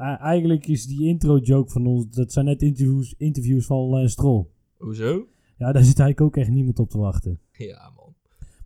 Eh, 0.00 0.20
eigenlijk 0.20 0.66
is 0.66 0.86
die 0.86 1.06
intro-joke 1.06 1.70
van 1.70 1.86
ons, 1.86 2.10
dat 2.10 2.32
zijn 2.32 2.44
net 2.44 2.62
interviews, 2.62 3.14
interviews 3.18 3.66
van 3.66 3.78
Lance 3.78 4.08
Stroll. 4.08 4.46
Hoezo? 4.76 5.26
Ja, 5.56 5.72
daar 5.72 5.84
zit 5.84 5.98
eigenlijk 5.98 6.20
ook 6.20 6.36
echt 6.36 6.50
niemand 6.50 6.78
op 6.78 6.90
te 6.90 6.98
wachten. 6.98 7.40
Ja, 7.52 7.92
man. 7.96 8.14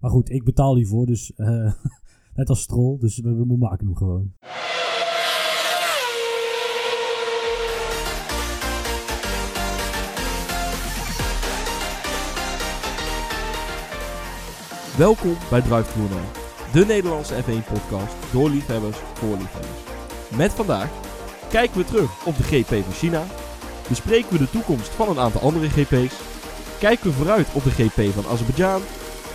Maar 0.00 0.10
goed, 0.10 0.30
ik 0.30 0.44
betaal 0.44 0.76
hiervoor, 0.76 1.06
dus 1.06 1.32
eh, 1.34 1.72
net 2.36 2.48
als 2.48 2.60
Stroll, 2.60 2.98
dus 2.98 3.18
we, 3.18 3.46
we 3.46 3.56
maken 3.56 3.86
hem 3.86 3.96
gewoon. 3.96 4.32
Welkom 14.98 15.34
bij 15.50 15.60
Drive 15.60 16.00
de 16.72 16.84
Nederlandse 16.86 17.42
F1-podcast 17.42 18.32
door 18.32 18.50
liefhebbers 18.50 18.96
voor 18.96 19.36
liefhebbers. 19.36 19.82
Met 20.36 20.52
vandaag 20.52 21.03
kijken 21.60 21.78
we 21.78 21.84
terug 21.84 22.26
op 22.26 22.36
de 22.36 22.42
GP 22.42 22.84
van 22.84 22.92
China, 22.92 23.26
bespreken 23.88 24.32
we 24.32 24.38
de 24.38 24.50
toekomst 24.50 24.88
van 24.88 25.08
een 25.08 25.18
aantal 25.18 25.40
andere 25.40 25.68
GP's, 25.68 26.14
kijken 26.78 27.06
we 27.06 27.12
vooruit 27.12 27.52
op 27.52 27.64
de 27.64 27.70
GP 27.70 28.12
van 28.12 28.26
Azerbeidzjan 28.26 28.82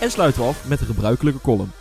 en 0.00 0.10
sluiten 0.10 0.42
we 0.42 0.48
af 0.48 0.68
met 0.68 0.78
de 0.78 0.84
gebruikelijke 0.84 1.40
column. 1.40 1.72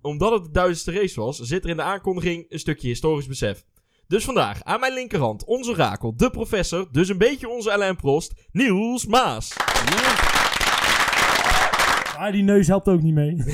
Omdat 0.00 0.32
het 0.32 0.44
de 0.44 0.50
duizendste 0.50 0.92
race 0.92 1.20
was, 1.20 1.38
zit 1.38 1.64
er 1.64 1.70
in 1.70 1.76
de 1.76 1.82
aankondiging 1.82 2.46
een 2.48 2.58
stukje 2.58 2.88
historisch 2.88 3.26
besef. 3.26 3.64
Dus 4.10 4.24
vandaag 4.24 4.64
aan 4.64 4.80
mijn 4.80 4.92
linkerhand 4.92 5.44
onze 5.44 5.74
rakel, 5.74 6.16
de 6.16 6.30
professor, 6.30 6.88
dus 6.92 7.08
een 7.08 7.18
beetje 7.18 7.48
onze 7.48 7.72
Alain 7.72 7.96
Prost, 7.96 8.34
Niels 8.52 9.06
Maas. 9.06 9.56
Ah, 12.18 12.32
die 12.32 12.42
neus 12.42 12.66
helpt 12.66 12.88
ook 12.88 13.02
niet 13.02 13.14
mee. 13.14 13.36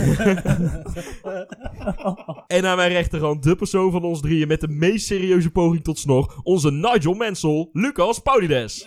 En 2.47 2.67
aan 2.67 2.77
mijn 2.77 2.91
rechterhand 2.91 3.43
de 3.43 3.57
persoon 3.57 3.91
van 3.91 4.05
ons 4.05 4.21
drieën 4.21 4.49
met 4.49 4.61
de 4.61 4.69
meest 4.69 5.07
serieuze 5.07 5.51
poging 5.51 5.85
tot 5.85 5.99
snor, 5.99 6.41
onze 6.43 6.71
Nigel 6.71 7.15
Mansell, 7.15 7.69
Lucas 7.73 8.19
Paulides. 8.19 8.87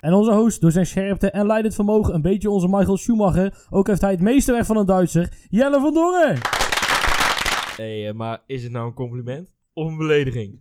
En 0.00 0.12
onze 0.12 0.32
host, 0.32 0.60
door 0.60 0.72
zijn 0.72 0.86
scherpte 0.86 1.30
en 1.30 1.46
leidend 1.46 1.74
vermogen, 1.74 2.14
een 2.14 2.22
beetje 2.22 2.50
onze 2.50 2.68
Michael 2.68 2.96
Schumacher. 2.96 3.54
Ook 3.70 3.86
heeft 3.86 4.00
hij 4.00 4.10
het 4.10 4.20
meeste 4.20 4.52
weg 4.52 4.66
van 4.66 4.76
een 4.76 4.86
Duitser, 4.86 5.32
Jelle 5.48 5.80
van 5.80 5.94
Dongen. 5.94 6.63
Hé, 7.76 8.02
hey, 8.02 8.12
maar 8.12 8.42
is 8.46 8.62
het 8.62 8.72
nou 8.72 8.86
een 8.86 8.94
compliment 8.94 9.54
of 9.72 9.86
een 9.86 9.96
belediging? 9.96 10.60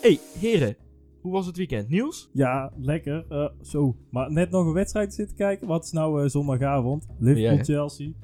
hey, 0.00 0.18
heren, 0.38 0.76
hoe 1.20 1.32
was 1.32 1.46
het 1.46 1.56
weekend? 1.56 1.88
Niels? 1.88 2.30
Ja, 2.32 2.72
lekker. 2.76 3.24
Eh, 3.28 3.48
zo. 3.62 3.96
Maar 4.10 4.32
net 4.32 4.50
nog 4.50 4.66
een 4.66 4.72
wedstrijd 4.72 5.14
zitten 5.14 5.36
kijken. 5.36 5.66
Wat 5.66 5.84
is 5.84 5.92
nou 5.92 6.22
eh, 6.22 6.28
zondagavond? 6.28 7.06
Ja. 7.08 7.14
Liverpool-Chelsea. 7.18 8.10
2-0 8.10 8.14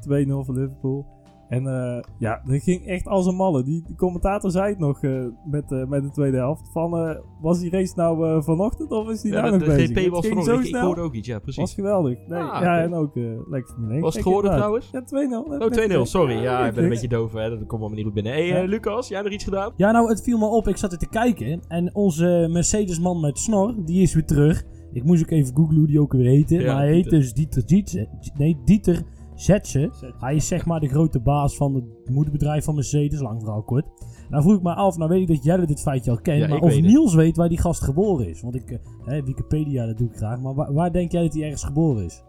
voor 0.44 0.54
Liverpool. 0.54 1.15
En 1.48 1.66
eh, 1.66 2.02
ja, 2.18 2.42
dat 2.44 2.62
ging 2.62 2.86
echt 2.86 3.06
als 3.06 3.26
een 3.26 3.34
malle. 3.36 3.62
Die, 3.62 3.82
die 3.86 3.96
commentator 3.96 4.50
zei 4.50 4.68
het 4.68 4.78
nog 4.78 5.02
eh, 5.02 5.24
met, 5.50 5.72
eh, 5.72 5.84
met 5.86 6.02
de 6.02 6.10
tweede 6.10 6.36
helft. 6.36 6.68
Van, 6.72 6.98
eh, 6.98 7.16
was 7.40 7.60
die 7.60 7.70
race 7.70 7.92
nou 7.96 8.26
eh, 8.28 8.42
vanochtend 8.42 8.90
of 8.90 9.08
is 9.10 9.20
die 9.20 9.32
Ja, 9.32 9.40
nou 9.40 9.50
de 9.52 9.58
nog 9.58 9.68
de 9.68 9.74
bezig? 9.74 9.90
GP 9.90 10.02
Het 10.02 10.08
was 10.12 10.26
ging 10.26 10.32
vanochtend. 10.32 10.56
zo 10.56 10.60
Ik, 10.60 10.66
ik 10.68 10.74
snel. 10.74 10.86
hoorde 10.86 11.00
ook 11.00 11.14
iets, 11.14 11.28
ja, 11.28 11.38
precies. 11.38 11.60
was 11.60 11.74
geweldig. 11.74 12.18
Nee, 12.28 12.40
Ah, 12.40 12.60
ja, 12.62 12.80
en 12.80 12.94
ook 12.94 13.16
eh 13.16 13.22
lekker 13.50 13.72
Formule 13.72 13.92
1. 13.94 14.02
Was 14.02 14.14
het 14.14 14.22
geworden 14.22 14.50
trouwens? 14.54 14.88
Ja, 14.92 15.02
2-0. 15.04 15.44
Oh, 15.44 15.70
2-0, 15.70 16.02
sorry. 16.06 16.42
Ja, 16.42 16.66
ik 16.66 16.74
ben 16.74 16.82
een 16.82 16.88
beetje 16.90 17.08
doof, 17.08 17.32
hè. 17.32 17.48
Dat 17.48 17.58
komt 17.58 17.70
allemaal 17.70 17.90
niet 17.90 18.04
goed 18.04 18.14
binnen. 18.14 18.32
Hé, 18.32 18.48
hey, 18.48 18.62
Ja. 18.62 18.68
Lucas, 18.68 19.08
jij 19.08 19.22
nog 19.22 19.32
iets 19.32 19.44
gedaan? 19.44 19.72
Ja, 19.76 19.90
nou, 19.90 20.08
het 20.08 20.22
viel 20.22 20.38
me 20.38 20.46
op. 20.46 20.68
Ik 20.68 20.76
zat 20.76 20.92
er 20.92 20.98
te 20.98 21.08
kijken. 21.08 21.60
En 21.68 21.94
onze 21.94 22.48
Mercedes-man 22.50 23.20
met 23.20 23.38
snor, 23.38 23.74
die 23.84 24.02
is 24.02 24.14
weer 24.14 24.24
terug. 24.26 24.64
Ik 24.92 25.04
moest 25.04 25.22
ook 25.22 25.30
even 25.30 25.56
googlen 25.56 25.76
hoe 25.78 25.86
die 25.86 26.00
ook 26.00 26.12
weer 26.12 26.26
heette. 26.26 26.54
Ja, 26.54 26.72
maar 26.74 26.82
hij 26.82 26.92
heet 26.92 27.02
Dieter. 27.10 27.18
dus 27.18 27.64
Dieter. 27.66 28.06
Nee, 28.36 28.58
Dieter 28.64 29.02
Zetje. 29.36 29.90
Hij 30.18 30.34
is 30.34 30.46
zeg 30.46 30.66
maar 30.66 30.80
de 30.80 30.88
grote 30.88 31.20
baas 31.20 31.56
van 31.56 31.74
het 31.74 31.84
moederbedrijf 32.10 32.64
van 32.64 32.74
Mercedes. 32.74 33.20
Lang 33.20 33.40
verhaal 33.40 33.62
kort. 33.62 33.86
Nou 34.30 34.42
vroeg 34.42 34.56
ik 34.56 34.62
me 34.62 34.74
af, 34.74 34.96
nou 34.96 35.10
weet 35.10 35.20
ik 35.20 35.28
dat 35.36 35.44
Jelle 35.44 35.66
dit 35.66 35.80
feitje 35.80 36.10
al 36.10 36.20
kent. 36.20 36.40
Ja, 36.40 36.48
maar 36.48 36.56
ik 36.56 36.62
of 36.62 36.68
weet 36.70 36.78
het. 36.82 36.88
Niels 36.90 37.14
weet 37.14 37.36
waar 37.36 37.48
die 37.48 37.60
gast 37.60 37.82
geboren 37.82 38.28
is. 38.28 38.40
Want 38.42 38.54
ik, 38.54 38.70
eh, 38.70 38.78
hè, 39.04 39.22
Wikipedia, 39.22 39.86
dat 39.86 39.98
doe 39.98 40.08
ik 40.08 40.16
graag. 40.16 40.40
Maar 40.40 40.54
waar, 40.54 40.72
waar 40.72 40.92
denk 40.92 41.12
jij 41.12 41.22
dat 41.22 41.32
hij 41.34 41.42
ergens 41.42 41.64
geboren 41.64 42.04
is? 42.04 42.24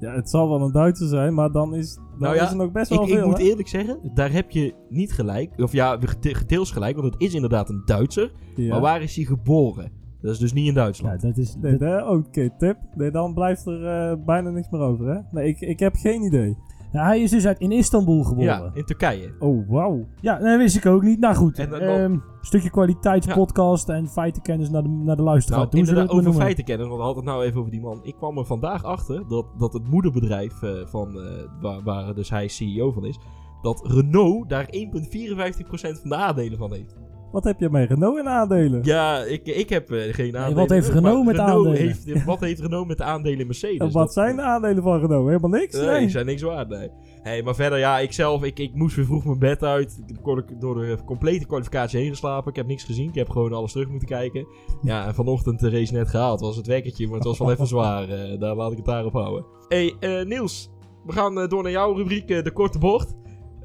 Ja, 0.00 0.14
het 0.14 0.30
zal 0.30 0.48
wel 0.48 0.60
een 0.60 0.72
Duitser 0.72 1.08
zijn, 1.08 1.34
maar 1.34 1.52
dan 1.52 1.74
is, 1.74 1.94
dan 1.94 2.04
Nou 2.18 2.34
ja, 2.34 2.42
is 2.44 2.50
er 2.50 2.56
nog 2.56 2.72
best 2.72 2.90
Ik, 2.90 2.96
wel 2.98 3.06
ik 3.08 3.14
veel. 3.14 3.26
moet 3.26 3.38
hè? 3.38 3.44
eerlijk 3.44 3.68
zeggen, 3.68 4.10
daar 4.14 4.32
heb 4.32 4.50
je 4.50 4.74
niet 4.88 5.12
gelijk. 5.12 5.52
Of 5.62 5.72
ja, 5.72 5.98
deels 6.46 6.70
gelijk, 6.70 6.96
want 6.96 7.12
het 7.12 7.22
is 7.22 7.34
inderdaad 7.34 7.68
een 7.68 7.82
Duitser. 7.84 8.32
Ja. 8.56 8.68
Maar 8.70 8.80
waar 8.80 9.02
is 9.02 9.16
hij 9.16 9.24
geboren? 9.24 9.92
Dat 10.24 10.32
is 10.32 10.38
dus 10.38 10.52
niet 10.52 10.66
in 10.66 10.74
Ja, 10.74 10.80
Duitsland. 10.80 11.20
dat 11.20 11.36
is... 11.36 11.56
Nee, 11.56 11.70
dat- 11.70 11.80
daar- 11.80 12.08
Oké, 12.08 12.50
tip. 12.58 12.76
Nee, 12.94 13.10
dan 13.10 13.34
blijft 13.34 13.66
er 13.66 13.86
eh, 13.86 14.16
bijna 14.24 14.50
niks 14.50 14.70
meer 14.70 14.80
over, 14.80 15.06
hè? 15.06 15.20
Nee, 15.30 15.48
ik, 15.48 15.60
ik 15.60 15.78
heb 15.78 15.94
geen 15.96 16.22
idee. 16.22 16.56
Ja, 16.92 17.04
hij 17.04 17.20
is 17.22 17.30
dus 17.30 17.46
uit 17.46 17.58
in 17.58 17.72
Istanbul 17.72 18.22
geboren. 18.22 18.46
Ja, 18.46 18.70
in 18.74 18.84
Turkije. 18.84 19.34
Oh, 19.38 19.68
wauw. 19.68 20.04
Ja, 20.20 20.38
dat 20.38 20.58
wist 20.58 20.76
ik 20.76 20.86
ook 20.86 21.02
niet. 21.02 21.20
Nou 21.20 21.34
goed, 21.34 21.58
En 21.58 21.70
dan- 21.70 21.80
ehm, 21.80 22.16
stukje 22.40 22.70
kwaliteitspodcast 22.70 23.88
en 23.88 24.08
feitenkennis 24.08 24.70
naar 24.70 24.82
de, 24.82 24.88
naar 24.88 25.16
de 25.16 25.22
luisteraar. 25.22 25.58
Nou, 25.72 25.78
het 25.80 25.94
maar 25.94 26.04
over 26.08 26.22
noemen. 26.22 26.40
feiten 26.42 26.64
kennen, 26.64 26.86
want 26.88 26.98
we 26.98 27.04
hadden 27.06 27.24
het 27.24 27.32
nou 27.32 27.44
even 27.46 27.58
over 27.58 27.70
die 27.70 27.80
man. 27.80 28.00
Ik 28.02 28.14
kwam 28.16 28.38
er 28.38 28.44
vandaag 28.46 28.84
achter 28.84 29.28
dat, 29.28 29.46
dat 29.58 29.72
het 29.72 29.88
moederbedrijf 29.90 30.62
eh, 30.62 30.70
van, 30.86 31.20
eh, 31.20 31.26
waar, 31.60 31.82
waar 31.82 32.14
dus 32.14 32.30
hij 32.30 32.48
CEO 32.48 32.92
van 32.92 33.04
is, 33.04 33.18
dat 33.62 33.86
Renault 33.86 34.48
daar 34.48 34.66
1,54% 34.70 36.00
van 36.00 36.10
de 36.10 36.16
aandelen 36.16 36.58
van 36.58 36.72
heeft. 36.72 36.96
Wat 37.34 37.44
heb 37.44 37.60
je 37.60 37.70
met 37.70 37.88
Renault 37.88 38.18
in 38.18 38.28
aandelen? 38.28 38.80
Ja, 38.84 39.18
ik, 39.24 39.46
ik 39.46 39.68
heb 39.68 39.90
eh, 39.90 40.14
geen 40.14 40.36
aandelen. 40.36 40.58
wat 40.58 40.68
heeft 40.70 40.88
Renault 40.88 41.24
met 41.24 41.38
aandelen? 41.38 41.76
Heeft, 41.76 42.24
wat 42.24 42.40
heeft 42.40 42.60
Renault 42.60 42.86
met 42.86 42.96
de 42.98 43.04
aandelen 43.04 43.38
in 43.38 43.46
Mercedes? 43.46 43.78
en 43.78 43.84
wat 43.84 43.92
Dat- 44.04 44.12
zijn 44.12 44.36
de 44.36 44.42
aandelen 44.42 44.82
van 44.82 45.00
Renault? 45.00 45.26
Helemaal 45.26 45.50
niks? 45.50 45.76
Nee, 45.76 45.86
Nee. 45.86 46.08
zijn 46.08 46.26
niks 46.26 46.42
waard, 46.42 46.68
nee. 46.68 46.88
Hey, 47.22 47.42
maar 47.42 47.54
verder, 47.54 47.78
ja, 47.78 47.98
ik 47.98 48.12
zelf, 48.12 48.42
ik, 48.44 48.58
ik 48.58 48.74
moest 48.74 48.96
weer 48.96 49.04
vroeg 49.04 49.24
mijn 49.24 49.38
bed 49.38 49.62
uit. 49.62 50.02
Ik 50.06 50.16
kon 50.22 50.44
door 50.58 50.74
de 50.74 50.98
complete 51.04 51.46
kwalificatie 51.46 52.00
heen 52.00 52.08
geslapen. 52.10 52.50
Ik 52.50 52.56
heb 52.56 52.66
niks 52.66 52.84
gezien. 52.84 53.08
Ik 53.08 53.14
heb 53.14 53.30
gewoon 53.30 53.52
alles 53.52 53.72
terug 53.72 53.88
moeten 53.88 54.08
kijken. 54.08 54.46
Ja, 54.82 55.06
en 55.06 55.14
vanochtend 55.14 55.60
de 55.60 55.70
race 55.70 55.92
net 55.92 56.08
gehaald. 56.08 56.40
was 56.40 56.56
het 56.56 56.66
wekkertje, 56.66 57.06
maar 57.06 57.14
het 57.16 57.24
was 57.24 57.38
wel 57.38 57.50
even 57.50 57.66
zwaar. 57.66 58.08
eh, 58.08 58.40
daar 58.40 58.54
laat 58.54 58.70
ik 58.70 58.76
het 58.76 58.86
daarop 58.86 59.12
houden. 59.12 59.44
hey, 59.68 59.94
eh, 60.00 60.24
Niels. 60.24 60.70
We 61.06 61.12
gaan 61.12 61.40
eh, 61.40 61.48
door 61.48 61.62
naar 61.62 61.72
jouw 61.72 61.92
rubriek, 61.94 62.30
eh, 62.30 62.42
de 62.42 62.52
korte 62.52 62.78
bocht. 62.78 63.14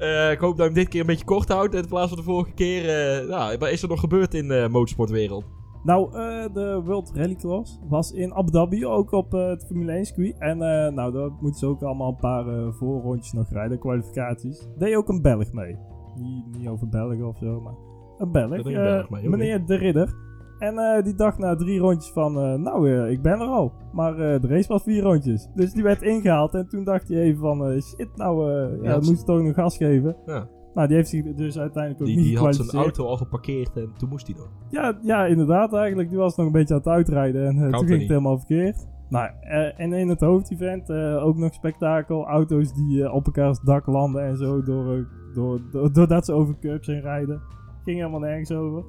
Eh, 0.00 0.30
ik 0.30 0.38
hoop 0.38 0.56
dat 0.56 0.58
je 0.58 0.62
hem 0.62 0.74
dit 0.74 0.88
keer 0.88 1.00
een 1.00 1.06
beetje 1.06 1.24
kort 1.24 1.48
houdt. 1.48 1.74
In 1.74 1.86
plaats 1.88 2.08
van 2.08 2.18
de 2.18 2.24
vorige 2.24 2.52
keer. 2.52 2.88
eh, 2.88 3.28
nou, 3.28 3.58
wat 3.58 3.68
is 3.70 3.82
er 3.82 3.88
nog 3.88 4.00
gebeurd 4.00 4.34
in 4.34 4.48
de 4.48 4.68
motorsportwereld? 4.70 5.44
Nou, 5.84 6.14
eh, 6.14 6.54
de 6.54 6.80
World 6.84 7.10
Rallycross 7.14 7.80
was 7.88 8.12
in 8.12 8.34
Abu 8.34 8.50
Dhabi, 8.50 8.86
ook 8.86 9.12
op 9.12 9.32
het 9.32 9.64
Formule 9.66 9.92
1 9.92 10.04
circuit. 10.04 10.38
En 10.38 10.58
nou, 10.94 11.12
daar 11.12 11.30
moeten 11.40 11.60
ze 11.60 11.66
ook 11.66 11.82
allemaal 11.82 12.08
een 12.08 12.16
paar 12.16 12.72
voorrondjes 12.72 13.32
nog 13.32 13.50
rijden, 13.50 13.78
kwalificaties. 13.78 14.68
Deed 14.78 14.94
ook 14.94 15.08
een 15.08 15.22
Belg 15.22 15.52
mee. 15.52 15.76
Niet, 16.14 16.58
niet 16.58 16.68
over 16.68 16.88
Belgen 16.88 17.28
of 17.28 17.38
zo, 17.38 17.60
maar 17.60 17.74
een 18.18 18.32
Belg. 18.32 18.64
Een 18.64 18.72
Belg 18.72 19.10
mee, 19.10 19.28
meneer 19.28 19.66
De 19.66 19.74
Ridder. 19.74 20.14
En 20.60 20.78
eh, 20.78 21.02
die 21.02 21.14
dacht 21.14 21.38
na 21.38 21.56
drie 21.56 21.78
rondjes 21.78 22.12
van, 22.12 22.38
eh, 22.38 22.54
nou, 22.54 22.90
eh, 22.90 23.10
ik 23.10 23.22
ben 23.22 23.40
er 23.40 23.46
al. 23.46 23.72
Maar 23.92 24.16
de 24.16 24.46
race 24.48 24.68
was 24.68 24.82
vier 24.82 25.02
rondjes. 25.02 25.48
Dus 25.54 25.72
die 25.72 25.82
werd 25.82 26.02
ingehaald. 26.02 26.54
En 26.54 26.68
toen 26.68 26.84
dacht 26.84 27.08
hij 27.08 27.20
even 27.20 27.40
van, 27.40 27.80
shit, 27.80 28.16
nou, 28.16 28.50
ja, 28.82 28.98
je 29.02 29.22
toch 29.24 29.42
nog 29.42 29.54
gas 29.54 29.76
geven. 29.76 30.16
Ja. 30.26 30.48
Nou, 30.74 30.88
die 30.88 30.96
heeft 30.96 31.08
zich 31.08 31.34
dus 31.34 31.58
uiteindelijk 31.58 32.02
ook 32.02 32.06
Die, 32.06 32.16
niet 32.16 32.26
die 32.26 32.38
had 32.38 32.54
zijn 32.54 32.82
auto 32.82 33.06
al 33.06 33.16
geparkeerd 33.16 33.76
en 33.76 33.92
toen 33.98 34.08
moest 34.08 34.26
hij 34.26 34.36
nog. 34.36 34.48
Ja, 34.70 34.98
ja, 35.02 35.26
inderdaad 35.26 35.74
eigenlijk. 35.74 36.08
Die 36.08 36.18
was 36.18 36.36
nog 36.36 36.46
een 36.46 36.52
beetje 36.52 36.74
aan 36.74 36.80
het 36.80 36.88
uitrijden 36.88 37.46
en 37.46 37.54
toen 37.54 37.78
ging 37.78 37.88
het 37.88 37.98
niet? 37.98 38.08
helemaal 38.08 38.38
verkeerd. 38.38 38.86
Nou, 39.08 39.30
en 39.76 39.92
in 39.92 40.08
het 40.08 40.20
hoofdevent 40.20 40.90
ook 41.20 41.36
nog 41.36 41.54
spektakel. 41.54 42.26
Auto's 42.26 42.74
die 42.74 43.12
op 43.12 43.26
elkaars 43.26 43.60
dak 43.60 43.86
landen 43.86 44.22
en 44.22 44.36
zo 44.36 44.62
door, 44.62 45.08
door, 45.34 45.60
door, 45.72 45.92
doordat 45.92 46.24
ze 46.24 46.32
over 46.32 46.58
curbs 46.58 46.86
heen 46.86 47.00
rijden. 47.00 47.40
Ging 47.84 47.96
helemaal 47.98 48.20
nergens 48.20 48.52
over. 48.52 48.84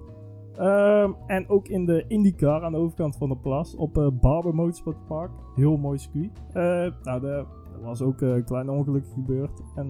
Ehm, 0.58 1.12
en 1.28 1.50
ook 1.50 1.68
in 1.68 1.86
de 1.86 2.06
IndyCar 2.08 2.64
aan 2.64 2.72
de 2.72 2.78
overkant 2.78 3.16
van 3.16 3.30
de 3.30 3.38
plas 3.38 3.76
op 3.76 3.98
eh 3.98 4.08
Barber 4.22 4.56
Motorsport 4.56 5.06
Park. 5.08 5.32
Heel 5.56 5.78
mooi 5.78 5.98
circuit. 5.98 6.32
Eh, 6.48 7.04
nou, 7.04 7.26
er 7.28 7.46
was 7.82 8.02
ook 8.02 8.22
eh, 8.22 8.30
een 8.30 8.46
klein 8.46 8.70
ongeluk 8.70 9.06
gebeurd. 9.14 9.62
En 9.76 9.90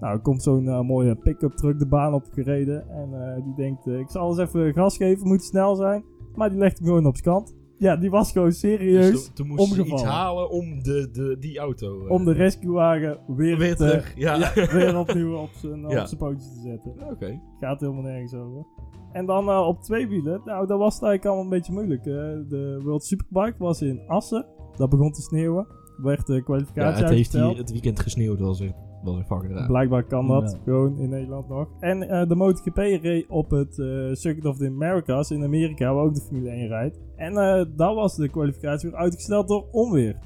nou, 0.00 0.14
er 0.14 0.20
komt 0.20 0.42
zo'n 0.42 0.86
mooie 0.86 1.16
pick-up 1.16 1.52
truck 1.52 1.78
de 1.78 1.86
baan 1.86 2.14
op 2.14 2.26
gereden. 2.30 2.88
En 2.90 3.40
die 3.44 3.54
denkt, 3.54 3.86
ik 3.86 4.10
zal 4.10 4.28
eens 4.28 4.38
even 4.38 4.72
gas 4.74 4.96
geven, 4.96 5.28
moet 5.28 5.42
snel 5.42 5.74
zijn. 5.74 6.04
Maar 6.34 6.50
die 6.50 6.58
legt 6.58 6.78
hem 6.78 6.86
gewoon 6.86 7.06
op 7.06 7.16
zijn 7.16 7.34
kant. 7.34 7.56
Ja, 7.78 7.96
die 7.96 8.10
was 8.10 8.32
gewoon 8.32 8.52
serieus 8.52 9.10
Dus 9.10 9.24
toen, 9.24 9.34
toen 9.34 9.46
moest 9.46 9.74
ze 9.74 9.84
iets 9.84 10.02
halen 10.04 10.50
om 10.50 10.82
de, 10.82 11.08
de, 11.12 11.36
die 11.40 11.58
auto... 11.58 12.04
eh, 12.06 12.10
om 12.10 12.24
de 12.24 12.32
rescuewagen 12.32 13.18
weer, 13.26 13.58
weer 13.58 13.76
te- 13.76 13.84
terug. 13.84 14.12
Ja. 14.16 14.34
ja, 14.54 14.72
weer 14.72 14.98
opnieuw 14.98 15.36
op 15.36 15.50
zijn 15.52 15.84
op 15.84 15.90
Ja. 15.90 16.06
zijn 16.06 16.20
pootjes 16.20 16.48
te 16.54 16.60
zetten. 16.60 16.92
Oké. 17.10 17.40
Gaat 17.60 17.80
helemaal 17.80 18.02
nergens 18.02 18.34
over. 18.34 18.66
En 19.12 19.26
dan 19.26 19.48
eh, 19.48 19.66
op 19.66 19.82
twee 19.82 20.08
wielen, 20.08 20.40
nou, 20.44 20.66
dat 20.66 20.78
was 20.78 20.94
het 20.94 21.02
eigenlijk 21.02 21.24
allemaal 21.24 21.44
een 21.44 21.50
beetje 21.58 21.72
moeilijk. 21.72 22.00
eh. 22.06 22.12
de 22.48 22.80
World 22.84 23.04
Superbike 23.04 23.54
was 23.58 23.82
in 23.82 24.00
Assen. 24.06 24.46
Dat 24.76 24.90
begon 24.90 25.12
te 25.12 25.22
sneeuwen. 25.22 25.66
Werd 25.96 26.26
de 26.26 26.34
Ja, 26.34 26.40
kwalificatie 26.40 26.82
het 26.88 26.96
heeft 26.98 27.10
uitgesteld. 27.10 27.50
hier 27.50 27.58
het 27.60 27.70
weekend 27.70 28.00
gesneeuwd. 28.00 28.40
Was 28.40 28.60
er 28.60 28.72
Dat 29.06 29.14
is 29.14 29.20
een 29.20 29.26
fucking 29.36 29.52
raar. 29.58 29.66
Blijkbaar 29.66 30.02
kan 30.04 30.26
dat 30.28 30.50
Ja. 30.52 30.58
gewoon 30.64 30.98
in 30.98 31.08
Nederland 31.08 31.48
nog. 31.48 31.68
En 31.80 32.08
eh, 32.08 32.28
de 32.28 32.34
MotoGP 32.36 32.76
reed 32.76 33.26
op 33.28 33.50
het 33.50 33.78
eh, 33.78 33.86
Circuit 34.12 34.44
of 34.46 34.56
the 34.56 34.66
Americas 34.66 35.30
in 35.30 35.44
Amerika, 35.44 35.94
waar 35.94 36.04
ook 36.04 36.14
de 36.14 36.20
Formule 36.20 36.50
1 36.50 36.68
rijdt. 36.68 37.00
En 37.16 37.36
eh 37.36 37.64
daar 37.76 37.94
was 37.94 38.16
de 38.16 38.28
kwalificatie 38.28 38.90
weer 38.90 38.98
uitgesteld 38.98 39.48
door 39.48 39.64
onweer. 39.72 40.16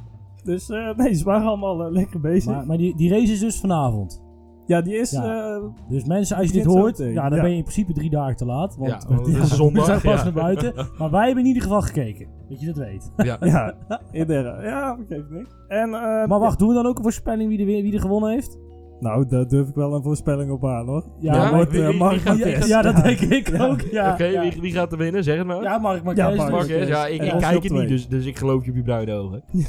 Dus 0.45 0.71
eh, 0.71 0.95
nee, 0.97 1.15
ze 1.15 1.25
waren 1.25 1.47
allemaal 1.47 1.93
lekker 1.93 2.21
bezig. 2.21 2.53
Maar, 2.53 2.67
maar 2.67 2.77
die, 2.79 2.97
die 2.97 3.11
race 3.11 3.33
is 3.33 3.41
dus 3.41 3.61
vanavond. 3.61 4.23
ja, 4.67 4.81
die 4.81 4.95
is... 4.97 5.11
Ja. 5.11 5.55
eh, 5.57 5.63
Dus 5.89 6.05
mensen, 6.05 6.37
als 6.37 6.47
je 6.47 6.53
dit 6.53 6.65
hoort, 6.65 6.99
ja, 6.99 7.29
dan 7.29 7.37
ja. 7.37 7.43
ben 7.43 7.51
je 7.51 7.57
in 7.57 7.63
principe 7.63 7.93
drie 7.93 8.11
dagen 8.11 8.37
te 8.37 8.45
laat. 8.45 8.77
Want, 8.77 8.91
Ja, 8.91 9.01
want 9.09 9.27
het 9.27 9.37
is 9.37 9.39
we 9.51 9.55
zondag, 9.55 9.85
zijn 9.85 10.01
pas 10.01 10.19
ja. 10.19 10.25
naar 10.25 10.33
buiten. 10.33 10.73
Maar 10.99 11.11
wij 11.11 11.25
hebben 11.25 11.43
in 11.43 11.49
ieder 11.49 11.63
geval 11.63 11.81
gekeken. 11.83 12.27
Dat 12.49 12.61
je 12.61 12.67
dat 12.67 12.77
weet. 12.77 13.13
Ja. 13.17 13.37
ja, 13.41 13.75
inderdaad. 14.11 14.63
Ja, 14.63 14.97
dat 14.97 15.07
geeft 15.09 15.31
niks. 15.31 15.51
En, 15.69 15.85
eh, 15.95 16.27
Maar 16.27 16.39
wacht, 16.39 16.59
doen 16.59 16.69
we 16.69 16.75
dan 16.75 16.87
ook 16.87 16.97
een 16.97 17.03
voorspelling 17.03 17.49
wie 17.49 17.59
er, 17.59 17.65
wie 17.83 17.93
er 17.95 18.01
gewonnen 18.01 18.31
heeft? 18.31 18.59
Nou, 19.01 19.27
daar 19.29 19.49
durf 19.49 19.69
ik 19.69 19.75
wel 19.75 19.95
een 19.95 20.03
voorspelling 20.03 20.51
op 20.51 20.65
aan, 20.67 20.87
hoor. 20.87 21.05
Ja, 21.21 21.35
Ja, 21.35 21.55
wordt, 21.55 21.71
wie- 21.71 21.83
eh, 21.83 22.09
wie- 22.11 22.19
gaat-. 22.19 22.67
Ja, 22.67 22.83
dat 22.83 22.97
denk 23.05 23.21
ik 23.21 23.49
Ja. 23.49 23.67
ook. 23.67 23.81
Ja, 23.81 24.13
Oké, 24.13 24.25
ja. 24.25 24.43
wie, 24.43 24.61
wie 24.61 24.73
gaat 24.73 24.93
er 24.93 24.99
winnen? 24.99 25.25
Zeg 25.25 25.37
het 25.39 25.47
maar. 25.47 25.63
Ja, 25.63 25.79
Mark 25.79 26.03
Marquez. 26.03 26.27
Ja, 26.29 26.35
Mark 26.35 26.51
Mark, 26.51 26.69
hè? 26.69 26.77
Ja, 26.77 27.07
ik, 27.07 27.19
kijk 27.21 27.63
het 27.63 27.73
niet, 27.73 27.89
dus, 27.89 28.09
dus 28.09 28.25
ik 28.27 28.37
geloof 28.39 28.65
je 28.65 28.71
op 28.71 28.77
je 28.77 28.83
bruine 28.83 29.13
ogen. 29.15 29.43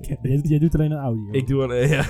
Oké. 0.00 0.16
Jij, 0.22 0.40
jij 0.42 0.58
doet 0.58 0.74
alleen 0.74 0.90
een 0.90 0.98
audio. 0.98 1.28
Ik 1.30 1.46
doe 1.46 1.62
een... 1.62 1.88
ja. 1.88 2.02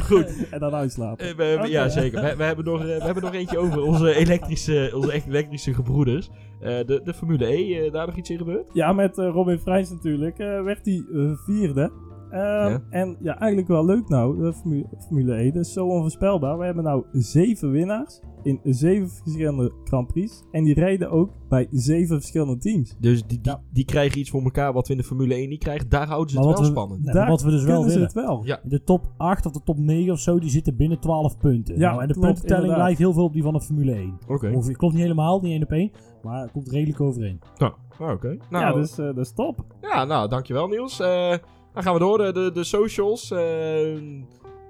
Goed. 0.08 0.46
En 0.50 0.60
dan 0.60 0.74
uitslapen. 0.74 1.26
Eh, 1.26 1.34
we 1.60 1.68
Ja, 1.68 1.88
zeker. 1.88 2.22
We, 2.22 2.36
we, 2.36 2.42
hebben 2.44 2.64
nog, 2.64 2.80
eh, 2.80 2.86
we 2.86 3.04
hebben 3.04 3.22
nog 3.22 3.34
eentje 3.34 3.58
over 3.58 3.82
onze 3.82 4.14
elektrische, 4.14 4.92
onze 4.94 5.12
echt 5.12 5.26
elektrische 5.26 5.74
gebroeders. 5.74 6.30
Eh, 6.60 6.70
de, 6.86 7.00
de 7.04 7.14
Formule 7.14 7.46
E, 7.46 7.78
eh, 7.86 7.92
daar 7.92 8.06
nog 8.06 8.16
iets 8.16 8.30
in 8.30 8.38
gebeurd? 8.38 8.70
Ja, 8.72 8.92
met 8.92 9.16
Robin 9.16 9.58
Freins 9.58 9.90
natuurlijk 9.90 10.38
eh, 10.38 10.62
werd 10.62 10.84
hij 10.84 11.04
vierde. 11.44 11.90
Ehm, 12.30 12.70
Ja. 12.70 12.82
En 12.90 13.16
ja, 13.20 13.38
eigenlijk 13.38 13.68
wel 13.68 13.84
leuk 13.84 14.08
nou, 14.08 14.38
de 14.42 14.52
Formule, 14.52 14.86
Formule 14.98 15.34
E. 15.36 15.50
Dat 15.52 15.64
is 15.64 15.72
zo 15.72 15.86
onvoorspelbaar. 15.86 16.58
We 16.58 16.64
hebben 16.64 16.84
nou 16.84 17.04
zeven 17.12 17.70
winnaars 17.70 18.20
in 18.42 18.60
zeven 18.64 19.08
verschillende 19.10 19.72
Grand 19.84 20.06
Prix. 20.06 20.42
En 20.50 20.64
die 20.64 20.74
rijden 20.74 21.10
ook 21.10 21.30
bij 21.48 21.66
zeven 21.70 22.16
verschillende 22.16 22.58
teams. 22.58 22.96
Dus 23.00 23.26
die, 23.26 23.40
die, 23.40 23.52
Ja. 23.52 23.60
die 23.72 23.84
krijgen 23.84 24.18
iets 24.18 24.30
voor 24.30 24.42
elkaar 24.42 24.72
wat 24.72 24.86
we 24.86 24.92
in 24.92 24.98
de 24.98 25.04
Formule 25.06 25.34
1 25.34 25.48
niet 25.48 25.58
krijgen. 25.62 25.88
Daar 25.88 26.06
houden 26.06 26.30
ze 26.30 26.36
Maar 26.38 26.46
het 26.48 26.54
wel 26.58 26.64
we- 26.66 26.72
spannend. 26.72 27.04
Nee, 27.04 27.14
Daar 27.14 27.28
wat 27.28 27.42
we 27.42 27.50
dus 27.50 27.64
wel 27.64 27.84
willen. 27.84 28.02
het 28.02 28.12
wel? 28.12 28.40
Ja. 28.44 28.60
De 28.64 28.82
top 28.84 29.12
8 29.16 29.46
of 29.46 29.52
de 29.52 29.62
top 29.64 29.78
9 29.78 30.12
of 30.12 30.18
zo, 30.20 30.38
die 30.38 30.50
zitten 30.50 30.76
binnen 30.76 31.00
12 31.00 31.38
punten. 31.38 31.78
Ja, 31.78 31.90
Nou, 31.90 32.02
en 32.02 32.08
de 32.08 32.12
klopt, 32.12 32.26
puntentelling 32.26 32.62
inderdaad. 32.62 32.84
lijkt 32.86 32.98
heel 33.00 33.12
veel 33.12 33.24
op 33.24 33.32
die 33.32 33.42
van 33.42 33.52
de 33.52 33.60
Formule 33.60 33.92
1. 33.94 34.18
Oké. 34.28 34.50
Klopt 34.72 34.94
niet 34.94 35.02
helemaal, 35.02 35.40
niet 35.40 35.52
één 35.52 35.62
op 35.62 35.70
één. 35.72 35.90
Maar 36.22 36.40
het 36.42 36.50
komt 36.52 36.68
redelijk 36.70 37.00
overeen. 37.00 37.40
Nou, 37.58 37.72
nou, 37.98 38.12
oké. 38.14 38.36
Nou, 38.50 38.64
ja, 38.64 38.72
dus 38.72 38.98
eh, 38.98 39.06
dat 39.06 39.18
is 39.18 39.32
top. 39.32 39.64
ja, 39.80 40.04
nou, 40.04 40.28
dankjewel 40.28 40.66
Niels. 40.68 41.00
Eh, 41.00 41.34
dan 41.76 41.84
gaan 41.84 41.92
we 41.94 41.98
door. 42.00 42.18
De, 42.18 42.32
de, 42.32 42.50
de 42.52 42.64
socials. 42.64 43.30
eh, 43.30 44.00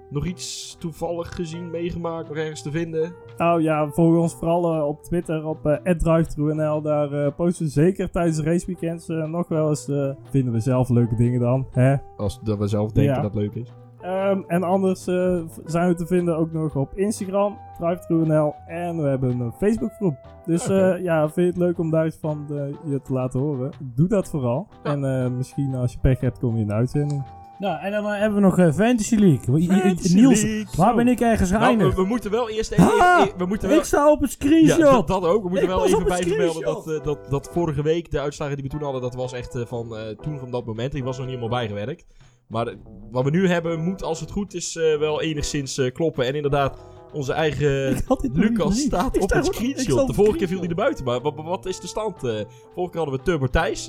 nog 0.09 0.25
iets 0.25 0.75
toevallig 0.79 1.35
gezien, 1.35 1.69
meegemaakt, 1.71 2.27
nog 2.27 2.37
ergens 2.37 2.61
te 2.61 2.71
vinden? 2.71 3.13
Nou 3.37 3.61
ja, 3.61 3.89
volg 3.89 4.17
ons 4.17 4.33
vooral 4.33 4.73
eh, 4.73 4.87
op 4.87 5.03
Twitter 5.03 5.45
op 5.45 5.65
uh. 5.83 6.81
Daar 6.81 7.11
eh, 7.25 7.35
posten 7.35 7.65
we 7.65 7.71
zeker 7.71 8.09
tijdens 8.11 8.37
de 8.37 8.43
raceweekends 8.43 9.09
eh, 9.09 9.23
nog 9.29 9.47
wel 9.47 9.69
eens. 9.69 9.87
eh, 9.87 10.09
vinden 10.29 10.53
we 10.53 10.59
zelf 10.59 10.89
leuke 10.89 11.15
dingen 11.15 11.39
dan. 11.39 11.67
Hè? 11.71 11.95
Als 12.17 12.39
dat 12.43 12.57
we 12.57 12.67
zelf 12.67 12.91
denken 12.91 13.13
Ja. 13.15 13.21
dat 13.21 13.35
leuk 13.35 13.53
is. 13.55 13.73
Ehm, 14.01 14.41
en 14.47 14.63
anders 14.63 15.07
eh, 15.07 15.39
zijn 15.65 15.87
we 15.87 15.95
te 15.95 16.07
vinden 16.07 16.37
ook 16.37 16.51
nog 16.51 16.75
op 16.75 16.97
Instagram, 16.97 17.57
DriveTrueNL. 17.79 18.55
En 18.67 19.01
we 19.01 19.07
hebben 19.09 19.39
een 19.39 19.51
Facebookgroep. 19.53 20.15
Dus 20.45 20.67
eh, 20.69 21.03
ja, 21.03 21.21
vind 21.21 21.35
je 21.35 21.41
het 21.41 21.57
leuk 21.57 21.77
om 21.79 21.89
daar 21.91 22.05
iets 22.05 22.17
van 22.21 22.45
eh, 22.49 22.91
je 22.91 23.01
te 23.01 23.13
laten 23.13 23.39
horen? 23.39 23.71
Doe 23.95 24.07
dat 24.07 24.29
vooral. 24.29 24.67
Ja. 24.83 24.91
En 24.91 25.23
eh, 25.23 25.29
misschien 25.31 25.75
als 25.75 25.91
je 25.91 25.99
pech 25.99 26.19
hebt, 26.19 26.39
kom 26.39 26.55
je 26.55 26.61
in 26.61 26.67
de 26.67 26.73
uitzending. 26.73 27.23
Nou, 27.59 27.79
en 27.81 27.91
dan 27.91 28.05
hebben 28.05 28.33
we 28.41 28.45
nog 28.45 28.57
eh, 28.57 28.71
Fantasy 28.73 29.15
League. 29.15 29.59
I- 29.59 29.63
I- 29.63 29.67
Fantasy 29.67 30.15
Niels, 30.15 30.41
League. 30.41 30.65
waar 30.75 30.95
ben 30.95 31.07
ik 31.07 31.19
ergens 31.19 31.49
Nou, 31.51 31.63
geëindigd? 31.63 31.95
we, 31.95 32.01
we 32.01 32.07
moeten 32.07 32.31
wel 32.31 32.49
eerst 32.49 32.71
even... 32.71 32.83
Ah, 32.85 33.21
even- 33.25 33.37
we 33.37 33.45
moeten 33.45 33.69
wel, 33.69 33.77
ik 33.77 33.83
sta 33.83 34.11
op 34.11 34.21
een 34.21 34.27
ja, 34.27 34.33
screenshot! 34.33 34.79
dat, 34.91 35.07
dat 35.07 35.23
ook. 35.25 35.43
We 35.43 35.49
moeten 35.49 35.61
Ik 35.69 35.75
wel 35.75 35.85
even 35.85 35.95
op 35.97 36.01
een 36.03 36.07
bij 36.07 36.21
vermelden 36.23 36.63
dat, 36.63 36.87
eh, 36.89 37.03
dat, 37.03 37.17
dat 37.29 37.49
vorige 37.51 37.81
week 37.81 38.11
de 38.11 38.19
uitslagen 38.19 38.55
die 38.55 38.63
we 38.63 38.69
toen 38.69 38.81
hadden, 38.83 39.01
dat 39.01 39.15
was 39.15 39.33
echt 39.33 39.63
van 39.67 39.95
eh, 39.97 40.01
toen 40.21 40.39
van 40.39 40.51
dat 40.51 40.65
moment. 40.65 40.91
Die 40.91 41.03
was 41.03 41.17
nog 41.17 41.25
niet 41.27 41.35
helemaal 41.35 41.59
bijgewerkt. 41.59 42.05
Maar 42.47 42.67
eh, 42.67 42.75
wat 43.11 43.23
we 43.23 43.29
nu 43.29 43.47
hebben 43.47 43.79
moet, 43.79 44.03
als 44.03 44.19
het 44.19 44.31
goed 44.31 44.53
is, 44.53 44.75
eh, 44.75 44.97
wel 44.97 45.21
enigszins 45.21 45.77
eh, 45.77 45.91
kloppen. 45.91 46.25
En 46.25 46.35
inderdaad, 46.35 46.77
onze 47.13 47.33
eigen 47.33 47.95
Lucas 48.33 48.79
staat 48.79 49.15
Ik 49.15 49.21
op 49.21 49.29
het 49.31 49.45
screenshot. 49.45 50.07
De 50.07 50.13
vorige 50.13 50.37
keer 50.37 50.47
viel 50.47 50.59
hij 50.59 50.69
er 50.69 50.75
buiten. 50.75 51.05
Maar 51.05 51.21
wat, 51.21 51.35
wat 51.35 51.65
is 51.65 51.79
de 51.79 51.87
stand? 51.87 52.19
vorige 52.19 52.47
keer 52.73 53.01
hadden 53.01 53.13
we 53.13 53.21
Turbo 53.21 53.47
Thijs. 53.47 53.87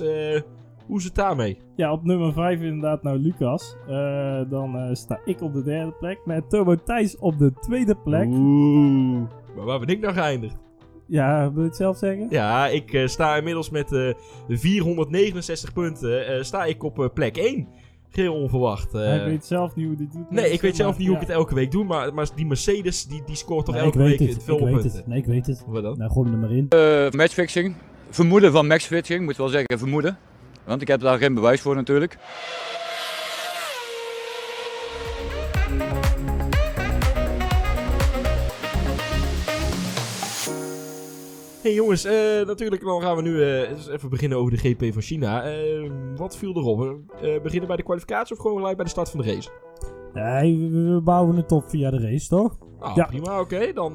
Hoe 0.87 0.97
is 0.97 1.03
het 1.03 1.15
daarmee? 1.15 1.57
Ja, 1.75 1.91
op 1.91 2.03
nummer 2.03 2.33
5 2.33 2.61
inderdaad 2.61 3.03
nou 3.03 3.17
Lucas. 3.17 3.75
Dan 4.49 4.95
sta 4.95 5.19
ik 5.25 5.41
op 5.41 5.53
de 5.53 5.63
derde 5.63 5.91
plek. 5.91 6.19
Met 6.25 6.49
Turbo 6.49 6.75
Thijs 6.75 7.17
op 7.17 7.37
de 7.37 7.53
tweede 7.53 7.95
plek. 7.95 8.27
Oeh. 8.27 9.21
Maar 9.55 9.65
waar 9.65 9.79
ben 9.79 9.87
ik 9.87 9.99
nou 9.99 10.13
geëindigd? 10.13 10.55
Ja, 11.07 11.51
wil 11.53 11.61
je 11.61 11.67
het 11.67 11.77
zelf 11.77 11.97
zeggen? 11.97 12.27
Ja, 12.29 12.67
ik 12.67 13.03
sta 13.05 13.35
inmiddels 13.35 13.69
met 13.69 13.91
eh 13.91 14.13
469 14.47 15.73
punten. 15.73 16.45
sta 16.45 16.65
ik 16.65 16.83
op 16.83 17.11
plek 17.13 17.37
1. 17.37 17.67
Geheel 18.11 18.33
onverwacht. 18.33 18.93
eh. 18.93 19.01
Hij 19.01 19.25
weet 19.25 19.45
zelf 19.45 19.75
niet 19.75 19.85
hoe 19.87 19.95
hij 19.97 20.07
doet. 20.11 20.31
nee, 20.31 20.51
ik 20.51 20.61
weet 20.61 20.75
zelf 20.75 20.97
niet 20.97 21.07
hoe 21.07 21.15
ik 21.15 21.21
Ja. 21.21 21.27
het 21.27 21.35
elke 21.37 21.55
week 21.55 21.71
doe. 21.71 21.83
Maar, 21.83 22.13
maar 22.13 22.27
die 22.35 22.45
Mercedes, 22.45 23.05
die, 23.05 23.23
die 23.25 23.35
scoort 23.35 23.65
toch 23.65 23.75
Nee, 23.75 23.83
elke 23.83 23.97
weet 23.97 24.19
week 24.19 24.29
het, 24.29 24.43
veel 24.43 24.57
ik 24.57 24.63
weet 24.63 24.73
punten. 24.73 24.91
het. 24.91 25.07
Nee, 25.07 25.17
ik 25.17 25.25
weet 25.25 25.45
het. 25.47 25.63
Wat 25.67 25.83
dan? 25.83 25.97
Nou, 25.97 26.11
gooi 26.11 26.29
hem 26.29 26.43
er 26.43 26.47
maar 26.49 26.57
in. 26.57 26.65
Eh, 26.69 27.11
matchfixing. 27.11 27.75
Vermoeden 28.09 28.51
van 28.51 28.67
matchfixing, 28.67 29.25
moet 29.25 29.37
wel 29.37 29.47
zeggen 29.47 29.77
vermoeden. 29.79 30.17
Want 30.65 30.81
ik 30.81 30.87
heb 30.87 30.99
daar 30.99 31.17
geen 31.17 31.33
bewijs 31.33 31.61
voor 31.61 31.75
natuurlijk. 31.75 32.17
Hey 41.61 41.73
jongens, 41.73 42.03
eh, 42.05 42.45
natuurlijk 42.45 42.83
dan 42.83 43.01
gaan 43.01 43.15
we 43.15 43.21
nu 43.21 43.41
eh, 43.43 43.69
eens 43.69 43.87
even 43.89 44.09
beginnen 44.09 44.37
over 44.37 44.51
de 44.51 44.57
GP 44.57 44.93
van 44.93 45.01
China. 45.01 45.43
Eh, 45.43 45.91
wat 46.15 46.37
viel 46.37 46.55
erop? 46.57 46.81
Eh, 47.21 47.41
beginnen 47.41 47.67
bij 47.67 47.77
de 47.77 47.83
kwalificatie 47.83 48.35
of 48.35 48.41
gewoon 48.41 48.57
gelijk 48.57 48.75
bij 48.75 48.85
de 48.85 48.91
start 48.91 49.09
van 49.09 49.21
de 49.21 49.33
race? 49.33 49.49
Nee, 50.13 50.57
we, 50.57 50.93
we 50.93 51.01
bouwen 51.01 51.35
het 51.35 51.51
op 51.51 51.63
via 51.69 51.89
de 51.89 51.99
race, 51.99 52.27
toch? 52.27 52.57
Nou, 52.79 52.95
Ja. 52.95 53.05
prima, 53.05 53.39
oké. 53.39 53.73
Dan 53.73 53.93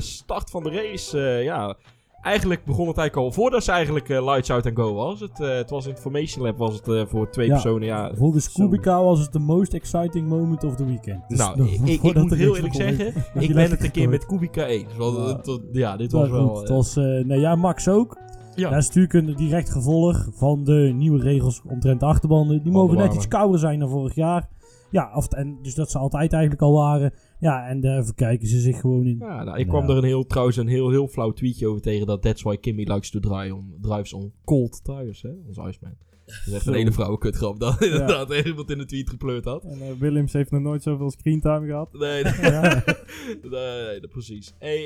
start 0.00 0.50
van 0.50 0.62
de 0.62 0.70
race. 0.70 1.18
ja, 1.18 1.76
eigenlijk 2.22 2.64
begon 2.64 2.88
het 2.88 2.96
eigenlijk 2.98 3.28
al 3.28 3.32
voordat 3.42 3.64
ze 3.64 3.72
eigenlijk 3.72 4.08
eh, 4.08 4.24
lights 4.24 4.50
out 4.50 4.66
and 4.66 4.76
go 4.76 4.94
was. 4.94 5.20
Het, 5.20 5.40
eh, 5.40 5.54
het 5.54 5.70
was 5.70 5.84
in 5.84 5.90
het 5.90 6.00
Formation 6.00 6.44
Lab 6.44 6.58
was 6.58 6.74
het 6.74 6.88
eh, 6.88 7.02
voor 7.06 7.30
twee 7.30 7.46
Ja. 7.46 7.52
personen. 7.52 7.86
Ja, 7.86 8.10
Volgens. 8.14 8.52
Kubica 8.52 9.02
was 9.02 9.20
het 9.20 9.32
de 9.32 9.38
most 9.38 9.74
exciting 9.74 10.28
moment 10.28 10.64
of 10.64 10.74
the 10.76 10.84
weekend. 10.84 11.28
Dus 11.28 11.38
nou, 11.38 11.68
ik, 11.84 12.02
moet 12.14 12.34
heel 12.34 12.56
eerlijk 12.56 12.74
zeggen, 12.74 13.14
ik 13.34 13.54
ben 13.54 13.70
het 13.70 13.84
een 13.84 13.90
keer 13.90 14.08
met 14.08 14.26
Kubica 14.26 14.66
eens. 14.66 14.96
Want, 14.96 15.16
Ja. 15.16 15.52
het 15.52 15.60
ja, 15.72 15.96
dit 15.96 16.12
was 16.12 16.28
wel... 16.28 16.48
goed, 16.48 16.58
het 16.58 16.68
was, 16.68 16.94
nou 16.94 17.36
ja, 17.38 17.54
Max 17.56 17.88
ook. 17.88 18.16
ja. 18.54 18.70
Dat 18.70 18.78
is 18.78 18.86
natuurlijk 18.86 19.14
een 19.14 19.34
direct 19.36 19.70
gevolg 19.70 20.26
van 20.32 20.64
de 20.64 20.92
nieuwe 20.94 21.20
regels 21.22 21.62
omtrent 21.68 22.00
de 22.00 22.06
achterbanden. 22.06 22.62
Die 22.62 22.72
mogen 22.72 22.96
net 22.96 23.14
iets 23.14 23.28
kouder 23.28 23.58
zijn 23.60 23.78
dan 23.78 23.88
vorig 23.88 24.14
jaar. 24.14 24.48
Ja, 24.90 25.10
of, 25.14 25.28
en 25.32 25.58
dus 25.62 25.74
dat 25.74 25.90
ze 25.90 25.98
altijd 25.98 26.32
eigenlijk 26.32 26.62
al 26.62 26.72
waren. 26.72 27.12
Ja, 27.42 27.66
en 27.68 27.80
daar 27.80 28.04
verkijken 28.04 28.48
ze 28.48 28.60
zich 28.60 28.80
gewoon 28.80 29.06
in. 29.06 29.16
Ja, 29.18 29.44
nou, 29.44 29.58
ik 29.58 29.68
kwam 29.68 29.82
Ja. 29.86 29.90
er 29.90 29.96
een 29.96 30.04
heel, 30.04 30.26
trouwens 30.26 30.56
een 30.56 30.66
heel, 30.68 30.90
heel 30.90 31.08
flauw 31.08 31.32
tweetje 31.32 31.66
over 31.68 31.82
tegen 31.82 32.06
dat 32.06 32.22
That's 32.22 32.42
why 32.42 32.56
Kimmy 32.56 32.82
likes 32.92 33.10
to 33.10 33.20
drive 33.20 33.54
on, 33.54 33.74
drives 33.80 34.12
on 34.12 34.32
cold 34.44 34.84
tires, 34.84 35.22
hè? 35.22 35.30
Onze 35.46 35.60
Iceman. 35.68 35.94
Dat 36.26 36.34
is 36.46 36.52
echt 36.52 36.66
een 36.66 36.74
hele 36.74 36.92
vrouwenkutgrap 36.92 37.60
dat 37.60 37.82
inderdaad 37.82 38.32
iemand 38.46 38.70
in 38.70 38.78
de 38.78 38.84
tweet 38.84 39.10
gepleurd 39.10 39.44
had. 39.44 39.64
En 39.64 39.80
eh, 39.80 39.86
Williams 39.98 40.32
heeft 40.32 40.50
nog 40.50 40.60
nooit 40.60 40.82
zoveel 40.82 41.10
screentime 41.10 41.66
gehad. 41.66 41.92
Nee, 41.92 42.22
nee, 42.24 42.32
Ja. 42.40 42.62
nee, 43.42 43.98
nee, 44.00 44.08
precies. 44.08 44.54
Hey, 44.58 44.78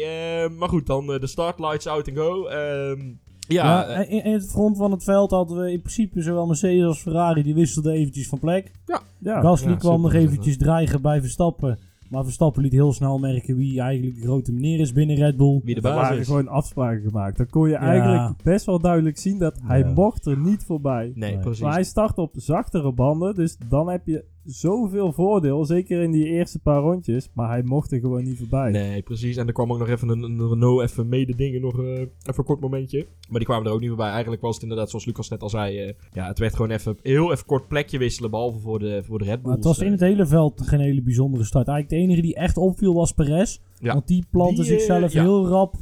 eh, 0.44 0.50
maar 0.50 0.68
goed, 0.68 0.86
dan 0.86 1.12
eh, 1.12 1.20
de 1.20 1.26
start, 1.26 1.58
lights 1.58 1.86
out 1.86 2.08
and 2.08 2.16
go. 2.18 2.46
Ehm, 2.46 3.00
ja, 3.48 3.64
Ja, 3.64 3.86
eh, 3.88 4.12
in, 4.12 4.24
in 4.24 4.32
het 4.32 4.50
front 4.50 4.76
van 4.76 4.90
het 4.90 5.04
veld 5.04 5.30
hadden 5.30 5.58
we 5.58 5.72
in 5.72 5.80
principe 5.80 6.22
zowel 6.22 6.46
Mercedes 6.46 6.84
als 6.84 7.00
Ferrari. 7.02 7.42
Die 7.42 7.54
wisselden 7.54 7.92
eventjes 7.92 8.28
van 8.28 8.38
plek. 8.38 8.70
Ja, 9.18 9.40
Gasly 9.40 9.70
ja, 9.70 9.76
kwam 9.76 10.00
nog 10.00 10.12
eventjes 10.12 10.56
dreigen 10.56 11.02
bij 11.02 11.20
Verstappen. 11.20 11.78
Maar 12.10 12.24
Verstappen 12.24 12.62
liet 12.62 12.72
heel 12.72 12.92
snel 12.92 13.18
merken 13.18 13.56
wie 13.56 13.80
eigenlijk 13.80 14.14
de 14.16 14.22
grote 14.22 14.52
meneer 14.52 14.80
is 14.80 14.92
binnen 14.92 15.16
Red 15.16 15.36
Bull. 15.36 15.60
wie 15.64 15.74
de 15.74 15.80
er 15.80 15.82
baas 15.94 16.00
waren 16.00 16.18
is. 16.18 16.26
gewoon 16.26 16.48
afspraken 16.48 17.02
gemaakt. 17.02 17.36
Dan 17.36 17.46
kon 17.50 17.68
je 17.68 17.74
eigenlijk 17.76 18.42
best 18.42 18.66
wel 18.66 18.80
duidelijk 18.80 19.18
zien 19.18 19.38
dat 19.38 19.58
hij 19.62 19.78
Ja. 19.78 19.92
mocht 19.92 20.26
er 20.26 20.38
niet 20.38 20.64
voorbij. 20.64 21.12
Nee, 21.14 21.32
Nee. 21.34 21.40
precies. 21.42 21.62
Maar 21.62 21.72
hij 21.72 21.84
start 21.84 22.18
op 22.18 22.30
zachtere 22.36 22.92
banden, 22.92 23.34
dus 23.34 23.56
dan 23.68 23.88
heb 23.88 24.06
je 24.06 24.24
zoveel 24.46 25.12
voordeel. 25.12 25.64
Zeker 25.64 26.02
in 26.02 26.10
die 26.10 26.24
eerste 26.24 26.58
paar 26.58 26.80
rondjes. 26.80 27.28
Maar 27.32 27.48
hij 27.48 27.62
mocht 27.62 27.92
er 27.92 28.00
gewoon 28.00 28.24
niet 28.24 28.38
voorbij. 28.38 28.70
Nee, 28.70 29.02
precies. 29.02 29.36
En 29.36 29.46
er 29.46 29.52
kwam 29.52 29.72
ook 29.72 29.78
nog 29.78 29.88
even 29.88 30.08
een, 30.08 30.22
een 30.22 30.48
Renault 30.48 30.82
even 30.82 31.08
mede 31.08 31.34
dingen, 31.36 31.60
nog 31.60 31.78
eh, 31.78 31.90
even 31.90 32.08
een 32.22 32.44
kort 32.44 32.60
momentje. 32.60 33.06
Maar 33.28 33.38
die 33.38 33.48
kwamen 33.48 33.66
er 33.66 33.72
ook 33.72 33.80
niet 33.80 33.88
meer 33.88 33.98
bij. 33.98 34.10
Eigenlijk 34.10 34.42
was 34.42 34.54
het 34.54 34.62
inderdaad, 34.62 34.90
zoals 34.90 35.04
Lucas 35.04 35.28
net 35.28 35.42
al 35.42 35.48
zei, 35.48 35.78
eh, 35.78 35.92
ja, 36.12 36.26
het 36.26 36.38
werd 36.38 36.54
gewoon 36.54 36.70
even 36.70 36.96
heel 37.02 37.32
even 37.32 37.46
kort 37.46 37.68
plekje 37.68 37.98
wisselen, 37.98 38.30
behalve 38.30 38.58
voor 38.58 38.78
de, 38.78 39.02
voor 39.04 39.18
de 39.18 39.24
Red 39.24 39.42
Maar 39.42 39.42
Bulls. 39.42 39.56
het 39.56 39.64
was 39.64 39.78
in 39.78 39.84
eh. 39.86 39.92
het 39.92 40.00
hele 40.00 40.26
veld 40.26 40.62
geen 40.62 40.80
hele 40.80 41.02
bijzondere 41.02 41.44
start. 41.44 41.68
Eigenlijk 41.68 42.00
de 42.00 42.08
enige 42.08 42.26
die 42.26 42.34
echt 42.34 42.56
opviel 42.56 42.94
was 42.94 43.12
Perez. 43.12 43.58
Ja. 43.80 43.92
Want 43.92 44.06
die 44.06 44.24
plantte 44.30 44.54
Die, 44.54 44.64
zichzelf 44.64 45.12
ja. 45.12 45.22
heel 45.22 45.46
rap. 45.48 45.74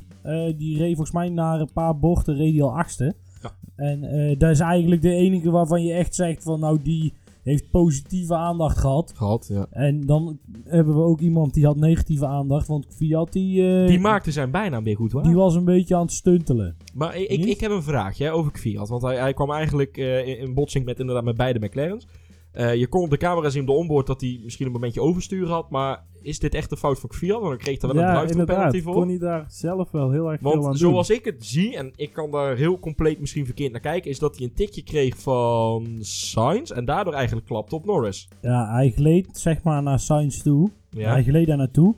Die 0.57 0.79
reed 0.79 0.95
volgens 0.97 1.17
mij 1.17 1.29
na 1.29 1.59
een 1.61 1.73
paar 1.73 1.99
bochten 1.99 2.37
reed 2.37 2.53
hij 2.53 2.63
al 2.63 2.77
achtste. 2.79 3.15
Ja. 3.43 3.53
En 3.77 4.05
eh, 4.05 4.39
dat 4.39 4.51
is 4.51 4.61
eigenlijk 4.61 5.03
de 5.03 5.11
enige 5.11 5.51
waarvan 5.51 5.83
je 5.85 5.93
echt 5.93 6.15
zegt 6.15 6.43
van 6.43 6.61
nou 6.61 6.79
die, 6.83 7.13
heeft 7.45 7.71
positieve 7.71 8.35
aandacht 8.35 8.79
gehad. 8.79 9.13
Gehad, 9.17 9.47
ja. 9.49 9.67
En 9.71 10.07
dan 10.07 10.39
hebben 10.65 10.95
we 10.95 11.03
ook 11.03 11.21
iemand 11.21 11.55
die 11.55 11.65
had 11.65 11.77
negatieve 11.77 12.27
aandacht. 12.27 12.67
Want 12.67 12.87
Fiat 12.89 13.33
die, 13.33 13.81
eh, 13.81 13.87
Die 13.87 14.01
maakte 14.01 14.33
zijn 14.33 14.51
bijnaam 14.51 14.85
weer 14.85 14.97
goed, 14.97 15.13
hoor. 15.13 15.23
die 15.23 15.35
was 15.35 15.55
een 15.55 15.65
beetje 15.65 15.95
aan 15.95 16.03
het 16.03 16.13
stuntelen. 16.13 16.77
Maar 16.95 17.17
ik, 17.17 17.45
ik, 17.45 17.61
heb 17.61 17.71
een 17.71 17.83
vraagje 17.83 18.25
hè, 18.25 18.33
over 18.33 18.53
Kviat. 18.53 18.89
Want 18.89 19.03
hij, 19.03 19.17
hij 19.17 19.35
kwam 19.35 19.51
eigenlijk 19.51 19.97
eh, 19.97 20.29
in, 20.29 20.39
in 20.39 20.55
botsing 20.55 20.85
met 20.85 21.01
inderdaad 21.01 21.25
met 21.25 21.37
beide 21.37 21.59
McLaren's. 21.59 22.07
Eh, 22.55 22.75
je 22.75 22.87
kon 22.87 23.03
op 23.03 23.11
de 23.11 23.17
camera 23.17 23.49
zien 23.49 23.61
op 23.61 23.67
de 23.67 23.73
onboard 23.73 24.07
dat 24.07 24.21
hij 24.21 24.41
misschien 24.45 24.67
een 24.67 24.73
momentje 24.73 25.01
overstuur 25.01 25.47
had. 25.49 25.71
Maar 25.71 26.05
is 26.23 26.39
dit 26.39 26.55
echt 26.55 26.71
een 26.71 26.77
fout 26.77 27.01
van 27.01 27.09
Kviat? 27.09 27.39
Want 27.41 27.49
dan 27.49 27.59
kreeg 27.59 27.81
hij 27.81 27.91
wel 27.91 28.03
een 28.03 28.09
ja, 28.09 28.15
drive 28.17 28.31
inderdaad. 28.31 28.57
penalty 28.57 28.83
voor. 28.83 28.93
Kon 28.95 29.09
hij 29.09 29.19
daar 29.19 29.45
zelf 29.49 29.91
wel 29.91 30.11
heel 30.11 30.31
erg 30.31 30.41
veel 30.41 30.53
aan 30.53 30.61
Want 30.61 30.79
doen. 30.79 30.91
zoals 30.91 31.11
ik 31.11 31.25
het 31.25 31.45
zie, 31.47 31.77
en 31.77 31.93
ik 31.97 32.13
kan 32.13 32.31
daar 32.31 32.57
heel 32.57 32.79
compleet 32.79 33.21
misschien 33.21 33.45
verkeerd 33.45 33.73
naar 33.73 33.81
kijken, 33.81 34.11
is 34.11 34.19
dat 34.19 34.37
hij 34.37 34.47
een 34.47 34.55
tikje 34.55 34.83
kreeg 34.83 35.19
van 35.19 35.97
Sainz 36.01 36.71
en 36.71 36.85
daardoor 36.85 37.15
eigenlijk 37.15 37.47
klapte 37.47 37.75
op 37.75 37.85
Norris. 37.85 38.29
Ja, 38.41 38.73
hij 38.73 38.91
gleed 38.91 39.29
zeg 39.39 39.63
maar 39.63 39.83
naar 39.83 39.99
Sainz 40.01 40.43
toe. 40.43 40.71
Ja, 40.91 41.11
Hij 41.11 41.23
gleed 41.23 41.47
daar 41.47 41.57
naartoe. 41.57 41.95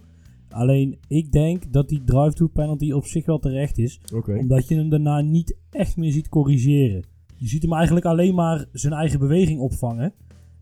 Alleen 0.51 0.99
ik 1.09 1.33
denk 1.33 1.73
dat 1.73 1.89
die 1.89 2.05
drive-through 2.05 2.55
penalty 2.55 2.93
op 2.93 3.05
zich 3.05 3.27
wel 3.27 3.39
terecht 3.39 3.79
is. 3.79 4.01
Omdat 4.27 4.69
je 4.69 4.75
hem 4.75 4.89
daarna 4.89 5.21
niet 5.21 5.57
echt 5.71 5.97
meer 5.97 6.13
ziet 6.13 6.29
corrigeren. 6.29 7.05
Je 7.37 7.47
ziet 7.49 7.63
hem 7.63 7.73
eigenlijk 7.73 8.07
alleen 8.07 8.35
maar 8.35 8.67
zijn 8.73 8.93
eigen 8.93 9.19
beweging 9.19 9.61
opvangen. 9.61 10.13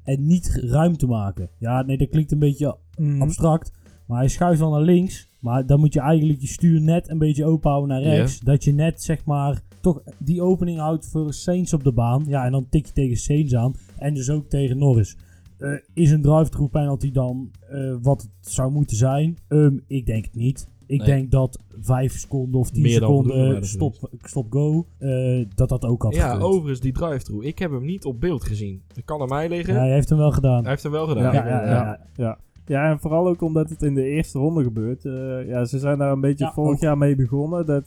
En 0.04 0.26
niet 0.26 0.58
ruimte 0.62 1.06
maken. 1.06 1.48
Ja, 1.58 1.82
nee, 1.82 1.98
dat 1.98 2.08
klinkt 2.08 2.32
een 2.32 2.38
beetje 2.38 2.76
Mm. 2.98 3.22
abstract. 3.22 3.72
Maar 4.06 4.18
hij 4.18 4.28
schuift 4.28 4.60
wel 4.60 4.70
naar 4.70 4.82
links. 4.82 5.28
Maar 5.40 5.66
dan 5.66 5.80
moet 5.80 5.92
je 5.94 6.00
eigenlijk 6.00 6.40
je 6.40 6.46
stuur 6.46 6.80
net 6.80 7.08
een 7.10 7.18
beetje 7.18 7.44
open 7.44 7.70
houden 7.70 7.90
naar 7.90 8.02
rechts. 8.02 8.40
Dat 8.40 8.64
je 8.64 8.72
net 8.72 9.02
zeg 9.02 9.24
maar 9.24 9.62
toch 9.80 10.02
die 10.18 10.42
opening 10.42 10.78
houdt 10.78 11.06
voor 11.08 11.32
Sainz 11.32 11.72
op 11.72 11.84
de 11.84 11.92
baan. 11.92 12.24
Ja, 12.26 12.44
en 12.44 12.52
dan 12.52 12.66
tik 12.68 12.86
je 12.86 12.92
tegen 12.92 13.16
Sainz 13.16 13.54
aan. 13.54 13.74
En 13.98 14.14
dus 14.14 14.30
ook 14.30 14.48
tegen 14.48 14.78
Norris. 14.78 15.16
Eh, 15.58 15.70
is 15.94 16.10
een 16.10 16.22
drive-through 16.22 16.72
penalty 16.72 17.10
dan 17.12 17.50
eh, 17.70 17.94
wat 18.02 18.22
het 18.22 18.52
zou 18.52 18.72
moeten 18.72 18.96
zijn? 18.96 19.36
Ehm, 19.48 19.78
ik 19.86 20.06
denk 20.06 20.24
het 20.24 20.34
niet. 20.34 20.68
Ik 20.86 20.98
Nee. 20.98 21.06
denk 21.06 21.30
dat 21.30 21.58
5 21.80 22.12
seconden 22.18 22.60
of 22.60 22.70
10 22.70 22.82
Meer 22.82 23.00
dan 23.00 23.08
voldoende 23.10 23.44
seconden 23.44 23.64
stop, 23.66 24.10
stop 24.22 24.52
go, 24.52 24.86
eh, 24.98 25.44
dat 25.54 25.68
dat 25.68 25.84
ook 25.84 26.02
had 26.02 26.14
Ja, 26.14 26.26
gekund. 26.28 26.42
overigens 26.44 26.80
die 26.80 26.92
drive-through. 26.92 27.46
Ik 27.46 27.58
heb 27.58 27.70
hem 27.70 27.84
niet 27.84 28.04
op 28.04 28.20
beeld 28.20 28.44
gezien. 28.44 28.82
Dat 28.94 29.04
kan 29.04 29.20
aan 29.20 29.28
mij 29.28 29.48
liggen. 29.48 29.74
Ja, 29.74 29.80
hij 29.80 29.92
heeft 29.92 30.08
hem 30.08 30.18
wel 30.18 30.32
gedaan. 30.32 30.60
Hij 30.60 30.70
heeft 30.70 30.82
hem 30.82 30.92
wel 30.92 31.06
gedaan. 31.06 31.22
Ja, 31.34 31.46
Ja, 31.46 31.46
ja, 31.64 31.70
ja. 31.70 31.98
Ja. 32.16 32.38
ja, 32.66 32.90
en 32.90 33.00
vooral 33.00 33.28
ook 33.28 33.42
omdat 33.42 33.68
het 33.70 33.82
in 33.82 33.94
de 33.94 34.04
eerste 34.08 34.38
ronde 34.38 34.62
gebeurt. 34.62 35.04
Eh, 35.04 35.46
ja, 35.48 35.64
ze 35.64 35.78
zijn 35.78 35.98
daar 35.98 36.12
een 36.12 36.20
beetje 36.20 36.44
Ja, 36.44 36.52
vorig 36.52 36.74
ook. 36.74 36.80
jaar 36.80 36.98
mee 36.98 37.16
begonnen. 37.16 37.66
Dat, 37.66 37.84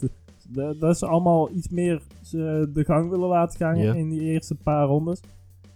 dat, 0.50 0.80
dat 0.80 0.98
ze 0.98 1.06
allemaal 1.08 1.50
iets 1.52 1.70
meer 1.70 2.02
ze 2.22 2.70
de 2.74 2.84
gang 2.86 3.10
willen 3.10 3.28
laten 3.30 3.58
gaan 3.58 3.76
in 3.76 4.10
die 4.10 4.22
eerste 4.22 4.56
paar 4.56 4.86
rondes. 4.88 5.20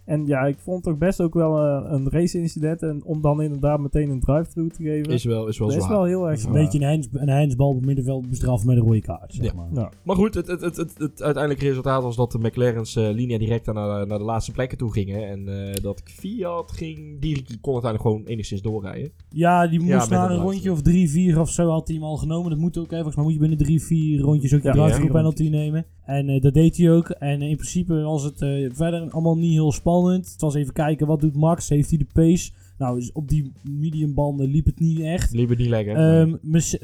En 0.04 0.26
ja, 0.26 0.40
ik 0.40 0.58
vond 0.58 0.82
toch 0.82 0.98
best 0.98 1.20
ook 1.20 1.34
wel 1.34 1.58
eh, 1.58 1.90
een 1.92 2.10
race-incident. 2.10 2.82
En 2.82 3.04
om 3.04 3.20
dan 3.20 3.42
inderdaad 3.42 3.80
meteen 3.80 4.10
een 4.10 4.20
drive-through 4.20 4.74
te 4.74 4.82
geven, 4.82 5.12
Is 5.12 5.24
wel, 5.24 5.46
is 5.48 5.58
wel 5.58 5.68
dat 5.68 5.76
is 5.76 5.82
zwaar. 5.84 5.96
wel 5.96 6.04
heel 6.06 6.22
erg 6.28 6.34
Een 6.36 6.40
zwaar. 6.40 6.52
beetje 6.52 6.78
een, 6.78 6.84
hands, 6.88 7.08
een 7.12 7.28
handsbal 7.28 7.68
op 7.68 7.76
het 7.76 7.86
middenveld 7.86 8.28
bestraft 8.28 8.64
met 8.64 8.76
een 8.76 8.82
rode 8.82 9.00
kaart. 9.00 9.34
Zeg 9.34 9.44
Ja. 9.44 9.52
maar. 9.54 9.68
Ja. 9.74 9.90
Maar 10.04 10.16
goed, 10.16 10.34
het, 10.34 10.46
het, 10.46 10.60
het, 10.60 10.76
het, 10.76 10.98
het 10.98 11.22
uiteindelijke 11.22 11.68
resultaat 11.68 12.02
was 12.02 12.16
dat 12.16 12.32
de 12.32 12.38
McLaren's 12.38 12.96
eh 12.96 13.10
linea 13.10 13.38
directa 13.38 13.72
naar, 13.72 14.06
naar 14.06 14.18
de 14.18 14.24
laatste 14.24 14.52
plekken 14.52 14.78
toe 14.78 14.92
gingen. 14.92 15.28
En 15.28 15.48
eh, 15.48 15.82
dat 15.82 16.02
Fiat 16.04 16.72
ging, 16.72 17.20
die 17.20 17.44
kon 17.60 17.72
uiteindelijk 17.72 18.02
gewoon 18.02 18.24
enigszins 18.26 18.62
doorrijden. 18.62 19.10
Ja, 19.28 19.66
die 19.66 19.78
moest 19.78 19.90
Ja, 19.92 19.98
met 19.98 20.08
na 20.10 20.22
het 20.22 20.30
een 20.30 20.42
rondje 20.42 20.72
of 20.72 20.82
drie, 20.82 21.10
vier 21.10 21.40
of 21.40 21.50
zo 21.50 21.68
had 21.68 21.86
hij 21.88 21.96
hem 21.96 22.04
al 22.06 22.16
genomen. 22.16 22.50
Dat 22.50 22.58
moet 22.58 22.78
ook, 22.78 22.88
volgens 22.88 23.14
mij 23.16 23.24
moet 23.24 23.32
je 23.34 23.38
binnen 23.40 23.58
drie, 23.58 23.82
vier 23.82 24.20
rondjes 24.20 24.54
ook 24.54 24.60
drive-through 24.60 25.04
ja. 25.04 25.12
penalty 25.12 25.48
nemen. 25.48 25.84
En 26.04 26.28
eh, 26.28 26.40
dat 26.40 26.54
deed 26.54 26.76
hij 26.76 26.90
ook. 26.92 27.08
En 27.10 27.42
in 27.42 27.56
principe 27.56 27.94
was 28.02 28.22
het 28.22 28.42
eh, 28.42 28.70
verder 28.72 29.10
allemaal 29.10 29.36
niet 29.38 29.52
heel 29.52 29.72
spannend. 29.72 30.30
Het 30.32 30.40
was 30.40 30.54
even 30.54 30.72
kijken, 30.72 31.06
wat 31.06 31.20
doet 31.20 31.36
Max? 31.36 31.68
Heeft 31.68 31.88
hij 31.88 31.98
de 31.98 32.06
pace? 32.12 32.50
Nou, 32.78 32.98
dus 32.98 33.12
op 33.12 33.28
die 33.28 33.52
mediumbanden 33.62 34.46
liep 34.50 34.64
het 34.66 34.80
niet 34.80 35.00
echt. 35.00 35.32
Liever 35.32 35.56
niet 35.56 35.68
lekker. 35.68 35.96
Ehm, 35.96 36.36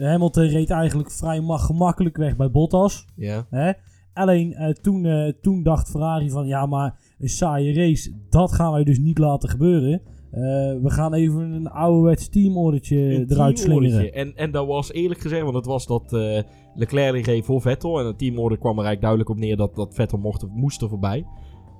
Hamilton 0.04 0.46
reed 0.46 0.70
eigenlijk 0.70 1.10
vrij 1.10 1.40
ma- 1.40 1.56
gemakkelijk 1.56 2.16
weg 2.16 2.36
bij 2.36 2.50
Bottas. 2.50 3.04
ja. 3.16 3.46
Hè? 3.50 3.72
Alleen 4.12 4.54
eh, 4.54 4.68
toen, 4.72 5.04
eh, 5.04 5.32
toen 5.40 5.62
dacht 5.62 5.90
Ferrari 5.90 6.30
van 6.30 6.46
ja, 6.46 6.66
maar 6.66 6.98
een 7.18 7.28
saaie 7.28 7.74
race, 7.74 8.12
dat 8.30 8.52
gaan 8.52 8.72
wij 8.72 8.84
dus 8.84 8.98
niet 8.98 9.18
laten 9.18 9.48
gebeuren. 9.48 10.00
Eh, 10.30 10.40
we 10.82 10.90
gaan 10.90 11.14
even 11.14 11.40
een 11.40 11.68
ouderwets 11.70 12.28
teamordertje 12.28 13.26
eruit 13.28 13.58
slingeren. 13.58 14.12
En, 14.12 14.36
en 14.36 14.50
dat 14.50 14.66
was 14.66 14.92
eerlijk 14.92 15.20
gezegd, 15.20 15.42
want 15.42 15.54
het 15.54 15.66
was 15.66 15.86
dat 15.86 16.12
eh, 16.12 16.42
Leclerc 16.78 17.12
die 17.14 17.24
reed 17.24 17.44
voor 17.44 17.60
Vettel. 17.60 18.00
En 18.00 18.06
het 18.06 18.18
teamorder 18.18 18.58
kwam 18.58 18.78
er 18.78 18.84
eigenlijk 18.84 19.00
duidelijk 19.00 19.30
op 19.30 19.36
neer 19.38 19.56
dat, 19.56 19.74
dat 19.74 19.94
Vettel 19.94 20.18
mocht, 20.18 20.46
moest 20.50 20.82
er 20.82 20.88
voorbij. 20.88 21.26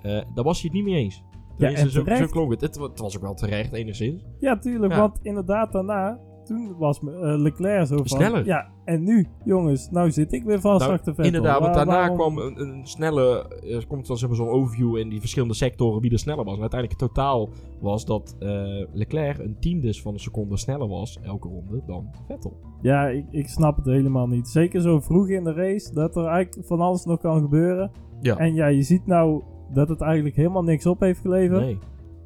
Eh 0.03 0.21
daar 0.35 0.45
was 0.45 0.61
hij 0.63 0.71
het 0.73 0.73
niet 0.73 0.85
mee 0.95 1.03
eens. 1.03 1.23
Tenminste, 1.57 1.85
en 1.87 1.93
zo, 1.93 2.25
zo 2.25 2.27
klonk 2.27 2.51
het. 2.51 2.61
het. 2.61 2.77
wa- 2.77 2.89
Het 2.89 2.99
was 2.99 3.17
ook 3.17 3.23
wel 3.23 3.35
terecht, 3.35 3.73
enigszins. 3.73 4.23
Ja, 4.41 4.59
tuurlijk. 4.59 4.93
Ja. 4.93 4.99
Want 4.99 5.19
inderdaad 5.23 5.73
daarna, 5.73 6.19
toen 6.49 6.77
was 6.79 6.99
eh, 6.99 7.09
Leclerc 7.21 7.87
zo 7.87 7.97
van... 7.97 8.07
Sneller. 8.07 8.47
Ja, 8.47 8.69
en 8.85 9.03
nu, 9.05 9.27
jongens, 9.45 9.91
nou 9.91 10.11
zit 10.11 10.33
ik 10.33 10.45
weer 10.45 10.61
vast 10.61 10.81
Nou, 10.81 10.93
achter 10.93 11.15
Vettel. 11.15 11.25
Inderdaad, 11.25 11.61
want 11.61 11.75
Waar- 11.75 11.85
daarna 11.87 12.01
waarom- 12.01 12.17
kwam 12.17 12.39
een, 12.39 12.61
een 12.61 12.87
snelle... 12.87 13.47
Er 13.71 13.87
komt 13.87 14.07
dan 14.07 14.17
zeg 14.17 14.29
maar 14.29 14.39
zo'n 14.39 14.49
overview 14.49 14.97
in 14.97 15.09
die 15.09 15.21
verschillende 15.21 15.55
sectoren 15.55 16.01
wie 16.01 16.11
er 16.13 16.19
sneller 16.19 16.45
was. 16.45 16.55
En 16.55 16.61
uiteindelijk 16.61 17.01
het 17.01 17.11
totaal 17.15 17.49
was 17.81 18.05
dat 18.05 18.37
eh, 18.39 18.49
Leclerc 18.93 19.39
een 19.39 19.57
tiendus 19.61 20.03
van 20.03 20.13
een 20.13 20.19
seconde 20.21 20.57
sneller 20.57 20.89
was 20.89 21.19
elke 21.23 21.49
ronde 21.49 21.83
dan 21.87 22.11
Vettel. 22.27 22.57
Ja, 22.83 23.07
ik, 23.09 23.25
ik 23.31 23.49
snap 23.49 23.77
het 23.77 23.87
helemaal 23.87 24.27
niet. 24.27 24.49
Zeker 24.49 24.81
zo 24.81 25.01
vroeg 25.01 25.29
in 25.29 25.45
de 25.45 25.53
race, 25.53 25.95
dat 25.95 26.17
er 26.17 26.25
eigenlijk 26.27 26.67
van 26.67 26.81
alles 26.81 27.05
nog 27.05 27.21
kan 27.21 27.41
gebeuren. 27.41 27.91
Ja. 28.21 28.37
En 28.37 28.55
ja, 28.55 28.67
je 28.67 28.83
ziet 28.83 29.07
nou 29.07 29.43
dat 29.73 29.89
het 29.89 30.01
eigenlijk 30.01 30.37
helemaal 30.37 30.63
niks 30.63 30.87
op 30.87 31.01
heeft 31.01 31.21
geleverd. 31.21 31.61
Nee. 31.61 31.79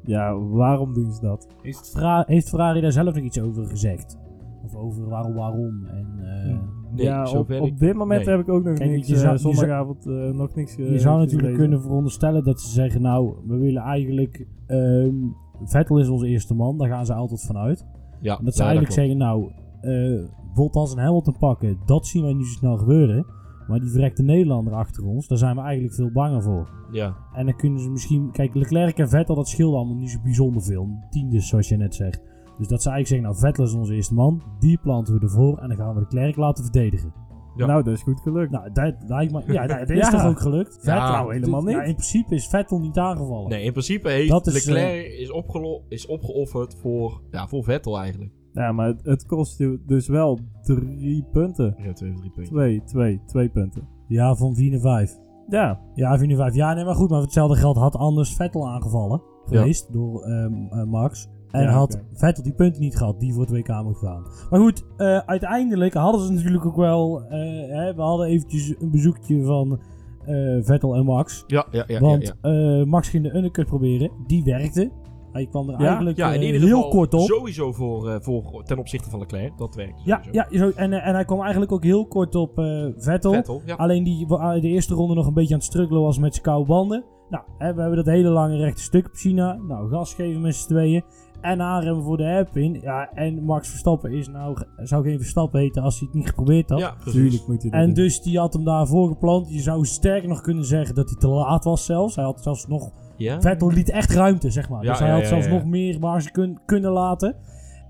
Ja, 0.05 0.37
waarom 0.39 0.93
doen 0.93 1.11
ze 1.11 1.21
dat? 1.21 1.47
Heeft, 1.61 1.89
Ferrari, 1.91 2.33
heeft 2.33 2.49
Ferrari 2.49 2.81
daar 2.81 2.91
zelf 2.91 3.15
nog 3.15 3.23
iets 3.23 3.39
over 3.41 3.65
gezegd? 3.65 4.17
Of 4.65 4.75
over 4.75 5.09
waarom, 5.09 5.33
waarom? 5.33 5.85
En, 5.85 6.07
eh, 6.19 6.57
Nee, 6.95 7.05
ja, 7.05 7.21
op, 7.21 7.27
zover 7.27 7.55
ik- 7.55 7.61
op 7.61 7.79
dit 7.79 7.95
moment 7.95 8.25
nee. 8.25 8.35
heb 8.35 8.47
ik 8.47 8.53
ook 8.53 8.63
nog 8.63 8.77
Kijk, 8.77 8.89
niks, 8.89 9.07
je 9.07 9.13
eh, 9.13 9.19
zou- 9.19 9.37
zou- 9.37 9.53
zondagavond 9.53 10.05
eh, 10.05 10.29
nog 10.29 10.55
niks 10.55 10.75
je 10.75 10.99
zou 10.99 11.15
natuurlijk 11.17 11.31
gelezen. 11.31 11.57
kunnen 11.57 11.81
veronderstellen 11.81 12.43
dat 12.43 12.61
ze 12.61 12.69
zeggen, 12.69 13.01
nou, 13.01 13.33
we 13.47 13.57
willen 13.57 13.81
eigenlijk... 13.81 14.47
ehm, 14.67 15.15
Vettel 15.63 15.97
is 15.99 16.09
onze 16.09 16.27
eerste 16.27 16.53
man, 16.53 16.77
daar 16.77 16.89
gaan 16.89 17.05
ze 17.05 17.13
altijd 17.13 17.41
vanuit. 17.45 17.85
Ja, 18.21 18.37
En 18.37 18.45
dat 18.45 18.53
ze 18.53 18.59
ja, 18.61 18.67
eigenlijk 18.67 18.95
zeggen, 18.95 19.17
nou, 19.17 19.51
eh 19.81 20.23
Bottas 20.53 20.95
en 20.95 21.03
Hamilton 21.03 21.35
pakken, 21.39 21.77
dat 21.85 22.07
zien 22.07 22.23
wij 22.23 22.33
niet 22.33 22.45
zo 22.45 22.53
snel 22.57 22.77
gebeuren. 22.77 23.25
Maar 23.67 23.79
die 23.79 23.89
verrekte 23.89 24.23
Nederlander 24.23 24.73
achter 24.73 25.05
ons, 25.05 25.27
daar 25.27 25.37
zijn 25.37 25.55
we 25.55 25.61
eigenlijk 25.61 25.93
veel 25.95 26.11
banger 26.11 26.41
voor. 26.43 26.69
Ja, 26.91 27.15
En 27.33 27.45
dan 27.45 27.55
kunnen 27.55 27.79
ze 27.79 27.89
misschien... 27.89 28.31
Kijk, 28.31 28.53
Leclerc 28.55 28.97
en 28.97 29.09
Vettel, 29.09 29.35
dat 29.35 29.47
scheelde 29.47 29.77
allemaal 29.77 29.95
niet 29.95 30.09
zo 30.09 30.19
bijzonder 30.23 30.61
veel. 30.63 30.87
Tiendes, 31.09 31.47
zoals 31.47 31.69
je 31.69 31.77
net 31.77 31.95
zegt. 31.95 32.21
Dus 32.57 32.67
dat 32.67 32.81
ze 32.81 32.89
eigenlijk 32.89 33.07
zeggen, 33.07 33.27
nou, 33.27 33.37
Vettel 33.39 33.63
is 33.63 33.73
onze 33.73 33.93
eerste 33.95 34.13
man. 34.13 34.41
Die 34.59 34.77
planten 34.77 35.13
we 35.13 35.19
ervoor 35.19 35.57
en 35.57 35.67
dan 35.67 35.77
gaan 35.77 35.93
we 35.93 35.99
Leclerc 35.99 36.35
laten 36.35 36.63
verdedigen. 36.63 37.13
Ja. 37.55 37.65
Nou, 37.65 37.83
dat 37.83 37.93
is 37.93 38.01
goed 38.01 38.19
gelukt. 38.21 38.51
Nou, 38.51 38.71
dat 38.73 38.95
lijkt 39.07 39.31
me... 39.31 39.41
Ja, 39.53 39.65
nou, 39.65 39.79
dat 39.79 39.89
is 39.89 39.97
Ja. 40.05 40.09
toch 40.09 40.25
ook 40.25 40.39
gelukt? 40.39 40.73
Ja, 40.73 40.79
Vettel, 40.97 41.11
nou, 41.11 41.33
helemaal 41.33 41.69
Ja, 41.69 41.77
niet. 41.79 41.87
in 41.87 41.93
principe 41.95 42.35
is 42.35 42.47
Vettel 42.47 42.79
niet 42.79 42.97
aangevallen. 42.97 43.49
nee, 43.49 43.63
in 43.63 43.71
principe 43.71 44.09
heeft 44.09 44.29
Dat 44.29 44.47
is, 44.47 44.65
eh, 44.67 44.73
Leclerc 44.73 45.05
is, 45.19 45.31
opgelo- 45.31 45.81
is 45.89 46.05
opgeofferd 46.05 46.75
voor, 46.81 47.21
ja, 47.31 47.47
voor 47.47 47.63
Vettel 47.63 47.99
eigenlijk. 47.99 48.31
Ja, 48.53 48.71
maar 48.71 48.87
het, 48.87 48.99
het 49.03 49.25
kost 49.25 49.57
je 49.57 49.79
dus 49.85 50.07
wel 50.07 50.39
drie 50.61 51.25
punten. 51.31 51.75
Ja, 51.77 51.93
twee 51.93 52.11
of 52.11 52.17
drie 52.17 52.31
punten. 52.31 52.53
Twee, 52.53 52.83
twee, 52.83 53.21
twee 53.25 53.49
punten. 53.49 53.87
Ja, 54.07 54.35
van 54.35 54.55
4 54.55 54.71
naar 54.71 54.79
5. 54.79 55.17
Ja, 55.49 55.79
Ja, 55.95 56.17
4 56.17 56.27
naar 56.27 56.37
5. 56.37 56.53
Ja, 56.55 56.73
nee, 56.73 56.85
maar 56.85 56.95
goed. 56.95 57.09
Maar 57.09 57.17
voor 57.17 57.25
hetzelfde 57.27 57.57
geld 57.57 57.77
had 57.77 57.95
anders 57.95 58.35
Vettel 58.35 58.69
aangevallen 58.69 59.21
geweest 59.45 59.93
door 59.93 60.21
ehm, 60.23 60.53
eh, 60.69 60.83
Max. 60.83 61.29
En 61.51 61.61
Ja, 61.63 61.69
had. 61.71 62.01
Vettel 62.13 62.43
die 62.43 62.53
punten 62.53 62.81
niet 62.81 62.97
gehad 62.97 63.19
die 63.19 63.33
voor 63.33 63.41
het 63.41 63.51
WK 63.51 63.83
moet 63.83 63.97
gaan. 63.97 64.23
Maar 64.49 64.59
goed, 64.59 64.85
eh, 64.97 65.17
uiteindelijk 65.17 65.93
hadden 65.93 66.21
ze 66.25 66.31
natuurlijk 66.31 66.65
ook 66.65 66.75
wel... 66.75 67.21
eh, 67.23 67.29
hè, 67.69 67.95
we 67.95 68.01
hadden 68.01 68.27
eventjes 68.27 68.75
een 68.79 68.91
bezoekje 68.91 69.43
van 69.43 69.79
eh, 70.25 70.57
Vettel 70.61 70.95
en 70.95 71.05
Max. 71.05 71.43
Ja, 71.47 71.65
ja, 71.71 71.83
ja. 71.87 71.99
want 71.99 72.27
ja, 72.41 72.49
ja. 72.51 72.79
eh, 72.79 72.85
Max 72.85 73.09
ging 73.09 73.23
de 73.23 73.35
undercut 73.35 73.65
proberen. 73.65 74.11
Die 74.27 74.43
werkte. 74.43 74.91
Hij 75.33 75.45
kwam 75.47 75.69
er 75.69 75.79
Ja, 75.81 75.87
eigenlijk 75.87 76.17
Ja, 76.17 76.33
in 76.33 76.39
eh, 76.39 76.45
ieder 76.45 76.61
heel 76.61 76.75
geval 76.75 76.89
kort 76.91 77.13
op. 77.13 77.19
sowieso 77.19 77.71
voor, 77.71 78.09
eh, 78.09 78.15
voor, 78.21 78.63
ten 78.63 78.77
opzichte 78.77 79.09
van 79.09 79.19
Leclerc. 79.19 79.57
Dat 79.57 79.75
werkt 79.75 80.01
Ja, 80.03 80.21
sowieso. 80.23 80.45
ja 80.51 80.57
zo, 80.57 80.71
en, 80.75 80.93
eh, 80.93 81.07
en 81.07 81.13
hij 81.13 81.25
kwam 81.25 81.41
eigenlijk 81.41 81.71
ook 81.71 81.83
heel 81.83 82.05
kort 82.07 82.35
op 82.35 82.57
eh, 82.59 82.85
Vettel. 82.97 83.31
Vettel, 83.33 83.61
ja. 83.65 83.75
Alleen 83.75 84.03
die 84.03 84.27
de 84.61 84.67
eerste 84.67 84.93
ronde 84.93 85.13
nog 85.13 85.27
een 85.27 85.33
beetje 85.33 85.53
aan 85.53 85.59
het 85.59 85.69
struggelen 85.69 86.01
was 86.01 86.17
met 86.17 86.31
zijn 86.33 86.45
koude 86.45 86.67
banden. 86.67 87.03
Nou, 87.29 87.43
hè, 87.57 87.73
we 87.73 87.79
hebben 87.81 87.97
dat 87.97 88.13
hele 88.13 88.29
lange 88.29 88.57
rechte 88.57 88.81
stuk 88.81 89.05
op 89.05 89.15
China. 89.15 89.53
Nou, 89.67 89.89
gas 89.89 90.13
geven 90.13 90.41
met 90.41 90.55
z'n 90.55 90.67
tweeën. 90.67 91.03
En 91.41 91.61
aanremmen 91.61 92.03
voor 92.03 92.17
de 92.17 92.23
hairpin. 92.23 92.79
Ja, 92.81 93.09
en 93.13 93.43
Max 93.43 93.69
Verstappen 93.69 94.11
is 94.11 94.27
nou, 94.27 94.57
zou 94.77 95.03
geen 95.03 95.17
Verstappen 95.19 95.59
heten 95.59 95.81
als 95.83 95.99
hij 95.99 96.07
het 96.07 96.15
niet 96.17 96.27
geprobeerd 96.27 96.69
had. 96.69 96.79
Ja, 96.79 96.91
precies. 96.99 97.13
tuurlijk 97.21 97.47
moet 97.47 97.61
dat 97.63 97.71
En 97.71 97.85
doen. 97.85 97.93
dus 97.93 98.21
die 98.21 98.39
had 98.39 98.53
hem 98.53 98.63
daarvoor 98.63 99.07
gepland. 99.07 99.49
Je 99.53 99.59
zou 99.61 99.85
sterker 99.85 100.29
nog 100.29 100.41
kunnen 100.41 100.65
zeggen 100.65 100.95
dat 100.95 101.09
hij 101.09 101.19
te 101.19 101.27
laat 101.27 101.63
was 101.63 101.85
zelfs. 101.85 102.15
Hij 102.15 102.25
had 102.25 102.41
zelfs 102.41 102.67
nog... 102.67 102.91
Ja? 103.17 103.41
Vettel 103.41 103.71
liet 103.71 103.89
echt 103.89 104.13
ruimte, 104.13 104.49
zeg 104.49 104.69
maar. 104.69 104.83
Ja, 104.83 104.89
dus 104.89 104.99
hij 104.99 105.07
ja, 105.07 105.13
had 105.13 105.23
ja, 105.23 105.29
zelfs 105.29 105.45
ja. 105.45 105.51
nog 105.51 105.65
meer 105.65 105.99
marge 105.99 106.31
kun, 106.31 106.59
kunnen 106.65 106.91
laten. 106.91 107.35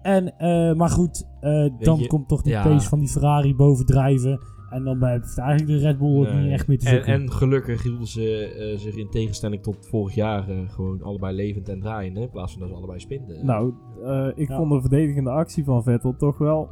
En, 0.02 0.38
eh, 0.38 0.74
maar 0.74 0.90
goed, 0.90 1.28
eh, 1.42 1.70
dan 1.80 2.00
je, 2.00 2.08
komt 2.08 2.28
toch 2.28 2.42
die 2.42 2.54
ja. 2.54 2.64
pace 2.64 2.90
van 2.90 3.00
die 3.00 3.08
Ferrari 3.10 3.56
bovendrijven. 3.56 4.40
En 4.70 4.84
dan 4.84 5.04
heeft 5.04 5.38
eigenlijk 5.38 5.80
de 5.80 5.88
Red 5.88 5.98
Bull 5.98 6.20
ook 6.20 6.34
Nee. 6.34 6.44
niet 6.44 6.52
echt 6.52 6.68
meer 6.68 6.80
te 6.80 6.86
en, 6.86 6.94
zoeken. 6.94 7.14
en 7.14 7.32
gelukkig 7.32 7.84
hielden 7.84 8.08
ze 8.08 8.48
eh, 8.48 8.80
zich 8.80 8.96
in 8.96 9.10
tegenstelling 9.10 9.64
tot 9.64 9.88
vorig 9.88 10.16
jaar 10.16 10.50
eh, 10.50 10.58
gewoon 10.70 11.04
allebei 11.04 11.36
levend 11.36 11.70
en 11.70 11.80
draaiende. 11.80 12.22
In 12.22 12.30
plaats 12.30 12.52
van 12.52 12.62
dat 12.62 12.70
ze 12.70 12.76
allebei 12.76 13.00
spinden. 13.00 13.46
Nou, 13.46 13.74
eh, 14.04 14.28
ik 14.36 14.50
Ja. 14.50 14.58
vond 14.58 14.72
de 14.72 14.82
verdedigende 14.82 15.30
actie 15.30 15.64
van 15.64 15.84
Vettel 15.84 16.16
toch 16.16 16.38
wel 16.38 16.70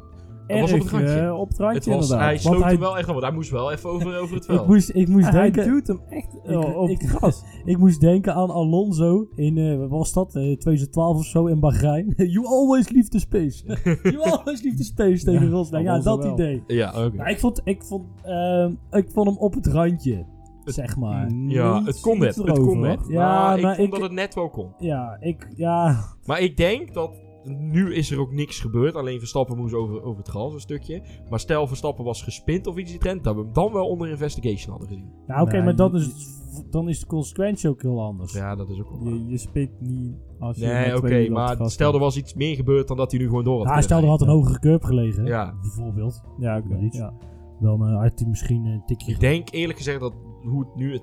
erg 0.52 0.60
was 0.60 0.72
op 0.72 0.78
het 0.80 0.90
randje. 0.90 1.20
eh, 1.20 1.38
op 1.38 1.48
het 1.48 1.56
het 1.58 1.66
randje 1.66 1.90
was, 1.90 2.02
inderdaad. 2.02 2.26
hij 2.26 2.38
sloot 2.38 2.60
hij- 2.62 2.70
hem 2.70 2.80
wel 2.80 2.98
echt 2.98 3.06
aan, 3.06 3.12
want 3.12 3.26
hij 3.26 3.34
moest 3.34 3.50
wel 3.50 3.72
even 3.72 3.90
over, 3.90 4.20
over 4.20 4.34
het 4.34 4.44
ik 4.44 4.50
veld. 4.54 4.66
moest, 4.66 4.90
ik 4.94 5.08
moest 5.08 5.30
hij 5.30 5.40
denken... 5.50 5.64
duwt 5.64 5.86
hem 5.86 6.00
echt 6.08 6.34
Ik- 6.44 6.76
op 6.76 6.88
ik- 6.88 7.00
het 7.00 7.10
gras. 7.16 7.42
Ik 7.64 7.78
moest 7.78 8.00
denken 8.00 8.34
aan 8.34 8.50
Alonso 8.50 9.26
in, 9.34 9.58
eh, 9.58 9.78
wat 9.78 9.88
was 9.88 10.12
dat, 10.12 10.26
Eh, 10.26 10.42
2012 10.56 11.16
of 11.16 11.24
zo 11.24 11.46
in 11.46 11.60
Bahrein. 11.60 12.14
you 12.36 12.46
always 12.46 12.88
leave 12.88 13.08
the 13.08 13.18
space. 13.18 13.64
you 14.02 14.18
always 14.18 14.62
leave 14.62 14.76
the 14.76 14.84
space 14.84 15.24
tegen 15.24 15.44
Ja, 15.46 15.50
Rosberg. 15.50 15.82
Ja, 15.82 15.98
dat 16.00 16.22
wel. 16.24 16.32
idee. 16.32 16.62
Ja, 16.66 16.88
oké. 17.04 17.16
Nou, 17.16 17.30
ik, 17.30 17.38
vond, 17.38 17.60
ik, 17.64 17.82
vond, 17.84 18.04
ehm, 18.22 18.72
ik 18.90 19.10
vond 19.12 19.26
hem 19.28 19.36
op 19.38 19.54
het 19.54 19.66
randje, 19.66 20.24
zeg 20.64 20.96
maar. 20.96 21.30
Ja, 21.48 21.78
Niet 21.78 21.86
het 21.86 22.00
kon 22.00 22.18
net. 22.18 22.34
Het 22.36 22.44
erover, 22.46 22.64
kon 22.64 22.80
net. 22.80 23.00
Ja, 23.08 23.26
maar 23.48 23.56
ik 23.56 23.62
maar 23.62 23.74
vond 23.76 23.86
ik- 23.86 23.92
dat 23.94 24.02
het 24.02 24.12
net 24.12 24.34
wel 24.34 24.48
kon. 24.50 24.68
Ja, 24.78 25.16
ik, 25.20 25.48
ja, 25.56 26.04
Maar 26.26 26.40
ik 26.40 26.56
denk 26.56 26.94
dat... 26.94 27.10
Nu 27.44 27.94
is 27.94 28.10
er 28.10 28.20
ook 28.20 28.32
niks 28.32 28.60
gebeurd. 28.60 28.94
Alleen 28.94 29.18
Verstappen 29.18 29.56
moest 29.56 29.74
over, 29.74 30.02
over 30.02 30.18
het 30.18 30.28
gras 30.28 30.52
een 30.52 30.60
stukje. 30.60 31.02
Maar 31.30 31.40
stel 31.40 31.66
Verstappen 31.66 32.04
was 32.04 32.22
gespind 32.22 32.66
of 32.66 32.76
iets 32.76 32.92
in 32.92 32.96
die 32.98 32.98
trend. 33.08 33.24
Dat 33.24 33.34
we 33.34 33.40
hem 33.40 33.52
dan 33.52 33.72
wel 33.72 33.86
onder 33.88 34.08
investigation 34.08 34.70
hadden 34.70 34.88
gezien. 34.88 35.10
ja 35.26 35.42
oké, 35.42 35.52
Nee, 35.52 35.62
maar 35.62 35.76
dat 35.76 35.94
is, 35.94 36.10
dan 36.70 36.88
is 36.88 37.00
de 37.00 37.06
consequentie 37.06 37.68
ook 37.68 37.82
heel 37.82 38.02
anders. 38.02 38.32
Ja, 38.32 38.54
dat 38.56 38.68
is 38.70 38.80
ook 38.80 38.90
wel. 38.90 39.12
Je, 39.12 39.26
je 39.26 39.38
spit 39.38 39.70
niet 39.80 40.14
als 40.38 40.56
je 40.56 40.66
Nee, 40.66 40.96
oké. 40.96 41.28
maar 41.30 41.70
stel 41.70 41.92
er 41.94 42.00
was 42.00 42.16
iets 42.16 42.34
meer 42.34 42.54
gebeurd 42.56 42.88
dan 42.88 42.96
dat 42.96 43.10
hij 43.10 43.20
nu 43.20 43.26
gewoon 43.26 43.44
door 43.44 43.52
had 43.56 43.62
Ja, 43.62 43.68
kunnen 43.68 43.84
stel 43.84 44.02
er 44.02 44.08
had 44.08 44.20
een 44.20 44.28
hogere 44.28 44.58
curb 44.58 44.82
gelegen, 44.84 45.24
Ja. 45.24 45.54
bijvoorbeeld. 45.60 46.20
Ja, 46.38 46.56
oké. 46.58 46.88
Ja. 46.90 47.12
Dan 47.60 47.86
eh, 47.86 48.00
had 48.00 48.18
hij 48.18 48.28
misschien 48.28 48.64
een 48.64 48.82
tikje... 48.86 49.12
Ik 49.12 49.20
denk 49.20 49.50
eerlijk 49.52 49.78
gezegd 49.78 50.00
dat 50.00 50.14
hoe 50.42 50.60
het 50.64 50.74
nu 50.76 50.92
het, 50.92 51.02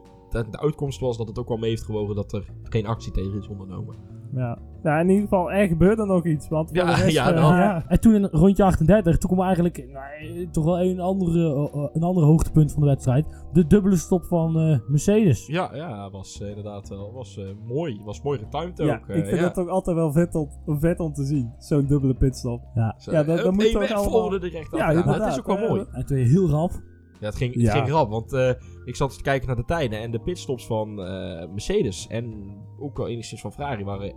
de 0.51 0.59
uitkomst 0.59 0.99
was, 0.99 1.17
dat 1.17 1.27
het 1.27 1.39
ook 1.39 1.47
wel 1.47 1.57
mee 1.57 1.69
heeft 1.69 1.83
gewogen 1.83 2.15
dat 2.15 2.33
er 2.33 2.45
geen 2.63 2.85
actie 2.85 3.11
tegen 3.11 3.37
is 3.37 3.47
ondernomen. 3.47 3.95
Ja. 4.35 4.57
ja, 4.83 4.99
in 4.99 5.09
ieder 5.09 5.23
geval, 5.23 5.51
er 5.51 5.67
gebeurde 5.67 6.05
nog 6.05 6.25
iets. 6.25 6.47
Want 6.47 6.69
Ja, 6.73 6.85
rest, 6.93 7.09
ja, 7.11 7.29
eh, 7.33 7.41
dan. 7.41 7.55
ja. 7.55 7.83
En 7.87 7.99
toen 7.99 8.13
in 8.15 8.25
rondje 8.31 8.63
38, 8.63 9.17
toen 9.17 9.29
kwam 9.29 9.45
eigenlijk 9.45 9.87
nou, 9.93 10.47
toch 10.51 10.65
wel 10.65 10.81
een 10.81 10.99
andere, 10.99 11.69
eh, 11.73 11.87
een 11.93 12.03
ander 12.03 12.23
hoogtepunt 12.23 12.71
van 12.71 12.81
de 12.81 12.87
wedstrijd. 12.87 13.25
De 13.53 13.67
dubbele 13.67 13.95
stop 13.95 14.23
van 14.25 14.59
eh, 14.59 14.79
Mercedes. 14.87 15.47
Ja, 15.47 15.69
ja, 15.73 16.09
was 16.09 16.41
eh, 16.41 16.47
inderdaad 16.49 16.89
wel 16.89 17.11
was, 17.13 17.37
eh, 17.37 17.45
mooi. 17.67 18.01
Was 18.05 18.21
mooi 18.21 18.39
getimed 18.39 18.77
Ja, 18.77 18.95
ook. 18.95 19.07
eh, 19.07 19.17
ik 19.17 19.25
vind 19.25 19.39
ja. 19.39 19.47
het 19.47 19.57
ook 19.57 19.67
altijd 19.69 19.95
wel 19.95 20.11
vet 20.11 20.35
om, 20.35 20.49
vet 20.65 20.99
om 20.99 21.13
te 21.13 21.23
zien. 21.23 21.53
Zo'n 21.57 21.85
dubbele 21.85 22.13
pitstop. 22.13 22.61
Ja. 22.75 22.95
Ja, 22.97 23.23
dat- 23.23 23.37
eh, 23.37 23.43
dat 23.43 23.53
moet 23.53 23.71
weg 23.71 23.91
allemaal- 23.91 24.33
Ja, 24.71 24.91
ja, 24.91 25.13
Het 25.19 25.31
is 25.31 25.39
ook 25.39 25.47
wel 25.47 25.57
eh, 25.57 25.69
mooi. 25.69 25.85
En 25.91 26.05
toen 26.05 26.17
heel 26.17 26.49
rap. 26.49 26.71
Ja, 27.19 27.25
het 27.25 27.35
ging, 27.35 27.53
het 27.53 27.63
Ja. 27.63 27.71
ging 27.71 27.89
rap, 27.89 28.09
want 28.09 28.33
eh, 28.33 28.49
ik 28.85 28.95
zat 28.95 29.15
te 29.17 29.21
kijken 29.23 29.47
naar 29.47 29.55
de 29.55 29.65
tijden 29.65 29.99
en 29.99 30.11
de 30.11 30.19
pitstops 30.19 30.65
van 30.65 31.01
eh, 31.03 31.47
Mercedes 31.51 32.07
en 32.07 32.53
ook 32.79 32.97
wel 32.97 33.07
enigszins 33.07 33.41
van 33.41 33.51
Ferrari 33.53 33.83
waren 33.83 34.13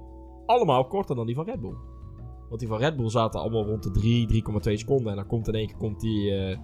allemaal 0.46 0.86
korter 0.86 1.16
dan 1.16 1.26
die 1.26 1.34
van 1.34 1.44
Red 1.44 1.60
Bull. 1.60 1.74
Want 2.48 2.60
die 2.60 2.68
van 2.68 2.78
Red 2.78 2.96
Bull 2.96 3.08
zaten 3.08 3.40
allemaal 3.40 3.64
rond 3.66 3.82
de 3.82 3.90
3, 3.90 4.26
3,2 4.28 4.72
seconden 4.78 5.10
en 5.10 5.16
dan 5.16 5.26
komt 5.26 5.48
in 5.48 5.54
één 5.54 5.66
keer 5.66 5.76
komt 5.76 6.00
die, 6.00 6.56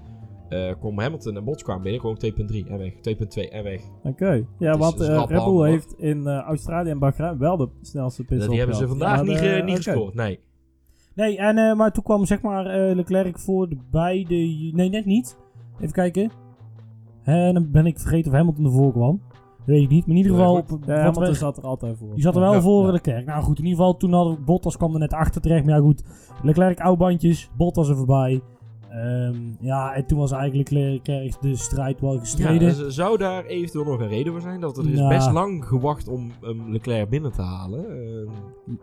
komt 0.81 1.01
Hamilton 1.01 1.37
en 1.37 1.45
Bottas 1.45 1.63
kwamen 1.63 1.83
binnen, 1.83 2.01
gewoon 2.01 2.17
2,3 2.65 2.71
en 2.71 2.79
weg, 2.79 2.93
2,2 2.93 3.51
en 3.51 3.63
weg. 3.65 3.83
Oké. 4.03 4.47
Ja, 4.59 4.77
want 4.79 5.01
Red 5.01 5.45
Bull 5.45 5.71
heeft 5.71 5.95
in 5.99 6.29
Australië 6.29 6.91
en 6.91 6.99
Bahrein 6.99 7.39
wel 7.39 7.57
de 7.57 7.69
snelste 7.81 8.25
pitstop 8.25 8.51
die 8.51 8.59
hebben 8.59 8.77
ze 8.77 8.89
vandaag 8.89 9.17
Ja, 9.17 9.23
niet, 9.23 9.39
de- 9.39 9.63
niet 9.65 9.77
gescoord, 9.77 10.15
nee. 10.15 10.41
Nee, 11.15 11.37
en, 11.39 11.77
maar 11.77 11.93
toen 11.93 12.03
kwam 12.05 12.25
zeg 12.27 12.41
maar 12.41 12.65
Leclerc 12.95 13.39
voor 13.39 13.69
de 13.69 13.79
beide... 13.91 14.35
Nee, 14.75 14.89
net 14.89 15.05
niet. 15.05 15.39
Even 15.81 15.93
kijken. 15.93 16.31
En 17.23 17.55
dan 17.55 17.71
ben 17.71 17.87
ik 17.87 17.99
vergeten 17.99 18.31
of 18.31 18.37
Hamilton 18.37 18.65
ervoor 18.65 18.93
kwam. 18.93 19.21
Dat 19.59 19.67
weet 19.67 19.83
ik 19.83 19.89
niet. 19.91 20.07
Maar 20.07 20.17
in 20.17 20.23
ieder 20.23 20.37
geval... 20.37 20.57
op- 20.57 20.79
Ja, 20.87 20.97
Hamilton 21.01 21.35
zat 21.35 21.57
er 21.57 21.65
altijd 21.65 21.97
voor. 21.99 22.15
die 22.15 22.23
zat 22.23 22.35
er 22.35 22.41
wel 22.41 22.53
Ja. 22.53 22.61
voor 22.61 22.87
Ja. 22.87 22.93
Leclerc. 22.93 23.27
Nou 23.27 23.43
goed, 23.43 23.59
in 23.59 23.65
ieder 23.65 23.79
geval 23.79 23.97
toen 23.97 24.13
hadden 24.13 24.35
we 24.35 24.41
Bottas 24.41 24.77
kwam 24.77 24.93
er 24.93 24.99
net 25.01 25.13
achter 25.13 25.41
terecht. 25.41 25.65
Maar 25.65 25.75
ja 25.75 25.81
goed, 25.81 26.03
Leclerc 26.43 26.81
oudbandjes, 26.81 27.51
Bottas 27.57 27.89
er 27.89 27.97
voorbij. 27.97 28.41
Ehm, 28.89 29.37
ja, 29.61 29.95
en 29.95 30.07
toen 30.07 30.19
was 30.19 30.33
eigenlijk 30.33 30.71
Leclerc 30.71 31.41
de 31.41 31.57
strijd 31.57 32.01
wel 32.01 32.13
Ja, 32.13 32.19
gestreden. 32.19 32.75
z- 32.75 32.87
zou 32.87 33.19
daar 33.19 33.45
eventueel 33.45 33.85
nog 33.85 34.01
een 34.01 34.09
reden 34.09 34.33
voor 34.33 34.41
zijn? 34.43 34.61
Dat 34.61 34.79
er 34.79 34.91
is 34.91 34.99
Nou. 34.99 35.09
best 35.09 35.33
lang 35.33 35.65
gewacht 35.65 36.09
om 36.09 36.31
um, 36.43 36.71
Leclerc 36.71 37.09
binnen 37.11 37.33
te 37.33 37.43
halen. 37.43 37.85
Ehm, 37.91 38.31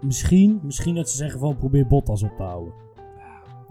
misschien, 0.01 0.59
misschien 0.63 0.95
dat 0.95 1.09
ze 1.09 1.17
zeggen 1.17 1.39
van 1.39 1.57
probeer 1.57 1.87
Bottas 1.87 2.23
op 2.23 2.33
te 2.37 2.43
houden. 2.43 2.73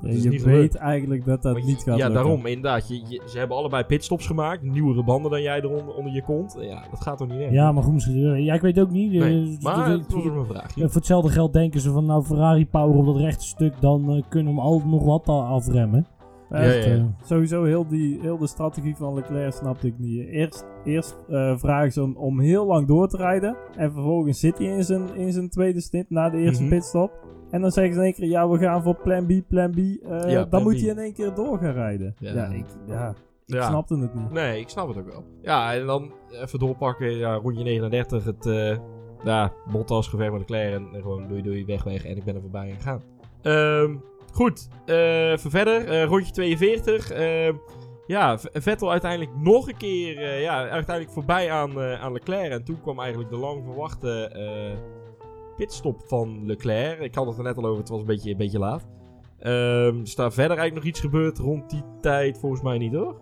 Is 0.02 0.22
je 0.22 0.28
niet 0.28 0.42
weet 0.42 0.54
gelukt. 0.54 0.74
eigenlijk 0.74 1.24
dat 1.24 1.42
dat 1.42 1.56
je- 1.56 1.64
niet 1.64 1.76
gaat 1.76 1.84
Ja, 1.86 1.92
lukken. 1.94 2.14
daarom 2.14 2.46
inderdaad. 2.46 2.88
Je, 2.88 2.94
je- 3.08 3.22
ze 3.26 3.38
hebben 3.38 3.56
allebei 3.56 3.84
pitstops 3.84 4.26
gemaakt. 4.26 4.62
Nieuwere 4.62 5.04
banden 5.04 5.30
dan 5.30 5.42
jij 5.42 5.60
eronder 5.62 5.94
onder 5.94 6.12
je 6.12 6.22
kont. 6.22 6.56
Ja, 6.60 6.82
dat 6.90 7.00
gaat 7.00 7.18
toch 7.18 7.28
niet 7.28 7.38
weg? 7.38 7.50
Ja, 7.50 7.72
maar 7.72 7.82
goed, 7.82 7.92
misschien, 7.92 8.42
ja, 8.44 8.54
ik 8.54 8.60
weet 8.60 8.80
ook 8.80 8.90
niet. 8.90 9.12
Nee, 9.12 9.20
Eh, 9.20 9.62
maar 9.62 9.88
het 9.90 10.12
was 10.12 10.24
een 10.24 10.46
vraag. 10.46 10.74
Ja, 10.74 10.86
voor 10.86 10.94
hetzelfde 10.94 11.30
geld 11.30 11.52
denken 11.52 11.80
ze 11.80 11.90
van 11.90 12.04
nou 12.06 12.24
Ferrari 12.24 12.66
power 12.66 12.96
op 12.96 13.04
dat 13.06 13.16
rechte 13.16 13.44
stuk, 13.44 13.80
dan 13.80 14.10
eh, 14.10 14.22
kunnen 14.28 14.54
we 14.54 14.58
hem 14.60 14.68
al 14.68 14.82
nog 14.86 15.04
wat 15.04 15.28
afremmen. 15.28 16.06
Ja, 16.50 16.62
Ja, 16.62 16.64
Echt, 16.72 16.84
ja, 16.84 16.90
ja. 16.90 16.96
eh, 16.96 17.04
Sowieso 17.24 17.64
heel, 17.64 17.86
die, 17.86 18.18
heel 18.20 18.38
de 18.38 18.46
strategie 18.46 18.96
van 18.96 19.14
Leclerc 19.14 19.52
snapte 19.52 19.86
ik 19.86 19.94
niet. 19.98 20.26
Eerst, 20.28 20.66
eerst 20.84 21.18
eh, 21.28 21.56
vragen 21.56 21.92
ze 21.92 22.00
hem 22.00 22.16
om 22.16 22.40
heel 22.40 22.66
lang 22.66 22.86
door 22.86 23.08
te 23.08 23.16
rijden. 23.16 23.56
En 23.76 23.92
vervolgens 23.92 24.40
zit 24.40 24.58
hij 24.58 24.66
in 24.66 24.84
zijn, 24.84 25.14
in 25.14 25.32
zijn 25.32 25.48
tweede 25.50 25.80
stint 25.80 26.10
na 26.10 26.30
de 26.30 26.36
eerste 26.38 26.62
Mhm. 26.62 26.72
pitstop. 26.72 27.12
En 27.54 27.60
dan 27.60 27.70
zeggen 27.70 27.92
ze 27.94 27.98
in 27.98 28.04
één 28.04 28.14
keer, 28.14 28.26
ja 28.28 28.48
we 28.48 28.58
gaan 28.58 28.82
voor 28.82 28.94
plan 28.96 29.26
B, 29.26 29.48
plan 29.48 29.70
B. 29.70 29.76
Eh, 29.76 29.94
Ja, 30.30 30.34
dan 30.34 30.48
plan 30.48 30.62
moet 30.62 30.74
B. 30.76 30.78
hij 30.80 30.88
in 30.88 30.98
één 30.98 31.12
keer 31.12 31.34
door 31.34 31.58
gaan 31.58 31.72
rijden. 31.72 32.14
Ja. 32.18 32.32
Ja, 32.32 32.44
ik, 32.46 32.64
ja, 32.86 33.08
ik 33.46 33.54
Ja. 33.54 33.66
snapte 33.68 33.98
het 33.98 34.14
niet. 34.14 34.30
Nee, 34.30 34.60
ik 34.60 34.68
snap 34.68 34.88
het 34.88 34.96
ook 34.98 35.10
wel. 35.10 35.24
Ja, 35.42 35.74
en 35.74 35.86
dan 35.86 36.12
even 36.30 36.58
doorpakken. 36.58 37.16
Ja, 37.16 37.34
rondje 37.34 37.62
39. 37.64 38.24
Het 38.24 38.46
eh 38.46 38.76
ja, 39.24 39.52
Bottas 39.72 40.08
gevecht 40.08 40.30
met 40.30 40.40
Leclerc. 40.40 40.74
En, 40.74 40.88
en 40.94 41.02
gewoon 41.02 41.28
doei 41.28 41.42
doei, 41.42 41.64
weg 41.64 41.84
weg. 41.84 42.04
En 42.04 42.16
ik 42.16 42.24
ben 42.24 42.34
er 42.34 42.40
voorbij 42.40 42.70
gegaan. 42.78 43.02
Ehm 43.42 43.94
goed, 44.32 44.68
eh, 44.86 45.30
even 45.30 45.50
verder. 45.50 45.88
Eh, 45.88 46.04
rondje 46.04 46.32
42. 46.32 47.10
Ehm, 47.10 47.54
ja, 48.06 48.38
Vettel 48.52 48.90
uiteindelijk 48.90 49.30
nog 49.36 49.68
een 49.68 49.76
keer 49.76 50.18
eh, 50.18 50.42
ja, 50.42 50.68
uiteindelijk 50.68 51.14
voorbij 51.14 51.50
aan, 51.50 51.80
eh, 51.80 52.02
aan 52.02 52.12
Leclerc. 52.12 52.50
En 52.52 52.64
toen 52.64 52.80
kwam 52.80 53.00
eigenlijk 53.00 53.30
de 53.30 53.36
lang 53.36 53.62
verwachte 53.64 54.28
eh, 54.28 54.78
pitstop 55.56 56.02
van 56.06 56.46
Leclerc. 56.46 57.00
Ik 57.00 57.14
had 57.14 57.26
het 57.26 57.36
er 57.38 57.44
net 57.44 57.56
al 57.56 57.64
over, 57.66 57.78
het 57.80 57.88
was 57.88 58.00
een 58.00 58.06
beetje, 58.06 58.30
een 58.30 58.36
beetje 58.36 58.58
laat. 58.58 58.86
Ehm 59.38 60.00
is 60.02 60.14
daar 60.14 60.32
verder 60.32 60.56
eigenlijk 60.56 60.74
nog 60.74 60.84
iets 60.84 61.00
gebeurd 61.00 61.38
rond 61.38 61.70
die 61.70 61.82
tijd? 62.00 62.38
Volgens 62.38 62.62
mij 62.62 62.78
niet 62.78 62.94
hoor. 62.94 63.16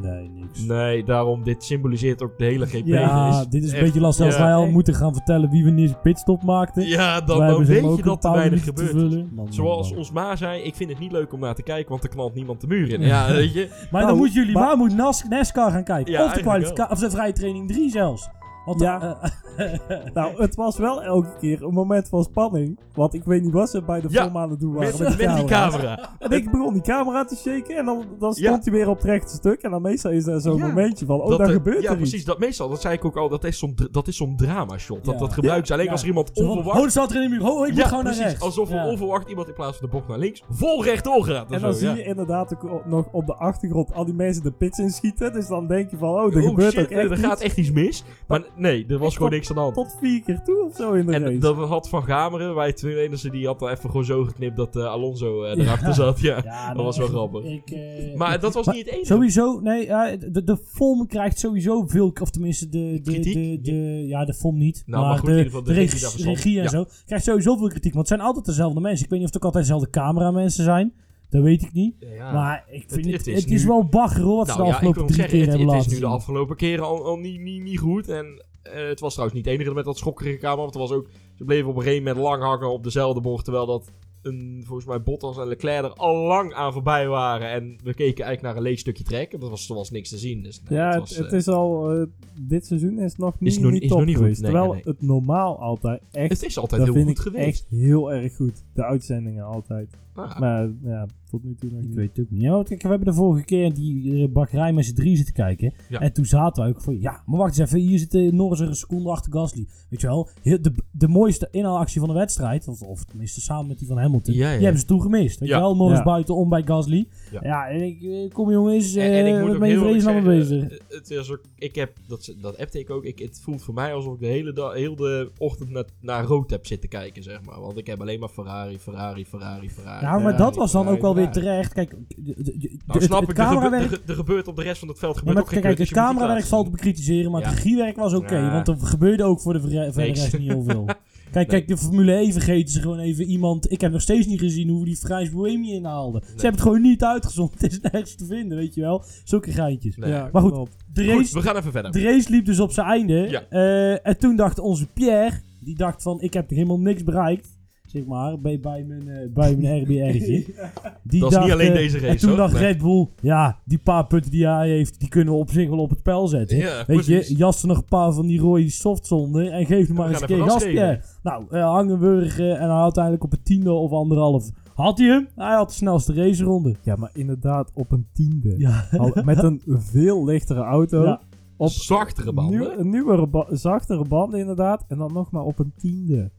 nee, 0.00 0.28
niks. 0.28 0.60
Nee, 0.64 1.04
daarom, 1.04 1.42
dit 1.44 1.64
symboliseert 1.64 2.22
ook 2.22 2.38
de 2.38 2.44
hele 2.44 2.66
GP. 2.66 2.86
Ja, 2.86 3.28
Is 3.40 3.46
dit 3.48 3.64
is 3.64 3.72
een 3.72 3.80
beetje 3.80 4.00
lastig 4.00 4.26
als 4.26 4.36
ja. 4.36 4.42
wij 4.44 4.54
al 4.54 4.66
moeten 4.66 4.94
gaan 4.94 5.12
vertellen 5.14 5.50
wie 5.50 5.64
wanneer 5.64 5.88
zijn 5.88 6.00
pitstop 6.00 6.42
maakte. 6.42 6.86
Ja, 6.88 7.20
dan, 7.20 7.38
Wij 7.38 7.48
dan 7.48 7.64
weet 7.64 7.96
je 7.96 8.02
dat 8.02 8.24
er 8.24 8.32
weinig 8.32 8.64
gebeurt. 8.64 8.90
vullen. 8.90 9.10
Man, 9.18 9.44
man, 9.44 9.52
Zoals 9.52 9.88
man. 9.90 9.98
ons 9.98 10.10
ma 10.12 10.36
zei, 10.36 10.62
ik 10.62 10.74
vind 10.74 10.90
het 10.90 10.98
niet 10.98 11.12
leuk 11.12 11.32
om 11.32 11.40
naar 11.40 11.54
te 11.54 11.62
kijken, 11.62 11.90
want 11.90 12.02
er 12.04 12.08
knalt 12.10 12.34
niemand 12.34 12.60
de 12.60 12.66
muur 12.66 12.92
in. 12.92 13.00
Ja, 13.00 13.26
weet 13.32 13.52
je. 13.52 13.68
Maar 13.70 13.86
Nou, 13.90 14.06
dan 14.06 14.16
moeten 14.16 14.34
jullie, 14.40 14.54
maar- 14.54 14.66
waar 14.66 14.76
moet 14.76 14.96
NAS, 14.96 15.24
NASCAR 15.28 15.70
gaan 15.70 15.84
kijken? 15.84 16.12
Ja, 16.12 16.24
of 16.24 16.32
de 16.32 16.40
kwalificatie, 16.40 16.92
of 16.92 16.98
de 16.98 17.10
vrije 17.10 17.32
training 17.32 17.68
3 17.68 17.90
zelfs. 17.90 18.28
Want 18.66 18.80
Ja. 18.80 19.18
eh, 19.20 19.30
Nou, 20.14 20.42
het 20.42 20.54
was 20.54 20.78
wel 20.78 21.02
elke 21.02 21.36
keer 21.38 21.62
een 21.62 21.72
moment 21.74 22.08
van 22.08 22.22
spanning. 22.22 22.78
Want 22.94 23.14
ik 23.14 23.24
weet 23.24 23.42
niet 23.42 23.52
wat 23.52 23.70
ze 23.70 23.82
bij 23.82 24.00
de 24.00 24.06
Ja, 24.10 24.22
film 24.22 24.36
aan 24.36 24.50
het 24.50 24.60
doen 24.60 24.72
waren 24.74 24.88
Met, 24.98 25.08
met, 25.08 25.26
met 25.26 25.36
die 25.36 25.44
camera. 25.44 25.98
En 26.18 26.30
ik 26.30 26.50
begon 26.50 26.72
die 26.72 26.82
camera 26.82 27.24
te 27.24 27.36
shaken 27.36 27.76
en 27.76 27.84
dan, 27.84 28.04
dan 28.18 28.32
Ja. 28.36 28.46
stond 28.48 28.64
hij 28.64 28.72
weer 28.74 28.88
op 28.88 28.96
het 28.96 29.04
rechte 29.04 29.34
stuk. 29.34 29.62
En 29.62 29.70
dan 29.70 29.82
meestal 29.82 30.10
is 30.10 30.26
er 30.26 30.40
zo'n 30.40 30.56
Ja. 30.56 30.66
momentje 30.66 31.06
van, 31.06 31.20
oh, 31.20 31.28
Dat 31.28 31.38
daar 31.38 31.46
er- 31.48 31.52
gebeurt 31.54 31.82
ja, 31.82 31.90
er 31.90 31.96
precies. 31.96 32.14
iets. 32.14 32.24
Dat 32.24 32.38
meestal, 32.38 32.68
dat 32.68 32.80
zei 32.80 32.94
ik 32.94 33.04
ook 33.04 33.16
al, 33.16 33.28
dat 33.28 33.44
is 33.44 33.58
zo'n 33.58 33.74
dra- 33.74 33.88
dat 33.90 34.08
is 34.08 34.16
zo'n 34.16 34.36
drama 34.36 34.78
shot. 34.78 35.04
Dat, 35.04 35.14
Ja. 35.14 35.20
dat 35.20 35.32
gebruiken 35.32 35.66
ze 35.66 35.72
alleen 35.72 35.84
Ja. 35.84 35.90
als 35.92 36.00
er 36.02 36.06
iemand 36.08 36.30
onverwacht... 36.34 36.78
Oh, 36.78 36.84
er 36.84 36.90
staat 36.90 37.10
er 37.10 37.16
in 37.22 37.30
de 37.30 37.36
muur. 37.36 37.46
Oh, 37.50 37.66
ik 37.66 37.72
moet 37.72 37.80
ja, 37.82 37.88
gewoon 37.88 38.04
naar 38.04 38.12
precies. 38.12 38.30
rechts. 38.30 38.44
Alsof 38.44 38.70
er 38.70 38.76
Ja. 38.76 38.86
onverwacht 38.88 39.28
iemand 39.28 39.48
in 39.48 39.54
plaats 39.54 39.76
van 39.78 39.86
de 39.86 39.92
bocht 39.96 40.08
naar 40.08 40.18
links 40.18 40.42
vol 40.50 40.84
rechtdoor 40.84 41.24
gaat. 41.24 41.50
En 41.52 41.60
dan 41.60 41.72
zo, 41.72 41.78
zie 41.78 41.88
ja. 41.88 41.94
je 41.94 42.02
inderdaad 42.04 42.54
ook 42.54 42.86
nog 42.86 43.06
op 43.12 43.26
de 43.26 43.34
achtergrond 43.34 43.92
al 43.94 44.04
die 44.04 44.14
mensen 44.14 44.42
de 44.42 44.52
pits 44.52 44.78
inschieten. 44.78 45.32
Dus 45.32 45.46
dan 45.48 45.66
denk 45.66 45.90
je 45.90 45.96
van, 45.96 46.08
oh, 46.08 46.34
er 46.34 46.42
Oh 46.42 46.48
gebeurt 46.48 46.72
shit, 46.72 46.84
ook 46.84 46.90
echt 46.90 47.10
er 47.10 47.16
gaat 47.16 47.40
echt 47.40 47.56
iets 47.56 47.70
mis. 47.70 48.04
Maar 48.28 48.42
nee, 48.56 48.84
er 48.88 48.98
was 48.98 49.16
gewoon 49.16 49.30
niks 49.30 49.48
aan 49.48 49.54
de 49.54 49.60
hand. 49.60 49.74
Tot 49.74 49.96
vier 50.00 50.22
keer 50.22 50.42
toe 50.44 50.64
of 50.64 50.76
zo 50.76 50.92
in 50.92 51.06
de 51.06 51.12
En 51.12 51.22
race. 51.22 51.38
dat 51.38 51.56
had 51.56 51.88
Van 51.88 52.02
Gameren, 52.04 52.54
wij 52.54 52.72
twee 52.72 52.96
enige, 53.00 53.30
die 53.30 53.46
had 53.46 53.58
dan 53.58 53.68
even 53.68 53.90
gewoon 53.90 54.04
zo 54.04 54.24
geknipt 54.24 54.56
dat 54.56 54.76
eh, 54.76 54.84
Alonso 54.84 55.42
eh, 55.44 55.58
erachter 55.64 55.88
Ja. 55.88 55.94
zat. 55.94 56.20
Ja. 56.20 56.40
Ja, 56.44 56.74
dat 56.74 56.84
was 56.84 56.98
wel 56.98 57.06
grappig. 57.06 57.44
Ik, 57.44 57.70
eh, 57.70 58.14
Maar 58.16 58.40
dat 58.40 58.54
was 58.54 58.66
Maar 58.66 58.74
niet 58.74 58.84
het 58.84 58.94
enige. 58.94 59.12
Sowieso, 59.12 59.60
nee, 59.60 59.86
de, 60.30 60.44
de 60.44 60.56
FOM 60.56 61.06
krijgt 61.06 61.38
sowieso 61.38 61.86
veel, 61.86 62.12
of 62.20 62.30
tenminste 62.30 62.68
de, 62.68 63.00
de, 63.02 63.10
Kritiek? 63.10 63.34
de, 63.34 63.70
de, 63.70 64.06
ja, 64.06 64.24
de 64.24 64.34
FOM 64.34 64.58
niet, 64.58 64.82
Nou, 64.86 65.00
maar, 65.00 65.10
maar 65.10 65.18
goed, 65.18 65.28
in 65.28 65.34
de, 65.34 65.38
ieder 65.44 65.52
geval 65.52 65.66
de 65.66 65.74
de 65.74 65.80
regie 65.80 66.24
regie, 66.24 66.56
en 66.56 66.62
Ja. 66.62 66.68
zo, 66.68 66.84
krijgt 67.06 67.24
sowieso 67.24 67.56
veel 67.56 67.68
kritiek, 67.68 67.94
want 67.94 68.08
het 68.08 68.16
zijn 68.18 68.28
altijd 68.28 68.44
dezelfde 68.46 68.80
mensen. 68.80 69.04
Ik 69.04 69.10
weet 69.10 69.18
niet 69.20 69.28
of 69.28 69.34
het 69.34 69.44
ook 69.44 69.54
altijd 69.54 69.64
dezelfde 69.64 69.90
cameramensen 69.90 70.64
zijn, 70.64 70.92
dat 71.30 71.42
weet 71.42 71.62
ik 71.62 71.72
niet. 71.72 71.94
Ja. 72.16 72.32
Maar 72.32 72.64
ik 72.70 72.84
vind 72.88 73.04
Het- 73.04 73.14
het, 73.16 73.26
het 73.26 73.34
het, 73.34 73.44
is 73.46 73.52
is, 73.52 73.62
nu- 73.62 73.68
wel 73.68 73.84
bagger 73.84 74.22
hoor, 74.22 74.36
wat 74.36 74.48
ze 74.48 74.52
nou 74.56 74.64
de 74.68 74.72
afgelopen 74.74 75.02
drie 75.06 75.14
zeggen, 75.20 75.38
keer 75.38 75.46
het, 75.48 75.56
hebben 75.56 75.74
het 75.76 75.86
is 75.86 75.92
nu 75.92 75.98
de 75.98 76.06
afgelopen 76.06 76.56
keren 76.56 76.84
al, 76.84 77.04
al 77.04 77.16
niet, 77.16 77.40
niet, 77.40 77.62
niet 77.62 77.78
goed. 77.78 78.08
En 78.08 78.44
eh, 78.72 78.88
het 78.88 79.00
was 79.00 79.12
trouwens 79.12 79.38
niet 79.38 79.46
het 79.48 79.54
enige 79.58 79.74
met 79.74 79.84
dat 79.84 79.98
schokkerige 79.98 80.38
camera. 80.38 80.60
Want 80.62 80.74
er 80.74 80.80
was 80.80 80.92
ook, 80.92 81.08
ze 81.34 81.44
bleven 81.44 81.68
op 81.70 81.76
een 81.76 81.82
gegeven 81.82 82.04
moment 82.04 82.22
lang 82.24 82.42
hangen 82.42 82.70
op 82.72 82.82
dezelfde 82.84 83.20
bocht. 83.20 83.44
Terwijl 83.44 83.66
dat 83.66 83.90
een, 84.22 84.62
volgens 84.66 84.86
mij 84.86 85.02
Bottas 85.02 85.38
en 85.38 85.46
Leclerc 85.46 85.84
er 85.84 85.92
al 85.92 86.16
lang 86.26 86.52
aan 86.54 86.72
voorbij 86.72 87.08
waren. 87.08 87.50
En 87.50 87.64
we 87.84 87.94
keken 87.94 88.24
eigenlijk 88.24 88.42
naar 88.42 88.56
een 88.56 88.62
leeg 88.62 88.78
stukje 88.78 89.04
trek. 89.04 89.32
En 89.32 89.40
dat 89.40 89.50
was, 89.50 89.68
er 89.68 89.74
was 89.74 89.90
niks 89.90 90.08
te 90.08 90.18
zien. 90.18 90.42
Dus, 90.42 90.62
nee, 90.68 90.78
Ja, 90.78 90.88
het 90.90 90.98
was, 90.98 91.16
het 91.16 91.32
eh, 91.32 91.38
is 91.38 91.48
al... 91.48 91.92
eh, 91.92 92.06
dit 92.40 92.66
seizoen 92.66 92.98
is 92.98 93.16
nog 93.16 93.40
niet, 93.40 93.52
Is 93.52 93.58
nog- 93.58 93.72
niet 93.72 93.82
is 93.82 93.88
top 93.88 93.98
nog 93.98 94.06
niet 94.06 94.16
goed. 94.16 94.24
geweest. 94.24 94.42
Nee, 94.42 94.50
terwijl 94.50 94.72
nee, 94.72 94.82
het 94.84 95.02
normaal 95.02 95.58
altijd 95.60 96.02
echt... 96.12 96.30
het 96.30 96.42
is 96.42 96.58
altijd 96.58 96.80
dat 96.86 96.94
heel 96.94 97.04
vind 97.04 97.18
goed 97.18 97.26
ik 97.26 97.32
geweest. 97.32 97.46
echt 97.48 97.80
heel 97.80 98.12
erg 98.12 98.36
goed. 98.36 98.64
De 98.74 98.84
uitzendingen 98.84 99.44
altijd. 99.44 99.96
Ah, 100.14 100.38
Maar 100.38 100.70
ja, 100.82 101.06
tot 101.30 101.44
nu 101.44 101.54
toe 101.54 101.70
nog 101.70 101.80
Ik 101.80 101.86
niet. 101.86 101.96
weet 101.96 102.16
het 102.16 102.20
ook 102.24 102.30
niet. 102.30 102.40
Ja, 102.42 102.50
want 102.50 102.68
kijk, 102.68 102.82
we 102.82 102.88
hebben 102.88 103.06
de 103.08 103.14
vorige 103.14 103.44
keer 103.44 103.74
die 103.74 104.22
eh, 104.22 104.32
bakkerij 104.32 104.72
met 104.72 104.84
z'n 104.84 104.94
drie 104.94 105.16
zitten 105.16 105.34
kijken. 105.34 105.74
Ja. 105.88 106.00
En 106.00 106.12
toen 106.12 106.24
zaten 106.24 106.62
we 106.64 106.68
ook 106.70 106.80
van, 106.82 107.00
ja, 107.00 107.22
maar 107.26 107.38
wacht 107.38 107.58
eens 107.58 107.70
even. 107.72 107.86
Hier 107.88 107.98
zit 107.98 108.14
eh, 108.14 108.32
Norris 108.32 108.60
er 108.60 108.68
een 108.68 108.74
seconde 108.74 109.10
achter 109.10 109.32
Gasly. 109.32 109.66
Weet 109.90 110.00
je 110.00 110.06
wel, 110.06 110.28
de, 110.42 110.72
de 110.90 111.08
mooiste 111.08 111.48
inhaalactie 111.50 112.00
van 112.00 112.08
de 112.08 112.14
wedstrijd, 112.14 112.68
of, 112.68 112.82
of 112.82 113.04
tenminste 113.04 113.40
samen 113.40 113.66
met 113.66 113.78
die 113.78 113.88
van 113.88 113.98
Hamilton, 113.98 114.34
Ja, 114.34 114.46
ja. 114.46 114.54
die 114.54 114.62
hebben 114.62 114.80
ze 114.80 114.86
toen 114.86 115.00
gemist. 115.02 115.38
Weet 115.40 115.48
Ja. 115.48 115.54
je 115.56 115.60
wel, 115.62 115.76
Norris 115.76 115.98
Ja. 115.98 116.04
buitenom 116.04 116.48
bij 116.48 116.62
Gasly. 116.62 117.08
Ja. 117.32 117.40
Ja, 117.42 117.68
en 117.68 117.82
ik, 117.82 118.02
eh, 118.02 118.30
kom 118.32 118.50
jongens, 118.50 118.94
En, 118.94 119.10
en 119.12 119.26
ik 119.26 119.40
moet 119.46 119.62
eerlijk 119.62 119.80
vrees 119.80 120.04
naar 120.04 120.22
me 120.22 120.44
zeggen, 120.44 120.68
bezig. 120.68 120.80
het 120.88 121.10
is 121.10 121.30
ook, 121.32 121.40
ik 121.58 121.74
heb, 121.74 121.96
dat, 122.08 122.34
dat 122.40 122.58
appte 122.58 122.78
ik 122.78 122.90
ook, 122.90 123.04
ik, 123.04 123.18
het 123.18 123.40
voelt 123.40 123.62
voor 123.62 123.74
mij 123.74 123.94
alsof 123.94 124.14
ik 124.14 124.20
de 124.20 124.26
hele, 124.26 124.52
dag, 124.52 124.74
heel 124.74 124.96
de 124.96 125.30
ochtend 125.38 125.70
naar, 125.70 125.84
naar 126.00 126.24
rood 126.24 126.50
heb 126.50 126.66
zitten 126.66 126.88
kijken, 126.88 127.22
zeg 127.22 127.44
maar. 127.44 127.60
Want 127.60 127.78
ik 127.78 127.86
heb 127.86 128.00
alleen 128.00 128.20
maar 128.20 128.28
Ferrari, 128.28 128.78
Ferrari, 128.78 129.26
Ferrari, 129.26 129.70
Ferrari. 129.70 130.04
Ja, 130.04 130.18
maar 130.18 130.36
dat 130.36 130.56
was 130.56 130.72
dan 130.72 130.80
Ferrari, 130.82 130.96
ook 130.96 131.14
wel 131.14 131.15
weer 131.16 131.30
terecht. 131.30 131.72
Kijk, 131.72 131.90
de, 131.90 132.34
de, 132.36 132.58
de- 132.58 132.76
Nou, 132.86 132.98
het, 132.98 133.02
snap 133.08 133.20
het 133.20 133.30
ik, 133.30 133.38
er, 133.38 133.44
gebe- 133.44 133.58
camerawerk... 133.60 133.90
er, 133.92 134.00
er 134.06 134.14
gebeurt 134.14 134.48
op 134.48 134.56
de 134.56 134.62
rest 134.62 134.78
van 134.78 134.88
het 134.88 134.98
veld 134.98 135.12
Ja, 135.12 135.18
gebeurt 135.18 135.36
maar 135.36 135.44
ook 135.46 135.52
geen 135.52 135.62
kijk, 135.62 135.78
het 135.78 135.90
camerawerk 135.90 136.44
valt 136.44 136.64
te 136.64 136.70
bekritiseren, 136.70 137.30
maar 137.30 137.40
Ja. 137.40 137.46
het 137.48 137.56
regiewerk 137.56 137.96
was 137.96 138.14
oké. 138.14 138.36
Ja. 138.38 138.52
Want 138.52 138.68
er 138.68 138.86
gebeurde 138.86 139.24
ook 139.24 139.40
voor 139.40 139.52
de 139.52 139.60
Niks. 139.60 139.96
rest 140.20 140.38
niet 140.38 140.48
heel 140.48 140.62
veel. 140.62 140.84
Kijk, 141.30 141.48
kijk, 141.48 141.68
de 141.68 141.76
Formule 141.76 142.12
1 142.12 142.32
vergeten 142.32 142.72
ze 142.72 142.80
gewoon 142.80 142.98
even 142.98 143.24
iemand. 143.24 143.70
Ik 143.72 143.80
heb 143.80 143.92
nog 143.92 144.00
steeds 144.00 144.26
niet 144.26 144.38
gezien 144.40 144.68
hoe 144.68 144.78
we 144.78 144.84
die 144.84 144.98
Vrijs 144.98 145.30
Bohemia 145.30 145.74
inhaalden. 145.74 146.22
Ze 146.24 146.28
hebben 146.30 146.50
het 146.50 146.60
gewoon 146.60 146.80
niet 146.80 147.04
uitgezonden. 147.04 147.54
Het 147.60 147.72
is 147.72 147.80
nergens 147.80 148.14
te 148.14 148.26
vinden, 148.26 148.58
weet 148.58 148.74
je 148.74 148.80
wel. 148.80 149.02
Zulke 149.24 149.52
geintjes. 149.52 149.96
Nee. 149.96 150.10
Ja, 150.10 150.28
Maar 150.32 150.42
goed. 150.42 150.68
De 150.92 151.04
Goed, 151.04 151.12
race, 151.20 151.34
we 151.34 151.42
gaan 151.42 151.56
even 151.56 151.72
verder. 151.72 151.92
de 151.92 152.02
race 152.02 152.30
liep 152.30 152.44
dus 152.44 152.60
op 152.60 152.72
zijn 152.72 152.86
einde. 152.86 153.14
Ja. 153.14 153.42
Eh, 153.48 154.06
en 154.06 154.18
toen 154.18 154.36
dacht 154.36 154.58
onze 154.58 154.86
Pierre, 154.86 155.30
die 155.60 155.76
dacht 155.76 156.02
van, 156.02 156.20
ik 156.20 156.32
heb 156.32 156.50
helemaal 156.50 156.80
niks 156.80 157.04
bereikt. 157.04 157.55
Zeg 157.86 158.04
maar, 158.04 158.40
bij, 158.40 158.60
bij 158.60 158.84
mijn, 158.84 159.08
eh, 159.08 159.28
bij 159.32 159.56
mijn 159.56 159.82
RBR'tje. 159.82 160.44
Die 161.02 161.20
Dat 161.20 161.32
is 161.32 161.38
niet 161.38 161.50
alleen 161.52 161.68
eh, 161.68 161.74
deze 161.74 161.98
race, 161.98 162.06
En 162.12 162.16
toen 162.18 162.28
hoor. 162.28 162.38
dacht 162.38 162.52
Nee. 162.52 162.62
Red 162.62 162.78
Bull, 162.78 163.08
ja, 163.20 163.58
die 163.64 163.78
paar 163.78 164.06
punten 164.06 164.30
die 164.30 164.46
hij 164.46 164.68
heeft, 164.68 165.00
die 165.00 165.08
kunnen 165.08 165.34
we 165.34 165.40
op 165.40 165.50
zich 165.50 165.68
wel 165.68 165.78
op 165.78 165.90
het 165.90 165.98
spel 165.98 166.28
zetten. 166.28 166.56
Ja, 166.56 166.76
Weet 166.86 167.04
precies. 167.04 167.28
je, 167.28 167.36
jas 167.36 167.62
er 167.62 167.68
nog 167.68 167.76
een 167.76 167.84
paar 167.84 168.12
van 168.12 168.26
die 168.26 168.40
rode 168.40 168.68
softzonden 168.70 169.52
en 169.52 169.66
geef 169.66 169.86
hem 169.86 169.96
maar 169.96 170.08
eens 170.08 170.20
een 170.20 170.26
keer 170.26 170.36
even 170.36 170.48
gas, 170.50 170.62
gas 170.62 170.72
Pierre. 170.72 171.00
Nou, 171.22 171.44
uh, 171.50 171.64
Hangenburg 171.64 172.38
eh, 172.38 172.50
en 172.50 172.56
hij 172.58 172.66
had 172.68 172.82
uiteindelijk 172.82 173.24
op 173.24 173.32
een 173.32 173.42
tiende 173.42 173.72
of 173.72 173.90
anderhalf. 173.92 174.50
Had 174.74 174.98
hij 174.98 175.06
hem? 175.08 175.28
Hij 175.34 175.54
had 175.54 175.68
de 175.68 175.74
snelste 175.74 176.12
raceronde. 176.14 176.74
Ja, 176.82 176.96
maar 176.96 177.10
inderdaad 177.12 177.70
op 177.74 177.92
een 177.92 178.06
tiende. 178.12 178.54
Ja. 178.58 178.86
Al, 178.96 179.12
met 179.24 179.42
een 179.42 179.62
veel 179.66 180.24
lichtere 180.24 180.60
auto. 180.60 181.02
Ja. 181.04 181.20
Op 181.56 181.68
Zachtere 181.68 182.32
banden. 182.32 182.58
nieuw- 182.60 182.78
een 182.78 182.90
nieuwere, 182.90 183.26
ba- 183.26 183.46
zachtere 183.50 184.04
banden 184.08 184.40
inderdaad. 184.40 184.84
En 184.88 184.98
dan 184.98 185.12
nog 185.12 185.30
maar 185.30 185.42
op 185.42 185.58
een 185.58 185.72
tiende. 185.76 186.30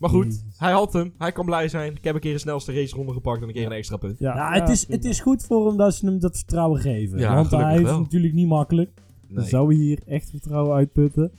Maar 0.00 0.10
goed, 0.10 0.24
Jezus. 0.24 0.42
hij 0.56 0.72
had 0.72 0.92
hem. 0.92 1.12
Hij 1.18 1.32
kan 1.32 1.44
blij 1.44 1.68
zijn. 1.68 1.92
Ik 1.96 2.04
heb 2.04 2.14
een 2.14 2.20
keer 2.20 2.32
een 2.32 2.40
snelste 2.40 2.72
raceronde 2.72 3.12
gepakt 3.12 3.42
en 3.42 3.48
een 3.48 3.54
keer 3.54 3.66
een 3.66 3.72
extra 3.72 3.96
punt. 3.96 4.18
Ja, 4.18 4.34
Ja, 4.34 4.60
het, 4.60 4.68
is, 4.68 4.88
het 4.88 5.04
is 5.04 5.20
goed 5.20 5.42
voor 5.42 5.66
hem 5.66 5.76
dat 5.76 5.94
ze 5.94 6.06
hem 6.06 6.18
dat 6.18 6.36
vertrouwen 6.36 6.80
geven. 6.80 7.18
Ja, 7.18 7.34
Want 7.34 7.50
hij 7.50 7.72
heeft 7.76 7.88
het 7.90 7.98
natuurlijk 7.98 8.34
niet 8.34 8.46
makkelijk. 8.46 8.90
Nee. 9.28 9.44
Zou 9.46 9.74
je 9.74 9.80
hier 9.80 9.98
echt 10.06 10.30
vertrouwen 10.30 10.74
uitputten? 10.76 11.30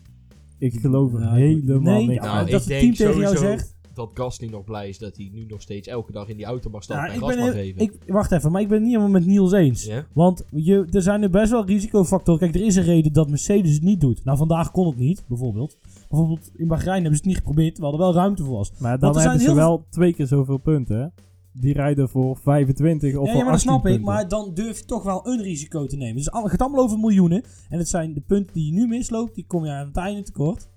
Ik 0.57 0.73
geloof 0.79 1.13
er 1.13 1.31
helemaal 1.31 1.79
nee, 1.81 2.07
niks 2.07 2.23
ja, 2.23 2.29
Nou, 2.29 2.37
aan. 2.37 2.45
ik 2.45 2.51
dat 2.51 2.59
het 2.59 2.69
denk 2.69 2.81
team 2.81 2.93
tegen 2.93 3.21
jou 3.21 3.35
sowieso 3.35 3.57
zegt. 3.57 3.75
dat 3.93 4.11
Gasly 4.13 4.47
nog 4.47 4.63
blij 4.63 4.89
is 4.89 4.97
dat 4.97 5.15
hij 5.17 5.29
nu 5.33 5.45
nog 5.47 5.61
steeds 5.61 5.87
elke 5.87 6.11
dag 6.11 6.27
in 6.27 6.35
die 6.37 6.45
auto 6.45 6.69
mag 6.69 6.83
stappen 6.83 7.05
Ja, 7.05 7.11
en 7.11 7.17
ik 7.17 7.23
gas 7.25 7.35
ben 7.35 7.45
mag 7.45 7.53
heel- 7.53 7.63
geven. 7.63 7.81
ik, 7.81 7.93
wacht 8.07 8.31
even, 8.31 8.51
maar 8.51 8.61
ik 8.61 8.67
ben 8.67 8.77
het 8.77 8.85
niet 8.85 8.95
helemaal 8.95 9.19
met 9.19 9.25
Niels 9.27 9.51
eens. 9.51 9.89
Want 10.13 10.43
je, 10.49 10.87
er 10.91 11.01
zijn 11.01 11.21
er 11.23 11.29
best 11.29 11.51
wel 11.51 11.65
risicofactoren. 11.65 12.39
Kijk, 12.39 12.55
er 12.55 12.65
is 12.65 12.75
een 12.75 12.83
reden 12.83 13.13
dat 13.13 13.29
Mercedes 13.29 13.73
het 13.73 13.83
niet 13.83 14.01
doet. 14.01 14.23
Nou, 14.23 14.37
vandaag 14.37 14.71
kon 14.71 14.87
het 14.87 14.97
niet, 14.97 15.23
bijvoorbeeld. 15.27 15.77
Bijvoorbeeld 16.11 16.51
in 16.55 16.67
Bahrein 16.67 16.93
hebben 17.01 17.11
ze 17.11 17.17
het 17.17 17.25
niet 17.25 17.35
geprobeerd, 17.37 17.73
terwijl 17.75 17.93
er 17.93 17.99
wel 17.99 18.13
ruimte 18.13 18.43
voor 18.43 18.55
was. 18.57 18.71
Maar 18.79 18.99
dan 18.99 19.09
er 19.09 19.21
zijn 19.21 19.27
hebben 19.29 19.47
ze 19.49 19.55
wel 19.55 19.85
twee 19.89 20.13
keer 20.13 20.27
zoveel 20.27 20.57
punten. 20.57 20.97
hè? 20.99 21.07
Die 21.53 21.73
rijden 21.73 22.09
voor 22.09 22.37
25 22.37 23.09
of 23.09 23.13
Ja, 23.13 23.19
voor 23.19 23.27
ja, 23.27 23.33
maar 23.33 23.43
dat 23.43 23.53
18 23.53 23.59
snap 23.69 23.77
ik. 23.77 23.83
punten. 23.83 24.03
Maar 24.13 24.27
dan 24.27 24.51
durf 24.53 24.79
je 24.79 24.85
toch 24.85 25.03
wel 25.03 25.27
een 25.27 25.41
risico 25.41 25.85
te 25.85 25.95
nemen. 25.95 26.15
Dus 26.15 26.25
het 26.25 26.49
gaat 26.51 26.61
allemaal 26.61 26.83
over 26.83 26.99
miljoenen. 26.99 27.43
En 27.69 27.77
het 27.77 27.87
zijn 27.87 28.13
de 28.13 28.21
punten 28.21 28.53
die 28.53 28.65
je 28.65 28.71
nu 28.71 28.87
misloopt, 28.87 29.35
die 29.35 29.45
kom 29.47 29.65
je 29.65 29.71
aan 29.71 29.87
het 29.87 29.97
einde 29.97 30.23
tekort. 30.23 30.69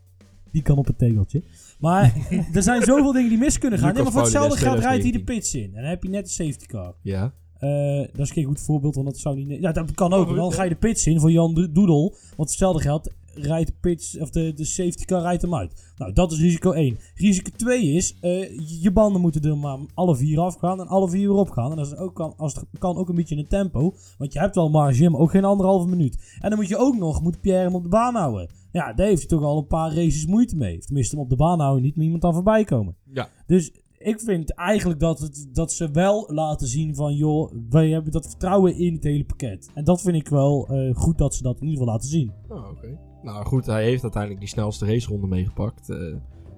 Die 0.51 0.63
kan 0.63 0.77
op 0.77 0.87
het 0.87 0.99
tegeltje. 0.99 1.43
Maar 1.79 2.15
er 2.55 2.63
zijn 2.63 2.83
zoveel 2.83 3.13
dingen 3.13 3.29
die 3.29 3.39
mis 3.39 3.59
kunnen 3.59 3.79
gaan. 3.79 3.95
Nee, 3.95 4.03
maar 4.03 4.13
voor 4.13 4.21
hetzelfde 4.23 4.57
geld 4.59 4.79
rijdt 4.79 5.03
hij 5.03 5.13
de 5.13 5.23
2019. 5.23 5.25
pits 5.35 5.55
in. 5.55 5.75
En 5.75 5.81
dan 5.81 5.91
heb 5.91 6.03
je 6.03 6.09
net 6.09 6.25
een 6.25 6.31
safety 6.47 6.67
car. 6.67 6.95
Ja. 7.03 7.33
Eh, 7.59 7.99
dat 8.13 8.27
is 8.27 8.31
geen 8.31 8.45
goed 8.45 8.61
voorbeeld, 8.61 8.95
want 8.95 9.07
dat 9.07 9.19
zou 9.19 9.37
niet... 9.45 9.61
Ja, 9.61 9.73
dat 9.73 9.91
kan 9.95 10.13
ook. 10.13 10.37
Dan 10.37 10.53
ga 10.53 10.63
je 10.63 10.69
de 10.69 10.77
pits 10.77 11.07
in 11.07 11.21
voor 11.21 11.31
Jan 11.31 11.55
Do- 11.55 11.73
Doedel. 11.73 12.15
Want 12.37 12.49
hetzelfde 12.49 12.83
geld 12.83 13.11
rijdt 13.37 13.81
pits, 13.81 14.19
of 14.19 14.31
de, 14.31 14.53
de 14.53 14.65
safety 14.65 15.05
car 15.05 15.21
rijdt 15.21 15.43
hem 15.43 15.55
uit. 15.55 15.93
Nou, 15.97 16.13
dat 16.13 16.33
is 16.33 16.41
risico 16.41 16.73
1. 16.73 16.99
Risico 17.15 17.51
2 17.57 17.93
is, 17.93 18.17
eh, 18.21 18.59
je 18.83 18.91
banden 18.93 19.21
moeten 19.21 19.43
er 19.43 19.59
maar 19.59 19.79
alle 19.95 20.17
vier 20.17 20.41
afgaan 20.41 20.81
en 20.81 20.87
alle 20.87 21.09
vier 21.09 21.29
weer 21.29 21.39
opgaan. 21.39 21.73
En 21.73 21.79
als 21.79 21.91
het, 21.91 21.99
ook 21.99 22.15
kan, 22.15 22.35
als 22.37 22.55
het 22.55 22.65
kan 22.79 22.97
ook 22.97 23.09
een 23.09 23.15
beetje 23.15 23.35
in 23.35 23.41
een 23.41 23.49
tempo. 23.49 23.95
Want 24.19 24.33
je 24.33 24.39
hebt 24.39 24.55
wel 24.55 24.71
marge, 24.71 25.11
maar 25.11 25.21
ook 25.21 25.31
geen 25.31 25.45
anderhalve 25.45 25.89
minuut. 25.89 26.39
En 26.41 26.49
dan 26.51 26.59
moet 26.59 26.69
je 26.69 26.77
ook 26.77 26.97
nog, 26.97 27.23
moet 27.23 27.41
Pierre 27.41 27.65
hem 27.65 27.75
op 27.75 27.83
de 27.83 27.89
baan 27.89 28.15
houden. 28.15 28.49
Ja, 28.73 28.93
daar 28.93 29.07
heeft 29.07 29.19
hij 29.19 29.29
toch 29.29 29.43
al 29.43 29.59
een 29.59 29.67
paar 29.67 29.95
races 29.95 30.27
moeite 30.27 30.57
mee. 30.57 30.79
Of 30.79 30.85
tenminste, 30.85 31.15
hem 31.15 31.25
op 31.25 31.31
de 31.31 31.37
baan 31.37 31.61
houden, 31.61 31.83
niet 31.83 31.97
met 31.97 32.05
iemand 32.05 32.25
aan 32.25 32.35
voorbij 32.35 32.65
komen. 32.65 32.97
Ja. 33.13 33.29
Dus 33.47 33.73
ik 33.99 34.21
vind 34.21 34.55
eigenlijk 34.55 35.01
dat, 35.01 35.19
het, 35.19 35.49
dat 35.53 35.73
ze 35.73 35.91
wel 35.91 36.25
laten 36.33 36.67
zien 36.67 36.95
van... 36.95 37.15
joh, 37.15 37.53
wij 37.71 37.91
hebben 37.91 38.13
dat 38.13 38.27
vertrouwen 38.27 38.77
in 38.77 38.95
het 38.95 39.05
hele 39.05 39.25
pakket. 39.25 39.71
En 39.75 39.85
dat 39.85 40.01
vind 40.01 40.17
ik 40.17 40.29
wel 40.29 40.69
eh, 40.69 40.95
goed 40.95 41.19
dat 41.19 41.35
ze 41.35 41.43
dat 41.43 41.61
in 41.61 41.63
ieder 41.63 41.79
geval 41.79 41.93
laten 41.93 42.09
zien. 42.09 42.33
Oh, 42.49 42.71
oké. 42.71 42.99
Nou 43.25 43.45
goed, 43.45 43.67
hij 43.67 43.85
heeft 43.85 44.03
uiteindelijk 44.03 44.41
die 44.43 44.51
snelste 44.51 44.87
raceronde 44.87 45.27
meegepakt. 45.27 45.91
eh. 45.91 45.97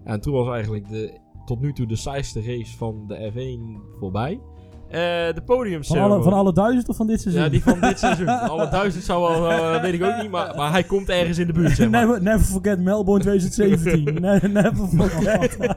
En 0.05 0.21
toen 0.21 0.33
was 0.33 0.49
eigenlijk 0.49 0.89
de, 0.89 1.19
tot 1.45 1.61
nu 1.61 1.73
toe 1.73 1.87
de 1.87 1.97
saaiste 1.97 2.41
race 2.43 2.77
van 2.77 3.05
de 3.07 3.31
F1 3.33 3.81
voorbij. 3.99 4.41
Eh, 4.89 4.99
de 5.35 5.43
podium 5.47 5.85
Van 5.85 5.99
alle, 5.99 6.23
van 6.23 6.33
alle 6.33 6.53
duizend 6.53 6.89
of 6.89 6.97
van 6.97 7.07
dit 7.07 7.21
seizoen? 7.21 7.43
Ja, 7.45 7.49
die 7.49 7.63
van 7.63 7.81
dit 7.81 7.99
seizoen. 7.99 8.29
Alle 8.51 8.69
duizend 8.69 9.05
zou 9.05 9.21
wel, 9.41 9.51
eh, 9.51 9.83
weet 9.83 9.95
ik 9.95 10.03
ook 10.03 10.23
niet, 10.23 10.31
maar, 10.31 10.57
maar 10.57 10.71
hij 10.71 10.83
komt 10.85 11.09
ergens 11.09 11.39
in 11.39 11.47
de 11.47 11.53
buurt, 11.53 11.77
zeg 11.77 11.91
maar. 11.91 12.07
never, 12.07 12.23
never 12.23 12.47
forget 12.47 12.81
Melbourne 12.81 13.25
2017. 13.25 14.15
Ne- 14.23 14.49
never 14.49 14.87
forget. 14.87 15.57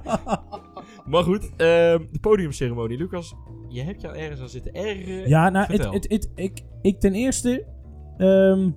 Maar 1.05 1.23
goed, 1.23 1.43
ehm, 1.57 1.99
de 2.11 2.19
podiumceremonie. 2.21 2.97
Lucas, 2.97 3.35
je 3.67 3.81
hebt 3.81 4.01
jou 4.01 4.15
ergens 4.15 4.41
aan 4.41 4.49
zitten 4.49 4.73
ergeren. 4.73 5.29
ja, 5.29 5.49
nou, 5.49 5.73
ik, 6.35 6.63
ik 6.81 6.99
ten 6.99 7.13
eerste... 7.13 7.65
ehm, 8.17 8.69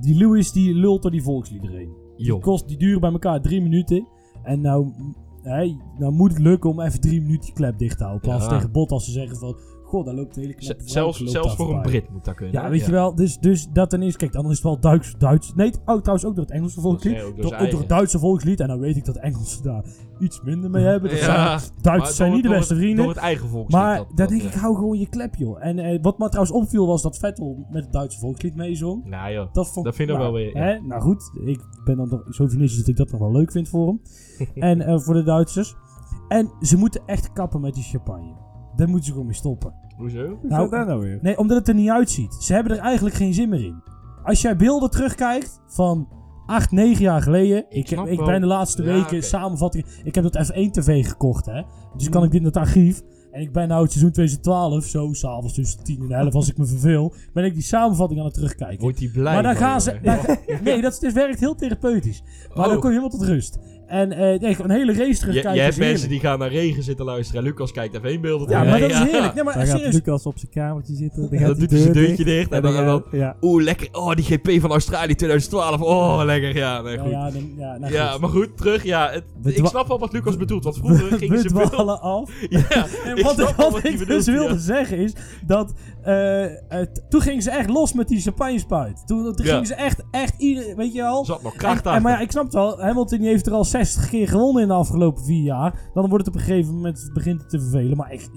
die 0.00 0.14
Lewis 0.14 0.52
die 0.52 0.74
lult 0.74 1.02
door 1.02 1.10
die 1.10 1.22
volksliederen 1.22 1.76
heen. 1.76 1.92
Die, 2.16 2.38
kost, 2.38 2.68
die 2.68 2.76
duren 2.76 3.00
bij 3.00 3.10
elkaar 3.10 3.40
drie 3.40 3.62
minuten. 3.62 4.08
En 4.42 4.60
nou, 4.60 4.92
hey, 5.42 5.80
nou 5.98 6.12
moet 6.12 6.30
het 6.30 6.40
lukken 6.40 6.70
om 6.70 6.80
even 6.80 7.00
drie 7.00 7.20
minuten 7.20 7.44
die 7.44 7.52
klep 7.52 7.78
dicht 7.78 7.98
te 7.98 8.04
houden. 8.04 8.32
Als 8.32 8.42
Ja. 8.42 8.48
tegen 8.48 8.72
Bottas 8.72 9.04
ze 9.04 9.10
zeggen 9.10 9.36
van... 9.36 9.56
God, 9.88 10.04
daar 10.04 10.14
loopt 10.14 10.34
de 10.34 10.40
hele 10.40 10.54
Z- 10.56 10.72
zelfs 10.78 11.24
zelfs 11.24 11.54
voor 11.54 11.74
een 11.74 11.82
Brit 11.82 12.10
moet 12.10 12.24
dat 12.24 12.34
kunnen. 12.34 12.62
Ja, 12.62 12.70
weet 12.70 12.84
je 12.84 12.90
wel. 12.90 13.14
Dus, 13.14 13.38
dus 13.38 13.68
dat 13.72 13.90
ten 13.90 14.02
eerste... 14.02 14.18
Kijk, 14.18 14.32
dan 14.32 14.44
is 14.44 14.50
het 14.50 14.62
wel 14.62 14.80
Duits. 14.80 15.14
Duits 15.18 15.54
nee, 15.54 15.70
oh, 15.84 16.00
trouwens 16.00 16.24
ook 16.24 16.34
door 16.34 16.44
het 16.44 16.54
Engelse 16.54 16.80
volkslied. 16.80 17.14
ook 17.14 17.20
door 17.22 17.34
Door, 17.36 17.48
zijn 17.48 17.62
ook 17.62 17.70
door 17.70 17.80
het. 17.80 17.88
Duitse 17.88 18.18
volkslied. 18.18 18.60
En 18.60 18.68
dan 18.68 18.78
weet 18.78 18.96
ik 18.96 19.04
dat 19.04 19.16
Engelsen 19.16 19.62
daar 19.62 19.84
iets 20.18 20.42
minder 20.42 20.70
mee 20.70 20.84
hebben. 20.84 21.10
Dat 21.10 21.18
Ja, 21.18 21.58
Duitsers 21.80 22.16
zijn 22.16 22.32
niet 22.32 22.42
de 22.42 22.48
beste 22.48 22.74
vrienden. 22.76 23.04
Door 23.04 23.14
het 23.14 23.22
eigen 23.22 23.48
volkslied. 23.48 23.82
Maar 23.82 24.04
dat- 24.14 24.28
denk 24.28 24.42
ik, 24.42 24.52
hou 24.54 24.74
gewoon 24.74 24.98
je 24.98 25.08
klep, 25.08 25.34
joh. 25.34 25.64
En 25.64 25.78
eh, 25.78 25.98
wat 26.02 26.18
me 26.18 26.28
trouwens 26.28 26.56
opviel 26.56 26.86
was 26.86 27.02
dat 27.02 27.18
Vettel 27.18 27.66
met 27.70 27.82
het 27.84 27.92
Duitse 27.92 28.18
volkslied 28.18 28.54
meezong. 28.54 29.04
Nou 29.04 29.32
joh. 29.32 29.52
Dat, 29.52 29.68
vond 29.72 29.84
Dat 29.84 29.94
vind 29.96 30.08
ik 30.10 30.16
nou, 30.16 30.32
wel 30.32 30.40
weer, 30.40 30.56
ja. 30.56 30.62
Hè? 30.62 30.80
Nou 30.80 31.00
goed, 31.02 31.32
ik 31.44 31.60
ben 31.84 31.96
dan 31.96 32.08
toch 32.08 32.24
zo 32.30 32.48
finitisch 32.48 32.76
dat 32.78 32.86
ik 32.88 32.96
dat 32.96 33.10
nog 33.10 33.20
wel 33.20 33.32
leuk 33.32 33.52
vind 33.52 33.68
voor 33.68 33.86
hem. 33.86 34.00
en 34.54 34.80
eh, 34.80 34.98
voor 34.98 35.14
de 35.14 35.22
Duitsers. 35.22 35.74
En 36.28 36.50
ze 36.60 36.76
moeten 36.76 37.02
echt 37.06 37.32
kappen 37.32 37.60
met 37.60 37.74
die 37.74 37.82
champagne. 37.82 38.34
Daar 38.78 38.86
moeten 38.88 39.04
ze 39.06 39.10
gewoon 39.10 39.26
mee 39.26 39.34
stoppen. 39.36 39.72
Hoezo? 39.96 40.26
Hoe 40.26 40.36
Nou, 40.48 40.70
dat 40.70 40.86
nou 40.86 41.00
weer? 41.00 41.18
Nee, 41.22 41.38
omdat 41.38 41.56
het 41.58 41.68
er 41.68 41.74
niet 41.74 41.90
uitziet. 41.90 42.34
Ze 42.40 42.52
hebben 42.52 42.72
er 42.72 42.78
eigenlijk 42.82 43.14
geen 43.16 43.34
zin 43.34 43.48
meer 43.48 43.64
in. 43.64 43.82
Als 44.24 44.40
jij 44.42 44.56
beelden 44.56 44.90
terugkijkt 44.90 45.60
van 45.66 46.08
8, 46.46 46.70
9 46.72 47.02
jaar 47.02 47.22
geleden. 47.22 47.64
Ik, 47.68 47.86
snap 47.86 48.06
ik 48.06 48.24
ben 48.24 48.40
de 48.40 48.46
laatste 48.46 48.82
Ja, 48.82 48.92
weken 48.92 49.22
samenvatting. 49.22 49.86
Ik 50.04 50.14
heb 50.14 50.24
dat 50.32 50.52
F1 50.52 50.70
TV 50.70 51.08
gekocht, 51.08 51.46
hè. 51.46 51.62
Dus 51.96 52.08
kan 52.08 52.24
ik 52.24 52.30
dit 52.30 52.40
in 52.40 52.46
het 52.46 52.56
archief. 52.56 53.02
En 53.30 53.40
ik 53.40 53.52
ben 53.52 53.68
nou 53.68 53.82
het 53.82 53.90
seizoen 53.92 54.12
2012, 54.12 54.84
zo 54.84 55.12
s'avonds 55.12 55.54
tussen 55.54 55.84
10 55.84 56.02
en 56.02 56.10
11 56.10 56.34
als 56.34 56.48
ik 56.50 56.58
me 56.58 56.66
verveel. 56.66 57.14
Ben 57.32 57.44
ik 57.44 57.54
die 57.54 57.62
samenvatting 57.62 58.20
aan 58.20 58.26
het 58.26 58.34
terugkijken. 58.34 58.80
Wordt 58.80 58.98
hij 58.98 59.08
blij 59.08 59.34
maar 59.34 59.42
dan 59.42 59.56
gaan 59.56 59.80
ze. 59.80 59.98
dan- 60.02 60.18
nee, 60.64 60.80
dat, 60.82 61.00
het 61.00 61.12
werkt 61.12 61.40
heel 61.40 61.54
therapeutisch. 61.54 62.22
Maar 62.54 62.64
Oh. 62.66 62.72
dan 62.72 62.80
kom 62.80 62.90
je 62.90 62.96
helemaal 62.98 63.18
tot 63.18 63.28
rust. 63.28 63.58
En 63.88 64.12
eh, 64.12 64.42
echt 64.42 64.60
een 64.60 64.70
hele 64.70 64.92
race 64.92 65.18
terug 65.18 65.34
Je, 65.34 65.40
kijken 65.40 65.54
je 65.54 65.60
hebt 65.60 65.78
mensen 65.78 66.08
die 66.08 66.20
gaan 66.20 66.38
naar 66.38 66.48
regen 66.50 66.82
zitten 66.82 67.04
luisteren. 67.04 67.42
En 67.42 67.48
Lucas 67.48 67.72
kijkt 67.72 67.94
even 68.04 68.20
beelden. 68.20 68.48
Ja, 68.48 68.64
maar 68.64 68.80
dat 68.80 68.90
is 68.90 68.98
heerlijk. 68.98 69.34
Nee, 69.34 69.44
maar 69.44 69.54
Dan 69.54 69.66
gaat. 69.66 69.92
Lucas 69.92 70.26
op 70.26 70.38
zijn 70.38 70.50
kamertje 70.52 70.94
zitten. 70.94 71.30
Dan 71.30 71.54
doet 71.58 71.70
hij 71.70 71.80
zijn 71.80 71.92
deur 71.92 72.06
deurtje 72.06 72.24
dicht. 72.24 72.50
En 72.50 72.62
dan, 72.62 72.74
dan 72.86 73.04
ja. 73.10 73.36
Oeh, 73.40 73.62
lekker. 73.62 73.88
Oh, 73.92 74.14
die 74.14 74.24
GP 74.24 74.60
van 74.60 74.70
Australië 74.70 75.14
2012. 75.14 75.80
Oh, 75.80 76.20
lekker. 76.24 76.56
Ja, 76.56 76.80
nee, 76.82 76.96
Ja, 76.96 77.02
goed. 77.02 77.10
ja, 77.10 77.30
dan, 77.30 77.52
ja, 77.56 77.78
nou 77.78 77.92
Ja, 77.92 78.10
goed. 78.10 78.20
maar 78.20 78.30
goed, 78.30 78.56
terug. 78.56 78.84
Ja, 78.84 79.10
het, 79.10 79.24
ik 79.56 79.66
snap 79.66 79.88
wel 79.88 79.98
wat 79.98 80.12
Lucas 80.12 80.36
bedoelt. 80.36 80.64
Want 80.64 80.76
vroeger 80.76 81.18
gingen 81.18 81.38
ze 81.40 81.48
veel... 81.48 81.98
af. 82.00 82.30
Ja, 82.48 82.86
En 83.04 83.22
wat, 83.22 83.38
ik- 83.38 83.54
wat 83.56 83.84
ik 83.84 84.06
dus 84.06 84.26
wilde 84.26 84.58
zeggen 84.58 84.98
is 84.98 85.12
dat 85.46 85.72
eh, 86.02 86.44
het- 86.68 87.02
toen 87.08 87.20
gingen 87.20 87.42
ze 87.42 87.50
echt 87.50 87.68
los 87.68 87.92
met 87.92 88.08
die 88.08 88.20
champagnespuit. 88.20 89.06
Toen, 89.06 89.34
toen 89.34 89.46
Ja. 89.46 89.52
gingen 89.52 89.66
ze 89.66 89.74
echt, 89.74 90.02
echt 90.10 90.34
ieder, 90.38 90.76
weet 90.76 90.92
je 90.94 91.00
wel. 91.00 91.20
Er 91.20 91.26
zat 91.26 91.42
nog 91.42 91.56
kracht 91.56 91.80
en, 91.80 91.86
achter. 91.86 92.02
maar 92.02 92.12
ja, 92.12 92.18
ik 92.20 92.30
snap 92.30 92.44
het 92.44 92.52
wel. 92.54 92.80
Hamilton 92.80 93.18
die 93.18 93.28
heeft 93.28 93.46
er 93.46 93.52
al 93.52 93.64
60 93.86 94.08
keer 94.08 94.28
gewonnen 94.28 94.62
in 94.62 94.68
de 94.68 94.74
afgelopen 94.74 95.24
vier 95.24 95.42
jaar. 95.42 95.90
Dan 95.94 96.08
wordt 96.08 96.26
het 96.26 96.34
op 96.34 96.40
een 96.40 96.46
gegeven 96.46 96.74
moment 96.74 97.10
begint 97.14 97.40
het 97.40 97.50
te 97.50 97.60
vervelen. 97.60 97.96
Maar 97.96 98.12
ik, 98.12 98.28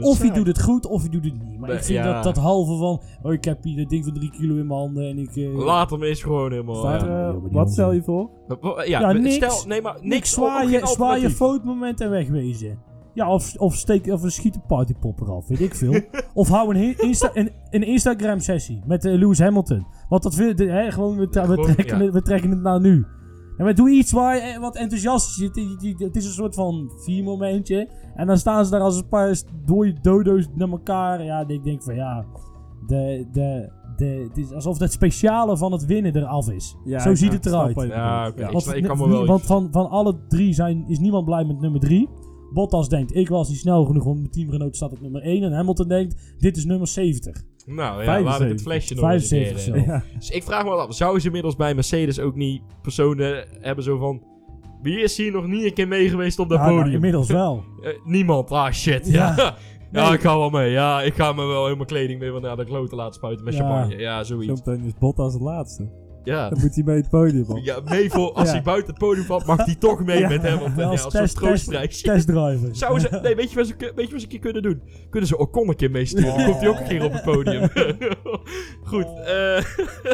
of 0.00 0.16
saai. 0.16 0.38
doet 0.38 0.46
het 0.46 0.62
goed 0.62 0.86
of 0.86 1.00
hij 1.00 1.10
doet 1.10 1.24
het 1.24 1.42
niet. 1.42 1.58
Maar 1.58 1.70
ik 1.70 1.82
vind 1.84 1.98
ja. 1.98 2.12
dat, 2.14 2.24
dat 2.24 2.36
halve 2.44 2.76
van... 2.76 3.00
Oh, 3.22 3.32
ik 3.32 3.44
heb 3.44 3.62
hier 3.62 3.76
dat 3.76 3.88
ding 3.88 4.04
van 4.04 4.14
3 4.14 4.30
kilo 4.30 4.56
in 4.56 4.66
mijn 4.66 4.78
handen 4.80 5.08
en 5.08 5.18
ik... 5.18 5.36
eh, 5.36 5.54
Laat 5.64 5.90
hem 5.90 6.02
eens 6.02 6.22
gewoon 6.22 6.50
helemaal. 6.50 6.90
Ja. 6.90 7.34
wat 7.50 7.72
stel 7.72 7.92
je 7.92 8.02
voor? 8.02 8.30
Ja, 8.76 8.82
Ja, 9.00 9.12
we- 9.12 9.18
niks. 9.18 9.34
Stel, 9.34 9.66
nee, 9.66 9.82
maar 9.82 9.92
niks. 9.94 10.06
niks 10.06 10.34
geen 10.34 10.70
je, 10.70 11.20
je 11.20 11.30
foutmoment 11.30 12.00
en 12.00 12.10
wegwezen. 12.10 12.78
Ja, 13.14 13.32
of, 13.32 13.54
of, 13.56 13.74
steek, 13.74 14.06
of 14.06 14.22
schiet 14.26 14.54
een 14.54 14.66
partypop 14.66 15.20
eraf, 15.20 15.46
weet 15.48 15.60
ik 15.60 15.74
veel. 15.74 16.00
of 16.34 16.48
hou 16.48 16.76
een, 16.76 16.98
Insta, 16.98 17.30
een, 17.32 17.50
een 17.70 17.82
Instagram 17.82 18.40
sessie 18.40 18.82
met 18.86 19.04
eh, 19.04 19.12
Lewis 19.18 19.38
Hamilton. 19.38 19.86
Want 20.08 20.22
dat 20.22 20.34
de, 20.54 20.64
hè, 20.64 20.90
gewoon, 20.90 21.16
we, 21.16 21.28
tra- 21.28 21.48
we 21.48 21.56
trekken 21.56 21.98
ja. 21.98 22.04
het, 22.04 22.12
we 22.12 22.22
trekken 22.22 22.50
het 22.50 22.60
naar 22.60 22.80
nu. 22.80 23.06
En 23.58 23.64
maar 23.64 23.74
doe 23.74 23.90
iets 23.90 24.12
waar 24.12 24.36
eh, 24.36 24.58
wat 24.60 24.76
enthousiast 24.76 25.52
die- 25.52 25.94
Het 25.98 26.16
is 26.16 26.24
een 26.26 26.32
soort 26.32 26.54
van 26.54 26.90
vier 26.96 27.24
momentje. 27.24 27.88
En 28.14 28.26
dan 28.26 28.38
staan 28.38 28.64
ze 28.64 28.70
daar 28.70 28.80
als 28.80 28.96
een 28.96 29.08
paar 29.08 29.42
dode 29.64 29.94
dodo's 30.02 30.46
naar 30.54 30.68
elkaar. 30.68 31.24
Ja, 31.24 31.44
ik 31.46 31.64
denk 31.64 31.82
van 31.82 31.94
ja. 31.94 32.24
De, 32.86 33.26
de, 33.32 33.72
de, 33.96 34.26
het 34.28 34.36
is 34.36 34.52
alsof 34.52 34.78
het 34.78 34.92
speciale 34.92 35.56
van 35.56 35.72
het 35.72 35.84
winnen 35.84 36.16
eraf 36.16 36.50
is. 36.50 36.76
Ja, 36.84 36.98
Zo 36.98 37.14
ziet 37.14 37.32
het 37.32 37.46
eruit. 37.46 37.74
Ja, 37.88 38.28
oké. 38.28 38.40
Ja. 38.40 38.46
Ik 38.46 38.52
Want, 38.52 38.74
ik 38.74 38.82
kan 38.82 38.96
me 38.98 39.08
wel 39.08 39.26
want 39.26 39.42
van, 39.46 39.68
van 39.70 39.88
alle 39.90 40.16
drie 40.28 40.54
zijn, 40.54 40.84
is 40.88 40.98
niemand 40.98 41.24
blij 41.24 41.44
met 41.44 41.60
nummer 41.60 41.80
drie. 41.80 42.08
Bottas 42.52 42.88
denkt, 42.88 43.14
ik 43.14 43.28
was 43.28 43.48
niet 43.48 43.58
snel 43.58 43.84
genoeg, 43.84 44.04
want 44.04 44.18
mijn 44.18 44.30
teamgenoot 44.30 44.76
staat 44.76 44.92
op 44.92 45.00
nummer 45.00 45.22
1. 45.22 45.42
En 45.42 45.52
Hamilton 45.52 45.88
denkt, 45.88 46.34
dit 46.38 46.56
is 46.56 46.64
nummer 46.64 46.88
70. 46.88 47.42
Nou 47.74 48.02
ja, 48.04 48.20
laat 48.20 48.40
ik 48.40 48.48
het 48.48 48.62
75. 48.62 48.62
flesje 48.62 48.94
nog 48.94 49.10
eens 49.10 49.30
een 49.30 49.38
75 49.38 49.64
keer. 49.64 49.74
eh. 49.74 49.86
zelf. 49.88 50.02
Ja. 50.10 50.16
Dus 50.18 50.30
ik 50.30 50.42
vraag 50.42 50.62
me 50.64 50.68
wel 50.70 50.80
af, 50.80 50.94
zouden 50.94 51.20
ze 51.20 51.26
inmiddels 51.26 51.56
bij 51.56 51.74
Mercedes 51.74 52.20
ook 52.20 52.34
niet 52.34 52.62
personen 52.82 53.44
hebben 53.60 53.84
zo 53.84 53.98
van... 53.98 54.22
Wie 54.82 55.00
is 55.00 55.16
hier 55.16 55.32
nog 55.32 55.46
niet 55.46 55.64
een 55.64 55.72
keer 55.74 55.88
mee 55.88 56.08
geweest 56.08 56.38
op 56.38 56.48
dat 56.48 56.58
Ja, 56.58 56.64
nou, 56.64 56.76
podium? 56.76 56.94
inmiddels 56.94 57.28
wel. 57.28 57.64
Eh, 57.82 57.90
niemand. 58.04 58.50
Ah, 58.50 58.72
shit. 58.72 59.08
Ja. 59.08 59.34
Ja. 59.36 59.56
Ja, 59.92 60.04
Nee. 60.04 60.12
ik 60.12 60.20
ga 60.20 60.38
wel 60.38 60.50
mee. 60.50 60.70
Ja, 60.70 61.02
ik 61.02 61.14
ga 61.14 61.32
me 61.32 61.44
wel 61.46 61.64
helemaal 61.64 61.86
kleding 61.86 62.20
mee 62.20 62.40
naar 62.40 62.56
de 62.56 62.64
kloten 62.64 62.96
laten 62.96 63.14
spuiten 63.14 63.44
met 63.44 63.54
champagne. 63.54 63.96
Ja, 63.96 64.24
zoiets. 64.24 64.60
Zometeen 64.62 64.86
is 64.86 64.92
Bottas 64.98 65.32
het 65.32 65.42
laatste. 65.42 65.88
Ja. 66.28 66.48
Dan 66.48 66.58
moet 66.60 66.74
hij 66.74 66.84
mee 66.84 66.96
het 66.96 67.08
podium 67.08 67.44
op. 67.48 67.58
Ja, 67.62 67.80
mee 67.84 68.10
voor, 68.10 68.32
als 68.32 68.46
Ja. 68.46 68.52
hij 68.54 68.62
buiten 68.62 68.90
het 68.90 68.98
podium 68.98 69.24
valt, 69.24 69.46
mag 69.46 69.64
hij 69.64 69.74
toch 69.74 70.04
mee 70.04 70.18
Ja. 70.18 70.28
met 70.28 70.42
hem. 70.42 70.58
Want, 70.58 70.78
als 70.82 71.04
als 71.04 71.14
een 71.14 71.20
test, 71.20 71.36
troostprijs. 71.36 72.02
testdriver. 72.02 72.76
Ze, 72.76 73.18
nee, 73.22 73.34
weet 73.34 73.50
je, 73.50 73.56
wat 73.56 73.66
ze, 73.66 73.74
weet 73.78 74.06
je 74.06 74.12
wat 74.12 74.20
ze 74.20 74.22
een 74.22 74.28
keer 74.28 74.38
kunnen 74.38 74.62
doen? 74.62 74.82
Kunnen 75.10 75.28
ze 75.28 75.38
Ocon 75.38 75.68
een 75.68 75.76
keer 75.76 75.90
meesturen? 75.90 76.36
Dan 76.36 76.44
komt 76.44 76.60
hij 76.60 76.68
ook 76.68 76.78
een 76.78 76.86
keer 76.86 77.04
op 77.04 77.12
het 77.12 77.22
podium. 77.22 77.68
Goed, 78.90 79.06
eh, 79.24 79.62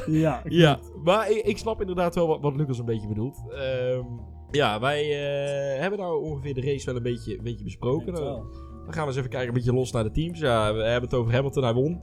Ja, 0.23 0.43
ja. 0.49 0.79
Maar 1.05 1.31
ik, 1.31 1.37
ik 1.45 1.59
snap 1.59 1.81
inderdaad 1.81 2.15
wel 2.15 2.27
wat, 2.27 2.41
wat 2.41 2.57
Lucas 2.57 2.79
een 2.79 2.85
beetje 2.85 3.09
bedoelt. 3.09 3.39
Ehm, 3.51 4.05
ja, 4.51 4.81
wij 4.81 5.01
eh, 5.03 5.81
hebben 5.81 5.99
nou 5.99 6.23
ongeveer 6.25 6.55
de 6.55 6.61
race 6.61 6.87
wel 6.87 6.97
een 6.97 7.03
beetje, 7.03 7.37
een 7.39 7.45
beetje 7.45 7.65
besproken. 7.65 8.15
Dan 8.15 8.93
gaan 8.93 9.03
we 9.03 9.09
eens 9.09 9.17
even 9.19 9.31
kijken, 9.31 9.49
een 9.49 9.55
beetje 9.55 9.73
los 9.73 9.93
naar 9.93 10.03
de 10.05 10.11
teams. 10.11 10.39
Ja, 10.41 10.75
we 10.75 10.83
hebben 10.83 11.11
het 11.11 11.19
over 11.19 11.33
Hamilton, 11.33 11.63
hij 11.63 11.73
won. 11.73 12.01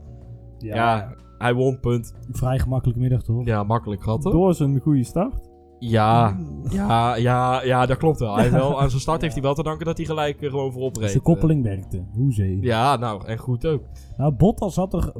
Ja, 0.58 0.74
Ja, 0.74 1.16
hij 1.42 1.54
won, 1.54 1.80
punt. 1.80 2.14
Vrij 2.30 2.58
gemakkelijke 2.58 3.00
middag 3.00 3.22
toch? 3.22 3.44
Ja, 3.44 3.62
makkelijk 3.62 4.02
gehad, 4.02 4.24
hoor. 4.24 4.32
Door 4.32 4.54
zijn 4.54 4.80
goede 4.80 5.04
start. 5.04 5.50
Ja, 5.78 6.36
ja, 6.68 7.16
ja, 7.16 7.62
ja, 7.62 7.86
dat 7.86 7.96
klopt 7.96 8.18
wel. 8.18 8.36
Hij 8.36 8.50
wel. 8.50 8.70
Aan 8.80 8.88
zijn 8.88 9.00
start 9.00 9.20
heeft 9.20 9.32
hij 9.32 9.42
wel 9.42 9.54
te 9.54 9.62
danken 9.62 9.86
dat 9.86 9.96
hij 9.96 10.06
gelijk 10.06 10.42
eh, 10.42 10.50
gewoon 10.50 10.72
voorop 10.72 10.96
reed. 10.96 11.10
Zijn 11.10 11.22
koppeling 11.22 11.62
werkte. 11.62 12.04
Hoezee. 12.12 12.58
Ja, 12.60 12.96
nou, 12.96 13.26
en 13.26 13.38
goed 13.38 13.66
ook. 13.66 13.82
Nou, 14.22 14.34
Bottas 14.34 14.76
had 14.76 14.92
er... 14.94 15.12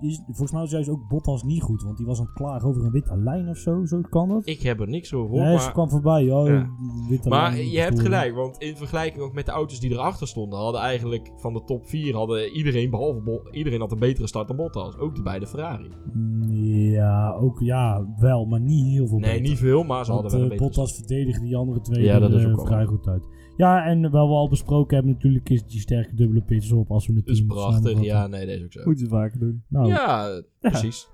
Is, 0.00 0.20
volgens 0.26 0.52
mij 0.52 0.60
was 0.60 0.70
juist 0.70 0.88
ook 0.88 1.08
Bottas 1.08 1.42
niet 1.42 1.62
goed. 1.62 1.82
Want 1.82 1.96
die 1.96 2.06
was 2.06 2.18
aan 2.18 2.24
het 2.24 2.34
klagen 2.34 2.68
over 2.68 2.84
een 2.84 2.90
witte 2.90 3.16
lijn 3.16 3.48
of 3.48 3.56
zo. 3.56 3.84
Zo 3.84 4.00
kan 4.10 4.28
dat. 4.28 4.46
Ik 4.46 4.62
heb 4.62 4.80
er 4.80 4.88
niks 4.88 5.14
over 5.14 5.30
Nee, 5.30 5.40
gehoord, 5.40 5.58
ze 5.60 5.64
maar... 5.64 5.74
kwam 5.74 5.90
voorbij. 5.90 6.30
Oh, 6.30 6.46
Ja. 6.46 6.68
witte 7.08 7.28
Maar 7.28 7.52
lijn, 7.52 7.70
je 7.70 7.78
hebt 7.80 8.00
gelijk, 8.00 8.34
want 8.34 8.58
in 8.58 8.76
vergelijking 8.76 9.22
ook 9.22 9.32
met 9.32 9.46
de 9.46 9.52
auto's 9.52 9.80
die 9.80 9.90
erachter 9.90 10.26
stonden, 10.28 10.58
hadden 10.58 10.80
eigenlijk 10.80 11.32
van 11.36 11.52
de 11.52 11.62
top 11.64 11.86
4 11.86 12.14
hadden 12.14 12.52
iedereen, 12.52 12.90
behalve 12.90 13.20
Bot, 13.20 13.48
iedereen 13.50 13.80
had 13.80 13.92
een 13.92 13.98
betere 13.98 14.26
start 14.26 14.48
dan 14.48 14.56
Bottas. 14.56 14.98
Ook 14.98 15.14
de 15.14 15.22
beide 15.22 15.46
Ferrari. 15.46 15.88
Mm, 16.12 16.50
Ja, 16.90 17.32
ook 17.32 17.60
ja, 17.60 18.06
wel, 18.18 18.44
maar 18.44 18.60
niet 18.60 18.86
heel 18.86 19.06
veel 19.06 19.18
Nee, 19.18 19.30
beter. 19.30 19.48
niet 19.48 19.58
veel, 19.58 19.82
maar 19.84 20.04
ze 20.04 20.10
Want 20.10 20.22
hadden 20.22 20.30
wel 20.40 20.40
een 20.42 20.48
betere 20.56 20.68
Bottas 20.68 20.94
verdedigde 20.94 21.44
die 21.44 21.56
andere 21.56 21.80
twee 21.80 22.04
Ja, 22.04 22.18
dat 22.18 22.32
is 22.32 22.44
eh, 22.44 22.50
ook 22.50 22.66
vrij 22.66 22.84
goed 22.84 23.06
uit. 23.08 23.22
Ja, 23.58 23.84
en 23.84 24.02
wat 24.02 24.10
we 24.28 24.34
al 24.34 24.48
besproken 24.48 24.94
hebben 24.96 25.12
natuurlijk 25.14 25.48
is 25.50 25.64
die 25.66 25.80
sterke 25.80 26.14
dubbele 26.14 26.40
pitstop 26.40 26.90
als 26.90 27.06
we 27.06 27.12
het 27.12 27.26
Dat 27.26 27.34
is 27.34 27.44
prachtig, 27.46 28.00
ja, 28.02 28.26
nee, 28.26 28.46
deze 28.46 28.64
ook 28.64 28.72
zo. 28.72 28.80
Moet 28.84 29.00
je 29.00 29.06
vaker 29.06 29.38
doen. 29.38 29.62
Nou, 29.68 29.88
Ja, 29.88 30.40
precies. 30.60 31.08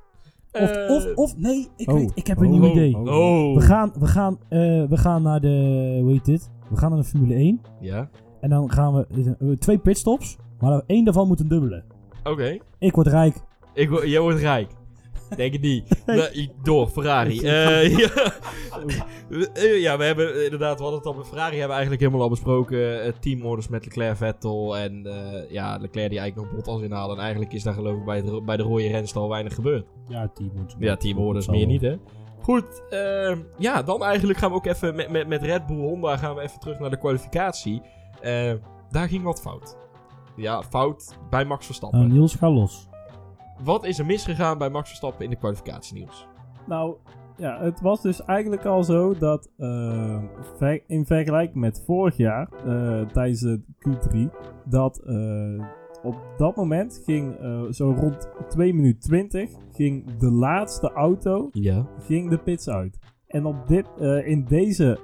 of, 0.53 0.61
Eh, 0.71 0.91
of, 0.91 1.15
of, 1.15 1.37
nee, 1.37 1.69
ik, 1.77 1.89
oh, 1.91 1.95
weet, 1.95 2.13
ik 2.15 2.27
heb 2.27 2.39
een 2.39 2.47
oh, 2.47 2.53
nieuw 2.53 2.71
idee. 2.71 2.97
oh. 2.97 3.03
Oh. 3.07 3.55
We, 3.55 3.61
gaan, 3.61 3.93
we, 3.99 4.07
gaan, 4.07 4.39
eh, 4.49 4.59
we 4.89 4.97
gaan 4.97 5.23
naar 5.23 5.41
de, 5.41 5.99
hoe 6.03 6.11
heet 6.11 6.25
dit? 6.25 6.51
We 6.71 6.77
gaan 6.77 6.91
naar 6.91 7.01
de 7.01 7.05
Formule 7.07 7.35
1. 7.35 7.61
Ja, 7.81 8.11
En 8.41 8.51
dan 8.51 8.71
gaan 8.71 8.95
we, 8.95 9.07
eh, 9.39 9.51
twee 9.51 9.79
pitstops, 9.79 10.37
maar 10.61 10.83
één 10.87 11.05
daarvan 11.05 11.27
moet 11.27 11.41
een 11.41 11.49
dubbele. 11.49 11.83
oké. 12.25 12.59
Ik 12.79 12.95
word 12.95 13.07
rijk. 13.07 13.37
Ik, 13.75 14.05
jij 14.05 14.21
wordt 14.21 14.39
rijk. 14.41 14.71
Denk 15.37 15.61
niet. 15.61 16.03
Nee, 16.07 16.51
door, 16.63 16.89
Ferrari. 16.89 17.41
Eh, 17.55 17.99
ja. 17.99 18.11
Ja, 19.75 19.99
we 19.99 20.05
hebben 20.05 20.45
inderdaad, 20.45 20.77
we 20.77 20.83
hadden 20.83 20.99
het 20.99 21.09
al 21.09 21.15
met 21.15 21.27
Ferrari, 21.27 21.51
hebben 21.51 21.69
we 21.69 21.73
eigenlijk 21.73 22.01
helemaal 22.01 22.23
al 22.23 22.29
besproken. 22.29 23.03
Eh, 23.03 23.13
teamorders 23.21 23.69
met 23.69 23.85
Leclerc, 23.85 24.17
Vettel 24.17 24.77
en 24.77 25.07
eh, 25.07 25.51
ja, 25.51 25.77
Leclerc 25.77 26.11
die 26.11 26.19
eigenlijk 26.19 26.53
nog 26.53 26.65
Bottas 26.65 26.83
inhalen. 26.83 27.17
En 27.17 27.23
eigenlijk 27.23 27.53
is 27.53 27.63
daar 27.63 27.75
geloof 27.75 27.97
ik 27.99 28.05
bij, 28.05 28.17
het, 28.17 28.45
bij 28.45 28.57
de 28.57 28.63
rode 28.63 28.89
renstal 28.89 29.29
weinig 29.29 29.55
gebeurd. 29.55 29.87
Ja, 30.09 30.29
team 30.35 30.51
moet. 30.55 30.77
Ja, 30.79 30.97
teamorders 30.97 31.49
meer 31.49 31.67
niet 31.67 31.81
hè. 31.81 31.97
Goed, 32.41 32.83
ehm, 32.91 33.39
ja, 33.59 33.83
dan 33.83 34.03
eigenlijk 34.05 34.39
gaan 34.39 34.51
we 34.51 34.57
ook 34.57 34.67
even 34.67 34.95
met, 34.95 35.11
met, 35.11 35.29
met 35.29 35.43
Red 35.43 35.67
Bull 35.67 35.77
Honda 35.77 36.17
gaan 36.17 36.35
we 36.35 36.41
even 36.41 36.61
terug 36.61 36.79
naar 36.79 36.91
de 36.91 36.99
kwalificatie. 36.99 37.83
Daar 38.91 39.09
ging 39.09 39.23
wat 39.23 39.41
fout. 39.41 39.77
Ja, 40.37 40.63
fout 40.63 41.17
bij 41.31 41.45
Max 41.45 41.67
Verstappen. 41.67 42.13
Niels, 42.13 42.35
ga 42.35 42.51
los. 42.51 42.89
Wat 43.65 43.85
is 43.85 43.99
er 43.99 44.07
misgegaan 44.07 44.59
bij 44.59 44.71
Max 44.71 44.89
Verstappen 44.89 45.25
in 45.25 45.31
de 45.31 45.37
kwalificatie, 45.37 45.95
Niels? 45.99 46.27
Nou, 46.67 46.97
ja, 47.37 47.61
het 47.61 47.81
was 47.81 48.03
dus 48.03 48.25
eigenlijk 48.25 48.65
al 48.65 48.85
zo 48.85 49.15
dat 49.19 49.51
eh, 49.57 50.23
ver- 50.57 50.83
in 50.87 51.07
vergelijking 51.07 51.57
met 51.61 51.83
vorig 51.87 52.17
jaar, 52.17 52.49
eh, 52.67 53.01
tijdens 53.07 53.41
het 53.41 53.61
Q3, 53.79 54.19
dat 54.65 54.99
eh, 54.99 55.65
op 56.03 56.17
dat 56.37 56.57
moment 56.57 57.03
ging 57.05 57.37
zo 57.71 57.91
rond 57.99 58.29
2 58.49 58.75
minuten 58.75 59.01
20 59.01 59.51
ging 59.73 60.17
de 60.19 60.31
laatste 60.31 60.93
auto 60.93 61.49
Ja. 61.53 61.87
ging 61.99 62.31
de 62.31 62.39
pits 62.39 62.69
uit. 62.69 62.99
En 63.27 63.45
op 63.45 63.67
dit, 63.67 63.87
in 64.25 64.45
deze 64.45 64.99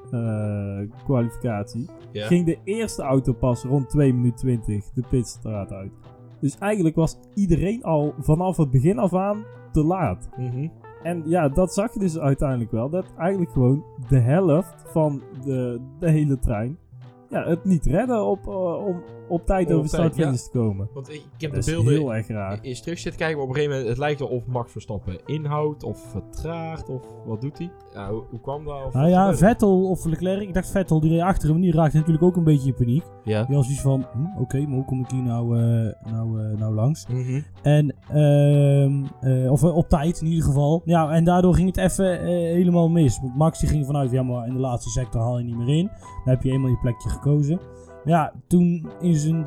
kwalificatie 1.05 1.89
Ja. 2.13 2.27
ging 2.27 2.47
de 2.47 2.59
eerste 2.65 3.03
auto 3.03 3.33
pas 3.33 3.63
rond 3.65 3.89
2 3.89 4.15
minuten 4.15 4.37
20 4.39 4.91
de 4.91 5.05
pitstraat 5.11 5.73
uit. 5.73 5.93
Dus 6.41 6.59
eigenlijk 6.59 6.97
was 6.97 7.19
iedereen 7.35 7.83
al 7.83 8.15
vanaf 8.19 8.57
het 8.57 8.71
begin 8.71 8.99
af 8.99 9.15
aan 9.15 9.45
te 9.73 9.85
laat. 9.85 10.29
Mhm. 10.37 10.69
En 11.03 11.23
ja, 11.25 11.49
dat 11.49 11.75
zag 11.75 11.93
je 11.93 12.01
dus 12.01 12.19
uiteindelijk 12.19 12.71
wel. 12.71 12.91
Dat 12.91 13.15
eigenlijk 13.17 13.51
gewoon 13.51 13.85
de 14.09 14.19
helft 14.19 14.85
van 14.87 15.23
de, 15.45 15.81
de 15.99 16.11
hele 16.11 16.39
trein 16.39 16.79
ja, 17.31 17.49
het 17.49 17.65
niet 17.65 17.87
redden 17.87 18.25
op, 18.27 18.47
eh, 18.47 18.87
om 18.87 19.03
op 19.29 19.47
tijd 19.47 19.67
Op 19.67 19.73
over 19.73 19.91
tijd, 19.91 20.03
start 20.03 20.15
finish 20.15 20.41
ja. 20.41 20.51
te 20.51 20.59
komen. 20.59 20.89
Want 20.95 21.09
ik, 21.09 21.15
ik 21.15 21.41
heb 21.41 21.55
Dat 21.55 21.65
de 21.65 21.71
beelden 21.71 21.93
heel 21.93 22.15
erg 22.15 22.29
raar. 22.29 22.59
eens 22.63 22.81
terug 22.81 22.99
zitten 22.99 23.21
kijken, 23.21 23.37
maar 23.37 23.47
op 23.47 23.51
een 23.51 23.57
gegeven 23.57 23.77
moment, 23.77 23.97
het 23.97 24.05
lijkt 24.07 24.21
wel 24.21 24.29
of 24.29 24.47
Max 24.47 24.73
Verstappen 24.73 25.19
inhoudt 25.27 25.83
of 25.83 26.11
vertraagt 26.11 26.89
of 26.89 27.03
wat 27.27 27.41
doet 27.41 27.59
hij? 27.59 27.71
Ja, 27.95 28.11
hoe, 28.11 28.23
hoe 28.31 28.41
kwam 28.41 28.65
dat? 28.65 28.85
Of 28.87 28.93
Nou 28.93 29.09
ja? 29.09 29.35
Vettel 29.35 29.89
of 29.89 30.05
Leclerc. 30.05 30.41
Ik 30.43 30.55
dacht 30.55 30.71
Vettel, 30.71 31.01
die 31.01 31.11
reed 31.11 31.21
achter 31.21 31.49
hem. 31.49 31.61
Die 31.61 31.73
raakte 31.73 31.97
natuurlijk 31.97 32.25
ook 32.25 32.37
een 32.37 32.45
beetje 32.45 32.69
in 32.69 32.75
paniek. 32.75 33.05
Ja. 33.25 33.45
Die 33.45 33.57
was 33.57 33.71
iets 33.71 33.81
van, 33.81 34.07
hm, 34.13 34.41
oké, 34.41 34.61
maar 34.61 34.75
hoe 34.75 34.85
kom 34.85 35.01
ik 35.01 35.11
hier 35.11 35.23
nou, 35.23 35.59
eh, 35.59 36.13
nou, 36.13 36.41
eh, 36.41 36.59
nou 36.59 36.75
langs? 36.75 37.07
Mhm. 37.07 37.41
En, 37.63 37.95
ehm, 38.09 39.05
eh, 39.21 39.53
of 39.53 39.65
op 39.65 39.89
tijd 39.89 40.21
in 40.21 40.27
ieder 40.27 40.45
geval. 40.45 40.83
Ja, 40.85 41.11
en 41.11 41.25
daardoor 41.25 41.55
ging 41.55 41.67
het 41.67 41.77
even 41.77 42.25
helemaal 42.27 42.89
mis. 42.89 43.21
Want 43.21 43.37
Max 43.37 43.59
die 43.59 43.69
ging 43.69 43.87
vanuit, 43.87 44.11
ja, 44.11 44.23
maar 44.23 44.47
in 44.47 44.53
de 44.53 44.59
laatste 44.59 44.91
sector 44.91 45.21
haal 45.21 45.39
je 45.39 45.45
niet 45.45 45.57
meer 45.57 45.77
in. 45.77 45.87
Dan 46.25 46.35
heb 46.35 46.43
je 46.43 46.51
eenmaal 46.51 46.71
je 46.71 46.79
plekje 46.79 47.09
gekozen. 47.23 47.57
Maar 48.05 48.15
ja, 48.15 48.33
toen 48.47 48.87
in 49.01 49.15
zijn 49.15 49.47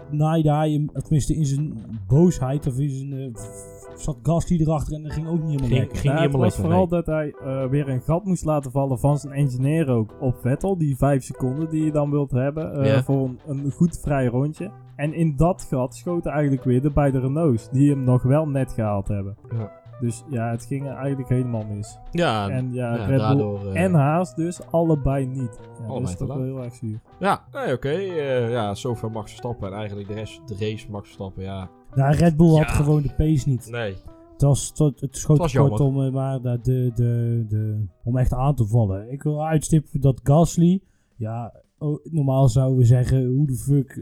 of 0.93 1.01
tenminste 1.01 1.36
in 1.36 1.45
zijn 1.45 1.73
boosheid 2.07 2.67
of 2.67 2.77
in 2.79 2.89
zijn, 2.89 3.36
f- 3.36 3.81
zat 3.95 4.17
Gasly 4.23 4.59
erachter 4.62 4.93
en 4.95 5.03
dat 5.03 5.12
ging 5.13 5.27
ook 5.27 5.33
niet 5.43 5.45
helemaal 5.49 5.67
Ging- 5.67 5.79
lekker. 5.79 5.97
ging- 5.97 6.13
niet 6.13 6.23
het 6.23 6.31
was 6.31 6.41
lekker, 6.41 6.62
vooral 6.63 6.88
dat 6.88 7.05
hij 7.05 7.33
eh, 7.43 7.69
weer 7.69 7.89
een 7.89 8.01
gat 8.01 8.25
moest 8.25 8.45
laten 8.45 8.71
vallen 8.71 8.99
van 8.99 9.17
zijn 9.17 9.33
engineer 9.33 9.89
ook 9.89 10.13
op 10.19 10.36
Vettel. 10.41 10.77
Die 10.77 10.95
vijf 10.97 11.23
seconden 11.23 11.69
die 11.69 11.86
je 11.86 11.91
dan 11.91 12.09
wilt 12.12 12.31
hebben 12.31 12.73
eh, 12.73 12.86
Ja. 12.86 13.03
voor 13.03 13.23
een, 13.23 13.39
een 13.65 13.71
goed 13.71 13.99
vrij 14.01 14.25
rondje. 14.25 14.71
En 14.95 15.13
in 15.13 15.36
dat 15.36 15.63
gat 15.69 15.95
schoten 15.95 16.31
eigenlijk 16.31 16.63
weer 16.63 16.81
de 16.81 16.91
beide 16.91 17.19
Renaults. 17.19 17.69
Die 17.69 17.89
hem 17.89 18.03
nog 18.03 18.23
wel 18.23 18.47
net 18.47 18.73
gehaald 18.73 19.07
hebben. 19.07 19.38
Ja. 19.51 19.71
Dus 20.03 20.23
ja, 20.29 20.51
het 20.51 20.65
ging 20.65 20.85
er 20.85 20.95
eigenlijk 20.95 21.29
helemaal 21.29 21.63
mis. 21.75 21.97
Ja, 22.11 22.49
En 22.49 22.73
ja, 22.73 22.95
ja, 22.95 23.05
Red 23.05 23.07
Bull 23.07 23.17
daardoor... 23.17 23.73
eh, 23.73 23.83
en 23.83 23.93
Haas 23.93 24.35
dus 24.35 24.61
allebei 24.71 25.25
niet. 25.25 25.59
Ja, 25.61 25.77
dat 25.77 25.87
Allebei 25.87 26.03
is 26.11 26.17
toch 26.17 26.27
te 26.27 26.33
wel 26.37 26.43
heel 26.43 26.63
erg 26.63 26.73
zuur. 26.73 26.99
Ja, 27.19 27.43
nee, 27.51 27.73
oké. 27.73 27.89
eh, 27.89 28.51
ja, 28.51 28.75
zover 28.75 29.11
Max 29.11 29.29
Verstappen. 29.29 29.67
En 29.67 29.73
eigenlijk 29.77 30.07
de 30.07 30.13
rest, 30.13 30.41
de 30.47 30.55
race 30.59 30.91
Max 30.91 31.03
Verstappen, 31.05 31.43
ja. 31.43 31.69
Nou, 31.95 32.15
Red 32.15 32.37
Bull 32.37 32.49
had 32.57 32.67
gewoon 32.71 33.01
de 33.01 33.13
pace 33.17 33.49
niet. 33.49 33.67
Nee. 33.71 33.95
Het, 34.31 34.41
was, 34.41 34.71
het, 34.75 35.01
het 35.01 35.17
schoot 35.17 35.41
Het 35.43 35.57
kort 35.57 35.79
om, 35.79 36.03
eh, 36.03 36.11
maar 36.11 36.41
de, 36.41 36.59
de, 36.61 36.91
de, 36.95 37.45
de, 37.47 37.85
om 38.03 38.17
echt 38.17 38.33
aan 38.33 38.55
te 38.55 38.65
vallen. 38.65 39.11
Ik 39.11 39.23
wil 39.23 39.45
uitstippen 39.45 40.01
dat 40.01 40.19
Gasly, 40.23 40.81
ja, 41.15 41.53
oh, 41.77 42.05
normaal 42.11 42.49
zouden 42.49 42.77
we 42.77 42.85
zeggen, 42.85 43.25
hoe 43.25 43.47
de 43.47 43.55
fuck 43.55 44.01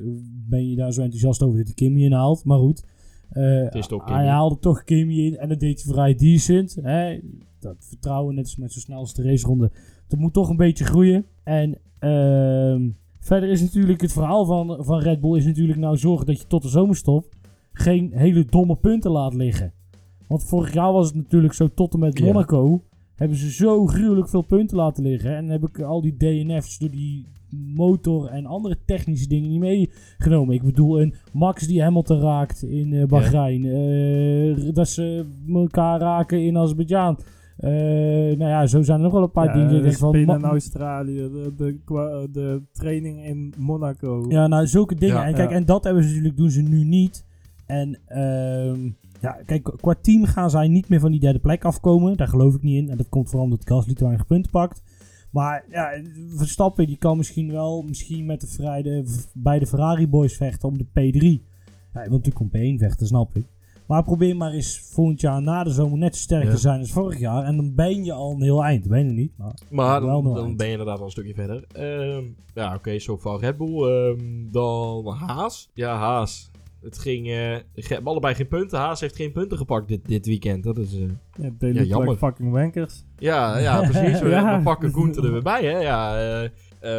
ben 0.50 0.70
je 0.70 0.76
daar 0.76 0.92
zo 0.92 1.02
enthousiast 1.02 1.42
over 1.44 1.58
dat 1.58 1.66
hij 1.66 1.76
Kimmy 1.76 2.04
inhaalt? 2.04 2.46
Maar 2.46 2.58
goed, 2.58 2.86
toch 3.88 4.06
hij 4.06 4.16
Kimi. 4.16 4.28
haalde 4.28 4.60
toch 4.60 4.84
Kimmy 4.84 5.20
in 5.20 5.38
en 5.38 5.50
dat 5.50 5.60
deed 5.60 5.84
hij 5.84 5.94
vrij 5.94 6.16
decent. 6.16 6.78
Hè? 6.82 7.20
Dat 7.60 7.76
vertrouwen, 7.80 8.36
net 8.36 8.44
als 8.44 8.56
met 8.56 8.72
zijn 8.72 8.84
snelste 8.84 9.24
raceronde, 9.24 9.72
dat 10.08 10.20
moet 10.20 10.34
toch 10.34 10.50
een 10.50 10.58
beetje 10.58 10.86
groeien. 10.86 11.26
En 11.44 11.78
ehm, 12.00 12.90
verder 13.20 13.50
is 13.50 13.62
natuurlijk 13.62 14.02
het 14.02 14.14
verhaal 14.14 14.46
van, 14.46 14.86
van 14.86 15.00
Red 15.00 15.20
Bull 15.22 15.38
is 15.38 15.46
natuurlijk 15.46 15.80
nou 15.80 15.98
zorgen 15.98 16.26
dat 16.26 16.40
je 16.40 16.48
tot 16.48 16.62
de 16.62 16.70
zomerstop 16.70 17.34
geen 17.74 18.12
hele 18.14 18.46
domme 18.46 18.76
punten 18.76 19.12
laat 19.12 19.34
liggen. 19.34 19.74
Want 20.28 20.44
vorig 20.44 20.74
jaar 20.74 20.92
was 20.92 21.08
het 21.08 21.16
natuurlijk 21.16 21.54
zo 21.54 21.68
tot 21.68 21.94
en 21.94 22.00
met 22.00 22.18
Ja. 22.18 22.26
Monaco. 22.26 22.84
Hebben 23.16 23.38
ze 23.38 23.52
zo 23.52 23.86
gruwelijk 23.86 24.30
veel 24.30 24.42
punten 24.42 24.78
laten 24.78 25.04
liggen. 25.04 25.36
En 25.36 25.50
heb 25.50 25.68
ik 25.68 25.80
al 25.80 26.02
die 26.02 26.18
DNF's 26.18 26.78
door 26.78 26.92
die 26.92 27.28
motor 27.76 28.26
en 28.28 28.46
andere 28.46 28.78
technische 28.86 29.28
dingen 29.28 29.50
niet 29.50 29.60
meegenomen. 29.60 30.56
Ik 30.56 30.64
bedoel, 30.64 31.02
een 31.02 31.14
Max 31.34 31.68
die 31.68 31.82
Hamilton 31.82 32.20
raakt 32.20 32.64
in 32.64 32.94
eh 32.94 33.06
Bahrein. 33.08 33.66
eh, 33.66 34.74
dat 34.74 34.88
ze 34.90 35.26
elkaar 35.54 36.00
raken 36.00 36.46
in 36.46 36.58
Azerbeidzjan. 36.58 37.20
Eh, 37.58 37.70
nou 38.38 38.46
ja, 38.50 38.66
zo 38.68 38.82
zijn 38.82 38.98
er 38.98 39.04
nog 39.04 39.14
wel 39.14 39.24
een 39.24 39.32
paar 39.32 39.46
Ja, 39.46 39.54
dingen. 39.68 39.84
de 39.84 39.92
van, 39.92 40.16
in 40.16 40.30
Australië, 40.44 41.16
de, 41.32 41.54
de, 41.58 42.30
de 42.32 42.62
training 42.72 43.26
in 43.26 43.54
Monaco. 43.58 44.26
Ja, 44.30 44.48
nou, 44.48 44.68
zulke 44.68 44.96
dingen. 44.96 45.16
Ja. 45.16 45.26
en 45.26 45.34
kijk, 45.34 45.50
Ja. 45.50 45.56
en 45.56 45.66
dat 45.66 45.84
hebben 45.84 46.04
ze 46.04 46.10
natuurlijk, 46.10 46.38
doen 46.38 46.50
ze 46.52 46.62
nu 46.62 46.84
niet. 46.84 47.26
En 47.66 47.98
ehm, 48.08 48.90
ja, 49.22 49.38
kijk, 49.46 49.72
qua 49.82 49.96
team 50.02 50.26
gaan 50.26 50.50
zij 50.50 50.68
niet 50.68 50.90
meer 50.90 51.00
van 51.00 51.12
die 51.12 51.20
derde 51.20 51.40
plek 51.40 51.66
afkomen. 51.66 52.18
Daar 52.18 52.28
geloof 52.28 52.56
ik 52.56 52.62
niet 52.62 52.84
in. 52.84 52.90
En 52.90 52.98
dat 52.98 53.10
komt 53.10 53.28
vooral 53.30 53.46
omdat 53.46 53.68
Gasly 53.68 53.94
te 53.94 54.04
weinig 54.04 54.26
punten 54.28 54.52
pakt. 54.52 54.82
Maar 55.32 55.66
ja, 55.70 56.02
Verstappen 56.36 56.88
die 56.88 56.98
kan 56.98 57.18
misschien 57.18 57.52
wel 57.52 57.82
misschien 57.82 58.26
met 58.26 58.42
de 58.42 58.48
vrijde, 58.48 59.04
bij 59.34 59.60
de 59.60 59.68
Ferrari 59.68 60.08
boys 60.08 60.36
vechten 60.38 60.70
om 60.70 60.78
de 60.78 60.86
P3. 60.86 61.50
Ja, 61.94 62.04
je 62.04 62.10
wilt 62.10 62.26
natuurlijk 62.26 62.40
om 62.40 62.50
P1 62.78 62.80
vechten, 62.80 63.08
snap 63.08 63.36
ik. 63.36 63.46
Maar 63.88 64.04
probeer 64.04 64.36
maar 64.36 64.52
eens 64.52 64.80
volgend 64.80 65.22
jaar 65.22 65.42
na 65.42 65.64
de 65.64 65.70
zomer 65.70 65.98
net 65.98 66.16
zo 66.16 66.22
sterk 66.22 66.44
Ja. 66.44 66.50
te 66.52 66.58
zijn 66.58 66.80
als 66.80 66.92
vorig 66.92 67.20
jaar. 67.20 67.44
En 67.44 67.56
dan 67.56 67.76
ben 67.76 68.04
je 68.04 68.14
al 68.14 68.32
een 68.32 68.42
heel 68.42 68.64
eind. 68.64 68.88
Ben 68.88 69.06
je 69.08 69.12
niet, 69.12 69.38
maar 69.38 69.54
Maar 69.70 70.06
Wel 70.06 70.22
dan, 70.22 70.56
ben 70.58 70.66
je 70.66 70.72
inderdaad 70.72 71.00
al 71.00 71.06
een 71.06 71.12
stukje 71.12 71.34
verder. 71.34 71.66
Ehm, 71.72 72.24
ja, 72.54 72.76
oké, 72.76 73.00
zo 73.00 73.18
van 73.18 73.40
Red 73.40 73.58
Bull. 73.58 73.90
Ehm, 73.90 74.52
dan 74.52 75.08
Haas. 75.08 75.70
Ja, 75.74 75.96
Haas. 75.98 76.51
Het 76.82 76.98
ging... 77.00 77.26
ge- 77.28 77.94
hebben 77.94 78.12
allebei 78.12 78.36
geen 78.36 78.48
punten. 78.48 78.80
Haas 78.80 79.00
heeft 79.00 79.16
geen 79.16 79.32
punten 79.32 79.58
gepakt 79.58 79.88
dit, 79.88 80.08
dit 80.08 80.26
weekend. 80.26 80.64
Dat 80.64 80.78
is... 80.78 80.94
eh, 80.94 81.50
Ja, 81.60 81.82
jammer. 81.82 82.08
like 82.10 82.26
fucking 82.26 82.52
wankers. 82.52 83.04
Ja, 83.18 83.58
ja 83.58 83.82
precies. 83.90 84.20
We, 84.22 84.30
Ja. 84.30 84.58
we 84.58 84.64
pakken 84.64 84.94
Gunther 84.98 85.26
er 85.26 85.32
weer 85.32 85.42
bij, 85.42 85.64
hè. 85.64 85.80
Ja, 85.80 86.18
eh, 86.18 86.50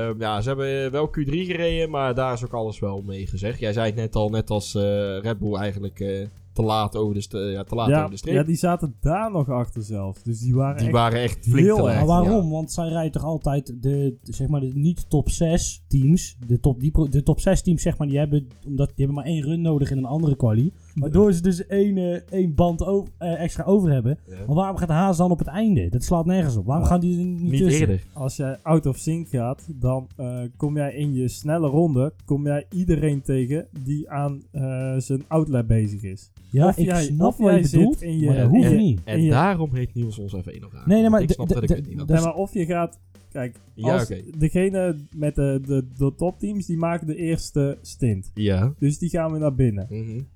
ehm, 0.08 0.20
ja, 0.20 0.40
ze 0.40 0.48
hebben 0.48 0.90
wel 0.90 1.08
Q3 1.08 1.24
gereden, 1.30 1.90
maar 1.90 2.14
daar 2.14 2.32
is 2.32 2.44
ook 2.44 2.52
alles 2.54 2.78
wel 2.78 3.02
mee 3.06 3.26
gezegd. 3.26 3.58
Jij 3.58 3.72
zei 3.72 3.86
het 3.86 3.94
net 3.96 4.14
al, 4.14 4.28
net 4.30 4.50
als 4.50 4.74
Red 5.22 5.38
Bull 5.38 5.54
eigenlijk 5.54 6.28
te 6.52 6.62
laat 6.62 6.96
over 6.96 7.14
de, 7.14 7.20
st- 7.20 7.32
ja, 7.32 7.64
te 7.64 7.74
laat 7.74 7.88
Ja, 7.88 7.98
over 7.98 8.10
de 8.10 8.16
streep. 8.16 8.34
ja, 8.34 8.42
die 8.42 8.56
zaten 8.56 8.94
daar 9.00 9.30
nog 9.32 9.48
achter 9.48 9.82
zelfs. 9.82 10.22
Dus 10.22 10.40
die 10.40 10.54
waren 10.54 10.76
die 10.76 10.84
echt... 10.86 10.94
waren 10.96 11.20
echt 11.20 11.38
flink 11.48 11.66
heel 11.66 11.76
te 11.76 11.90
erg. 11.90 12.04
waarom? 12.04 12.44
Ja. 12.44 12.50
Want 12.50 12.72
zij 12.72 12.88
rijden 12.88 13.12
toch 13.12 13.24
altijd 13.24 13.82
de, 13.82 14.16
zeg 14.22 14.48
maar, 14.48 14.60
de 14.60 14.70
niet 14.74 15.10
top 15.10 15.28
6 15.30 15.84
teams. 15.88 16.36
De 16.46 16.60
top, 16.60 16.80
die, 16.80 16.90
pro- 16.90 17.08
de 17.08 17.22
top 17.22 17.40
6 17.40 17.62
teams, 17.62 17.82
zeg 17.82 17.98
maar, 17.98 18.08
die 18.08 18.18
hebben, 18.18 18.46
omdat, 18.66 18.86
die 18.86 18.94
hebben 18.96 19.14
maar 19.14 19.24
één 19.24 19.42
run 19.42 19.60
nodig 19.60 19.90
in 19.90 19.98
een 19.98 20.04
andere 20.04 20.36
quali. 20.36 20.72
Waardoor 20.94 21.32
ze 21.32 21.42
dus 21.42 21.66
één, 21.66 21.96
eh, 21.96 22.20
één 22.30 22.54
band 22.54 22.80
eh, 22.80 23.40
extra 23.40 23.64
over 23.64 23.90
hebben. 23.92 24.18
Ja. 24.26 24.36
Maar 24.46 24.54
waarom 24.56 24.76
gaat 24.76 24.88
Haas 24.88 25.16
dan 25.16 25.30
op 25.30 25.38
het 25.38 25.48
einde? 25.48 25.88
Dat 25.88 26.02
slaat 26.04 26.26
nergens 26.26 26.56
op. 26.56 26.66
Waarom 26.66 26.84
Ja. 26.84 26.90
gaan 26.90 27.00
die 27.00 27.18
er 27.18 27.24
niet, 27.24 27.40
Niet 27.50 27.60
tussen? 27.60 27.80
eerder. 27.80 28.04
Als 28.12 28.36
jij 28.36 28.58
out 28.62 28.86
of 28.86 28.96
sync 28.96 29.28
gaat, 29.28 29.66
dan 29.74 30.06
eh, 30.16 30.40
kom 30.56 30.76
jij 30.76 30.94
in 30.94 31.12
je 31.14 31.28
snelle 31.28 31.68
ronde, 31.68 32.12
kom 32.24 32.46
jij 32.46 32.66
iedereen 32.70 33.22
tegen 33.22 33.66
die 33.84 34.10
aan 34.10 34.42
eh, 34.50 34.94
zijn 34.98 35.22
outlet 35.28 35.66
bezig 35.66 36.02
is. 36.02 36.30
Ja, 36.52 36.68
Of 36.68 36.76
ik 36.76 36.84
jij- 36.86 37.02
snap 37.02 37.26
of 37.28 37.36
wat 37.36 37.70
je 37.70 37.76
bedoelt, 37.78 38.02
in 38.02 38.18
je- 38.18 38.26
maar 38.26 38.34
dat 38.36 38.44
in 38.44 38.50
hoeft 38.50 38.70
je- 38.70 38.76
niet. 38.76 39.00
En 39.04 39.28
daarom 39.28 39.74
heeft 39.74 39.94
Niels 39.94 40.18
ons 40.18 40.32
even 40.32 40.52
één 40.52 40.60
nog 40.60 40.74
aan. 40.74 40.82
Nee, 40.86 41.00
nee, 41.00 41.10
maar 41.10 41.22
ik 41.22 41.30
snap 41.30 41.48
dat 41.48 41.62
ik 41.62 41.68
het 41.68 41.88
niet 41.88 41.98
had. 41.98 42.08
Nee, 42.08 42.20
maar 42.20 42.34
of 42.34 42.54
je 42.54 42.64
gaat... 42.64 42.98
Kijk, 43.32 43.56
Ja, 43.74 43.92
als 43.92 44.12
degene 44.38 44.96
met 45.16 45.34
de, 45.34 45.60
de, 45.66 45.84
de 45.98 46.14
topteams, 46.16 46.66
die 46.66 46.76
maken 46.76 47.06
de 47.06 47.16
eerste 47.16 47.78
stint. 47.82 48.30
Ja. 48.34 48.72
Dus 48.78 48.98
die 48.98 49.08
gaan 49.08 49.30
weer 49.30 49.40
naar 49.40 49.54
binnen. 49.54 49.86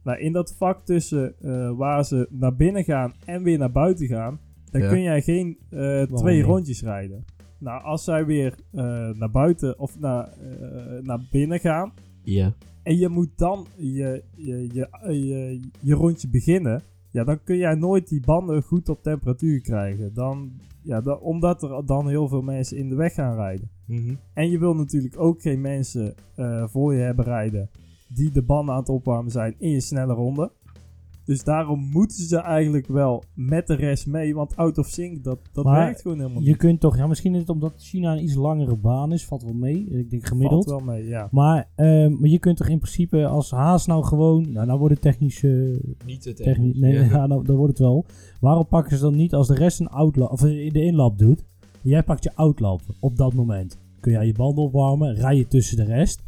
Nou, 0.04 0.18
in 0.18 0.32
dat 0.32 0.54
vak 0.58 0.84
tussen 0.84 1.34
eh, 1.42 1.70
waar 1.76 2.04
ze 2.04 2.26
naar 2.30 2.56
binnen 2.56 2.84
gaan 2.84 3.14
en 3.24 3.42
weer 3.42 3.58
naar 3.58 3.72
buiten 3.72 4.06
gaan, 4.06 4.38
dan 4.70 4.80
Ja. 4.80 4.88
kun 4.88 5.02
jij 5.02 5.22
geen 5.22 5.58
eh, 5.70 6.02
twee 6.02 6.36
niet? 6.36 6.44
rondjes 6.44 6.82
rijden. 6.82 7.24
Nou, 7.58 7.82
als 7.82 8.04
zij 8.04 8.24
weer 8.26 8.54
eh, 8.72 8.82
naar 9.10 9.30
buiten 9.30 9.78
of 9.78 9.98
naar, 9.98 10.24
eh, 10.28 11.02
naar 11.02 11.20
binnen 11.30 11.58
gaan 11.60 11.92
Ja. 12.26 12.54
en 12.82 12.96
je 12.96 13.08
moet 13.08 13.30
dan 13.36 13.66
je, 13.76 14.22
je, 14.36 14.68
je, 14.72 14.88
je, 15.26 15.60
je 15.80 15.94
rondje 15.94 16.28
beginnen, 16.28 16.82
ja, 17.10 17.24
dan 17.24 17.42
kun 17.42 17.56
jij 17.56 17.74
nooit 17.74 18.08
die 18.08 18.20
banden 18.24 18.62
goed 18.62 18.88
op 18.88 19.02
temperatuur 19.02 19.60
krijgen. 19.60 20.14
Dan, 20.14 20.52
ja, 20.82 21.00
dan, 21.00 21.18
omdat 21.18 21.62
er 21.62 21.86
dan 21.86 22.08
heel 22.08 22.28
veel 22.28 22.42
mensen 22.42 22.76
in 22.76 22.88
de 22.88 22.94
weg 22.94 23.14
gaan 23.14 23.34
rijden. 23.34 23.70
Mhm. 23.86 24.14
En 24.34 24.50
je 24.50 24.58
wil 24.58 24.74
natuurlijk 24.74 25.18
ook 25.18 25.42
geen 25.42 25.60
mensen 25.60 26.14
eh, 26.34 26.68
voor 26.68 26.94
je 26.94 27.00
hebben 27.00 27.24
rijden 27.24 27.70
die 28.08 28.30
de 28.30 28.42
banden 28.42 28.74
aan 28.74 28.80
het 28.80 28.88
opwarmen 28.88 29.32
zijn 29.32 29.54
in 29.58 29.70
je 29.70 29.80
snelle 29.80 30.12
ronde. 30.12 30.52
Dus 31.26 31.44
daarom 31.44 31.88
moeten 31.92 32.16
ze 32.24 32.36
eigenlijk 32.36 32.86
wel 32.86 33.22
met 33.34 33.66
de 33.66 33.74
rest 33.74 34.06
mee, 34.06 34.34
want 34.34 34.56
out 34.56 34.78
of 34.78 34.86
sync, 34.88 35.24
dat, 35.24 35.38
dat 35.52 35.64
Maar 35.64 35.84
werkt 35.84 36.00
gewoon 36.00 36.18
helemaal 36.18 36.42
Je 36.42 36.48
niet. 36.48 36.56
kunt 36.56 36.80
toch, 36.80 36.96
ja, 36.96 37.06
misschien 37.06 37.34
is 37.34 37.40
het 37.40 37.48
omdat 37.48 37.72
China 37.76 38.12
een 38.12 38.22
iets 38.22 38.34
langere 38.34 38.76
baan 38.76 39.12
is, 39.12 39.24
valt 39.26 39.42
wel 39.42 39.52
mee. 39.54 39.86
Ik 39.90 40.10
denk 40.10 40.26
gemiddeld. 40.26 40.64
Valt 40.64 40.82
wel 40.84 40.94
mee, 40.94 41.04
ja. 41.06 41.28
Maar, 41.30 41.68
ehm, 41.74 42.12
maar 42.20 42.28
je 42.28 42.38
kunt 42.38 42.56
toch 42.56 42.68
in 42.68 42.78
principe 42.78 43.26
als 43.26 43.50
Haas 43.50 43.86
nou 43.86 44.04
gewoon, 44.04 44.52
nou, 44.52 44.66
nou 44.66 44.78
wordt 44.78 44.94
het 44.94 45.02
technisch, 45.02 45.42
eh, 45.42 45.50
Niet 46.06 46.22
te 46.22 46.32
technisch 46.32 46.44
technisch. 46.44 46.78
nee, 46.78 46.92
Ja. 46.92 47.02
ja, 47.16 47.26
nou, 47.26 47.44
dan 47.44 47.56
wordt 47.56 47.70
het 47.72 47.80
wel. 47.86 48.04
Waarom 48.40 48.66
pakken 48.66 48.96
ze 48.96 49.02
dan 49.02 49.16
niet 49.16 49.34
als 49.34 49.46
de 49.48 49.54
rest 49.54 49.80
een 49.80 49.88
outlap, 49.88 50.30
of 50.30 50.42
eh, 50.44 50.70
de 50.70 50.82
inlap 50.82 51.18
doet? 51.18 51.44
Jij 51.82 52.02
pakt 52.02 52.24
je 52.24 52.30
outlap 52.34 52.80
op 53.00 53.16
dat 53.16 53.34
moment. 53.34 53.78
Kun 54.00 54.12
jij 54.12 54.26
je 54.26 54.32
banden 54.34 54.64
opwarmen, 54.64 55.14
rij 55.14 55.36
je 55.36 55.48
tussen 55.48 55.76
de 55.76 55.84
rest. 55.84 56.22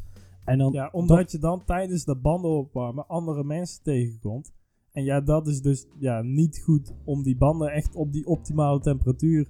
En 0.44 0.58
dan, 0.58 0.72
Ja, 0.72 0.88
omdat 0.92 1.32
je 1.32 1.38
dan 1.38 1.62
tijdens 1.64 2.04
de 2.04 2.16
banden 2.16 2.50
opwarmen 2.50 3.06
andere 3.06 3.44
mensen 3.44 3.82
tegenkomt. 3.82 4.52
En 4.98 5.04
ja, 5.04 5.20
dat 5.20 5.46
is 5.46 5.62
dus 5.62 5.86
ja, 5.98 6.22
niet 6.22 6.62
goed 6.64 6.94
om 7.04 7.22
die 7.22 7.36
banden 7.36 7.68
echt 7.68 7.94
op 7.94 8.12
die 8.12 8.26
optimale 8.26 8.80
temperatuur. 8.80 9.46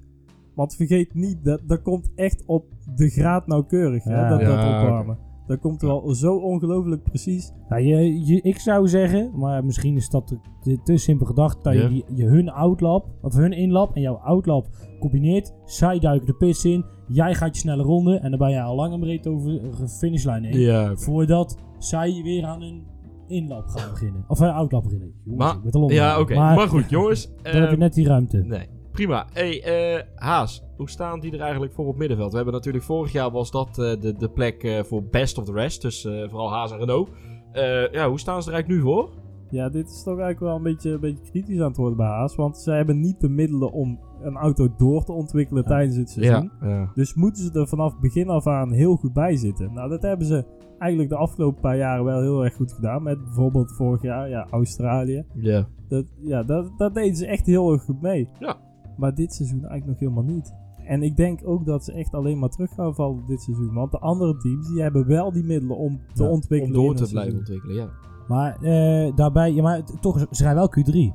Want 0.55 0.75
vergeet 0.75 1.15
niet, 1.15 1.45
dat, 1.45 1.61
dat 1.67 1.83
komt 1.83 2.11
echt 2.15 2.45
op 2.47 2.65
de 2.97 3.09
graad 3.09 3.47
nauwkeurig, 3.47 4.05
hè, 4.05 4.15
Ja. 4.21 4.29
dat, 4.29 4.41
dat 4.41 4.49
Ja, 4.49 4.83
opwarmen. 4.83 5.19
Dat 5.47 5.59
komt 5.61 5.83
wel 5.83 6.15
zo 6.15 6.37
ongelooflijk 6.37 7.03
precies. 7.03 7.53
Nou, 7.69 7.83
je, 7.83 8.27
je, 8.27 8.41
ik 8.43 8.59
zou 8.59 8.89
zeggen, 8.89 9.39
maar 9.39 9.65
misschien 9.65 9.97
is 9.97 10.09
dat 10.11 10.27
te, 10.27 10.39
te, 10.61 10.79
te 10.85 10.97
simpel 10.97 11.27
gedacht, 11.27 11.65
dat 11.65 11.75
je, 11.75 12.05
je 12.15 12.25
hun 12.25 12.51
outlap, 12.51 13.07
of 13.23 13.35
hun 13.35 13.53
inlap 13.53 13.95
en 13.95 14.01
jouw 14.01 14.17
outlap 14.17 14.67
combineert. 15.01 15.55
Zij 15.65 15.99
duiken 15.99 16.27
de 16.27 16.35
pits 16.35 16.65
in, 16.65 16.85
jij 17.07 17.35
gaat 17.35 17.55
je 17.55 17.61
snelle 17.61 17.83
ronde 17.83 18.17
en 18.17 18.31
dan 18.31 18.39
ben 18.39 18.51
je 18.51 18.63
al 18.63 18.77
lang 18.77 18.93
en 18.93 19.01
breed 19.01 19.27
over 19.27 19.51
de 19.51 19.89
finishlijn 19.89 20.45
heen. 20.45 20.61
Voordat 20.99 21.57
zij 21.79 22.21
weer 22.23 22.45
aan 22.45 22.63
een 22.63 22.83
inlap 23.29 23.69
gaan 23.69 23.91
beginnen. 23.91 24.25
Of 24.29 24.41
een 24.41 24.51
outlap 24.51 24.83
beginnen. 24.83 25.12
Jongens, 25.25 25.45
Maar- 25.45 25.71
te 25.71 25.79
long. 25.79 25.93
Ja, 25.93 26.21
oké. 26.21 26.35
Maar, 26.35 26.57
Maar, 26.57 26.69
goed, 26.69 26.91
jongens. 26.91 27.27
dan 27.43 27.53
heb 27.53 27.62
je 27.62 27.69
ehm, 27.69 27.79
net 27.79 27.95
die 27.95 28.07
ruimte. 28.07 28.37
Nee, 28.38 28.67
prima. 28.93 29.27
hey, 29.33 29.62
eh, 29.62 30.03
Haas, 30.14 30.64
hoe 30.77 30.91
staan 30.91 31.21
die 31.21 31.33
er 31.33 31.41
eigenlijk 31.41 31.73
voor 31.73 31.87
op 31.87 31.97
middenveld? 31.97 32.31
We 32.31 32.37
hebben 32.37 32.55
natuurlijk 32.55 32.85
vorig 32.85 33.12
jaar 33.12 33.31
was 33.31 33.51
dat 33.51 33.69
eh, 33.69 34.01
de, 34.01 34.14
de 34.19 34.31
plek 34.31 34.62
eh, 34.62 34.83
voor 34.83 35.03
best 35.05 35.38
of 35.38 35.45
the 35.45 35.53
rest. 35.53 35.83
Dus 35.83 36.05
eh, 36.05 36.29
vooral 36.29 36.51
Haas 36.51 36.73
en 36.73 36.79
Renault. 36.79 37.11
Eh, 37.53 37.93
ja, 37.93 38.09
hoe 38.09 38.19
staan 38.21 38.43
ze 38.43 38.49
er 38.49 38.55
eigenlijk 38.55 38.85
nu 38.85 38.91
voor? 38.91 39.11
Ja, 39.51 39.69
dit 39.69 39.88
is 39.91 40.03
toch 40.03 40.19
eigenlijk 40.19 40.41
wel 40.41 40.57
een 40.57 40.62
beetje, 40.62 40.91
een 40.91 41.01
beetje 41.01 41.31
kritisch 41.31 41.61
aan 41.61 41.69
het 41.69 41.77
worden 41.77 41.97
bij 41.97 42.07
Haas. 42.07 42.35
Want 42.35 42.59
zij 42.59 42.77
hebben 42.77 43.01
niet 43.01 43.21
de 43.21 43.29
middelen 43.29 43.73
om 43.73 44.01
een 44.22 44.37
auto 44.37 44.68
door 44.76 45.04
te 45.04 45.12
ontwikkelen 45.12 45.62
Ja. 45.62 45.68
tijdens 45.68 45.96
het 45.96 46.11
seizoen. 46.11 46.50
ja. 46.61 46.90
Dus 46.94 47.14
moeten 47.14 47.42
ze 47.42 47.52
er 47.61 47.68
vanaf 47.68 47.98
begin 48.00 48.28
af 48.28 48.46
aan 48.46 48.72
heel 48.72 48.96
goed 48.96 49.12
bij 49.12 49.37
zitten. 49.37 49.72
Nou, 49.72 49.88
dat 49.88 50.02
hebben 50.02 50.26
ze 50.26 50.44
eigenlijk 50.78 51.11
de 51.11 51.16
afgelopen 51.16 51.61
paar 51.61 51.76
jaren 51.76 52.04
wel 52.04 52.20
heel 52.20 52.44
erg 52.44 52.54
goed 52.54 52.72
gedaan. 52.72 53.02
Met 53.02 53.24
bijvoorbeeld 53.24 53.73
vorig 53.73 54.02
jaar, 54.02 54.29
ja, 54.29 54.46
Australië. 54.50 55.25
Ja. 55.35 55.66
Dat, 55.88 56.04
ja, 56.21 56.42
dat, 56.42 56.71
dat 56.77 56.94
deden 56.94 57.16
ze 57.16 57.27
echt 57.27 57.46
heel 57.46 57.73
erg 57.73 57.83
goed 57.83 58.00
mee. 58.00 58.29
Ja. 58.38 58.56
Maar 58.96 59.14
dit 59.14 59.35
seizoen 59.35 59.58
eigenlijk 59.66 59.87
nog 59.87 59.98
helemaal 59.98 60.35
niet. 60.35 60.54
En 60.85 61.02
ik 61.02 61.16
denk 61.16 61.40
ook 61.44 61.66
dat 61.66 61.85
ze 61.85 61.92
echt 61.92 62.12
alleen 62.14 62.38
maar 62.38 62.48
terug 62.48 62.75
gaan 62.75 62.94
vallen 62.94 63.23
dit 63.27 63.42
seizoen. 63.42 63.75
Want 63.75 63.90
de 63.90 63.98
andere 63.98 64.37
teams 64.37 64.69
die 64.69 64.83
hebben 64.83 65.06
wel 65.06 65.33
die 65.33 65.44
middelen 65.44 65.77
om 65.77 66.00
te 66.14 66.23
Ja, 66.23 66.29
Om 66.29 66.35
ontwikkelen. 66.35 66.75
door 66.75 66.94
te 66.94 67.08
blijven 67.10 67.12
seizoen. 67.12 67.38
ontwikkelen, 67.38 67.77
ja. 67.77 67.88
Maar 68.29 68.56
eh, 68.62 69.16
daarbij, 69.16 69.52
ja, 69.52 69.62
maar 69.62 69.83
toch, 70.00 70.27
ze 70.31 70.42
rijden 70.42 70.69
wel 70.73 70.85
Q3. 70.85 71.14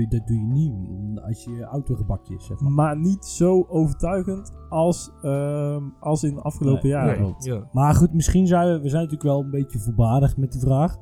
Dat, 0.00 0.10
doe- 0.10 0.18
dat 0.18 0.26
doe 0.26 0.36
je 0.38 0.46
niet 0.46 0.72
als 1.20 1.44
je 1.44 1.62
autogebakje 1.64 2.34
is, 2.34 2.46
zeg 2.46 2.60
maar. 2.60 2.72
Maar 2.72 2.98
niet 2.98 3.24
zo 3.24 3.66
overtuigend 3.68 4.52
als, 4.68 5.10
ehm, 5.22 5.82
als 6.00 6.22
in 6.24 6.34
de 6.34 6.40
afgelopen 6.40 6.82
Nee, 6.82 6.92
jaren. 6.92 7.20
nee. 7.22 7.34
ja. 7.38 7.68
Maar 7.72 7.94
goed, 7.94 8.12
misschien 8.12 8.46
zijn 8.46 8.66
we, 8.66 8.72
we 8.80 8.88
zijn 8.88 9.02
natuurlijk 9.02 9.22
wel 9.22 9.40
een 9.40 9.50
beetje 9.50 9.78
voorbarig 9.78 10.36
met 10.36 10.52
die 10.52 10.60
vraag. 10.60 10.96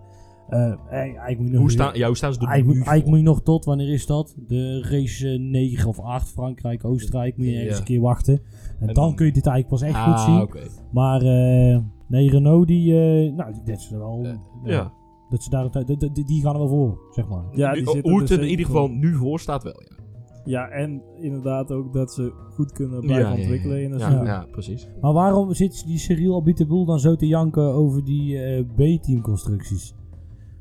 Eh, 0.49 0.75
eigenlijk 0.91 1.39
moet 1.39 1.47
je 1.47 1.53
nog 1.53 1.61
Hoe, 1.61 1.71
staan, 1.71 1.95
ja, 1.95 2.07
hoe 2.07 2.17
staan 2.17 2.33
ze 2.33 2.41
er 2.41 2.47
Eigenlijk, 2.47 2.73
nu 2.79 2.79
moet- 2.85 2.89
eigenlijk 2.89 3.03
voor? 3.03 3.35
moet 3.35 3.37
je 3.45 3.45
nog 3.45 3.57
tot, 3.57 3.65
wanneer 3.65 3.93
is 3.93 4.07
dat? 4.07 4.35
De 4.47 4.81
race 4.91 5.29
eh, 5.29 5.39
9 5.41 5.89
of 5.89 6.01
8, 6.01 6.29
Frankrijk, 6.29 6.85
Oostenrijk, 6.85 7.37
moet 7.37 7.47
je 7.47 7.53
ergens 7.53 7.73
Ja. 7.73 7.79
een 7.79 7.85
keer 7.85 8.01
wachten. 8.01 8.35
En, 8.35 8.43
En 8.81 8.87
dan, 8.87 8.95
dan- 8.95 9.15
kun 9.15 9.27
je 9.27 9.33
dit 9.33 9.47
eigenlijk 9.47 9.81
pas 9.83 9.91
echt 9.91 9.99
ah, 10.07 10.11
goed 10.11 10.21
zien. 10.21 10.41
oké. 10.41 10.61
Maar 10.93 11.21
eh, 11.23 11.79
nee, 12.09 12.31
Renault, 12.31 12.67
die, 12.67 12.95
eh, 13.01 13.33
nou, 13.35 13.53
die- 13.53 13.63
dat 13.65 13.81
ze 13.81 13.95
er 13.95 14.01
wel, 14.01 14.21
Eh, 14.25 14.33
ja, 14.65 14.73
Ja. 14.73 14.93
Dat 15.31 15.43
ze 15.43 15.51
daar, 15.51 15.85
die, 15.85 15.97
die, 16.13 16.25
die 16.25 16.43
gaan 16.43 16.53
er 16.53 16.59
wel 16.59 16.69
voor, 16.69 16.99
zeg 17.11 17.29
maar. 17.29 17.45
Ja, 17.53 17.69
Nu- 17.73 17.77
die 17.83 17.91
zitten 17.91 18.11
hoe 18.13 18.21
er 18.23 18.29
het 18.29 18.37
er 18.39 18.43
in 18.43 18.49
ieder 18.51 18.67
voor. 18.67 18.75
geval 18.81 18.91
nu 18.97 19.15
voor 19.15 19.41
staat 19.41 19.63
wel, 19.63 19.83
ja. 19.89 19.99
Ja, 20.45 20.69
en 20.69 21.03
inderdaad 21.21 21.73
ook 21.73 21.93
dat 21.93 22.13
ze 22.13 22.33
goed 22.55 22.73
kunnen 22.73 23.01
blijven 23.01 23.29
ja, 23.31 23.35
ja, 23.35 23.41
ontwikkelen 23.41 23.83
in 23.83 23.91
ja, 23.91 23.99
seizoen. 23.99 24.25
ja, 24.25 24.47
precies. 24.51 24.89
Maar 25.01 25.13
waarom 25.13 25.55
zit 25.55 25.85
die 25.87 25.99
Cyril 25.99 26.37
Abiteboul 26.41 26.85
dan 26.85 26.99
zo 27.01 27.17
te 27.17 27.27
janken 27.27 27.63
over 27.73 28.05
die 28.05 28.39
eh, 28.39 28.65
B-team 28.75 29.21
constructies? 29.21 29.95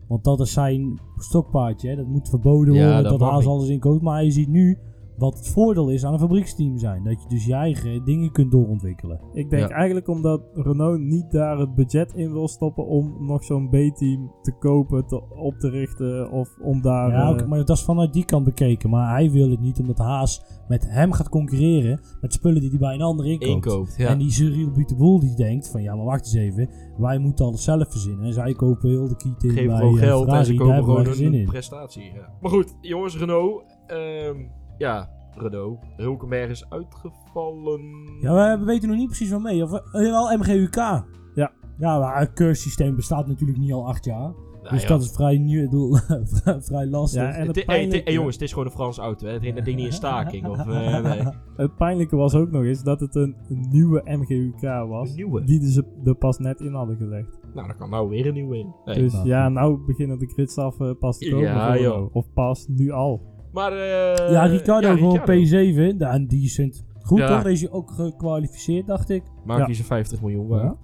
Want 0.08 0.24
dat 0.24 0.40
is 0.40 0.52
zijn 0.54 1.00
stokpaardje, 1.18 1.90
hè? 1.90 1.96
dat 1.96 2.08
moet 2.08 2.30
verboden 2.30 2.74
Ja, 2.74 2.86
worden, 2.86 3.04
dat 3.04 3.20
niet. 3.38 3.48
alles 3.48 3.70
in 3.70 3.80
code. 3.80 4.04
Maar 4.04 4.24
je 4.24 4.32
ziet 4.32 4.48
nu 4.50 4.78
wat 5.20 5.38
het 5.38 5.48
voordeel 5.48 5.90
is 5.90 6.06
aan 6.06 6.14
een 6.14 6.20
fabrieksteam 6.20 6.78
zijn. 6.78 7.04
Dat 7.04 7.22
je 7.24 7.30
dus 7.30 7.46
je 7.46 7.54
eigen 7.54 8.04
dingen 8.06 8.32
kunt 8.32 8.52
doorontwikkelen. 8.52 9.20
Ik 9.34 9.50
denk 9.50 9.70
Ja. 9.70 9.76
eigenlijk 9.76 10.08
omdat 10.08 10.42
Renault 10.54 11.00
niet 11.00 11.32
daar 11.32 11.58
het 11.58 11.76
budget 11.76 12.14
in 12.14 12.32
wil 12.32 12.48
stoppen 12.48 12.86
om 12.88 13.26
nog 13.26 13.44
zo'n 13.44 13.70
B-team 13.70 14.32
te 14.42 14.52
kopen, 14.60 15.08
te, 15.08 15.22
op 15.30 15.54
te 15.58 15.70
richten 15.70 16.32
of 16.32 16.58
om 16.62 16.82
daar... 16.82 17.10
ja, 17.10 17.24
eh, 17.24 17.30
oké, 17.30 17.46
maar 17.48 17.58
dat 17.66 17.78
is 17.78 17.84
vanuit 17.84 18.14
die 18.14 18.26
kant 18.26 18.46
bekeken. 18.46 18.90
Maar 18.90 19.10
hij 19.14 19.32
wil 19.32 19.50
het 19.50 19.60
niet 19.60 19.80
omdat 19.80 19.98
Haas 19.98 20.44
met 20.68 20.90
hem 20.90 21.12
gaat 21.12 21.30
concurreren 21.30 22.00
met 22.22 22.34
spullen 22.34 22.62
die 22.62 22.70
hij 22.70 22.80
bij 22.80 22.94
een 22.94 23.02
ander 23.02 23.26
inkoopt. 23.26 23.66
Inkoopt, 23.66 23.96
ja. 23.98 24.08
En 24.08 24.18
die 24.18 24.32
Cyril 24.32 24.68
Abiteboul 24.68 25.20
die 25.20 25.36
denkt 25.36 25.70
van 25.70 25.82
ja, 25.82 25.96
maar 25.96 26.06
wacht 26.06 26.26
eens 26.26 26.34
even. 26.34 26.70
Wij 26.98 27.18
moeten 27.18 27.46
alles 27.46 27.64
zelf 27.64 27.92
verzinnen. 27.92 28.26
En 28.26 28.34
zij 28.34 28.54
kopen 28.54 28.90
heel 28.90 29.08
de 29.08 29.16
kieten 29.16 29.50
Geven 29.50 29.68
bij 29.68 29.78
gewoon 29.78 29.94
eh, 30.00 30.04
geld 30.04 30.20
en 30.22 30.26
Ferrari. 30.28 30.46
ze 30.46 30.52
Daar 30.54 30.60
kopen 30.60 30.74
hebben 30.76 30.94
wij 30.94 31.04
gewoon 31.04 31.18
zin 31.18 31.34
een 31.34 31.40
in. 31.40 31.46
prestatie. 31.46 32.04
Ja. 32.14 32.30
Maar 32.42 32.52
goed, 32.52 32.76
jongens, 32.82 33.18
Renault. 33.18 33.64
ehm, 33.88 34.36
ja, 34.80 35.10
Renault. 35.38 35.80
Hulkenberg 35.98 36.50
is 36.50 36.66
uitgevallen. 36.70 37.82
Ja, 38.22 38.60
we 38.60 38.66
weten 38.66 38.90
nog 38.90 38.98
niet 38.98 39.08
precies 39.08 39.30
van 39.30 39.42
mee. 39.42 39.64
Of, 39.64 39.74
eh, 39.74 39.92
wel 39.92 40.38
MGUK. 40.38 40.76
Ja. 40.76 41.52
Ja, 41.78 42.00
maar 42.00 42.20
het 42.20 42.34
cursussysteem 42.34 42.96
bestaat 42.96 43.28
natuurlijk 43.28 43.60
niet 43.60 43.74
al 43.74 43.88
acht 43.88 44.06
jaar. 44.06 44.34
Nou 44.64 44.74
dus 44.74 44.82
ja. 44.82 44.88
dat 44.88 45.02
is 45.02 45.12
vrij, 45.12 45.38
nieuw, 45.38 45.96
vrij 46.70 46.86
lastig. 46.88 47.22
Ja, 47.22 47.28
en 47.32 47.48
Het- 47.48 47.56
het 47.56 47.56
hey, 47.56 47.56
het- 47.56 47.66
pijnlijke, 47.66 48.04
hey, 48.04 48.14
jongens, 48.14 48.34
het 48.36 48.44
is 48.44 48.52
gewoon 48.52 48.66
een 48.68 48.72
Franse 48.74 49.02
auto. 49.02 49.28
Hè. 49.28 49.34
Het 49.34 49.56
dat 49.56 49.66
ding 49.66 49.78
niet 49.78 49.86
in 49.86 49.94
staking. 49.94 50.48
Of, 50.48 50.58
eh, 50.58 51.02
nee. 51.04 51.22
het 51.56 51.76
pijnlijke 51.76 52.16
was 52.16 52.36
ook 52.36 52.52
nog 52.52 52.64
eens 52.64 52.84
dat 52.84 53.00
het 53.00 53.16
een, 53.16 53.36
nieuwe 53.48 54.02
MGUK 54.06 54.88
was. 54.88 55.10
Een 55.10 55.16
nieuwe. 55.16 55.44
Die 55.44 55.72
ze 55.72 55.86
er 56.04 56.16
pas 56.16 56.38
net 56.38 56.62
in 56.62 56.74
hadden 56.74 56.98
gelegd. 56.98 57.40
Nou, 57.54 57.68
dan 57.68 57.78
kan 57.78 57.90
nou 57.90 58.10
weer 58.10 58.28
een 58.28 58.34
nieuwe 58.34 58.58
in. 58.58 58.74
Nee. 58.86 58.96
dus 58.96 59.14
nou, 59.14 59.28
ja, 59.28 59.50
nou 59.50 59.86
beginnen 59.86 60.20
de 60.20 60.28
gridstaffen 60.28 60.90
eh, 60.90 60.96
pas 61.00 61.18
te 61.18 61.30
komen. 61.30 61.80
Ja. 61.82 62.02
Of 62.12 62.34
pas 62.34 62.68
nu 62.68 62.92
al. 62.92 63.22
Maar, 63.54 63.72
eh 63.72 64.32
ja, 64.32 64.44
Ricardo 64.46 64.88
ja, 64.88 64.94
gewoon 64.96 65.22
Ricciardo. 65.26 65.94
P7. 65.94 65.98
Ja, 65.98 66.12
en 66.12 66.28
decent. 66.28 66.86
Goed 67.02 67.20
Ja. 67.20 67.28
toch? 67.28 67.52
Is 67.52 67.60
je 67.62 67.72
ook 67.72 67.92
gekwalificeerd, 67.92 68.88
dacht 68.88 69.10
ik. 69.10 69.24
Maakt 69.46 69.60
Ja. 69.60 69.66
hij 69.66 69.74
zijn 69.74 69.88
50 69.88 70.22
miljoen 70.22 70.48
waard. 70.48 70.76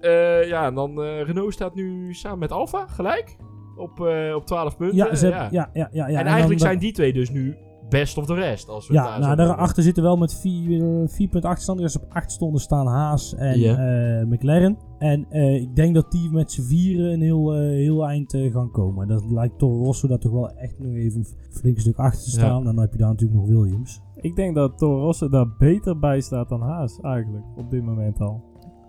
Eh, 0.00 0.48
ja, 0.48 0.66
en 0.66 0.74
dan 0.74 1.02
eh, 1.02 1.22
Renault 1.22 1.52
staat 1.52 1.74
nu 1.74 2.14
samen 2.14 2.38
met 2.38 2.52
Alfa 2.52 2.86
gelijk. 2.86 3.36
Op, 3.76 4.00
eh, 4.06 4.34
op 4.34 4.46
12 4.46 4.76
punten. 4.76 4.96
Ja, 4.96 5.14
ze, 5.14 5.28
ja. 5.28 5.36
ja. 5.36 5.48
Ja, 5.50 5.70
ja, 5.72 5.88
ja, 5.92 6.08
ja. 6.08 6.18
en 6.18 6.26
eigenlijk 6.26 6.60
zijn 6.60 6.78
die 6.78 6.92
twee 6.92 7.12
dus 7.12 7.30
nu 7.30 7.56
best 7.88 8.18
of 8.18 8.26
the 8.26 8.34
rest. 8.34 8.68
Als 8.68 8.88
we 8.88 8.94
het 8.94 9.04
Ja, 9.04 9.10
daar 9.10 9.36
nou, 9.36 9.48
daarachter 9.48 9.82
zitten 9.82 10.02
wel 10.02 10.16
met 10.16 10.34
4 10.34 11.28
punt 11.30 11.44
achterstand. 11.44 11.78
Dus 11.78 11.96
op 11.96 12.04
8 12.08 12.32
stonden 12.32 12.60
staan 12.60 12.86
Haas 12.86 13.34
en 13.34 13.62
eh, 13.62 14.26
McLaren. 14.26 14.78
En 14.98 15.26
eh, 15.30 15.54
ik 15.54 15.76
denk 15.76 15.94
dat 15.94 16.10
die 16.10 16.30
met 16.30 16.52
z'n 16.52 16.62
vieren 16.62 17.12
een 17.12 17.20
heel, 17.20 17.54
eh, 17.54 17.60
heel 17.60 18.06
eind 18.06 18.34
eh, 18.34 18.52
gaan 18.52 18.70
komen. 18.70 19.02
En 19.02 19.08
dat 19.08 19.30
lijkt 19.30 19.58
Toro 19.58 19.84
Rosso 19.84 20.08
dat 20.08 20.20
toch 20.20 20.32
wel 20.32 20.50
echt 20.50 20.78
nog 20.78 20.92
even 20.92 21.18
een 21.18 21.26
flink 21.50 21.78
stuk 21.78 21.96
achter 21.96 22.22
te 22.24 22.30
staan. 22.30 22.58
Ja. 22.58 22.64
Dan 22.64 22.78
heb 22.78 22.92
je 22.92 22.98
daar 22.98 23.08
natuurlijk 23.08 23.40
nog 23.40 23.48
Williams. 23.48 24.00
Ik 24.16 24.36
denk 24.36 24.54
dat 24.54 24.78
Toro 24.78 25.00
Rosso 25.00 25.28
daar 25.28 25.56
beter 25.58 25.98
bij 25.98 26.20
staat 26.20 26.48
dan 26.48 26.60
Haas 26.60 27.00
eigenlijk. 27.00 27.44
Op 27.56 27.70
dit 27.70 27.84
moment 27.84 28.20
al. 28.20 28.42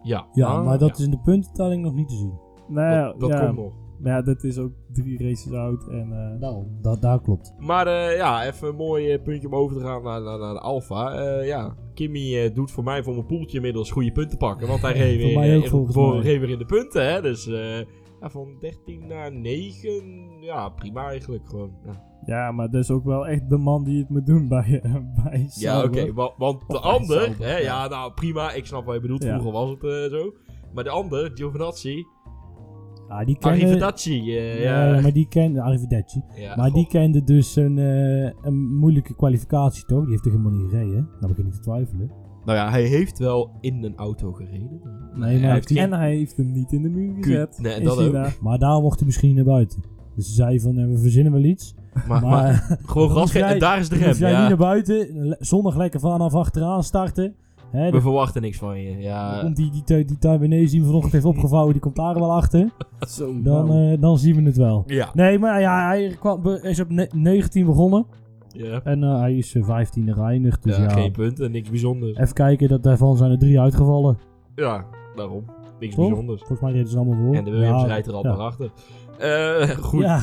Ja, 0.04 0.26
Ja, 0.34 0.48
Ah, 0.48 0.66
maar 0.66 0.78
dat 0.78 0.90
ja. 0.90 0.94
is 0.96 1.04
in 1.04 1.12
de 1.12 1.20
puntentelling 1.20 1.84
nog 1.84 1.94
niet 1.94 2.08
te 2.08 2.16
zien. 2.16 2.34
Nou 2.68 2.94
ja, 2.94 3.04
dat, 3.04 3.20
dat 3.20 3.30
ja, 3.30 3.46
komt 3.46 3.58
nog. 3.58 3.74
Maar 4.00 4.12
ja, 4.12 4.22
dit 4.22 4.44
is 4.44 4.58
ook 4.58 4.72
drie 4.94 5.18
races 5.28 5.52
oud. 5.54 5.88
En, 5.88 6.12
eh, 6.12 6.40
Daarom, 6.42 6.78
dat, 6.82 7.02
daar 7.02 7.22
klopt. 7.22 7.54
Maar 7.60 7.88
eh, 7.88 8.16
ja, 8.18 8.46
even 8.46 8.68
een 8.68 8.76
mooi 8.76 9.12
eh, 9.12 9.24
puntje 9.24 9.48
om 9.48 9.56
over 9.56 9.78
te 9.78 9.84
gaan 9.84 10.04
naar, 10.04 10.22
naar, 10.22 10.40
naar 10.40 10.54
de 10.54 10.60
Alfa. 10.60 11.14
Eh, 11.14 11.48
ja, 11.48 11.76
Kimmy 11.94 12.36
eh, 12.38 12.56
doet 12.56 12.72
voor 12.72 12.84
mij 12.84 13.04
voor 13.04 13.14
mijn 13.14 13.26
poeltje 13.26 13.56
inmiddels 13.58 13.92
goede 13.92 14.12
punten 14.12 14.38
pakken. 14.38 14.68
Want 14.68 14.82
hij 14.82 14.94
reed 15.04 15.20
Voor 15.22 15.28
weer, 15.30 15.38
mij 15.40 15.58
ook, 15.58 15.68
volgens 15.68 15.94
voor- 15.96 16.14
mij. 16.14 16.22
reed 16.24 16.40
weer 16.40 16.50
in 16.50 16.58
de 16.58 16.66
punten. 16.66 17.12
Hè? 17.12 17.22
Dus 17.22 17.48
eh, 17.48 17.78
ja, 18.22 18.30
van 18.30 18.56
13 18.60 19.08
naar 19.08 19.32
9. 19.32 20.02
Ja, 20.42 20.70
prima 20.70 21.08
eigenlijk 21.10 21.48
gewoon. 21.50 21.72
Ja, 21.86 22.02
ja, 22.26 22.52
maar 22.52 22.70
dat 22.70 22.82
is 22.84 22.92
ook 22.92 23.04
wel 23.04 23.28
echt 23.28 23.50
de 23.50 23.58
man 23.58 23.84
die 23.84 24.00
het 24.00 24.10
moet 24.10 24.26
doen 24.26 24.48
bij, 24.48 24.82
bij 25.24 25.50
ja 25.56 25.84
oké. 25.84 26.14
Wa- 26.14 26.34
want 26.38 26.62
de 26.68 26.80
ander, 26.80 27.36
hè, 27.40 27.58
ja. 27.58 27.62
ja, 27.84 27.88
nou 27.88 28.12
prima. 28.14 28.52
Ik 28.54 28.66
snap 28.66 28.86
wat 28.86 28.96
je 28.96 29.02
bedoelt. 29.02 29.24
Ja. 29.24 29.40
Vroeger 29.40 29.52
was 29.52 29.70
het 29.70 29.84
eh, 29.84 30.18
zo. 30.20 30.34
Maar 30.74 30.84
de 30.84 30.90
ander, 30.90 31.32
Giovinazzi, 31.34 32.04
Ja, 33.10 33.26
die 33.26 33.38
kende... 33.38 33.60
Arrivederci. 33.66 34.38
eh, 34.38 34.64
Ja, 34.64 34.94
ja, 34.96 35.02
maar 35.02 35.14
die 35.14 35.28
kende... 35.28 35.62
Arrivederci. 35.62 36.22
ja, 36.36 36.56
Maar 36.56 36.72
die 36.72 36.88
kende 36.88 37.24
dus 37.24 37.56
een, 37.56 37.78
eh, 37.78 38.32
een 38.42 38.76
moeilijke 38.76 39.16
kwalificatie, 39.16 39.86
toch? 39.86 40.02
Die 40.02 40.10
heeft 40.10 40.24
toch 40.24 40.32
helemaal 40.32 40.52
niet 40.60 40.70
gereden? 40.70 41.10
Dan 41.20 41.30
begin 41.30 41.46
ik 41.46 41.52
te 41.54 41.60
twijfelen. 41.60 42.12
Nou 42.46 42.58
ja, 42.58 42.70
hij 42.70 42.84
heeft 42.84 43.20
wel 43.20 43.52
in 43.62 43.84
een 43.84 43.96
auto 43.96 44.32
gereden. 44.32 44.82
maar 45.16 45.30
hij 45.30 45.52
heeft 45.52 45.68
die- 45.68 45.80
En 45.80 45.94
hij 45.94 46.16
heeft 46.16 46.38
hem 46.38 46.52
niet 46.52 46.72
in 46.72 46.82
de 46.82 46.90
muur 46.90 47.24
gezet. 47.24 47.60
Nee, 47.62 47.84
dat 47.84 47.98
China. 47.98 48.30
Maar 48.42 48.58
daar 48.60 48.82
mocht 48.82 48.98
hij 48.98 49.06
misschien 49.06 49.36
naar 49.36 49.44
buiten. 49.44 49.82
Dus 50.16 50.28
ze 50.28 50.34
zei 50.34 50.60
van, 50.60 50.78
eh, 50.78 50.86
we 50.88 50.98
verzinnen 50.98 51.32
wel 51.34 51.44
iets. 51.44 51.76
Maar, 51.94 52.08
maar, 52.08 52.22
Maar 52.22 52.78
gewoon 52.86 53.10
gas 53.18 53.34
en 53.36 53.60
daar 53.60 53.80
is 53.80 53.90
de 53.90 53.96
rem. 53.96 54.08
hoef 54.08 54.20
jij 54.20 54.32
Ja. 54.32 54.40
niet 54.40 54.48
naar 54.50 54.58
buiten, 54.58 55.36
zondag 55.40 55.76
lekker 55.78 56.00
vanaf 56.00 56.34
achteraan 56.34 56.84
starten. 56.84 57.36
Hè, 57.72 57.92
We 57.92 58.02
verwachten 58.02 58.42
niks 58.42 58.58
van 58.58 58.82
je. 58.82 58.98
Ja, 58.98 59.40
komt 59.42 59.56
die, 59.56 59.72
die, 59.72 59.84
tu- 59.84 60.06
die 60.06 60.18
Taiwanese 60.18 60.72
die 60.76 60.84
vanochtend 60.84 61.14
heeft 61.14 61.26
opgevouwen, 61.26 61.72
die 61.74 61.82
komt 61.82 61.96
daar 61.96 62.14
wel 62.14 62.32
achter. 62.34 62.70
Zo, 63.08 63.42
Dan, 63.42 63.68
nou. 63.68 63.92
eh, 63.94 64.02
dan 64.02 64.18
zien 64.18 64.36
we 64.36 64.42
het 64.42 64.58
wel. 64.58 64.84
ja. 64.88 65.10
Nee, 65.14 65.40
maar 65.40 65.62
ja, 65.62 65.88
hij 65.88 66.16
kwam, 66.20 66.48
is 66.48 66.80
op 66.80 66.90
ne- 66.90 67.10
19 67.16 67.66
begonnen. 67.66 68.06
En 68.84 69.04
eh, 69.04 69.20
hij 69.20 69.36
is 69.36 69.56
eh, 69.56 69.64
15e 69.86 70.10
geëindigd. 70.14 70.64
Dus 70.64 70.78
ja, 70.78 70.84
ja, 70.84 70.90
geen 70.90 71.12
punten, 71.12 71.52
niks 71.52 71.70
bijzonders. 71.70 72.18
even 72.18 72.34
kijken, 72.34 72.68
dat 72.70 72.84
daarvan 72.84 73.18
zijn 73.18 73.32
er 73.32 73.38
drie 73.40 73.60
uitgevallen. 73.60 74.18
Ja, 74.56 74.86
daarom. 75.16 75.44
Niks 75.80 75.96
Toch? 75.96 76.08
bijzonders. 76.08 76.40
Volgens 76.40 76.62
mij 76.62 76.72
reden 76.72 76.88
ze 76.88 76.98
allemaal 76.98 77.26
voor. 77.26 77.36
En 77.36 77.44
de 77.44 77.52
Williams 77.52 77.82
Ja, 77.82 77.88
rijdt 77.88 78.08
er 78.08 78.14
al 78.14 78.24
ja. 78.24 78.30
maar 78.36 78.46
achter. 78.46 78.72
Eh, 79.20 79.70
goed. 79.90 80.02
Ja. 80.02 80.20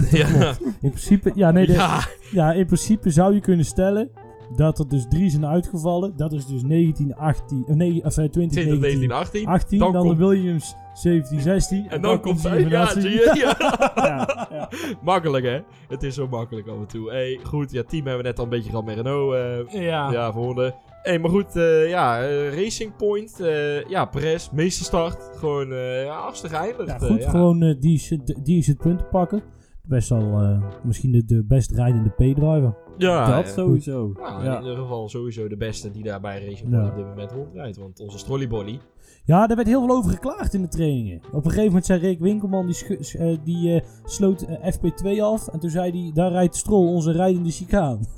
In 0.80 0.90
principe, 0.90 1.32
ja, 1.34 1.50
nee, 1.50 1.66
de- 1.76 2.06
ja, 2.32 2.52
in 2.52 2.66
principe 2.66 3.10
zou 3.10 3.34
je 3.34 3.40
kunnen 3.40 3.64
stellen 3.64 4.10
dat 4.56 4.78
er 4.78 4.88
dus 4.88 5.06
drie 5.08 5.30
zijn 5.30 5.46
uitgevallen. 5.46 6.16
Dat 6.16 6.32
is 6.32 6.46
dus 6.46 6.62
19, 6.62 7.14
18, 7.16 7.64
of 7.68 7.74
nee, 7.74 8.04
of 8.04 8.16
eh, 8.18 8.24
20, 8.24 8.32
20, 8.32 8.52
19, 8.80 8.80
19, 8.80 9.12
18. 9.12 9.46
18. 9.46 9.78
Dan 9.78 9.92
Dan, 9.92 10.02
komt- 10.06 10.18
de 10.18 10.26
Williams 10.26 10.74
17, 10.94 11.40
16. 11.40 11.88
En 11.90 12.00
dan 12.02 12.20
komt 12.20 12.42
de 12.42 12.48
hij. 12.48 12.58
Ja, 12.58 12.64
Giovinazzi. 12.86 13.00
zie 13.00 13.10
je? 13.10 13.32
Ja. 13.34 13.56
ja, 14.06 14.48
ja. 14.50 14.68
Makkelijk, 15.12 15.44
hè? 15.44 15.60
Het 15.88 16.02
is 16.02 16.14
zo 16.14 16.28
makkelijk 16.28 16.68
af 16.68 16.76
en 16.78 16.86
toe. 16.86 17.10
Hey, 17.10 17.38
goed, 17.42 17.70
ja, 17.72 17.82
team 17.82 18.04
hebben 18.06 18.22
we 18.22 18.28
net 18.28 18.38
al 18.38 18.44
een 18.44 18.50
beetje 18.50 18.70
gehad 18.70 18.84
met 18.84 18.94
Renault. 18.96 19.34
eh, 19.34 19.82
Ja. 19.82 20.10
ja, 20.12 20.32
volgende. 20.32 20.74
Hey, 21.02 21.18
maar 21.18 21.30
goed, 21.30 21.56
eh, 21.56 21.88
ja, 21.88 22.20
eh, 22.22 22.54
Racing 22.62 22.96
Point. 22.96 23.36
ja, 23.88 24.04
Perez, 24.04 24.50
meeste 24.50 24.84
start. 24.84 25.30
Gewoon, 25.36 25.68
ja, 26.04 26.16
achtste 26.16 26.48
geëindigd. 26.48 26.88
Ja, 26.88 26.98
goed, 26.98 27.24
gewoon 27.24 27.76
die, 27.80 27.94
is 27.94 28.10
het- 28.10 28.40
die 28.42 28.58
is 28.58 28.66
het 28.66 28.78
punten 28.78 29.08
pakken. 29.08 29.42
Best 29.82 30.08
wel 30.08 30.58
misschien 30.82 31.12
de, 31.12 31.24
de 31.24 31.44
best 31.48 31.70
rijdende 31.70 32.08
P-driver. 32.10 32.74
Ja, 32.98 33.36
dat 33.36 33.48
sowieso. 33.48 34.12
Nou, 34.14 34.44
ja. 34.44 34.56
in 34.56 34.62
ieder 34.62 34.78
geval 34.78 35.08
sowieso 35.08 35.48
de 35.48 35.56
beste 35.56 35.90
die 35.90 36.02
daar 36.02 36.20
bij 36.20 36.44
Racing 36.48 36.70
Ja. 36.70 36.78
Point 36.78 36.90
op 36.90 36.96
dit 36.96 37.06
moment 37.06 37.32
rondrijdt. 37.32 37.76
Want 37.76 38.00
onze 38.00 38.18
Strollybolly. 38.18 38.78
Ja, 39.24 39.46
daar 39.46 39.56
werd 39.56 39.68
heel 39.68 39.86
veel 39.86 39.96
over 39.96 40.10
geklaagd 40.10 40.54
in 40.54 40.62
de 40.62 40.68
trainingen. 40.68 41.20
Op 41.32 41.34
een 41.44 41.50
gegeven 41.50 41.66
moment 41.66 41.86
zei 41.86 42.00
Rick 42.00 42.18
Winkelman, 42.20 42.66
die, 42.66 42.98
eh, 43.18 43.36
die 43.44 43.74
eh, 43.80 43.86
sloot 44.04 44.42
eh, 44.42 44.72
FP2 44.74 45.20
af. 45.22 45.48
En 45.48 45.58
toen 45.60 45.70
zei 45.70 46.02
hij, 46.02 46.10
daar 46.14 46.30
rijdt 46.30 46.56
Stroll, 46.56 46.86
onze 46.86 47.12
rijdende 47.12 47.50
chicaan. 47.50 48.00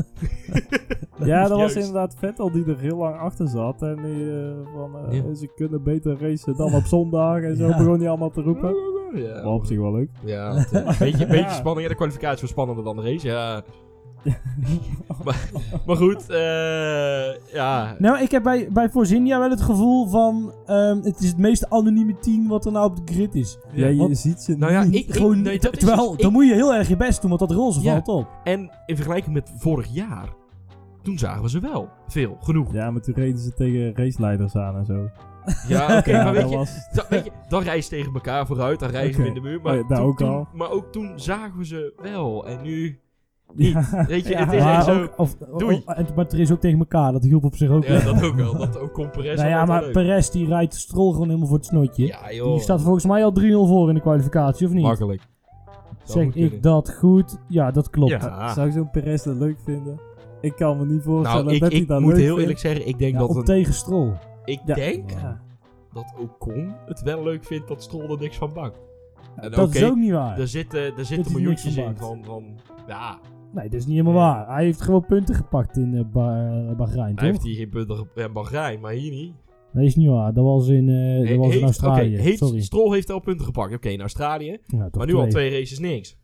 Ja, 1.25 1.49
dat 1.49 1.59
was 1.59 1.75
inderdaad 1.77 2.15
Vettel 2.19 2.51
die 2.53 2.65
er 2.67 2.79
heel 2.79 2.97
lang 2.97 3.17
achter 3.19 3.49
zat. 3.49 3.83
En 3.83 3.97
die, 4.03 4.31
eh, 4.41 4.53
van, 4.75 4.91
eh, 5.11 5.23
Ja. 5.25 5.35
ze 5.35 5.53
kunnen 5.57 5.83
beter 5.83 6.21
racen 6.21 6.57
dan 6.57 6.75
op 6.75 6.85
zondag. 6.85 7.43
En 7.43 7.57
zo 7.57 7.67
Ja. 7.69 7.77
begon 7.77 7.99
hij 7.99 8.09
allemaal 8.09 8.31
te 8.31 8.43
roepen. 8.43 8.75
ja. 9.15 9.35
Maar 9.35 9.53
op 9.53 9.65
zich 9.67 9.79
wel 9.79 9.93
leuk. 9.93 10.11
Ja, 10.25 10.57
een 10.57 10.85
beetje, 10.99 11.27
beetje 11.37 11.37
Ja. 11.37 11.53
spanning. 11.53 11.89
De 11.89 11.95
kwalificatie 11.95 12.41
was 12.41 12.51
spannender 12.51 12.85
dan 12.85 12.97
de 12.97 13.03
race, 13.03 13.27
ja. 13.27 13.63
Maar, 15.25 15.51
maar 15.87 15.97
goed, 15.97 16.31
eh, 16.31 17.53
ja. 17.53 17.95
Nou, 17.99 18.23
ik 18.23 18.31
heb 18.31 18.43
bij, 18.43 18.69
bij 18.73 18.91
Forzinia 18.91 19.39
wel 19.39 19.51
het 19.51 19.61
gevoel 19.61 20.07
van... 20.09 20.55
ehm, 20.67 21.01
het 21.03 21.21
is 21.21 21.29
het 21.29 21.39
meest 21.39 21.71
anonieme 21.71 22.19
team 22.19 22.49
wat 22.49 22.67
er 22.67 22.73
nou 22.73 22.91
op 22.91 23.07
de 23.07 23.13
grid 23.13 23.35
is. 23.35 23.59
Ja, 23.73 23.87
je 23.87 23.97
want- 23.97 24.19
ziet 24.19 24.41
ze 24.41 24.57
Nou 24.57 24.73
ja, 24.73 24.83
niet. 24.85 24.95
ik, 24.95 25.07
ik, 25.09 25.15
Gewoon, 25.15 25.43
nee, 25.43 25.59
dat 25.59 25.73
is 25.73 25.79
terwijl, 25.79 26.09
dus- 26.11 26.17
dan 26.17 26.27
ik- 26.27 26.33
moet 26.37 26.47
je 26.47 26.55
heel 26.55 26.75
erg 26.75 26.89
je 26.89 26.97
best 26.97 27.21
doen, 27.21 27.29
want 27.31 27.41
dat 27.49 27.51
roze 27.59 27.81
Ja. 27.83 27.93
valt 27.93 28.09
op. 28.09 28.29
En 28.45 28.71
in 28.87 28.97
vergelijking 28.97 29.35
met 29.35 29.53
vorig 29.57 29.87
jaar, 29.91 30.29
toen 31.03 31.19
zagen 31.19 31.43
we 31.43 31.49
ze 31.51 31.61
wel. 31.61 31.89
Veel, 32.09 32.37
genoeg. 32.41 32.73
Ja, 32.73 32.91
maar 32.91 33.01
toen 33.03 33.15
reden 33.15 33.39
ze 33.39 33.55
tegen 33.55 33.95
raceleiders 33.95 34.57
aan 34.57 34.77
en 34.77 34.85
zo. 34.85 35.09
Ja, 35.69 35.99
oké, 35.99 36.11
Ja, 36.17 36.25
maar 36.25 36.33
weet 36.33 36.43
dat 36.43 36.51
je, 36.51 36.57
was... 36.57 36.89
dan, 36.93 37.05
weet 37.09 37.25
je, 37.25 37.31
dan 37.49 37.63
rijden 37.63 37.83
ze 37.83 37.89
tegen 37.89 38.13
elkaar 38.15 38.47
vooruit, 38.47 38.81
dan 38.81 38.91
rijden 38.91 39.13
ze 39.15 39.19
Oké. 39.19 39.29
in 39.29 39.35
de 39.35 39.41
muur. 39.41 39.61
Maar, 39.61 39.79
Oh 39.79 39.89
ja, 39.89 39.97
toen, 39.97 40.05
ook 40.07 40.19
toen- 40.19 40.29
al. 40.29 40.49
maar 40.53 40.71
ook 40.71 40.93
toen 40.93 41.13
zagen 41.17 41.59
we 41.59 41.67
ze 41.67 41.93
wel. 42.03 42.47
En 42.47 42.63
nu 42.63 42.99
niet. 43.55 43.75
Weet 44.07 44.27
je, 44.27 44.31
Ja, 44.33 44.45
het 44.45 44.53
is 44.53 44.63
maar, 44.63 44.75
echt 44.75 44.85
zo... 44.85 45.03
ook, 45.03 45.13
of, 45.17 45.37
Doei. 45.57 45.83
en, 45.87 46.07
maar 46.17 46.27
er 46.27 46.41
is 46.41 46.51
ook 46.53 46.61
tegen 46.61 46.79
elkaar, 46.79 47.13
dat 47.13 47.23
hielp 47.23 47.45
op 47.45 47.57
zich 47.57 47.71
ook 47.71 47.85
Ja, 47.85 48.03
wel. 48.05 48.15
dat 48.15 48.23
ook 48.25 48.35
wel. 48.35 48.57
Dat 48.67 48.79
ook 48.79 48.93
kon 48.93 49.11
Perez 49.11 49.37
Nou 49.37 49.49
ja, 49.49 49.65
maar 49.65 49.83
leuk. 49.83 49.93
Perez 49.93 50.29
die 50.31 50.47
rijdt 50.47 50.75
Stroll 50.75 51.13
gewoon 51.13 51.27
helemaal 51.27 51.49
voor 51.49 51.57
het 51.57 51.67
snotje. 51.67 52.07
Ja, 52.07 52.33
joh. 52.33 52.53
Die 52.53 52.61
staat 52.61 52.83
volgens 52.83 53.05
mij 53.07 53.25
al 53.25 53.33
3-0 53.41 53.43
voor 53.69 53.89
in 53.89 53.95
de 53.95 54.01
kwalificatie, 54.01 54.67
of 54.67 54.73
niet? 54.73 54.83
Makkelijk. 54.83 55.23
Zou 56.03 56.25
Zeg 56.25 56.27
ik 56.27 56.33
kunnen. 56.33 56.61
dat 56.61 56.95
goed? 56.95 57.39
Ja, 57.49 57.71
dat 57.71 57.91
klopt. 57.91 58.11
Ja. 58.11 58.53
Zou 58.55 58.71
zo'n 58.71 58.91
Perez 58.91 59.23
dat 59.23 59.37
leuk 59.37 59.59
vinden? 59.65 60.01
Ik 60.41 60.57
kan 60.57 60.79
me 60.79 60.87
niet 60.87 61.03
voorstellen 61.03 61.45
Nou, 61.45 61.55
ik, 61.55 61.61
dat 61.61 61.71
hij 61.73 61.81
ik 61.81 61.89
dat 61.89 62.01
moet 62.01 62.09
leuk 62.13 62.19
heel 62.21 62.27
vindt. 62.37 62.41
eerlijk 62.41 62.59
zeggen, 62.59 62.89
ik 62.89 62.99
denk 62.99 63.13
Ja, 63.13 63.19
dat 63.19 63.29
op 63.29 63.37
een, 63.37 63.45
tegen 63.45 63.75
Stroll. 63.75 64.13
ik 64.45 64.61
Ja. 64.65 64.75
denk 64.75 65.11
Ja. 65.11 65.41
dat 65.93 66.15
Ocon 66.19 66.75
het 66.87 67.03
wel 67.03 67.23
leuk 67.23 67.45
vindt 67.45 67.69
dat 67.69 67.83
Stroll 67.83 68.11
er 68.11 68.19
niks 68.19 68.37
van 68.37 68.53
bakt. 68.53 68.79
En 69.37 69.51
dat 69.51 69.67
oké, 69.67 69.77
is 69.77 69.85
ook 69.85 69.97
niet 69.97 70.11
waar. 70.13 70.39
er 70.39 70.49
zitten, 70.49 70.81
er 70.81 70.93
hij 70.95 71.05
zitten 71.05 71.33
miljoentjes 71.33 71.77
in 71.77 71.97
van, 71.97 72.25
van, 72.25 72.45
ja, 72.89 73.19
Nee, 73.55 73.65
dat 73.69 73.81
is 73.81 73.87
niet 73.87 73.97
helemaal 73.97 74.21
waar. 74.21 74.55
Hij 74.55 74.65
heeft 74.65 74.81
gewoon 74.81 75.05
punten 75.07 75.35
gepakt 75.35 75.77
in 75.77 76.09
Ba- 76.13 76.67
eh, 76.71 76.77
Bahrein, 76.77 77.13
hij 77.19 77.27
heeft 77.29 77.43
hier 77.43 77.57
geen 77.57 77.69
punten 77.69 77.97
ge- 77.97 78.07
ja, 78.15 78.29
Bahrein, 78.29 78.81
maar 78.81 78.93
hier 78.93 79.11
niet. 79.11 79.33
Nee, 79.73 79.87
is 79.87 79.97
niet 79.97 80.09
waar. 80.09 80.33
Dat 80.35 80.45
was 80.45 80.69
in, 80.69 80.89
eh, 80.89 81.29
dat 81.29 81.37
was 81.39 81.55
in 81.57 81.63
Australië. 81.63 82.13
oké, 82.15 82.23
heeft, 82.23 82.39
Sorry. 82.39 82.61
Stroll 82.61 82.93
heeft 82.95 83.11
al 83.11 83.21
punten 83.21 83.47
gepakt. 83.47 83.75
Oké, 83.75 83.89
in 83.89 84.01
Australië. 84.01 84.59
Ja, 84.67 84.89
maar 84.97 85.07
nu 85.07 85.15
al 85.15 85.27
twee 85.29 85.51
races 85.51 85.79
niks. 85.79 86.17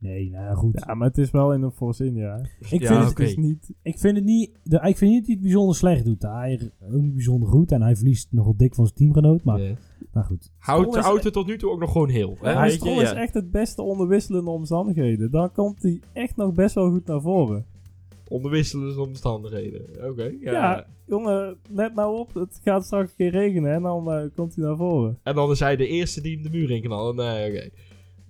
Nee, 0.00 0.30
nou 0.30 0.44
ja, 0.44 0.54
goed. 0.54 0.84
Ja, 0.86 0.94
maar 0.94 1.08
het 1.08 1.18
is 1.18 1.30
wel 1.30 1.52
in 1.52 1.62
een 1.62 1.70
Force 1.70 2.04
India. 2.04 2.36
hè. 2.36 2.40
Ik, 2.76 2.82
Ja, 2.82 2.88
vind 3.04 3.18
het, 3.18 3.28
is 3.28 3.36
niet... 3.36 3.70
ik 3.82 3.98
vind 3.98 4.16
het 4.16 4.24
niet... 4.24 4.50
De, 4.62 4.80
ik 4.82 4.96
vind 4.96 5.10
niet 5.10 5.18
dat 5.20 5.26
hij 5.26 5.34
het 5.34 5.40
bijzonder 5.42 5.74
slecht 5.76 6.04
doet. 6.04 6.22
Hij 6.22 6.52
is 6.52 6.68
ook 6.94 7.00
niet 7.00 7.14
bijzonder 7.14 7.48
goed. 7.48 7.72
En 7.72 7.82
hij 7.82 7.96
verliest 7.96 8.28
nogal 8.30 8.56
dik 8.56 8.74
van 8.74 8.84
zijn 8.86 8.96
teamgenoot. 8.98 9.44
Maar, 9.44 9.60
Ja. 9.60 9.74
nou 10.12 10.26
goed. 10.26 10.50
Houdt 10.58 10.92
de 10.92 10.98
auto 11.00 11.30
tot 11.30 11.46
nu 11.46 11.58
toe 11.58 11.70
ook 11.70 11.80
nog 11.80 11.92
gewoon 11.92 12.08
heel. 12.08 12.36
Hè? 12.40 12.50
Ja, 12.50 12.62
weet 12.62 12.82
je? 12.84 12.90
is 12.90 13.10
Ja. 13.10 13.14
echt 13.16 13.34
het 13.34 13.50
beste 13.50 13.82
onder 13.82 14.08
wisselende 14.08 14.50
omstandigheden. 14.50 15.30
Dan 15.30 15.52
komt 15.52 15.82
hij 15.82 16.00
echt 16.12 16.36
nog 16.36 16.54
best 16.54 16.74
wel 16.74 16.90
goed 16.90 17.06
naar 17.06 17.20
voren. 17.20 17.64
Onder 18.28 18.50
wisselende 18.50 19.00
omstandigheden. 19.00 20.10
Oké, 20.10 20.22
ja. 20.40 20.52
Ja. 20.52 20.86
Jongen, 21.06 21.56
let 21.70 21.94
nou 21.94 22.18
op. 22.18 22.34
Het 22.34 22.60
gaat 22.64 22.84
straks 22.84 23.10
een 23.10 23.16
keer 23.16 23.30
regenen 23.30 23.72
en 23.72 23.82
dan 23.82 24.12
eh, 24.12 24.22
komt 24.34 24.54
hij 24.54 24.64
naar 24.64 24.76
voren. 24.76 25.18
En 25.22 25.34
dan 25.34 25.50
is 25.50 25.60
hij 25.60 25.76
de 25.76 25.86
eerste 25.86 26.20
die 26.20 26.34
hem 26.34 26.42
de 26.42 26.50
muur 26.50 26.70
in 26.70 26.82
knallen. 26.82 27.16
Nee, 27.16 27.48
oké. 27.50 27.68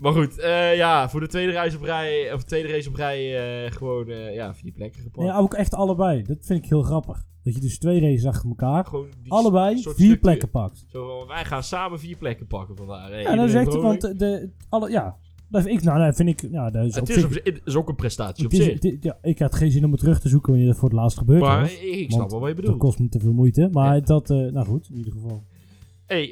Maar 0.00 0.12
goed, 0.12 0.38
eh, 0.38 0.76
ja, 0.76 1.08
voor 1.08 1.20
de 1.20 1.26
tweede 1.26 1.52
reis 1.52 1.76
op 1.76 1.82
rij, 1.82 2.32
of 2.32 2.42
tweede 2.44 2.68
race 2.68 2.88
op 2.88 2.94
rij, 2.94 3.38
eh, 3.64 3.72
gewoon, 3.72 4.08
eh, 4.08 4.34
ja, 4.34 4.54
vier 4.54 4.72
plekken 4.72 5.02
gepakt. 5.02 5.26
Ja, 5.26 5.38
ook 5.38 5.54
echt 5.54 5.74
allebei. 5.74 6.22
Dat 6.22 6.36
vind 6.40 6.64
ik 6.64 6.68
heel 6.70 6.82
grappig. 6.82 7.26
Dat 7.42 7.54
je 7.54 7.60
dus 7.60 7.78
twee 7.78 8.00
races 8.00 8.26
achter 8.26 8.48
elkaar, 8.48 8.88
allebei 9.28 9.70
vier 9.72 9.78
structuur. 9.80 10.18
plekken 10.18 10.50
pakt. 10.50 10.84
Zo 10.88 11.26
wij 11.26 11.44
gaan 11.44 11.62
samen 11.62 11.98
vier 11.98 12.16
plekken 12.16 12.46
pakken 12.46 12.76
vandaag. 12.76 13.08
Hey, 13.08 13.22
Ja, 13.22 13.34
dan 13.36 13.48
zegt 13.48 13.72
hij, 13.72 13.82
want 13.82 14.00
de, 14.18 14.50
alle, 14.68 14.90
ja, 14.90 15.16
dat 15.48 15.62
vind 15.62 15.78
ik, 15.78 15.84
nou, 15.84 15.98
dat 16.04 16.16
vind 16.16 16.28
ik, 16.28 16.50
ja, 16.50 16.70
dat 16.70 16.84
is, 16.84 16.94
Het 16.94 17.08
is, 17.08 17.24
op, 17.24 17.30
het 17.44 17.76
ook 17.76 17.88
een 17.88 17.94
prestatie 17.94 18.44
op 18.44 18.50
het 18.50 18.60
is- 18.60 18.66
zich. 18.66 18.82
het 18.92 19.02
ja, 19.04 19.18
ik 19.22 19.38
had 19.38 19.54
geen 19.54 19.70
zin 19.70 19.84
om 19.84 19.90
het 19.90 20.00
terug 20.00 20.20
te 20.20 20.28
zoeken 20.28 20.50
wanneer 20.50 20.68
dat 20.70 20.78
voor 20.78 20.88
het 20.88 20.98
laatst 20.98 21.18
gebeurd 21.18 21.40
Maar 21.40 21.60
was. 21.60 21.80
ik 21.80 22.12
snap 22.12 22.30
wel 22.30 22.40
wat 22.40 22.48
je 22.48 22.54
Dat 22.54 22.64
bedoelt. 22.64 22.80
kost 22.82 22.98
me 22.98 23.08
te 23.08 23.18
veel 23.20 23.32
moeite. 23.32 23.68
Maar 23.72 23.94
Ja. 23.94 24.00
dat, 24.00 24.28
nou 24.28 24.64
goed, 24.66 24.88
in 24.90 24.96
ieder 24.96 25.12
geval. 25.12 25.42
Hey, 26.08 26.30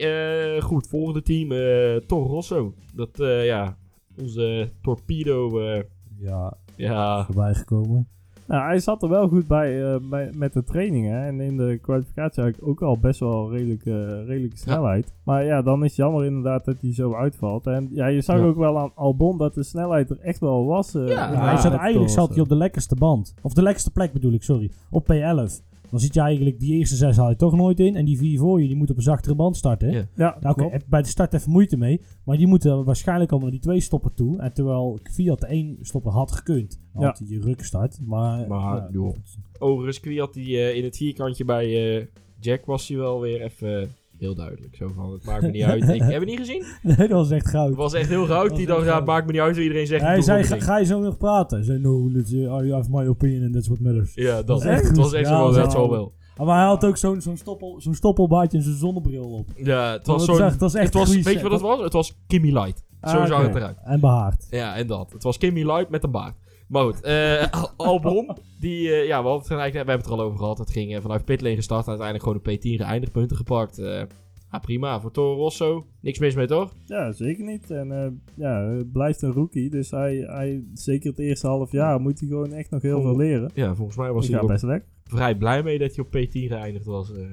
eh, 0.56 0.62
goed, 0.62 0.88
volgende 0.88 1.22
team, 1.22 1.52
eh 1.52 1.96
Toro 2.06 2.26
Rosso. 2.28 2.74
Dat, 2.94 3.20
eh, 3.20 3.44
ja, 3.46 3.76
onze 4.20 4.70
torpedo, 4.82 5.60
eh, 5.60 5.82
Ja, 6.18 6.52
ja, 6.76 7.24
voorbij 7.24 7.54
gekomen. 7.54 8.08
Nou, 8.46 8.64
hij 8.64 8.78
zat 8.78 9.02
er 9.02 9.08
wel 9.08 9.28
goed 9.28 9.46
bij, 9.46 9.92
eh, 9.94 9.96
bij 10.10 10.30
met 10.34 10.52
de 10.52 10.64
trainingen. 10.64 11.24
En 11.24 11.40
in 11.40 11.56
de 11.56 11.78
kwalificatie 11.82 12.42
had 12.42 12.52
ik 12.56 12.66
ook 12.66 12.82
al 12.82 12.98
best 12.98 13.20
wel 13.20 13.52
redelijke, 13.52 14.24
redelijke 14.24 14.56
snelheid. 14.56 15.12
Maar 15.24 15.44
ja, 15.44 15.62
dan 15.62 15.78
is 15.84 15.86
het 15.88 15.96
jammer 15.96 16.24
inderdaad 16.24 16.64
dat 16.64 16.76
hij 16.80 16.94
zo 16.94 17.14
uitvalt. 17.14 17.66
En 17.66 17.88
ja, 17.92 18.06
je 18.06 18.20
zag 18.20 18.36
Ja. 18.38 18.44
ook 18.44 18.56
wel 18.56 18.78
aan 18.78 18.92
Albon 18.94 19.38
dat 19.38 19.54
de 19.54 19.62
snelheid 19.62 20.10
er 20.10 20.18
echt 20.20 20.40
wel 20.40 20.66
was. 20.66 20.92
Ja, 20.92 21.34
hij 21.44 21.56
zat, 21.56 21.72
eigenlijk 21.74 22.10
zat 22.12 22.30
hij 22.30 22.40
op 22.40 22.48
de 22.48 22.56
lekkerste 22.56 22.94
band. 22.94 23.34
Of 23.42 23.52
de 23.52 23.62
lekkerste 23.62 23.90
plek 23.92 24.12
bedoel 24.12 24.32
ik, 24.32 24.42
sorry. 24.42 24.70
Op 24.90 25.02
P11. 25.12 25.62
Dan 25.90 26.00
zit 26.00 26.14
je 26.14 26.20
eigenlijk, 26.20 26.60
die 26.60 26.74
eerste 26.74 26.96
zes 26.96 27.16
haal 27.16 27.28
je 27.28 27.36
toch 27.36 27.56
nooit 27.56 27.80
in. 27.80 27.96
En 27.96 28.04
die 28.04 28.18
vier 28.18 28.38
voor 28.38 28.60
je, 28.60 28.66
die 28.66 28.76
moeten 28.76 28.94
op 28.94 29.00
een 29.00 29.06
zachtere 29.06 29.34
band 29.34 29.56
starten. 29.56 29.90
Ja. 29.92 30.08
Ja, 30.14 30.36
Nou, 30.40 30.70
heb 30.70 30.82
bij 30.86 31.02
de 31.02 31.08
start 31.08 31.34
even 31.34 31.50
moeite 31.50 31.76
mee. 31.76 32.00
Maar 32.24 32.36
die 32.36 32.46
moeten 32.46 32.84
waarschijnlijk 32.84 33.30
allemaal 33.30 33.50
naar 33.50 33.58
die 33.58 33.68
twee 33.68 33.80
stoppen 33.80 34.14
toe. 34.14 34.38
En 34.38 34.52
terwijl 34.52 34.98
Fiat 35.02 35.40
de 35.40 35.46
één 35.46 35.78
stopper 35.80 36.12
had 36.12 36.32
gekund. 36.32 36.80
Had 36.92 37.18
hij 37.18 37.28
je 37.28 37.40
ruk 37.40 37.64
start. 37.64 37.98
Maar, 38.04 38.48
Maar, 38.48 38.88
ja. 38.92 39.12
Overigens, 39.58 40.00
Kwiat 40.00 40.34
die 40.34 40.56
eh, 40.56 40.76
in 40.76 40.84
het 40.84 40.96
vierkantje 40.96 41.44
bij 41.44 41.96
eh, 41.96 42.06
Jack 42.40 42.64
was 42.66 42.88
hij 42.88 42.96
wel 42.96 43.20
weer 43.20 43.42
even 43.42 43.80
eh, 43.80 43.88
heel 44.18 44.34
duidelijk. 44.34 44.76
Zo 44.76 44.90
van, 44.94 45.12
het 45.12 45.24
maakt 45.24 45.42
me 45.42 45.50
niet 45.50 45.62
uit. 45.62 45.88
Ik 45.88 46.00
heb 46.12 46.20
het 46.20 46.28
niet 46.28 46.38
gezien. 46.38 46.64
Nee, 46.82 46.96
dat 46.96 47.08
was 47.10 47.30
echt 47.30 47.48
goud. 47.48 47.68
Het 47.68 47.76
was 47.76 47.92
echt 47.94 48.08
heel 48.08 48.26
goud. 48.26 48.48
was 48.48 48.58
Die 48.58 48.68
het 48.68 48.84
goud. 48.84 49.06
maakt 49.06 49.26
me 49.26 49.32
niet 49.32 49.40
uit 49.40 49.54
wat 49.54 49.62
iedereen 49.64 49.86
zegt. 49.86 50.02
Hij 50.02 50.20
zei, 50.22 50.44
ga, 50.60 50.78
je 50.78 50.84
zo 50.84 51.00
nog 51.00 51.16
praten? 51.16 51.56
Hij 51.56 51.66
zei, 51.66 51.78
no, 51.78 52.08
uh, 52.14 52.28
you 52.28 52.72
have 52.72 52.90
my 52.90 53.06
opinion 53.06 53.44
and 53.44 53.52
that's 53.52 53.66
what 53.66 53.80
matters. 53.80 54.14
Ja, 54.14 54.42
dat. 54.42 54.62
Het 54.62 54.96
was 54.96 55.12
echt 55.12 55.26
zo, 55.26 55.52
dat 55.52 55.56
echt 55.56 55.72
wel. 55.72 56.14
Maar 56.44 56.56
hij 56.58 56.66
had 56.66 56.84
ook 56.84 56.96
zo'n 56.96 57.20
zo'n 57.20 57.36
stoppel, 57.36 57.80
zo'n 57.80 57.94
stoppelbaardje 57.94 58.58
en 58.58 58.64
zijn 58.64 58.76
zonnebril 58.76 59.24
op. 59.24 59.48
Ja, 59.56 59.92
het 59.92 60.06
was 60.06 60.16
was 60.26 60.36
zo'n... 60.36 60.44
echt- 60.46 60.52
het 60.60 60.94
was, 60.94 61.08
weet 61.22 61.32
je 61.32 61.42
wat 61.42 61.52
het 61.52 61.60
was? 61.60 61.80
Het 61.80 61.92
was 61.92 62.18
Kimmy 62.26 62.50
Light. 62.52 62.84
Zo 63.02 63.16
Ah, 63.16 63.26
zag 63.26 63.42
het 63.46 63.54
eruit. 63.54 63.76
En 63.84 64.00
behaard. 64.00 64.46
Ja, 64.50 64.76
en 64.76 64.86
dat. 64.86 65.12
Het 65.12 65.22
was 65.22 65.38
Kimmy 65.38 65.62
Light 65.64 65.88
met 65.90 66.04
een 66.04 66.10
baard. 66.10 66.34
Maar 66.68 66.84
goed, 66.84 67.00
eh, 67.00 67.46
Al- 67.50 67.70
Albon, 67.76 68.36
die, 68.60 68.90
eh, 68.92 69.06
ja, 69.06 69.22
we, 69.22 69.28
hadden 69.28 69.42
het 69.42 69.50
eigenlijk, 69.50 69.72
we 69.72 69.90
hebben 69.90 69.96
het 69.96 70.06
er 70.06 70.12
al 70.12 70.20
over 70.20 70.38
gehad. 70.38 70.58
Het 70.58 70.70
ging 70.70 70.94
eh, 70.94 71.00
vanuit 71.00 71.24
pitlane 71.24 71.54
gestart 71.54 71.82
en 71.86 71.88
uiteindelijk 71.98 72.28
gewoon 72.28 72.40
een 72.44 72.58
P10 72.78 72.84
geëindigd, 72.84 73.12
punten 73.12 73.36
gepakt. 73.36 73.78
Eh, 73.78 74.02
ah, 74.50 74.60
prima, 74.60 75.00
voor 75.00 75.10
Toro 75.10 75.34
Rosso. 75.36 75.86
Niks 76.00 76.18
mis 76.18 76.34
mee, 76.34 76.46
toch? 76.46 76.72
Ja, 76.84 77.12
zeker 77.12 77.44
niet. 77.44 77.70
En 77.70 77.92
eh, 77.92 78.10
ja, 78.34 78.60
het 78.62 78.92
blijft 78.92 79.22
een 79.22 79.32
rookie. 79.32 79.70
Dus 79.70 79.90
hij, 79.90 80.16
hij, 80.16 80.64
zeker 80.74 81.10
het 81.10 81.18
eerste 81.18 81.46
half 81.46 81.72
jaar 81.72 82.00
moet 82.00 82.20
hij 82.20 82.28
gewoon 82.28 82.52
echt 82.52 82.70
nog 82.70 82.82
heel 82.82 83.02
veel 83.02 83.16
leren. 83.16 83.50
Ja, 83.54 83.74
volgens 83.74 83.96
mij 83.96 84.12
was 84.12 84.26
hij 84.26 84.36
ga 84.36 84.42
ook 84.42 84.48
best 84.48 84.62
lekker. 84.64 84.88
vrij 85.04 85.34
blij 85.36 85.62
mee 85.62 85.78
dat 85.78 85.94
hij 85.96 86.04
op 86.04 86.16
P10 86.16 86.30
geëindigd 86.30 86.84
was. 86.86 87.12
eh 87.12 87.24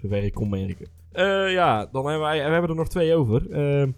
zover 0.00 0.22
ik 0.24 0.34
kon 0.34 0.48
merken. 0.48 0.86
Eh, 1.12 1.52
ja, 1.52 1.86
dan 1.92 2.04
hebben 2.06 2.22
wij, 2.26 2.44
we 2.44 2.50
hebben 2.50 2.70
er 2.70 2.76
nog 2.76 2.88
twee 2.88 3.14
over. 3.14 3.50
Eh, 3.50 3.88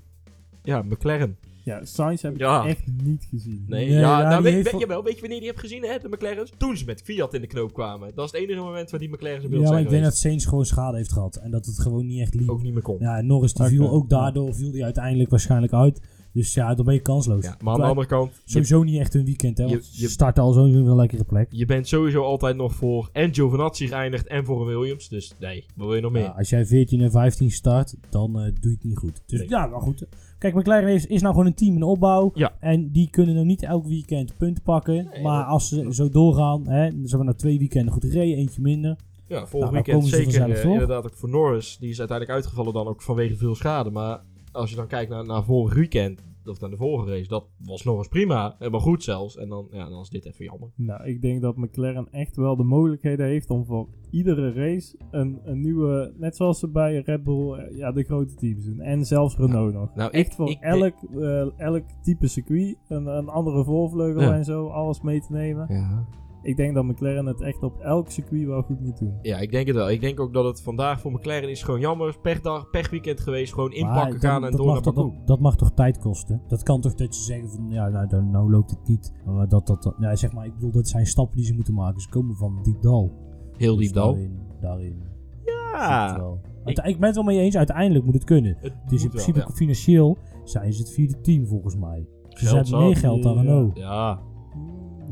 ja, 0.63 0.83
McLaren. 0.83 1.37
Ja, 1.69 1.85
Sainz 1.85 2.23
heb 2.23 2.33
ik 2.33 2.39
Ja. 2.39 2.67
echt 2.67 2.83
niet 3.05 3.27
gezien. 3.31 3.65
Nee, 3.69 3.87
Nee, 3.89 3.95
ja, 3.99 4.21
ja, 4.21 4.29
nou, 4.29 4.43
weet, 4.43 4.69
voor- 4.69 4.81
jawel, 4.81 5.03
weet 5.05 5.15
je 5.15 5.21
wanneer 5.21 5.39
die 5.39 5.49
hebt 5.49 5.61
gezien, 5.61 5.83
hè, 5.85 5.99
de 5.99 6.09
McLaren's? 6.09 6.53
Toen 6.57 6.77
ze 6.77 6.85
met 6.85 7.03
Fiat 7.03 7.35
in 7.35 7.41
de 7.41 7.47
knoop 7.47 7.73
kwamen. 7.73 8.11
Dat 8.15 8.25
is 8.25 8.33
het 8.33 8.41
enige 8.41 8.61
moment 8.61 8.91
waar 8.91 9.01
die 9.01 9.09
McLaren's 9.09 9.45
in 9.45 9.51
beeld 9.51 9.63
Ja, 9.63 9.69
maar 9.69 9.77
zijn 9.79 9.85
ik 9.85 9.91
denk 9.91 10.05
dat. 10.05 10.17
Sainz 10.17 10.49
gewoon 10.49 10.65
schade 10.67 10.97
heeft 10.97 11.13
gehad. 11.13 11.37
En 11.37 11.51
dat 11.51 11.67
het 11.67 11.79
gewoon 11.79 12.07
niet 12.07 12.21
echt 12.21 12.35
liep. 12.35 12.49
Ook 12.51 12.63
niet 12.63 12.73
meer 12.73 12.83
kon. 12.83 12.97
Ja, 13.01 13.17
en 13.19 13.27
Norris 13.27 13.53
die 13.55 13.67
viel 13.67 13.91
ook 13.91 14.09
daardoor, 14.09 14.55
viel 14.55 14.71
die 14.71 14.85
uiteindelijk 14.85 15.31
waarschijnlijk 15.31 15.73
uit. 15.73 16.01
Dus 16.33 16.55
ja, 16.55 16.75
dan 16.75 16.85
ben 16.85 16.95
je 16.95 17.01
kansloos. 17.01 17.45
Ja, 17.45 17.57
maar 17.63 17.75
aan 17.75 17.81
de 17.81 17.87
andere 17.87 18.07
kant, 18.07 18.33
je, 18.35 18.41
Sowieso 18.45 18.83
niet 18.83 18.99
echt 19.01 19.15
een 19.15 19.25
weekend, 19.25 19.59
hè. 19.59 19.65
je- 19.65 19.71
Want 19.71 19.97
je- 19.99 20.09
start 20.09 20.39
al 20.39 20.53
sowieso 20.53 20.79
een 20.79 20.97
lekkere 20.97 21.25
plek. 21.25 21.47
je 21.51 21.65
bent 21.67 21.89
sowieso 21.89 22.23
altijd 22.23 22.57
nog 22.57 22.75
voor 22.75 23.09
en 23.13 23.35
Giovinazzi 23.35 23.87
geëindigd 23.87 24.27
en 24.27 24.45
voor 24.45 24.61
een 24.61 24.67
Williams. 24.79 25.09
Dus 25.09 25.33
nee, 25.41 25.65
wat 25.77 25.87
wil 25.87 25.95
je 25.97 26.01
nog 26.03 26.13
meer? 26.13 26.23
Ja, 26.23 26.29
als 26.39 26.49
jij 26.51 26.67
14 26.67 27.01
en 27.01 27.11
15 27.11 27.51
start, 27.51 27.95
dan 28.11 28.39
eh, 28.39 28.43
doe 28.45 28.53
je 28.61 28.69
het 28.77 28.85
niet 28.85 28.97
goed. 28.99 29.23
Dus 29.27 29.39
Nee. 29.39 29.49
ja, 29.49 29.67
maar 29.67 29.81
goed. 29.81 30.07
Kijk, 30.39 30.55
McLaren 30.55 30.89
is, 30.89 31.07
is 31.07 31.21
nou 31.21 31.33
gewoon 31.33 31.49
een 31.49 31.55
team 31.55 31.75
in 31.75 31.83
opbouw. 31.83 32.31
Ja. 32.35 32.53
En 32.61 32.91
die 32.91 33.11
kunnen 33.11 33.35
nog 33.35 33.45
niet 33.45 33.63
elk 33.63 33.87
weekend 33.87 34.37
punten 34.37 34.63
pakken. 34.63 35.09
Nee, 35.13 35.23
maar 35.23 35.45
als 35.45 35.69
ze 35.69 35.95
zo 35.95 36.09
doorgaan, 36.09 36.69
hè, 36.69 36.91
ze 36.91 37.09
hebben 37.09 37.25
nou 37.25 37.37
twee 37.37 37.59
weekenden 37.59 37.93
goed 37.93 38.05
gereden, 38.05 38.37
eentje 38.37 38.61
minder. 38.61 38.97
Ja, 39.27 39.47
vorig 39.47 39.71
Nou, 39.71 39.85
dan 39.85 40.01
weekend 40.01 40.31
zeker 40.33 40.61
toch? 40.63 40.73
inderdaad 40.73 41.05
ook 41.05 41.15
voor 41.15 41.29
Norris. 41.29 41.77
Die 41.81 41.91
is 41.91 41.99
uiteindelijk 41.99 42.39
uitgevallen 42.39 42.73
dan 42.73 42.87
ook 42.87 43.03
vanwege 43.03 43.37
veel 43.37 43.55
schade. 43.55 43.91
Maar 43.91 44.21
als 44.53 44.71
je 44.71 44.77
dan 44.77 44.87
kijkt 44.87 45.11
naar, 45.11 45.25
naar 45.27 45.45
vorig 45.45 45.75
weekend, 45.75 46.21
of 46.49 46.61
naar 46.61 46.71
de 46.71 46.77
vorige 46.77 47.11
race, 47.11 47.29
dat 47.29 47.47
was 47.65 47.85
Norris 47.85 48.09
prima. 48.09 48.57
Helemaal 48.59 48.81
goed 48.81 49.03
zelfs. 49.03 49.37
En 49.37 49.49
dan, 49.49 49.69
ja, 49.71 49.89
dan 49.89 50.01
is 50.01 50.09
dit 50.09 50.25
even 50.27 50.45
jammer. 50.45 50.69
Nou, 50.75 51.05
ik 51.05 51.23
denk 51.23 51.43
dat 51.43 51.57
McLaren 51.57 52.09
echt 52.11 52.37
wel 52.37 52.57
de 52.57 52.63
mogelijkheden 52.63 53.27
heeft 53.27 53.51
om 53.51 53.65
voor 53.65 53.89
iedere 54.11 54.53
race 54.53 54.97
een, 55.11 55.41
een 55.45 55.61
nieuwe, 55.61 56.13
net 56.17 56.37
zoals 56.37 56.59
ze 56.59 56.69
bij 56.69 56.99
Red 57.01 57.25
Bull, 57.25 57.53
eh, 57.53 57.77
ja, 57.77 57.93
de 57.93 58.03
grote 58.05 58.35
teams 58.35 58.65
doen. 58.65 58.81
En 58.81 59.05
zelfs 59.05 59.37
Renault 59.37 59.73
nog. 59.73 59.95
Nou, 59.95 60.11
Echt 60.11 60.27
ik, 60.31 60.33
voor 60.33 60.51
ik, 60.51 60.61
elk, 60.61 60.95
eh, 61.21 61.61
elk 61.61 61.85
type 62.03 62.27
circuit, 62.27 62.77
een, 62.89 63.07
een 63.07 63.29
andere 63.29 63.65
voorvleugel 63.65 64.23
Ja. 64.23 64.35
en 64.35 64.45
zo, 64.45 64.67
alles 64.67 65.01
mee 65.01 65.21
te 65.21 65.33
nemen. 65.33 65.67
Ja. 65.69 66.07
Ik 66.43 66.57
denk 66.57 66.75
dat 66.75 66.85
McLaren 66.85 67.27
het 67.27 67.41
echt 67.41 67.63
op 67.63 67.81
elk 67.81 68.11
circuit 68.11 68.47
wel 68.47 68.63
goed 68.63 68.81
moet 68.81 68.99
doen. 68.99 69.15
Ja, 69.23 69.39
ik 69.39 69.51
denk 69.51 69.67
het 69.67 69.77
wel. 69.77 69.91
Ik 69.91 70.01
denk 70.01 70.21
ook 70.21 70.33
dat 70.33 70.45
het 70.45 70.63
vandaag 70.63 71.01
voor 71.01 71.13
McLaren 71.13 71.51
is 71.51 71.63
gewoon 71.63 71.81
jammer. 71.81 72.19
Pechdag, 72.23 72.71
pechweekend 72.71 73.21
geweest. 73.21 73.53
Gewoon 73.55 73.69
Maar 73.69 73.79
inpakken 73.79 74.13
dat- 74.13 74.21
gaan 74.31 74.45
en 74.45 74.51
dat 74.51 74.61
door 74.61 74.73
naar 74.73 74.83
Baku. 74.83 74.95
Dat, 74.95 75.27
dat 75.27 75.41
mag 75.41 75.57
toch 75.57 75.73
tijd 75.73 75.99
kosten? 75.99 76.43
Dat 76.49 76.63
kan 76.63 76.81
toch 76.81 76.95
dat 76.95 77.17
je 77.17 77.23
zegt 77.23 77.55
van, 77.55 77.69
ja, 77.71 77.89
nou, 77.89 78.25
nou 78.25 78.51
loopt 78.51 78.71
het 78.71 78.89
niet. 78.89 79.13
Maar 79.27 79.49
dat, 79.49 79.67
dat, 79.67 79.83
dat, 79.83 79.95
ja, 79.99 80.17
zeg 80.17 80.33
maar, 80.33 80.47
ik 80.47 80.55
bedoel, 80.55 80.71
dat 80.73 80.89
zijn 80.89 81.07
stappen 81.07 81.37
die 81.37 81.47
ze 81.47 81.55
moeten 81.55 81.75
maken. 81.75 82.01
Ze 82.01 82.09
komen 82.09 82.37
van 82.37 82.59
diep 82.63 82.83
dal. 82.83 83.13
Heel 83.57 83.77
Dus 83.77 83.85
diep 83.85 83.95
dal. 83.95 84.17
Daarin, 84.61 85.03
Ja. 85.45 86.21
Uite- 86.65 86.83
ik 86.89 86.99
ben 86.99 87.07
het 87.07 87.15
wel 87.15 87.25
mee 87.25 87.41
eens, 87.41 87.57
uiteindelijk 87.57 88.05
moet 88.05 88.15
het 88.15 88.25
kunnen. 88.25 88.57
het 88.61 88.73
Dus 88.89 89.03
in 89.03 89.09
principe 89.11 89.39
wel, 89.39 89.51
financieel 89.51 90.19
zijn 90.45 90.73
ze 90.73 90.81
het 90.83 90.91
vierde 90.93 91.21
team 91.21 91.47
volgens 91.47 91.77
mij. 91.77 92.07
ze 92.29 92.55
hebben 92.57 92.79
meer 92.79 92.97
geld 92.97 93.23
dan. 93.23 93.37
Renault. 93.37 93.77
Ja, 93.79 94.21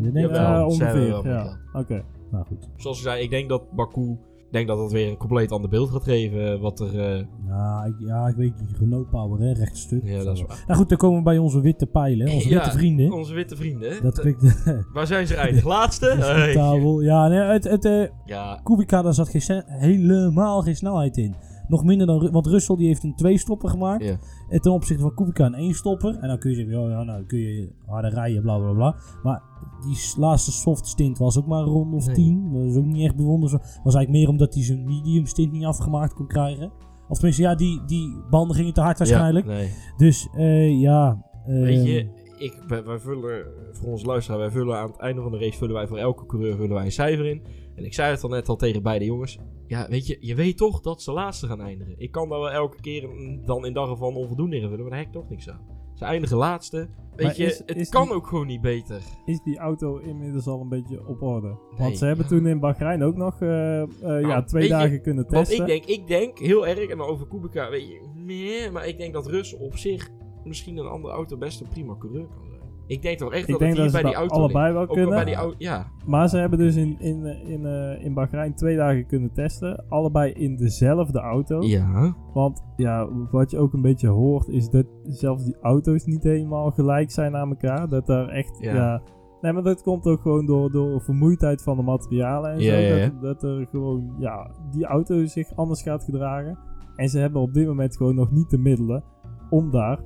Je 0.03 0.13
denkt 0.13 0.21
Jawel. 0.31 0.41
Ja, 0.41 0.47
hebben 0.49 0.67
ongeveer. 0.67 1.09
wel 1.23 1.25
Ja. 1.27 1.57
Oké. 1.73 2.05
Nou 2.31 2.45
goed. 2.47 2.69
zoals 2.77 2.97
ik 2.99 3.03
zei, 3.05 3.23
ik 3.23 3.31
denk 3.31 3.49
dat 3.49 3.71
Baku... 3.73 4.17
Ik 4.47 4.53
denk 4.53 4.69
dat 4.69 4.79
het 4.79 4.93
weer 4.93 5.09
een 5.11 5.17
compleet 5.17 5.53
ander 5.53 5.71
beeld 5.71 5.91
gaat 5.91 6.03
geven. 6.03 6.53
eh, 6.53 6.61
Wat 6.61 6.81
er... 6.81 7.01
eh, 7.01 7.25
Nou, 7.47 7.89
ik, 7.89 7.95
ja, 7.99 8.27
ik 8.29 8.35
weet 8.37 8.53
niet. 8.61 8.79
Renault 8.79 9.11
Power, 9.11 9.41
hè, 9.41 9.53
rechtstuk. 9.53 10.01
ja, 10.05 10.23
dat 10.25 10.37
is 10.37 10.43
waar. 10.43 10.65
Nou 10.67 10.79
goed, 10.79 10.89
dan 10.89 10.99
komen 10.99 11.19
we 11.19 11.25
bij 11.25 11.39
onze 11.39 11.61
witte 11.61 11.87
pijlen, 11.87 12.29
onze 12.33 12.49
Ja, 12.49 12.55
witte 12.55 12.79
vrienden. 12.79 13.13
Onze 13.13 13.35
witte 13.35 13.57
vrienden. 13.57 14.03
Dat 14.03 14.15
Eh, 14.19 14.21
klinkt 14.23 14.65
Waar 14.95 15.07
zijn 15.07 15.27
ze 15.27 15.35
eindig? 15.35 15.65
Laatste? 15.65 16.07
Hey. 16.19 16.45
discutabel. 16.47 17.01
Ja, 17.01 17.29
nee, 17.29 17.39
het, 17.39 17.65
het, 17.65 17.85
eh, 17.85 18.03
Ja, 18.25 18.61
Kubica, 18.63 19.03
daar 19.03 19.15
zat 19.15 19.29
geen, 19.29 19.63
helemaal 19.67 20.63
geen 20.63 20.77
snelheid 20.77 21.17
in. 21.17 21.35
Nog 21.69 21.85
minder 21.85 22.07
dan... 22.07 22.31
Want 22.31 22.47
Russell 22.47 22.77
die 22.77 22.87
heeft 22.87 23.05
een 23.05 23.15
twee-stopper 23.15 23.69
gemaakt. 23.69 24.05
Ja. 24.05 24.17
En 24.49 24.61
ten 24.61 24.73
opzichte 24.73 25.03
van 25.03 25.15
Kubica 25.15 25.47
een 25.47 25.55
één-stopper. 25.55 26.19
En 26.19 26.29
dan 26.29 26.39
kun 26.39 26.51
je 26.51 26.57
zeggen, 26.57 26.81
ja, 26.81 26.89
ja, 26.89 27.03
nou 27.03 27.25
kun 27.25 27.39
je 27.39 27.73
harder 27.87 28.11
rijden, 28.11 28.43
bla 28.43 28.59
bla 28.59 28.73
bla. 28.73 28.97
Maar 29.23 29.43
die 29.87 29.97
laatste 30.17 30.53
soft 30.53 30.87
stint 30.87 31.19
was 31.19 31.39
ook 31.39 31.47
maar 31.47 31.61
een 31.61 31.67
ronde 31.67 31.97
of 31.97 32.07
Nee. 32.07 32.15
tien. 32.15 32.53
Dat 32.53 32.63
is 32.63 32.77
ook 32.77 32.85
niet 32.85 33.05
echt 33.05 33.17
bewonderenswaardig. 33.17 33.83
Was 33.85 33.95
eigenlijk 33.95 34.11
meer 34.11 34.29
omdat 34.29 34.55
hij 34.55 34.63
zijn 34.63 34.85
medium 34.85 35.27
stint 35.27 35.53
niet 35.53 35.65
afgemaakt 35.65 36.15
kon 36.15 36.27
krijgen. 36.27 36.73
Of 37.09 37.17
tenminste, 37.17 37.43
ja, 37.43 37.55
die, 37.55 37.83
die 37.87 38.17
banden 38.31 38.57
gingen 38.57 38.73
te 38.73 38.81
hard 38.81 38.99
waarschijnlijk. 38.99 39.47
Ja, 39.47 39.53
nee. 39.53 39.71
Dus 39.97 40.29
eh, 40.35 40.81
ja... 40.81 41.25
Weet 41.47 41.85
je, 41.85 42.09
ik, 42.39 42.63
wij, 42.67 42.85
wij 42.85 42.99
vullen, 42.99 43.45
voor 43.73 43.89
onze 43.89 44.07
luisteraar, 44.07 44.39
wij 44.39 44.51
vullen 44.51 44.77
aan 44.79 44.91
het 44.91 45.01
einde 45.01 45.23
van 45.23 45.31
de 45.31 45.39
race, 45.39 45.59
vullen 45.59 45.75
wij 45.75 45.87
voor 45.87 45.97
elke 45.99 46.27
coureur 46.27 46.57
vullen 46.57 46.75
wij 46.75 46.85
een 46.85 46.93
cijfer 46.93 47.27
in. 47.27 47.43
En 47.77 47.85
ik 47.85 47.95
zei 47.95 48.11
het 48.11 48.23
al 48.23 48.29
net 48.29 48.49
al 48.49 48.57
tegen 48.57 48.83
beide 48.83 49.05
jongens. 49.05 49.39
Ja, 49.67 49.87
weet 49.89 50.07
je, 50.07 50.17
je 50.21 50.35
weet 50.35 50.57
toch 50.57 50.81
dat 50.81 51.03
ze 51.03 51.13
laatste 51.13 51.47
gaan 51.47 51.61
eindigen. 51.61 51.95
Ik 51.99 52.11
kan 52.11 52.29
daar 52.29 52.39
wel 52.41 52.51
elke 52.51 52.81
keer 52.81 53.09
dan 53.45 53.67
in 53.67 53.73
dag 53.73 53.91
ervan 53.91 54.15
onvoldoende 54.15 54.57
invullen, 54.57 54.81
maar 54.81 54.89
daar 54.91 54.99
heb 54.99 55.07
ik 55.09 55.13
toch 55.13 55.29
niks 55.29 55.49
aan. 55.51 55.61
Ze 55.95 56.05
eindigen 56.05 56.37
laatste. 56.37 56.77
Weet 57.17 57.27
Maar 57.27 57.37
je, 57.37 57.45
is- 57.45 57.59
het 57.67 57.77
is 57.77 57.89
kan 57.89 58.05
die- 58.07 58.15
ook 58.15 58.27
gewoon 58.27 58.47
niet 58.47 58.61
beter. 58.61 59.03
Is 59.25 59.41
die 59.43 59.59
auto 59.59 59.97
inmiddels 59.99 60.47
al 60.47 60.61
een 60.61 60.69
beetje 60.69 61.07
op 61.07 61.23
orde? 61.23 61.47
Nee. 61.49 61.59
Want 61.79 61.99
ze 61.99 62.05
hebben 62.07 62.27
toen 62.27 62.47
in 62.47 62.61
Bahrein 62.61 63.03
ook 63.03 63.17
nog 63.17 63.41
eh, 63.43 63.83
eh, 63.83 63.89
ja, 64.21 64.43
twee 64.43 64.61
weet 64.63 64.71
je, 64.71 64.77
dagen 64.77 65.03
kunnen 65.03 65.27
Want 65.29 65.47
testen. 65.47 65.67
ik 65.67 65.67
denk, 65.67 65.85
ik 66.01 66.07
denk 66.07 66.39
heel 66.39 66.67
erg, 66.67 66.89
en 66.89 66.99
dan 66.99 67.07
over 67.07 67.27
Kubica, 67.29 67.71
weet 67.71 67.87
je, 67.89 68.01
meh, 68.25 68.73
maar 68.73 68.87
ik 68.89 68.99
denk 68.99 69.13
dat 69.13 69.27
Russell 69.27 69.59
op 69.59 69.77
zich 69.77 70.11
misschien 70.45 70.77
een 70.77 70.87
andere 70.87 71.15
auto 71.15 71.37
best 71.37 71.61
een 71.61 71.69
prima 71.69 71.97
coureur 71.99 72.27
kan 72.27 72.47
zijn. 72.49 72.56
Ik 72.87 73.03
denk 73.03 73.19
toch 73.19 73.33
echt 73.33 73.43
Ik 73.43 73.51
dat 73.51 73.59
denk 73.59 73.77
het 73.77 73.93
dat 73.93 74.03
bij 74.03 74.11
die 74.11 74.15
auto 74.15 74.35
allebei 74.35 74.73
wel 74.73 74.87
kunnen. 74.87 75.09
bij 75.09 75.25
die 75.25 75.37
ja. 75.59 75.87
Maar 76.07 76.29
ze 76.29 76.39
hebben 76.39 76.59
dus 76.59 76.77
in, 76.77 76.97
in, 77.01 77.27
eh, 77.27 77.51
in, 77.51 77.67
eh, 77.67 78.05
in 78.05 78.15
Bahrein 78.15 78.55
twee 78.55 78.77
dagen 78.77 79.07
kunnen 79.07 79.33
testen. 79.33 79.85
Allebei 79.89 80.33
in 80.33 80.57
dezelfde 80.57 81.21
auto. 81.21 81.63
Ja. 81.63 82.17
Want 82.35 82.65
ja, 82.77 83.09
wat 83.31 83.51
je 83.51 83.59
ook 83.59 83.73
een 83.73 83.83
beetje 83.83 84.09
hoort 84.09 84.49
is 84.49 84.71
dat 84.71 84.87
zelfs 85.05 85.45
die 85.45 85.57
auto's 85.61 86.05
niet 86.05 86.23
helemaal 86.23 86.71
gelijk 86.71 87.11
zijn 87.11 87.37
aan 87.37 87.49
elkaar. 87.49 87.89
Dat 87.89 88.07
daar 88.07 88.29
echt, 88.29 88.59
Ja. 88.61 88.75
ja... 88.75 89.03
nee, 89.41 89.53
maar 89.53 89.63
dat 89.63 89.83
komt 89.83 90.07
ook 90.07 90.21
gewoon 90.21 90.47
door, 90.47 90.71
door 90.71 91.01
vermoeidheid 91.03 91.63
van 91.63 91.77
de 91.77 91.83
materialen 91.83 92.53
en 92.53 92.61
Ja, 92.61 92.89
zo. 92.89 93.11
Dat, 93.11 93.21
dat 93.21 93.43
er 93.43 93.67
gewoon, 93.71 94.15
ja, 94.19 94.51
die 94.71 94.85
auto 94.85 95.25
zich 95.25 95.57
anders 95.57 95.83
gaat 95.83 96.05
gedragen. 96.05 96.59
En 96.97 97.09
ze 97.09 97.19
hebben 97.19 97.41
op 97.41 97.55
dit 97.55 97.67
moment 97.67 97.97
gewoon 97.97 98.15
nog 98.15 98.31
niet 98.31 98.51
de 98.51 98.59
middelen 98.59 99.05
om 99.51 99.71
daar 99.71 99.99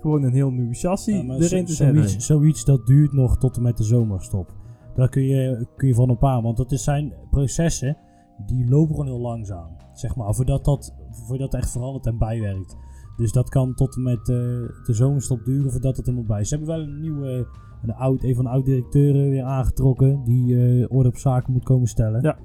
gewoon 0.00 0.22
een 0.22 0.32
heel 0.32 0.50
nieuw 0.50 0.72
chassis 0.72 1.14
Ja, 1.14 1.22
maar 1.22 1.36
erin 1.36 1.64
te 1.64 1.72
zo- 1.74 1.84
zetten. 1.84 2.02
zoiets, 2.08 2.26
zoiets 2.26 2.64
dat 2.64 2.86
duurt 2.86 3.12
nog 3.12 3.38
tot 3.38 3.56
en 3.56 3.62
met 3.62 3.76
de 3.76 3.84
zomerstop. 3.84 4.54
Daar 4.94 5.08
kun 5.08 5.22
je, 5.22 5.66
kun 5.76 5.88
je 5.88 5.94
van 5.94 6.08
een 6.10 6.18
paar, 6.18 6.42
want 6.42 6.56
dat 6.56 6.72
is 6.72 6.84
zijn 6.84 7.12
processen 7.30 7.96
die 8.46 8.68
lopen 8.68 8.90
gewoon 8.94 9.06
heel 9.10 9.20
langzaam. 9.20 9.68
Zeg 9.92 10.16
maar, 10.16 10.34
voordat 10.34 10.64
dat, 10.64 10.94
voordat 11.10 11.54
echt 11.54 11.70
verandert 11.70 12.06
en 12.06 12.18
bijwerkt. 12.18 12.76
Dus 13.16 13.32
dat 13.32 13.48
kan 13.48 13.74
tot 13.74 13.96
en 13.96 14.02
met 14.02 14.18
eh, 14.18 14.24
de 14.26 14.92
zomerstop 14.92 15.44
duren 15.44 15.70
voordat 15.72 15.96
het 15.96 16.06
helemaal 16.06 16.26
bij 16.26 16.40
is. 16.40 16.48
Ze 16.48 16.56
hebben 16.56 16.74
wel 16.76 16.84
een 16.86 17.00
nieuwe, 17.00 17.46
een, 17.82 17.94
oud, 17.94 18.22
een 18.22 18.34
van 18.34 18.44
de 18.44 18.50
oud-directeuren 18.50 19.30
weer 19.30 19.42
aangetrokken 19.44 20.22
die 20.24 20.56
eh, 20.56 20.86
orde 20.88 21.08
op 21.08 21.16
zaken 21.16 21.52
moet 21.52 21.64
komen 21.64 21.88
stellen. 21.88 22.22
Ja. 22.22 22.38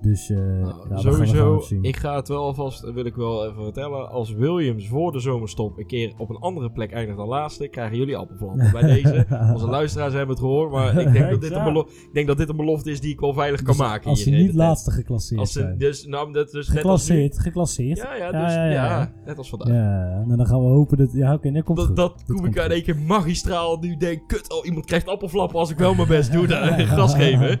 Dus 0.00 0.30
eh 0.30 0.36
Nou, 0.36 0.58
we 0.64 0.82
we 0.82 0.88
gaan 0.88 0.98
sowieso, 0.98 1.60
zien. 1.60 1.82
ik 1.82 1.96
ga 1.96 2.16
het 2.16 2.28
wel 2.28 2.42
alvast, 2.42 2.92
wil 2.92 3.04
ik 3.04 3.14
wel 3.14 3.46
even 3.46 3.62
vertellen. 3.62 4.10
Als 4.10 4.32
Williams 4.32 4.88
voor 4.88 5.12
de 5.12 5.20
zomerstop 5.20 5.78
een 5.78 5.86
keer 5.86 6.12
op 6.18 6.30
een 6.30 6.36
andere 6.36 6.70
plek 6.70 6.92
eindigt 6.92 7.18
dan 7.18 7.28
laatste, 7.28 7.68
krijgen 7.68 7.96
jullie 7.96 8.16
appelflappen 8.16 8.70
bij 8.72 8.82
deze. 8.82 9.26
Onze 9.54 9.66
luisteraars 9.66 10.12
hebben 10.12 10.30
het 10.30 10.38
gehoord, 10.44 10.70
maar 10.70 11.00
ik 11.00 11.12
denk, 11.12 11.30
dat 11.30 11.40
dit 11.40 11.50
een 11.50 11.56
Exact. 11.56 11.64
belo- 11.64 11.88
ik 11.88 12.10
denk 12.12 12.26
dat 12.26 12.36
dit 12.36 12.48
een 12.48 12.56
belofte 12.56 12.90
is 12.90 13.00
die 13.00 13.12
ik 13.12 13.20
wel 13.20 13.32
veilig 13.34 13.62
kan 13.62 13.76
Dus 13.76 13.86
maken. 13.86 14.10
als 14.10 14.22
ze 14.22 14.30
niet 14.30 14.54
laatste 14.54 14.90
geclasseerd 14.90 15.40
Als 15.40 15.52
ze, 15.52 15.74
dus, 15.78 16.06
nou, 16.06 16.32
dat, 16.32 16.50
dus 16.50 16.68
net 16.68 16.84
als 16.84 17.08
nu. 17.08 17.14
Geclasseerd, 17.14 17.38
geclasseerd. 17.38 17.98
Ja, 17.98 18.14
ja, 18.14 18.30
dus, 18.30 18.54
ja, 18.54 18.64
ja, 18.64 18.70
ja, 18.70 18.84
ja. 18.98 19.12
net 19.24 19.38
als 19.38 19.48
vandaag. 19.48 19.68
Ja, 19.68 20.22
nou 20.26 20.36
dan 20.36 20.46
gaan 20.46 20.60
we 20.60 20.66
hopen 20.68 20.96
dat... 20.98 21.12
Ja, 21.12 21.34
oké, 21.34 21.50
dat 21.52 21.64
komt 21.64 21.78
Dat, 21.78 21.86
goed. 21.86 21.96
dat 21.96 22.22
Kubica 22.26 22.64
in 22.64 22.70
één 22.70 22.82
keer 22.82 22.96
magistraal 23.06 23.78
nu 23.78 23.96
denkt, 23.96 24.26
kut, 24.26 24.52
oh, 24.52 24.64
iemand 24.66 24.86
krijgt 24.86 25.08
appelflappen 25.08 25.58
als 25.58 25.70
ik 25.70 25.78
wel 25.78 25.94
mijn 25.94 26.08
best 26.08 26.32
doe, 26.32 26.46
dan 26.52 26.78
gas 26.86 27.14
geven. 27.14 27.60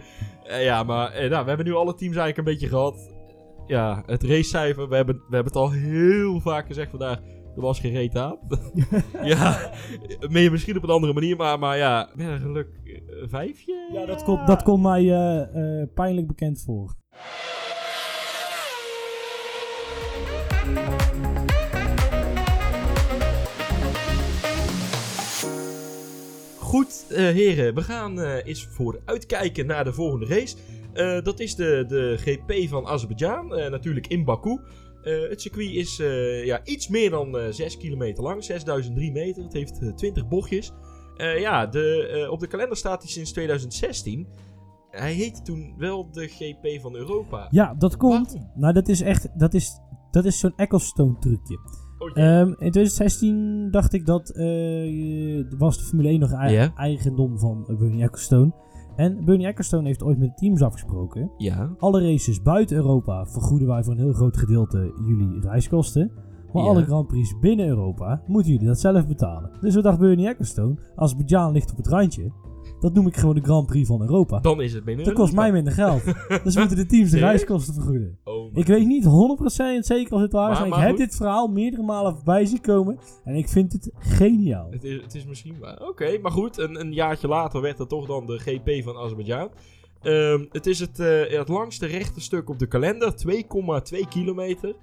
Eh, 0.52 0.64
ja, 0.64 0.82
maar 0.82 1.12
eh, 1.12 1.30
nou, 1.30 1.42
we 1.42 1.48
hebben 1.48 1.66
nu 1.66 1.74
alle 1.74 1.94
teams 1.94 2.16
eigenlijk 2.16 2.38
een 2.38 2.52
beetje 2.52 2.68
gehad. 2.68 3.14
Ja, 3.66 4.02
het 4.06 4.22
racecijfer, 4.22 4.88
we 4.88 4.96
hebben, 4.96 5.14
we 5.14 5.34
hebben 5.34 5.52
het 5.52 5.62
al 5.62 5.70
heel 5.70 6.40
vaak 6.40 6.66
gezegd 6.66 6.90
vandaag, 6.90 7.18
er 7.56 7.60
was 7.60 7.80
geen 7.80 7.92
reet 7.92 8.16
aan. 8.16 8.38
ja, 9.22 9.70
meer 10.28 10.50
misschien 10.50 10.76
op 10.76 10.82
een 10.82 10.90
andere 10.90 11.12
manier, 11.12 11.36
maar, 11.36 11.58
maar 11.58 11.76
ja, 11.76 12.10
met 12.14 12.26
een 12.26 12.40
geluk 12.40 12.68
eh, 12.84 13.28
vijfje. 13.28 13.88
Ja, 13.92 14.06
dat 14.06 14.22
komt, 14.22 14.46
dat 14.46 14.62
komt 14.62 14.82
mij 14.82 15.04
pijnlijk 15.94 16.26
bekend 16.26 16.62
voor. 16.62 16.94
Goed, 26.72 27.06
eh, 27.08 27.16
heren, 27.16 27.74
we 27.74 27.82
gaan 27.82 28.20
eh 28.20 28.46
eens 28.46 28.66
vooruitkijken 28.66 29.66
naar 29.66 29.84
de 29.84 29.92
volgende 29.92 30.26
race. 30.26 30.56
Eh, 30.92 31.22
dat 31.22 31.40
is 31.40 31.54
de, 31.54 31.84
de 31.88 32.16
GP 32.18 32.68
van 32.68 32.86
Azerbeidzjan, 32.86 33.48
natuurlijk 33.48 34.06
in 34.06 34.24
Baku. 34.24 34.60
Het 35.02 35.40
circuit 35.40 35.70
is 35.70 35.96
ja, 36.44 36.64
iets 36.64 36.88
meer 36.88 37.10
dan 37.10 37.38
eh 37.38 37.50
6 37.50 37.76
kilometer 37.76 38.22
lang, 38.22 38.44
6003 38.44 39.12
meter. 39.12 39.42
Het 39.42 39.52
heeft 39.52 39.78
eh, 39.80 39.94
20 39.94 40.28
bochtjes. 40.28 40.72
Ja, 41.16 41.66
de, 41.66 42.26
op 42.30 42.40
de 42.40 42.46
kalender 42.46 42.76
staat 42.76 43.02
hij 43.02 43.10
sinds 43.10 43.32
2016. 43.32 44.28
Hij 44.90 45.12
heette 45.12 45.42
toen 45.42 45.74
wel 45.78 46.10
de 46.10 46.28
GP 46.28 46.80
van 46.80 46.94
Europa. 46.94 47.48
Ja, 47.50 47.74
dat 47.74 47.96
komt. 47.96 48.32
Waarom? 48.32 48.50
Nou, 48.54 48.72
dat 48.72 48.88
is 48.88 49.00
echt... 49.00 49.28
Dat 49.38 49.54
is, 49.54 49.70
dat 50.10 50.24
is 50.24 50.38
zo'n 50.38 50.56
Ecclestone 50.56 51.18
trucje. 51.18 51.58
Ehm, 52.14 52.48
in 52.48 52.70
2016 52.70 53.70
dacht 53.70 53.92
ik 53.92 54.06
dat... 54.06 54.28
eh, 54.30 55.44
was 55.58 55.78
de 55.78 55.84
Formule 55.84 56.08
1 56.08 56.20
nog 56.20 56.32
eigendom 56.74 57.38
van 57.38 57.64
Bernie 57.78 58.02
Ecclestone. 58.02 58.52
En 58.96 59.24
Bernie 59.24 59.46
Ecclestone 59.46 59.86
heeft 59.86 60.02
ooit 60.02 60.18
met 60.18 60.28
de 60.28 60.34
teams 60.34 60.62
afgesproken. 60.62 61.30
ja. 61.38 61.70
Alle 61.78 62.00
races 62.10 62.42
buiten 62.42 62.76
Europa 62.76 63.26
vergoeden 63.26 63.68
wij 63.68 63.82
voor 63.84 63.92
een 63.92 63.98
heel 63.98 64.12
groot 64.12 64.36
gedeelte 64.36 64.92
jullie 65.06 65.40
reiskosten. 65.40 66.10
Maar 66.52 66.62
Ja. 66.62 66.68
alle 66.68 66.84
Grand 66.84 67.06
Prix 67.06 67.38
binnen 67.40 67.66
Europa 67.66 68.22
moeten 68.26 68.52
jullie 68.52 68.66
dat 68.66 68.80
zelf 68.80 69.06
betalen. 69.06 69.50
Dus 69.60 69.74
wat 69.74 69.84
dacht 69.84 69.98
Bernie 69.98 70.28
Ecclestone? 70.28 70.76
Azerbeidzjan 70.96 71.52
ligt 71.52 71.70
op 71.70 71.76
het 71.76 71.86
randje. 71.88 72.32
Dat 72.82 72.94
noem 72.94 73.06
ik 73.06 73.16
gewoon 73.16 73.34
de 73.34 73.40
Grand 73.40 73.66
Prix 73.66 73.88
van 73.88 74.00
Europa. 74.00 74.38
Dan 74.40 74.60
is 74.62 74.72
het 74.72 74.84
binnen 74.84 75.04
Dat 75.04 75.14
kost 75.14 75.34
mij 75.34 75.52
minder 75.52 75.72
geld. 75.72 76.02
dus 76.44 76.56
moeten 76.56 76.76
de 76.76 76.86
teams 76.86 77.10
de 77.10 77.18
reiskosten 77.18 77.74
vergoeden. 77.74 78.18
Oh, 78.24 78.50
Ik 78.56 78.66
weet 78.66 78.86
niet 78.86 79.04
100% 79.04 79.08
zeker 79.78 80.14
of 80.14 80.20
dit 80.20 80.32
waar 80.32 80.50
is. 80.52 80.58
Maar- 80.58 80.68
Maar, 80.68 80.68
maar 80.68 80.78
ik 80.78 80.84
heb 80.86 80.96
goed. 80.96 80.98
dit 80.98 81.16
verhaal 81.16 81.48
meerdere 81.48 81.82
malen 81.82 82.14
voorbij 82.14 82.44
zien 82.44 82.60
komen. 82.60 82.98
En 83.24 83.34
ik 83.34 83.48
vind 83.48 83.72
het 83.72 83.90
geniaal. 83.98 84.66
Het 84.70 84.84
is, 84.84 85.02
het 85.02 85.14
is 85.14 85.24
misschien 85.26 85.56
waar. 85.60 85.88
Oké, 85.88 86.18
maar 86.22 86.32
goed. 86.32 86.58
Een, 86.58 86.80
een 86.80 86.92
jaartje 86.92 87.28
later 87.28 87.60
werd 87.60 87.78
het 87.78 87.88
toch 87.88 88.06
dan 88.06 88.26
de 88.26 88.38
GP 88.38 88.84
van 88.84 88.96
Azerbeidzjan. 88.96 89.48
Ehm, 90.02 90.44
het 90.50 90.66
is 90.66 90.80
het, 90.80 90.98
eh, 91.00 91.38
het 91.38 91.48
langste 91.48 91.86
rechte 91.86 92.20
stuk 92.20 92.48
op 92.48 92.58
de 92.58 92.66
kalender. 92.66 93.14
2,2 93.16 94.06
kilometer. 94.08 94.74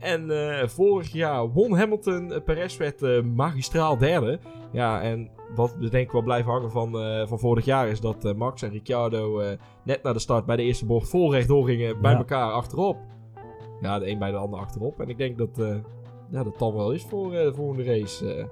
En 0.00 0.30
eh, 0.30 0.68
vorig 0.68 1.12
jaar 1.12 1.52
won 1.52 1.76
Hamilton. 1.76 2.32
Eh, 2.32 2.40
Perez 2.44 2.76
werd 2.76 3.02
eh, 3.02 3.22
magistraal 3.22 3.98
derde. 3.98 4.38
Ja, 4.72 5.02
en 5.02 5.30
wat 5.54 5.76
we 5.78 5.88
denk 5.88 6.06
ik 6.06 6.12
wel 6.12 6.22
blijven 6.22 6.50
hangen 6.52 6.70
van, 6.70 6.92
van 7.28 7.38
vorig 7.38 7.64
jaar... 7.64 7.88
is 7.88 8.00
dat 8.00 8.36
Max 8.36 8.62
en 8.62 8.70
Ricciardo 8.70 9.42
net 9.84 10.02
na 10.02 10.12
de 10.12 10.18
start 10.18 10.46
bij 10.46 10.56
de 10.56 10.62
eerste 10.62 10.86
bocht... 10.86 11.08
vol 11.08 11.32
rechtdoor 11.32 11.66
gingen 11.66 12.00
bij 12.00 12.12
Ja. 12.12 12.18
elkaar 12.18 12.52
achterop. 12.52 12.96
Ja, 13.80 13.98
de 13.98 14.10
een 14.10 14.18
bij 14.18 14.30
de 14.30 14.36
ander 14.36 14.60
achterop. 14.60 15.00
En 15.00 15.08
ik 15.08 15.18
denk 15.18 15.38
dat... 15.38 15.82
ja, 16.30 16.42
dat 16.44 16.58
dan 16.58 16.74
wel 16.74 16.92
is 16.92 17.02
voor 17.02 17.30
de 17.30 17.52
volgende 17.54 17.84
race. 17.84 18.48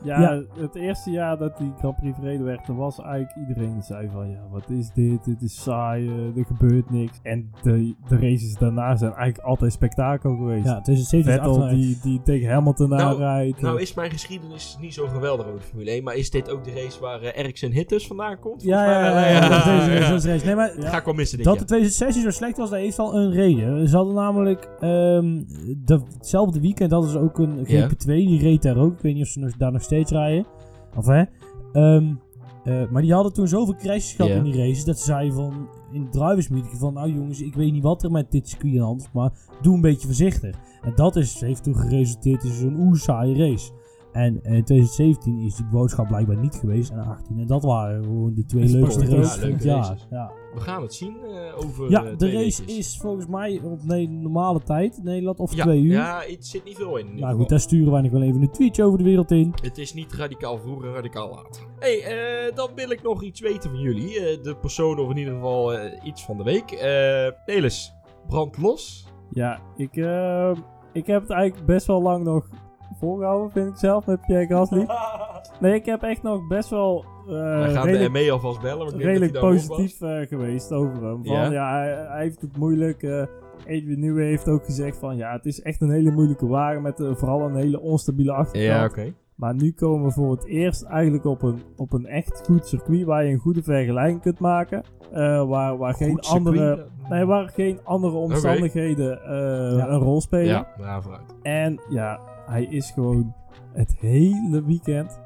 Eh. 0.00 0.06
Ja, 0.06 0.20
Ja. 0.20 0.42
het 0.60 0.74
eerste 0.74 1.10
jaar 1.10 1.38
dat 1.38 1.58
die 1.58 1.72
Grand 1.78 1.96
Prix 1.96 2.14
verreden 2.18 2.44
werd, 2.44 2.64
toen 2.64 2.76
was 2.76 3.00
eigenlijk 3.00 3.36
iedereen 3.48 3.72
die 3.72 3.82
zei 3.82 4.08
van 4.12 4.30
ja, 4.30 4.40
wat 4.50 4.70
is 4.70 4.90
dit? 4.94 5.24
Dit 5.24 5.42
is 5.42 5.62
saai, 5.62 6.08
eh, 6.08 6.38
er 6.38 6.44
gebeurt 6.46 6.90
niks. 6.90 7.18
En 7.22 7.50
de, 7.62 7.94
de 8.08 8.18
races 8.18 8.54
daarna 8.58 8.96
zijn 8.96 9.12
eigenlijk 9.12 9.48
altijd 9.48 9.72
spektakel 9.72 10.36
geweest. 10.36 10.64
Ja, 10.66 10.80
2017 10.80 11.18
is 11.32 11.38
Vettel 11.38 11.62
18 11.62 11.78
die, 11.80 11.98
die 12.02 12.22
tegen 12.22 12.48
Hamilton 12.52 12.88
Nou, 12.88 13.02
aanrijdt. 13.02 13.60
Nou 13.60 13.80
is 13.80 13.94
mijn 13.94 14.10
geschiedenis 14.10 14.76
niet 14.80 14.94
zo 14.94 15.06
geweldig 15.06 15.46
over 15.46 15.58
de 15.60 15.66
Formule 15.66 15.90
1, 15.90 16.02
maar 16.04 16.14
is 16.14 16.30
dit 16.30 16.50
ook 16.50 16.64
de 16.64 16.72
race 16.72 17.00
waar 17.00 17.20
eh, 17.22 17.38
Ericsson 17.38 17.70
Hitters 17.70 18.06
vandaan 18.06 18.38
komt? 18.38 18.62
Ja, 18.62 18.84
ja, 18.84 19.06
ja, 19.06 19.12
wel, 19.14 19.22
ja, 19.22 19.48
dat 19.48 19.58
is 19.58 19.64
deze 19.64 19.90
race, 19.90 20.02
ja. 20.02 20.08
dat 20.08 20.16
is 20.18 20.22
deze 20.22 20.28
race. 20.34 20.46
Nee, 20.46 20.54
maar 20.54 20.72
ga 20.90 20.98
ik 20.98 21.04
wel 21.04 21.14
missen 21.14 21.36
dit 21.36 21.46
dat 21.46 21.58
de 21.58 21.64
2016 21.64 22.22
zo 22.22 22.30
slecht 22.30 22.56
was, 22.56 22.70
dat 22.70 22.78
heeft 22.78 22.96
wel 22.96 23.14
een 23.14 23.30
reden. 23.32 23.88
Ze 23.88 23.96
hadden 23.96 24.14
namelijk 24.14 24.68
ehm, 24.80 25.42
de, 25.84 26.00
hetzelfde 26.18 26.60
weekend 26.60 26.90
hadden 26.90 27.10
ze 27.10 27.18
ook 27.18 27.38
een 27.38 27.64
Ja. 27.66 27.88
GP2, 27.88 28.04
die 28.06 28.40
reed 28.40 28.62
daar 28.62 28.76
ook. 28.76 28.92
Ik 28.92 29.00
weet 29.00 29.14
niet 29.14 29.22
of 29.24 29.28
ze 29.28 29.38
nog, 29.38 29.56
daar 29.56 29.72
nog 29.72 29.82
steeds 29.88 30.10
rijden. 30.10 30.46
Of 30.96 31.06
hè. 31.06 31.24
Ehm, 31.72 32.14
eh, 32.64 32.90
maar 32.90 33.02
die 33.02 33.12
hadden 33.12 33.32
toen 33.32 33.48
zoveel 33.48 33.74
crashes 33.74 34.12
gehad 34.12 34.30
in 34.30 34.42
die 34.42 34.56
races, 34.56 34.84
dat 34.84 34.98
ze 34.98 35.04
zeiden 35.04 35.34
van, 35.34 35.68
in 35.92 36.04
de 36.04 36.08
drivers 36.10 36.48
meeting 36.48 36.78
van, 36.78 36.94
nou 36.94 37.12
jongens, 37.12 37.40
ik 37.40 37.54
weet 37.54 37.72
niet 37.72 37.82
wat 37.82 38.02
er 38.02 38.10
met 38.10 38.30
dit 38.30 38.48
circuit 38.48 38.72
aan 38.72 38.78
de 38.78 38.84
hand 38.84 39.00
is, 39.00 39.08
maar 39.12 39.32
doe 39.62 39.74
een 39.74 39.80
beetje 39.80 40.06
voorzichtig. 40.06 40.56
En 40.82 40.92
dat 40.94 41.16
is, 41.16 41.40
heeft 41.40 41.62
toen 41.62 41.76
geresulteerd 41.76 42.44
in 42.44 42.52
zo'n 42.52 42.80
oer 42.80 42.96
saaie 42.96 43.36
race. 43.36 43.70
En 44.12 44.42
eh, 44.42 44.54
in 44.54 44.64
2017 44.64 45.38
is 45.38 45.54
die 45.54 45.66
boodschap 45.66 46.06
blijkbaar 46.06 46.36
niet 46.36 46.54
geweest 46.54 46.90
en 46.90 46.98
18. 46.98 47.38
En 47.38 47.46
dat 47.46 47.62
waren 47.62 48.04
gewoon 48.04 48.34
de 48.34 48.44
twee 48.44 48.68
leukste 48.68 49.00
spannend, 49.00 49.18
races 49.18 49.34
ja, 49.34 49.40
van 49.40 49.50
het 49.50 49.62
leuke 49.62 49.64
jaar. 49.64 49.76
races. 49.76 50.06
Ja. 50.10 50.32
We 50.54 50.60
gaan 50.60 50.82
het 50.82 50.94
zien 50.94 51.16
eh, 51.24 51.58
over 51.66 51.90
Ja, 51.90 52.04
eh, 52.04 52.10
de 52.10 52.16
twee 52.16 52.32
race 52.32 52.58
weekjes. 52.64 52.78
is 52.78 52.98
volgens 53.00 53.26
mij 53.26 53.60
op 53.64 53.82
normale 54.08 54.60
tijd 54.62 54.96
in 54.96 55.04
Nederland, 55.04 55.38
of 55.40 55.54
ja, 55.54 55.64
twee 55.64 55.82
uur. 55.82 55.92
Ja, 55.92 56.22
het 56.26 56.46
zit 56.46 56.64
niet 56.64 56.76
veel 56.76 56.96
in. 56.96 57.18
nou 57.18 57.36
goed, 57.36 57.48
daar 57.48 57.60
sturen 57.60 57.92
wij 57.92 58.00
nog 58.00 58.10
wel 58.12 58.22
even 58.22 58.42
een 58.42 58.50
tweetje 58.50 58.84
over 58.84 58.98
de 58.98 59.04
wereld 59.04 59.30
in. 59.30 59.54
Het 59.62 59.78
is 59.78 59.94
niet 59.94 60.12
radicaal 60.14 60.58
vroeg 60.58 60.84
en 60.84 60.92
radicaal 60.92 61.28
laat. 61.30 61.66
hey, 61.78 62.02
eh, 62.02 62.54
dan 62.56 62.70
wil 62.74 62.90
ik 62.90 63.02
nog 63.02 63.22
iets 63.22 63.40
weten 63.40 63.70
van 63.70 63.80
jullie. 63.80 64.20
Eh, 64.20 64.42
de 64.42 64.56
persoon 64.56 64.98
of 64.98 65.10
in 65.10 65.16
ieder 65.16 65.34
geval 65.34 65.72
eh, 65.74 65.92
iets 66.04 66.24
van 66.24 66.36
de 66.36 66.42
week. 66.44 66.70
Eh 66.70 67.28
Nelis, 67.46 67.94
brand 68.28 68.58
los. 68.58 69.06
Ja, 69.30 69.60
ik, 69.76 69.96
eh, 69.96 70.50
ik 70.92 71.06
heb 71.06 71.20
het 71.22 71.30
eigenlijk 71.30 71.66
best 71.66 71.86
wel 71.86 72.02
lang 72.02 72.24
nog 72.24 72.48
volgehouden, 72.98 73.50
vind 73.50 73.68
ik 73.68 73.76
zelf, 73.76 74.06
met 74.06 74.20
Pierre 74.26 74.46
Gasly. 74.46 74.86
Nee, 75.60 75.74
ik 75.74 75.84
heb 75.86 76.02
echt 76.02 76.22
nog 76.22 76.46
best 76.46 76.70
wel 76.70 77.04
eh, 77.26 77.32
Wij 77.32 77.70
gaan 77.72 77.84
redelijk, 77.84 78.14
de 78.14 78.20
ME 78.24 78.30
alvast 78.32 78.60
bellen. 78.60 78.84
ik 78.86 78.90
denk 78.92 79.02
redelijk 79.04 79.32
dat 79.32 79.42
hij 79.42 79.50
positief 79.52 80.00
eh, 80.00 80.26
geweest 80.28 80.72
over 80.72 81.02
hem. 81.04 81.24
Van, 81.24 81.34
Ja? 81.34 81.50
ja, 81.50 81.72
hij, 81.72 82.06
hij 82.08 82.22
heeft 82.22 82.40
het 82.40 82.56
moeilijk. 82.56 83.02
eh 83.02 83.22
Adrian 83.58 84.00
Newey 84.00 84.24
heeft 84.26 84.48
ook 84.48 84.64
gezegd 84.64 84.96
van, 84.98 85.16
ja, 85.16 85.32
het 85.32 85.46
is 85.46 85.62
echt 85.62 85.80
een 85.80 85.90
hele 85.90 86.10
moeilijke 86.10 86.46
wagen 86.46 86.82
met 86.82 87.02
vooral 87.12 87.40
een 87.40 87.56
hele 87.56 87.80
onstabiele 87.80 88.32
achterkant. 88.32 88.64
Ja, 88.64 88.84
oké. 88.84 89.12
Maar 89.34 89.54
nu 89.54 89.72
komen 89.72 90.06
we 90.06 90.12
voor 90.12 90.30
het 90.30 90.46
eerst 90.46 90.82
eigenlijk 90.82 91.24
op 91.24 91.42
een, 91.42 91.62
op 91.76 91.92
een 91.92 92.06
echt 92.06 92.42
goed 92.46 92.66
circuit 92.66 93.04
waar 93.04 93.24
je 93.24 93.32
een 93.32 93.38
goede 93.38 93.62
vergelijking 93.62 94.20
kunt 94.20 94.38
maken. 94.38 94.82
Eh, 95.12 95.48
waar 95.48 95.76
waar 95.76 95.94
geen, 95.94 96.08
circuit, 96.20 96.26
andere, 96.26 96.86
nee, 97.08 97.24
waar 97.24 97.48
geen 97.48 97.78
andere 97.84 98.16
omstandigheden 98.16 99.22
eh, 99.22 99.76
Ja. 99.76 99.88
een 99.88 99.98
rol 99.98 100.20
spelen. 100.20 100.46
Ja, 100.46 100.66
ja, 100.78 101.00
vooruit. 101.02 101.34
En 101.42 101.80
ja, 101.88 102.20
hij 102.46 102.64
is 102.64 102.90
gewoon 102.90 103.34
het 103.72 103.96
hele 104.00 104.64
weekend 104.64 105.20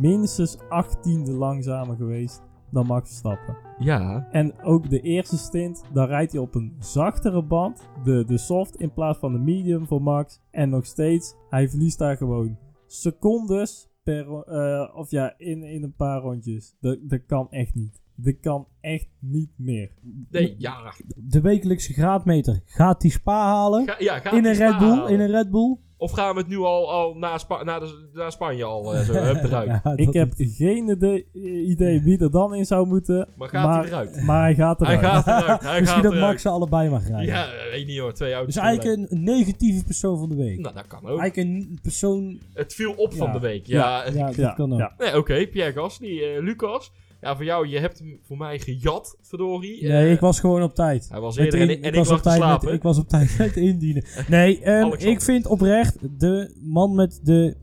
minstens 0.00 0.56
18e 0.58 1.30
langzamer 1.30 1.96
geweest 1.96 2.42
dan 2.70 2.86
Max 2.86 3.08
Verstappen. 3.08 3.56
Ja, 3.78 4.28
En 4.30 4.60
ook 4.62 4.90
de 4.90 5.00
eerste 5.00 5.36
stint, 5.36 5.84
dan 5.92 6.06
rijdt 6.06 6.32
hij 6.32 6.40
op 6.40 6.54
een 6.54 6.76
zachtere 6.78 7.42
band, 7.42 7.88
de, 8.04 8.24
de 8.24 8.38
soft 8.38 8.76
in 8.76 8.92
plaats 8.92 9.18
van 9.18 9.32
de 9.32 9.38
medium 9.38 9.86
voor 9.86 10.02
Max. 10.02 10.40
En 10.50 10.68
nog 10.68 10.86
steeds, 10.86 11.34
hij 11.50 11.68
verliest 11.68 11.98
daar 11.98 12.16
gewoon 12.16 12.58
secondes 12.86 13.88
per, 14.02 14.42
eh, 14.42 14.96
of 14.96 15.10
ja, 15.10 15.34
in, 15.38 15.62
in 15.62 15.82
een 15.82 15.94
paar 15.94 16.20
rondjes. 16.20 16.76
Dat, 16.80 16.98
dat 17.02 17.26
kan 17.26 17.50
echt 17.50 17.74
niet. 17.74 18.00
Dat 18.14 18.40
kan 18.40 18.66
echt 18.80 19.08
niet 19.18 19.50
meer. 19.56 19.90
nee, 20.30 20.54
ja. 20.58 20.94
De 21.16 21.40
wekelijkse 21.40 21.92
graadmeter 21.92 22.60
gaat 22.64 23.00
die 23.00 23.10
spa 23.10 23.44
halen. 23.44 23.86
Ga, 23.86 23.94
ja 23.98 24.18
ga 24.18 24.30
in 24.30 24.36
een 24.36 24.42
die 24.42 24.52
Red 24.52 24.68
Spa 24.68 24.78
Bull, 24.78 24.88
halen. 24.96 25.12
in 25.12 25.20
een 25.20 25.30
Red 25.30 25.50
Bull. 25.50 25.76
Of 26.02 26.10
gaan 26.10 26.34
we 26.34 26.40
het 26.40 26.48
nu 26.48 26.58
al, 26.58 26.90
al 26.90 27.14
naar, 27.14 27.40
Spa 27.40 27.64
de, 27.64 28.08
naar 28.12 28.32
Spanje 28.32 28.64
al 28.64 28.94
eh, 28.94 29.00
zo, 29.04 29.12
hup, 29.12 29.44
eruit. 29.44 29.68
Ja, 29.84 29.92
Ik 29.96 30.12
heb 30.12 30.32
is- 30.36 30.56
geen 30.56 30.88
idee, 30.88 31.26
idee 31.66 32.02
wie 32.02 32.18
er 32.18 32.30
dan 32.30 32.54
in 32.54 32.64
zou 32.66 32.86
moeten. 32.86 33.28
Maar 33.36 33.48
gaat 33.48 33.64
maar, 33.66 33.78
hij 33.78 33.86
eruit? 33.88 34.22
Maar 34.22 34.42
hij 34.42 34.54
gaat 34.54 34.80
Hij 34.80 34.96
eruit. 34.96 35.24
gaat 35.24 35.42
eruit, 35.42 35.62
hij 35.62 35.78
Misschien 35.80 36.02
gaat 36.02 36.10
dat 36.10 36.12
eruit. 36.12 36.30
Max 36.30 36.42
ze 36.42 36.48
allebei 36.48 36.88
mag 36.90 37.06
rijden. 37.08 37.26
Ja, 37.26 37.44
eh, 37.52 37.70
weet 37.70 37.86
niet 37.86 37.98
hoor, 37.98 38.12
twee 38.12 38.32
auto's. 38.32 38.54
dus 38.54 38.64
eigenlijk 38.64 39.10
een 39.10 39.24
negatieve 39.24 39.84
persoon 39.84 40.18
van 40.18 40.28
de 40.28 40.34
week. 40.36 40.58
Nou, 40.58 40.74
dat 40.74 40.86
kan 40.86 41.06
ook. 41.08 41.18
Eigenlijk 41.20 41.36
een 41.48 41.78
persoon... 41.82 42.38
Het 42.54 42.74
viel 42.74 42.92
op 42.92 43.14
van 43.14 43.32
de 43.32 43.40
week. 43.40 43.66
Ja, 43.66 44.04
ja, 44.12 44.26
dat 44.26 44.34
Ja, 44.34 44.52
kan 44.52 44.72
ook. 44.72 44.78
ja. 44.78 44.94
Nee, 44.98 45.16
oké, 45.16 45.46
Pierre 45.46 45.72
Gasly. 45.72 46.22
eh, 46.22 46.42
Lucas, 46.42 46.92
ja, 47.22 47.36
voor 47.36 47.44
jou, 47.44 47.68
je 47.68 47.78
hebt 47.78 47.98
hem 47.98 48.18
voor 48.22 48.36
mij 48.36 48.58
gejat, 48.58 49.16
verdorie. 49.20 49.82
Nee, 49.82 49.92
Eh, 50.06 50.12
ik 50.12 50.20
was 50.20 50.40
gewoon 50.40 50.62
op 50.62 50.74
tijd. 50.74 51.08
Hij 51.10 51.20
was 51.20 51.36
eerder 51.36 51.60
en, 51.60 51.70
in- 51.70 51.76
ik- 51.76 51.84
en 51.84 51.88
ik, 51.90 51.94
was 51.96 52.10
op 52.10 52.16
te 52.16 52.22
tijd 52.22 52.36
slapen. 52.36 52.66
Met, 52.66 52.74
ik 52.76 52.82
was 52.82 52.98
op 52.98 53.08
tijd 53.08 53.34
met 53.38 53.56
indienen. 53.56 54.04
Nee, 54.28 54.66
Alexander. 54.68 55.06
ik 55.08 55.20
vind 55.20 55.46
oprecht 55.46 56.20
de 56.20 56.54
man 56.62 56.94
met 56.94 57.20
de 57.22 57.56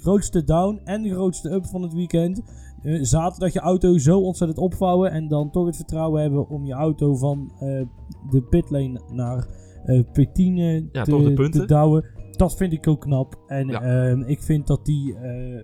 grootste 0.00 0.44
down 0.44 0.80
en 0.84 1.02
de 1.02 1.10
grootste 1.10 1.50
up 1.50 1.66
van 1.66 1.82
het 1.82 1.92
weekend. 1.92 2.42
eh, 2.82 2.98
zaterdag 3.02 3.52
je 3.52 3.60
auto 3.60 3.98
zo 3.98 4.20
ontzettend 4.20 4.58
opvouwen 4.60 5.10
en 5.10 5.28
dan 5.28 5.50
toch 5.50 5.66
het 5.66 5.76
vertrouwen 5.76 6.22
hebben 6.22 6.48
om 6.48 6.64
je 6.66 6.72
auto 6.72 7.16
van 7.16 7.52
eh, 7.60 7.82
de 8.30 8.42
pitlane 8.50 9.00
naar 9.12 9.46
eh 9.84 10.00
P10 10.00 10.88
Ja, 10.92 11.04
toch 11.04 11.22
de 11.24 11.34
te, 11.34 11.48
te 11.58 11.64
douwen. 11.64 12.04
Dat 12.30 12.56
vind 12.56 12.72
ik 12.72 12.86
ook 12.88 13.00
knap. 13.00 13.38
En 13.46 13.68
Ja. 13.68 13.82
ehm, 13.82 14.22
ik 14.22 14.42
vind 14.42 14.66
dat 14.66 14.84
die 14.84 15.14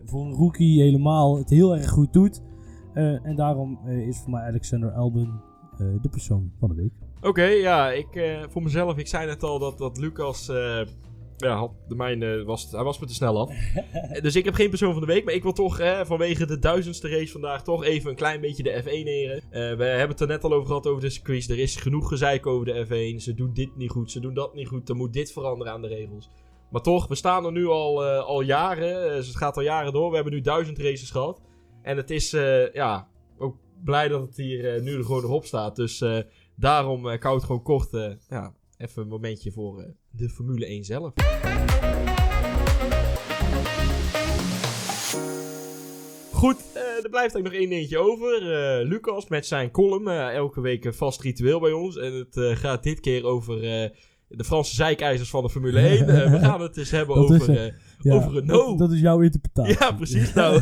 voor 0.04 0.24
een 0.24 0.32
rookie 0.32 0.82
helemaal 0.82 1.36
het 1.38 1.50
heel 1.50 1.76
erg 1.76 1.88
goed 1.90 2.12
doet. 2.12 2.40
Eh, 2.94 3.26
en 3.26 3.36
daarom 3.36 3.80
eh, 3.86 4.06
is 4.06 4.18
voor 4.18 4.30
mij 4.30 4.42
Alexander 4.42 4.90
Albon 4.90 5.40
eh, 5.78 5.86
de 6.02 6.08
persoon 6.08 6.52
van 6.58 6.68
de 6.68 6.74
week. 6.74 6.92
Oké, 7.20 7.44
ja, 7.44 7.92
ik, 7.92 8.38
voor 8.50 8.62
mezelf, 8.62 8.96
ik 8.96 9.06
zei 9.06 9.26
net 9.26 9.42
al 9.42 9.58
dat, 9.58 9.78
dat 9.78 9.98
Lucas, 9.98 10.46
ja, 11.36 11.56
had 11.56 11.72
de 11.88 11.94
mijne 11.94 12.44
was, 12.44 12.70
hij 12.70 12.82
was 12.82 12.98
me 12.98 13.06
te 13.06 13.14
snel 13.14 13.40
af. 13.40 13.50
Dus 14.22 14.36
ik 14.36 14.44
heb 14.44 14.54
geen 14.54 14.68
persoon 14.68 14.92
van 14.92 15.00
de 15.00 15.06
week, 15.06 15.24
maar 15.24 15.34
ik 15.34 15.42
wil 15.42 15.52
toch 15.52 15.80
vanwege 16.02 16.46
de 16.46 16.58
duizendste 16.58 17.08
race 17.08 17.32
vandaag 17.32 17.62
toch 17.62 17.84
even 17.84 18.10
een 18.10 18.16
klein 18.16 18.40
beetje 18.40 18.62
de 18.62 18.82
F1 18.82 18.88
heren. 18.88 19.36
Eh, 19.36 19.50
we 19.50 19.84
hebben 19.84 20.08
het 20.08 20.20
er 20.20 20.26
net 20.26 20.44
al 20.44 20.52
over 20.52 20.66
gehad 20.66 20.86
over 20.86 21.02
de 21.02 21.10
circuits. 21.10 21.48
Er 21.48 21.58
is 21.58 21.76
genoeg 21.76 22.08
gezeik 22.08 22.46
over 22.46 22.66
de 22.66 22.86
F1. 22.86 23.22
Ze 23.22 23.34
doen 23.34 23.52
dit 23.52 23.76
niet 23.76 23.90
goed, 23.90 24.10
ze 24.10 24.20
doen 24.20 24.34
dat 24.34 24.54
niet 24.54 24.68
goed. 24.68 24.88
Er 24.88 24.96
moet 24.96 25.12
dit 25.12 25.32
veranderen 25.32 25.72
aan 25.72 25.82
de 25.82 25.88
regels. 25.88 26.30
Maar 26.70 26.82
toch, 26.82 27.06
we 27.06 27.14
staan 27.14 27.44
er 27.44 27.52
nu 27.52 27.66
al, 27.66 28.04
al 28.04 28.40
jaren. 28.40 29.14
Het 29.14 29.36
gaat 29.36 29.56
al 29.56 29.62
jaren 29.62 29.92
door. 29.92 30.08
We 30.08 30.14
hebben 30.14 30.32
nu 30.32 30.40
duizend 30.40 30.78
races 30.78 31.10
gehad. 31.10 31.40
En 31.84 31.96
het 31.96 32.10
is, 32.10 32.32
eh, 32.32 32.72
ja, 32.72 33.08
ook 33.38 33.56
blij 33.84 34.08
dat 34.08 34.20
het 34.20 34.36
hier 34.36 34.74
eh, 34.74 34.82
nu 34.82 34.94
er 34.96 35.04
gewoon 35.04 35.24
op 35.24 35.44
staat. 35.44 35.76
Dus 35.76 36.00
eh, 36.00 36.18
daarom, 36.56 37.06
hou 37.06 37.34
het 37.34 37.44
gewoon 37.44 37.62
kort, 37.62 37.90
ja, 38.28 38.54
even 38.76 39.02
een 39.02 39.08
momentje 39.08 39.52
voor 39.52 39.94
de 40.10 40.28
Formule 40.28 40.66
1 40.66 40.84
zelf. 40.84 41.12
Goed, 46.32 46.56
er 46.74 47.10
blijft 47.10 47.34
eigenlijk 47.34 47.44
nog 47.44 47.52
één 47.52 47.68
dingetje 47.68 47.98
over. 47.98 48.52
Eh, 48.52 48.86
Lucas 48.88 49.28
met 49.28 49.46
zijn 49.46 49.70
column, 49.70 50.08
elke 50.08 50.60
week 50.60 50.84
een 50.84 50.94
vast 50.94 51.20
ritueel 51.20 51.60
bij 51.60 51.72
ons. 51.72 51.96
En 51.96 52.12
het 52.12 52.58
gaat 52.58 52.82
dit 52.82 53.00
keer 53.00 53.24
over 53.24 53.60
de 54.36 54.44
Franse 54.44 54.74
zijkeizers 54.74 55.30
van 55.30 55.42
de 55.42 55.50
Formule 55.50 55.80
1. 55.80 55.92
Eh, 56.14 56.30
we 56.30 56.38
gaan 56.38 56.60
het 56.60 56.76
eens 56.76 56.90
hebben 56.90 57.16
Dat 57.16 57.24
over, 57.24 57.74
Ja, 58.04 58.14
over 58.14 58.32
Renault. 58.32 58.78
Dat, 58.78 58.78
dat 58.78 58.92
is 58.92 59.00
jouw 59.00 59.20
interpretatie. 59.20 59.76
Ja, 59.78 59.92
precies. 59.92 60.32
Nou, 60.32 60.60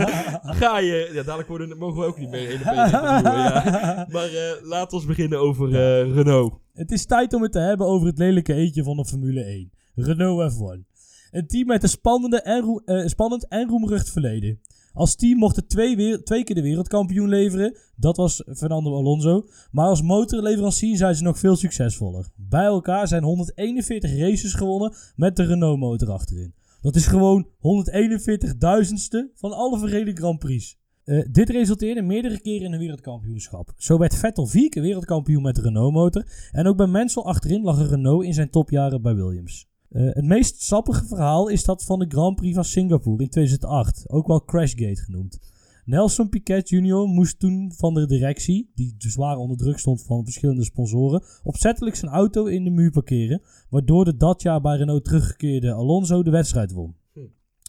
ga 0.60 0.78
je... 0.78 1.10
Ja, 1.12 1.22
dadelijk 1.22 1.48
worden, 1.48 1.78
mogen 1.78 2.00
we 2.00 2.06
ook 2.06 2.18
niet 2.18 2.30
meer 2.30 2.50
in 2.50 2.58
de 2.58 2.64
ja. 2.64 4.06
Maar 4.10 4.28
eh 4.28 4.62
laten 4.62 5.00
we 5.00 5.06
beginnen 5.06 5.40
over 5.40 5.68
eh, 5.68 6.14
Renault. 6.14 6.52
Het 6.72 6.90
is 6.90 7.06
tijd 7.06 7.32
om 7.34 7.42
het 7.42 7.52
te 7.52 7.58
hebben 7.58 7.86
over 7.86 8.06
het 8.06 8.18
lelijke 8.18 8.54
eentje 8.54 8.82
van 8.82 8.96
de 8.96 9.04
Formule 9.04 9.42
1. 9.42 9.70
Renault 9.94 10.52
F1. 10.52 10.92
Een 11.30 11.46
team 11.46 11.66
met 11.66 11.82
een 11.82 11.88
spannende 11.88 12.40
en 12.40 12.82
eh, 12.84 13.06
spannend 13.06 13.48
en 13.48 13.68
roemrucht 13.68 14.10
verleden. 14.10 14.60
Als 14.92 15.14
team 15.14 15.38
mocht 15.38 15.56
het 15.56 15.68
twee, 15.68 16.22
twee 16.22 16.44
keer 16.44 16.54
de 16.54 16.62
wereldkampioen 16.62 17.28
leveren. 17.28 17.76
Dat 17.96 18.16
was 18.16 18.42
Fernando 18.56 18.96
Alonso. 18.96 19.46
Maar 19.70 19.86
als 19.86 20.02
motorleverancier 20.02 20.96
zijn 20.96 21.14
ze 21.14 21.22
nog 21.22 21.38
veel 21.38 21.56
succesvoller. 21.56 22.26
Bij 22.36 22.64
elkaar 22.64 23.08
zijn 23.08 23.22
141 23.22 24.18
races 24.18 24.54
gewonnen 24.54 24.94
met 25.16 25.36
de 25.36 25.44
Renault 25.44 25.78
motor 25.78 26.10
achterin. 26.10 26.54
Dat 26.84 26.96
is 26.96 27.06
gewoon 27.06 27.46
141.000ste 27.46 29.32
van 29.34 29.52
alle 29.52 29.78
verreden 29.78 30.16
Grand 30.16 30.38
Prix. 30.38 30.78
Eh, 31.04 31.24
dit 31.30 31.50
resulteerde 31.50 32.02
meerdere 32.02 32.40
keren 32.40 32.66
in 32.66 32.72
een 32.72 32.78
wereldkampioenschap. 32.78 33.72
Zo 33.76 33.98
werd 33.98 34.14
Vettel 34.14 34.46
vier 34.46 34.68
keer 34.68 34.82
wereldkampioen 34.82 35.42
met 35.42 35.54
de 35.54 35.62
Renault 35.62 35.92
motor. 35.92 36.26
En 36.52 36.66
ook 36.66 36.76
bij 36.76 36.86
Mansell 36.86 37.22
achterin 37.22 37.62
lag 37.62 37.78
een 37.78 37.88
Renault 37.88 38.24
in 38.24 38.34
zijn 38.34 38.50
topjaren 38.50 39.02
bij 39.02 39.14
Williams. 39.14 39.68
Eh, 39.88 40.02
het 40.04 40.24
meest 40.24 40.62
sappige 40.62 41.06
verhaal 41.06 41.48
is 41.48 41.64
dat 41.64 41.84
van 41.84 41.98
de 41.98 42.06
Grand 42.08 42.36
Prix 42.36 42.54
van 42.54 42.64
Singapore 42.64 43.22
in 43.22 43.28
2008, 43.28 44.10
ook 44.10 44.26
wel 44.26 44.44
Crashgate 44.44 45.02
genoemd. 45.02 45.38
Nelson 45.84 46.28
Piquet 46.28 46.68
Jr. 46.68 47.06
moest 47.06 47.38
toen 47.38 47.72
van 47.76 47.94
de 47.94 48.06
directie, 48.06 48.70
die 48.74 48.94
zwaar 48.98 49.36
onder 49.36 49.56
druk 49.56 49.78
stond 49.78 50.02
van 50.02 50.24
verschillende 50.24 50.64
sponsoren, 50.64 51.22
opzettelijk 51.42 51.96
zijn 51.96 52.12
auto 52.12 52.44
in 52.44 52.64
de 52.64 52.70
muur 52.70 52.90
parkeren, 52.90 53.42
waardoor 53.70 54.04
de 54.04 54.16
dat 54.16 54.42
jaar 54.42 54.60
bij 54.60 54.76
Renault 54.76 55.04
teruggekeerde 55.04 55.72
Alonso 55.72 56.22
de 56.22 56.30
wedstrijd 56.30 56.72
won. 56.72 56.96
Hm. 57.12 57.20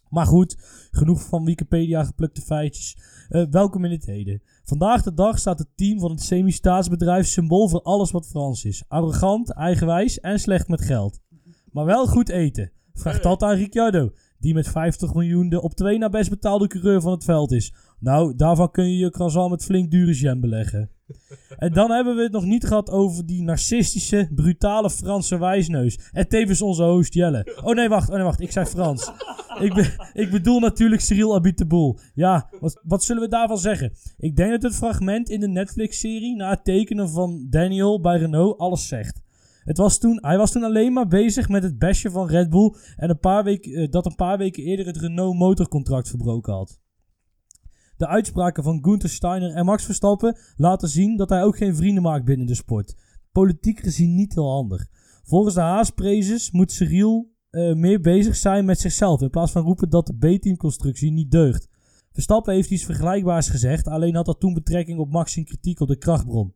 Maar 0.09 0.25
goed, 0.25 0.55
genoeg 0.91 1.21
van 1.21 1.45
Wikipedia 1.45 2.03
geplukte 2.03 2.41
feitjes. 2.41 2.97
Eh, 3.29 3.45
welkom 3.49 3.85
in 3.85 3.91
het 3.91 4.05
heden. 4.05 4.41
Vandaag 4.63 5.03
de 5.03 5.13
dag 5.13 5.39
staat 5.39 5.59
het 5.59 5.69
team 5.75 5.99
van 5.99 6.11
het 6.11 6.21
semi-staatsbedrijf 6.21 7.27
symbool 7.27 7.69
voor 7.69 7.81
alles 7.81 8.11
wat 8.11 8.27
Frans 8.27 8.65
is. 8.65 8.83
Arrogant, 8.87 9.49
eigenwijs 9.53 10.19
en 10.19 10.39
slecht 10.39 10.67
met 10.67 10.81
geld. 10.81 11.19
Maar 11.71 11.85
wel 11.85 12.07
goed 12.07 12.29
eten. 12.29 12.71
Vraag 12.93 13.19
dat 13.19 13.43
aan 13.43 13.55
Ricciardo, 13.55 14.11
die 14.39 14.53
met 14.53 14.67
50 14.67 15.13
miljoen 15.13 15.49
de 15.49 15.61
op 15.61 15.73
twee 15.73 15.97
na 15.97 16.09
best 16.09 16.29
betaalde 16.29 16.67
coureur 16.67 17.01
van 17.01 17.11
het 17.11 17.23
veld 17.23 17.51
is. 17.51 17.73
Nou, 17.99 18.35
daarvan 18.35 18.71
kun 18.71 18.91
je 18.91 18.97
je 18.97 19.09
croissant 19.09 19.49
met 19.49 19.63
flink 19.63 19.91
dure 19.91 20.13
jam 20.13 20.39
beleggen. 20.41 20.89
En 21.57 21.73
dan 21.73 21.91
hebben 21.91 22.15
we 22.15 22.21
het 22.21 22.31
nog 22.31 22.45
niet 22.45 22.67
gehad 22.67 22.89
over 22.89 23.25
die 23.25 23.43
narcistische, 23.43 24.29
brutale 24.35 24.89
Franse 24.89 25.39
wijsneus. 25.39 25.99
En 26.11 26.27
tevens 26.27 26.61
onze 26.61 26.83
host 26.83 27.13
Jelle. 27.13 27.59
Oh 27.63 27.75
nee, 27.75 27.89
wacht, 27.89 28.09
oh 28.09 28.15
nee, 28.15 28.23
wacht, 28.23 28.41
ik 28.41 28.51
zei 28.51 28.65
Frans. 28.65 29.11
Ik, 29.59 29.73
be- 29.73 30.09
ik 30.13 30.31
bedoel 30.31 30.59
natuurlijk 30.59 31.01
Cyril 31.01 31.35
Abiteboul. 31.35 31.99
Ja, 32.13 32.49
wat, 32.59 32.81
wat 32.83 33.03
zullen 33.03 33.21
we 33.21 33.27
daarvan 33.27 33.57
zeggen? 33.57 33.93
Ik 34.17 34.35
denk 34.35 34.51
dat 34.51 34.61
het 34.61 34.75
fragment 34.75 35.29
in 35.29 35.39
de 35.39 35.47
Netflix-serie 35.47 36.35
na 36.35 36.49
het 36.49 36.63
tekenen 36.63 37.09
van 37.09 37.47
Daniel 37.49 38.01
bij 38.01 38.17
Renault 38.17 38.57
alles 38.57 38.87
zegt. 38.87 39.21
Het 39.65 39.77
was 39.77 39.97
toen, 39.97 40.17
hij 40.21 40.37
was 40.37 40.51
toen 40.51 40.63
alleen 40.63 40.93
maar 40.93 41.07
bezig 41.07 41.49
met 41.49 41.63
het 41.63 41.77
bestje 41.77 42.11
van 42.11 42.27
Red 42.27 42.49
Bull 42.49 42.73
en 42.95 43.09
een 43.09 43.19
paar 43.19 43.43
weken, 43.43 43.73
eh, 43.73 43.91
dat 43.91 44.05
een 44.05 44.15
paar 44.15 44.37
weken 44.37 44.63
eerder 44.63 44.85
het 44.85 44.97
Renault 44.97 45.37
motorcontract 45.37 46.09
verbroken 46.09 46.53
had. 46.53 46.79
De 47.97 48.07
uitspraken 48.07 48.63
van 48.63 48.83
Gunther 48.83 49.09
Steiner 49.09 49.51
en 49.51 49.65
Max 49.65 49.85
Verstappen 49.85 50.37
laten 50.55 50.89
zien 50.89 51.17
dat 51.17 51.29
hij 51.29 51.43
ook 51.43 51.57
geen 51.57 51.75
vrienden 51.75 52.03
maakt 52.03 52.25
binnen 52.25 52.47
de 52.47 52.55
sport. 52.55 52.95
Politiek 53.31 53.79
gezien 53.79 54.15
niet 54.15 54.33
heel 54.33 54.51
handig. 54.51 54.87
Volgens 55.23 55.55
de 55.55 55.61
Haasprezes 55.61 56.51
moet 56.51 56.71
Cyril 56.71 57.33
eh, 57.49 57.73
meer 57.73 58.01
bezig 58.01 58.35
zijn 58.35 58.65
met 58.65 58.79
zichzelf 58.79 59.21
in 59.21 59.29
plaats 59.29 59.51
van 59.51 59.63
roepen 59.63 59.89
dat 59.89 60.07
de 60.07 60.13
B-teamconstructie 60.17 61.11
niet 61.11 61.31
deugt. 61.31 61.69
Verstappen 62.11 62.53
heeft 62.53 62.69
iets 62.69 62.85
vergelijkbaars 62.85 63.49
gezegd, 63.49 63.87
alleen 63.87 64.15
had 64.15 64.25
dat 64.25 64.39
toen 64.39 64.53
betrekking 64.53 64.99
op 64.99 65.11
Max 65.11 65.33
kritiek 65.33 65.79
op 65.79 65.87
de 65.87 65.97
krachtbron. 65.97 66.53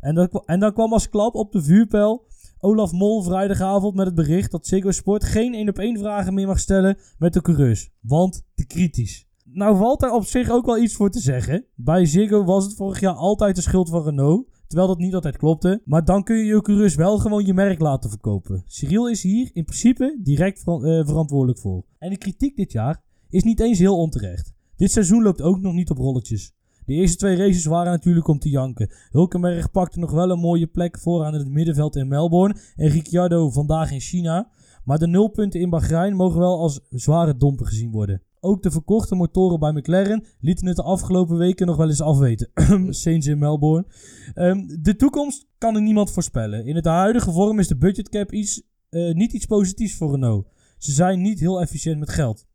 En, 0.00 0.14
dat, 0.14 0.42
en 0.46 0.60
dan 0.60 0.72
kwam 0.72 0.92
als 0.92 1.08
klap 1.08 1.34
op 1.34 1.52
de 1.52 1.62
vuurpijl 1.62 2.26
Olaf 2.60 2.92
Mol 2.92 3.22
vrijdagavond 3.22 3.94
met 3.94 4.06
het 4.06 4.14
bericht 4.14 4.50
dat 4.50 4.66
Ziggo 4.66 4.90
Sport 4.90 5.24
geen 5.24 5.54
1 5.54 5.68
op 5.68 5.78
1 5.78 5.98
vragen 5.98 6.34
meer 6.34 6.46
mag 6.46 6.58
stellen 6.58 6.98
met 7.18 7.32
de 7.32 7.40
coureurs, 7.40 7.90
want 8.00 8.44
te 8.54 8.66
kritisch. 8.66 9.26
Nou 9.44 9.76
valt 9.76 10.00
daar 10.00 10.14
op 10.14 10.24
zich 10.24 10.50
ook 10.50 10.66
wel 10.66 10.78
iets 10.78 10.94
voor 10.94 11.10
te 11.10 11.20
zeggen. 11.20 11.64
Bij 11.74 12.06
Ziggo 12.06 12.44
was 12.44 12.64
het 12.64 12.74
vorig 12.74 13.00
jaar 13.00 13.14
altijd 13.14 13.56
de 13.56 13.62
schuld 13.62 13.88
van 13.88 14.04
Renault. 14.04 14.48
Terwijl 14.66 14.88
dat 14.88 14.98
niet 14.98 15.14
altijd 15.14 15.36
klopte. 15.36 15.82
Maar 15.84 16.04
dan 16.04 16.22
kun 16.24 16.36
je 16.36 16.44
je 16.44 16.62
coureurs 16.62 16.94
wel 16.94 17.18
gewoon 17.18 17.46
je 17.46 17.54
merk 17.54 17.80
laten 17.80 18.10
verkopen. 18.10 18.62
Cyril 18.66 19.08
is 19.08 19.22
hier 19.22 19.50
in 19.52 19.64
principe 19.64 20.18
direct 20.22 20.58
eh, 20.58 20.74
verantwoordelijk 21.06 21.58
voor. 21.58 21.84
En 21.98 22.10
de 22.10 22.18
kritiek 22.18 22.56
dit 22.56 22.72
jaar 22.72 23.02
is 23.28 23.42
niet 23.42 23.60
eens 23.60 23.78
heel 23.78 23.98
onterecht. 23.98 24.52
Dit 24.76 24.92
seizoen 24.92 25.22
loopt 25.22 25.42
ook 25.42 25.60
nog 25.60 25.72
niet 25.72 25.90
op 25.90 25.96
rolletjes. 25.96 26.56
De 26.88 26.94
eerste 26.94 27.16
twee 27.16 27.36
races 27.36 27.64
waren 27.64 27.92
natuurlijk 27.92 28.28
om 28.28 28.38
te 28.38 28.48
janken. 28.48 28.90
Hulkenberg 29.10 29.70
pakte 29.70 29.98
nog 29.98 30.10
wel 30.10 30.30
een 30.30 30.38
mooie 30.38 30.66
plek 30.66 30.98
voor 30.98 31.24
aan 31.24 31.34
het 31.34 31.48
middenveld 31.48 31.96
in 31.96 32.08
Melbourne. 32.08 32.56
En 32.76 32.88
Ricciardo 32.88 33.50
vandaag 33.50 33.90
in 33.90 34.00
China. 34.00 34.50
Maar 34.84 34.98
de 34.98 35.06
nulpunten 35.06 35.60
in 35.60 35.70
Bahrein 35.70 36.16
mogen 36.16 36.38
wel 36.38 36.58
als 36.58 36.80
zware 36.90 37.36
dompen 37.36 37.66
gezien 37.66 37.90
worden. 37.90 38.22
Ook 38.40 38.62
de 38.62 38.70
verkochte 38.70 39.14
motoren 39.14 39.60
bij 39.60 39.72
McLaren 39.72 40.24
lieten 40.40 40.66
het 40.66 40.76
de 40.76 40.82
afgelopen 40.82 41.36
weken 41.36 41.66
nog 41.66 41.76
wel 41.76 41.88
eens 41.88 42.00
afweten. 42.00 42.50
Saints 43.02 43.26
in 43.26 43.38
Melbourne. 43.38 43.86
Ehm, 44.34 44.66
de 44.80 44.96
toekomst 44.96 45.46
kan 45.58 45.74
er 45.74 45.82
niemand 45.82 46.10
voorspellen. 46.10 46.66
In 46.66 46.76
het 46.76 46.84
huidige 46.84 47.32
vorm 47.32 47.58
is 47.58 47.68
de 47.68 47.76
budgetcap 47.76 48.32
iets, 48.32 48.62
eh, 48.88 49.14
niet 49.14 49.32
iets 49.32 49.46
positiefs 49.46 49.94
voor 49.96 50.10
Renault. 50.10 50.46
Ze 50.78 50.92
zijn 50.92 51.20
niet 51.20 51.40
heel 51.40 51.60
efficiënt 51.60 51.98
met 51.98 52.10
geld. 52.10 52.46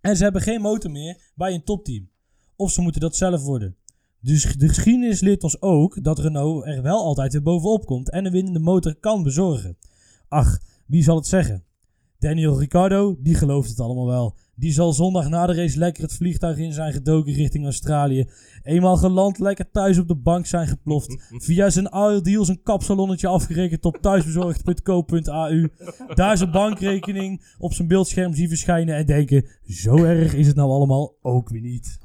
En 0.00 0.16
ze 0.16 0.22
hebben 0.22 0.42
geen 0.42 0.60
motor 0.60 0.90
meer 0.90 1.32
bij 1.34 1.54
een 1.54 1.64
topteam. 1.64 2.08
Of 2.60 2.70
ze 2.70 2.80
moeten 2.80 3.00
dat 3.00 3.16
zelf 3.16 3.42
worden. 3.42 3.76
Dus 4.20 4.42
de 4.56 4.68
geschiedenis 4.68 5.20
leert 5.20 5.42
ons 5.42 5.62
ook 5.62 6.04
dat 6.04 6.18
Renault 6.18 6.66
er 6.66 6.82
wel 6.82 7.04
altijd 7.04 7.32
weer 7.32 7.42
bovenop 7.42 7.86
komt 7.86 8.10
en 8.10 8.24
een 8.24 8.32
winnende 8.32 8.58
motor 8.58 8.94
kan 8.94 9.22
bezorgen. 9.22 9.76
Ach, 10.28 10.58
wie 10.86 11.02
zal 11.02 11.16
het 11.16 11.26
zeggen? 11.26 11.64
Daniel 12.18 12.58
Ricciardo, 12.58 13.16
die 13.20 13.34
gelooft 13.34 13.68
het 13.68 13.80
allemaal 13.80 14.06
wel. 14.06 14.36
Die 14.54 14.72
zal 14.72 14.92
zondag 14.92 15.28
na 15.28 15.46
de 15.46 15.54
race 15.54 15.78
lekker 15.78 16.02
het 16.02 16.12
vliegtuig 16.12 16.58
in 16.58 16.72
zijn 16.72 16.92
gedoken 16.92 17.32
richting 17.32 17.64
Australië. 17.64 18.30
Eenmaal 18.62 18.96
geland, 18.96 19.38
lekker 19.38 19.70
thuis 19.70 19.98
op 19.98 20.08
de 20.08 20.16
bank 20.16 20.46
zijn 20.46 20.66
geploft. 20.66 21.16
Via 21.46 21.70
zijn 21.70 22.22
deal 22.22 22.44
zijn 22.44 22.62
kapsalonnetje 22.62 23.28
afgerekend 23.28 23.84
op 23.84 23.96
thuisbezorgd.co.au. 23.96 25.68
Daar 26.14 26.36
zijn 26.36 26.50
bankrekening 26.50 27.42
op 27.58 27.72
zijn 27.72 27.88
beeldscherm 27.88 28.34
zien 28.34 28.48
verschijnen 28.48 28.96
en 28.96 29.06
denken... 29.06 29.46
Zo 29.66 29.96
erg 29.96 30.34
is 30.34 30.46
het 30.46 30.56
nou 30.56 30.70
allemaal 30.70 31.14
ook 31.22 31.48
weer 31.48 31.60
niet. 31.60 31.98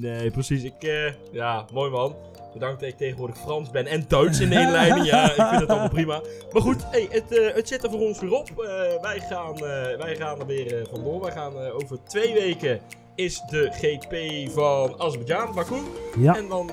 Nee, 0.00 0.30
precies. 0.30 0.62
Ik, 0.62 0.82
eh, 0.82 1.12
ja, 1.32 1.64
mooi 1.72 1.90
man. 1.90 2.14
Bedankt 2.52 2.80
dat 2.80 2.88
ik 2.88 2.96
tegenwoordig 2.96 3.36
Frans 3.38 3.70
ben 3.70 3.86
en 3.86 4.04
Duits 4.08 4.40
in 4.40 4.48
de 4.48 4.60
inleiding. 4.60 5.06
Ja, 5.06 5.24
ik 5.24 5.46
vind 5.48 5.60
het 5.60 5.68
allemaal 5.68 5.88
prima. 5.88 6.20
Maar 6.52 6.62
goed, 6.62 6.84
hey, 6.90 7.06
het, 7.10 7.38
eh, 7.38 7.54
het 7.54 7.68
zit 7.68 7.84
er 7.84 7.90
voor 7.90 8.00
ons 8.00 8.20
weer 8.20 8.32
op. 8.32 8.48
Eh, 8.48 9.02
wij, 9.02 9.20
gaan, 9.20 9.58
wij 9.98 10.16
gaan 10.16 10.40
er 10.40 10.46
weer 10.46 10.86
vandoor. 10.90 11.20
Wij 11.20 11.32
gaan 11.32 11.56
over 11.56 11.98
twee 12.06 12.34
weken 12.34 12.80
is 13.14 13.42
de 13.50 13.68
GP 13.72 14.50
van 14.52 14.94
Azerbeidzjan, 14.98 15.54
Baku. 15.54 15.74
Ja, 16.18 16.36
En 16.36 16.48
dan 16.48 16.70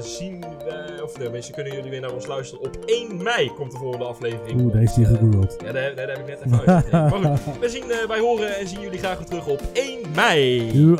zien 0.00 0.40
we, 0.40 1.00
of 1.02 1.12
de 1.12 1.30
mensen 1.30 1.54
kunnen 1.54 1.72
jullie 1.74 1.90
weer 1.90 2.00
naar 2.00 2.12
ons 2.12 2.26
luisteren. 2.26 2.64
Op 2.64 2.78
1 2.86 3.22
mei 3.22 3.52
komt 3.54 3.70
de 3.72 3.78
volgende 3.78 4.04
aflevering. 4.04 4.60
oeh, 4.60 4.72
daar 4.72 4.80
heeft 4.80 4.96
hij 4.96 5.04
gegoogeld. 5.04 5.56
Ja, 5.64 5.72
daar, 5.72 5.94
daar 5.94 6.08
heb 6.08 6.18
ik 6.18 6.26
net 6.26 6.40
even 6.46 6.58
uitgekregen. 6.66 7.20
Maar 7.22 7.38
goed, 7.38 7.58
we 7.58 7.68
zien, 7.68 7.84
wij 8.08 8.18
horen 8.18 8.56
en 8.56 8.68
zien 8.68 8.80
jullie 8.80 8.98
graag 8.98 9.18
weer 9.18 9.26
terug 9.26 9.46
op 9.46 9.60
1 9.72 9.98
mei. 10.14 10.72
Doei. 10.72 10.96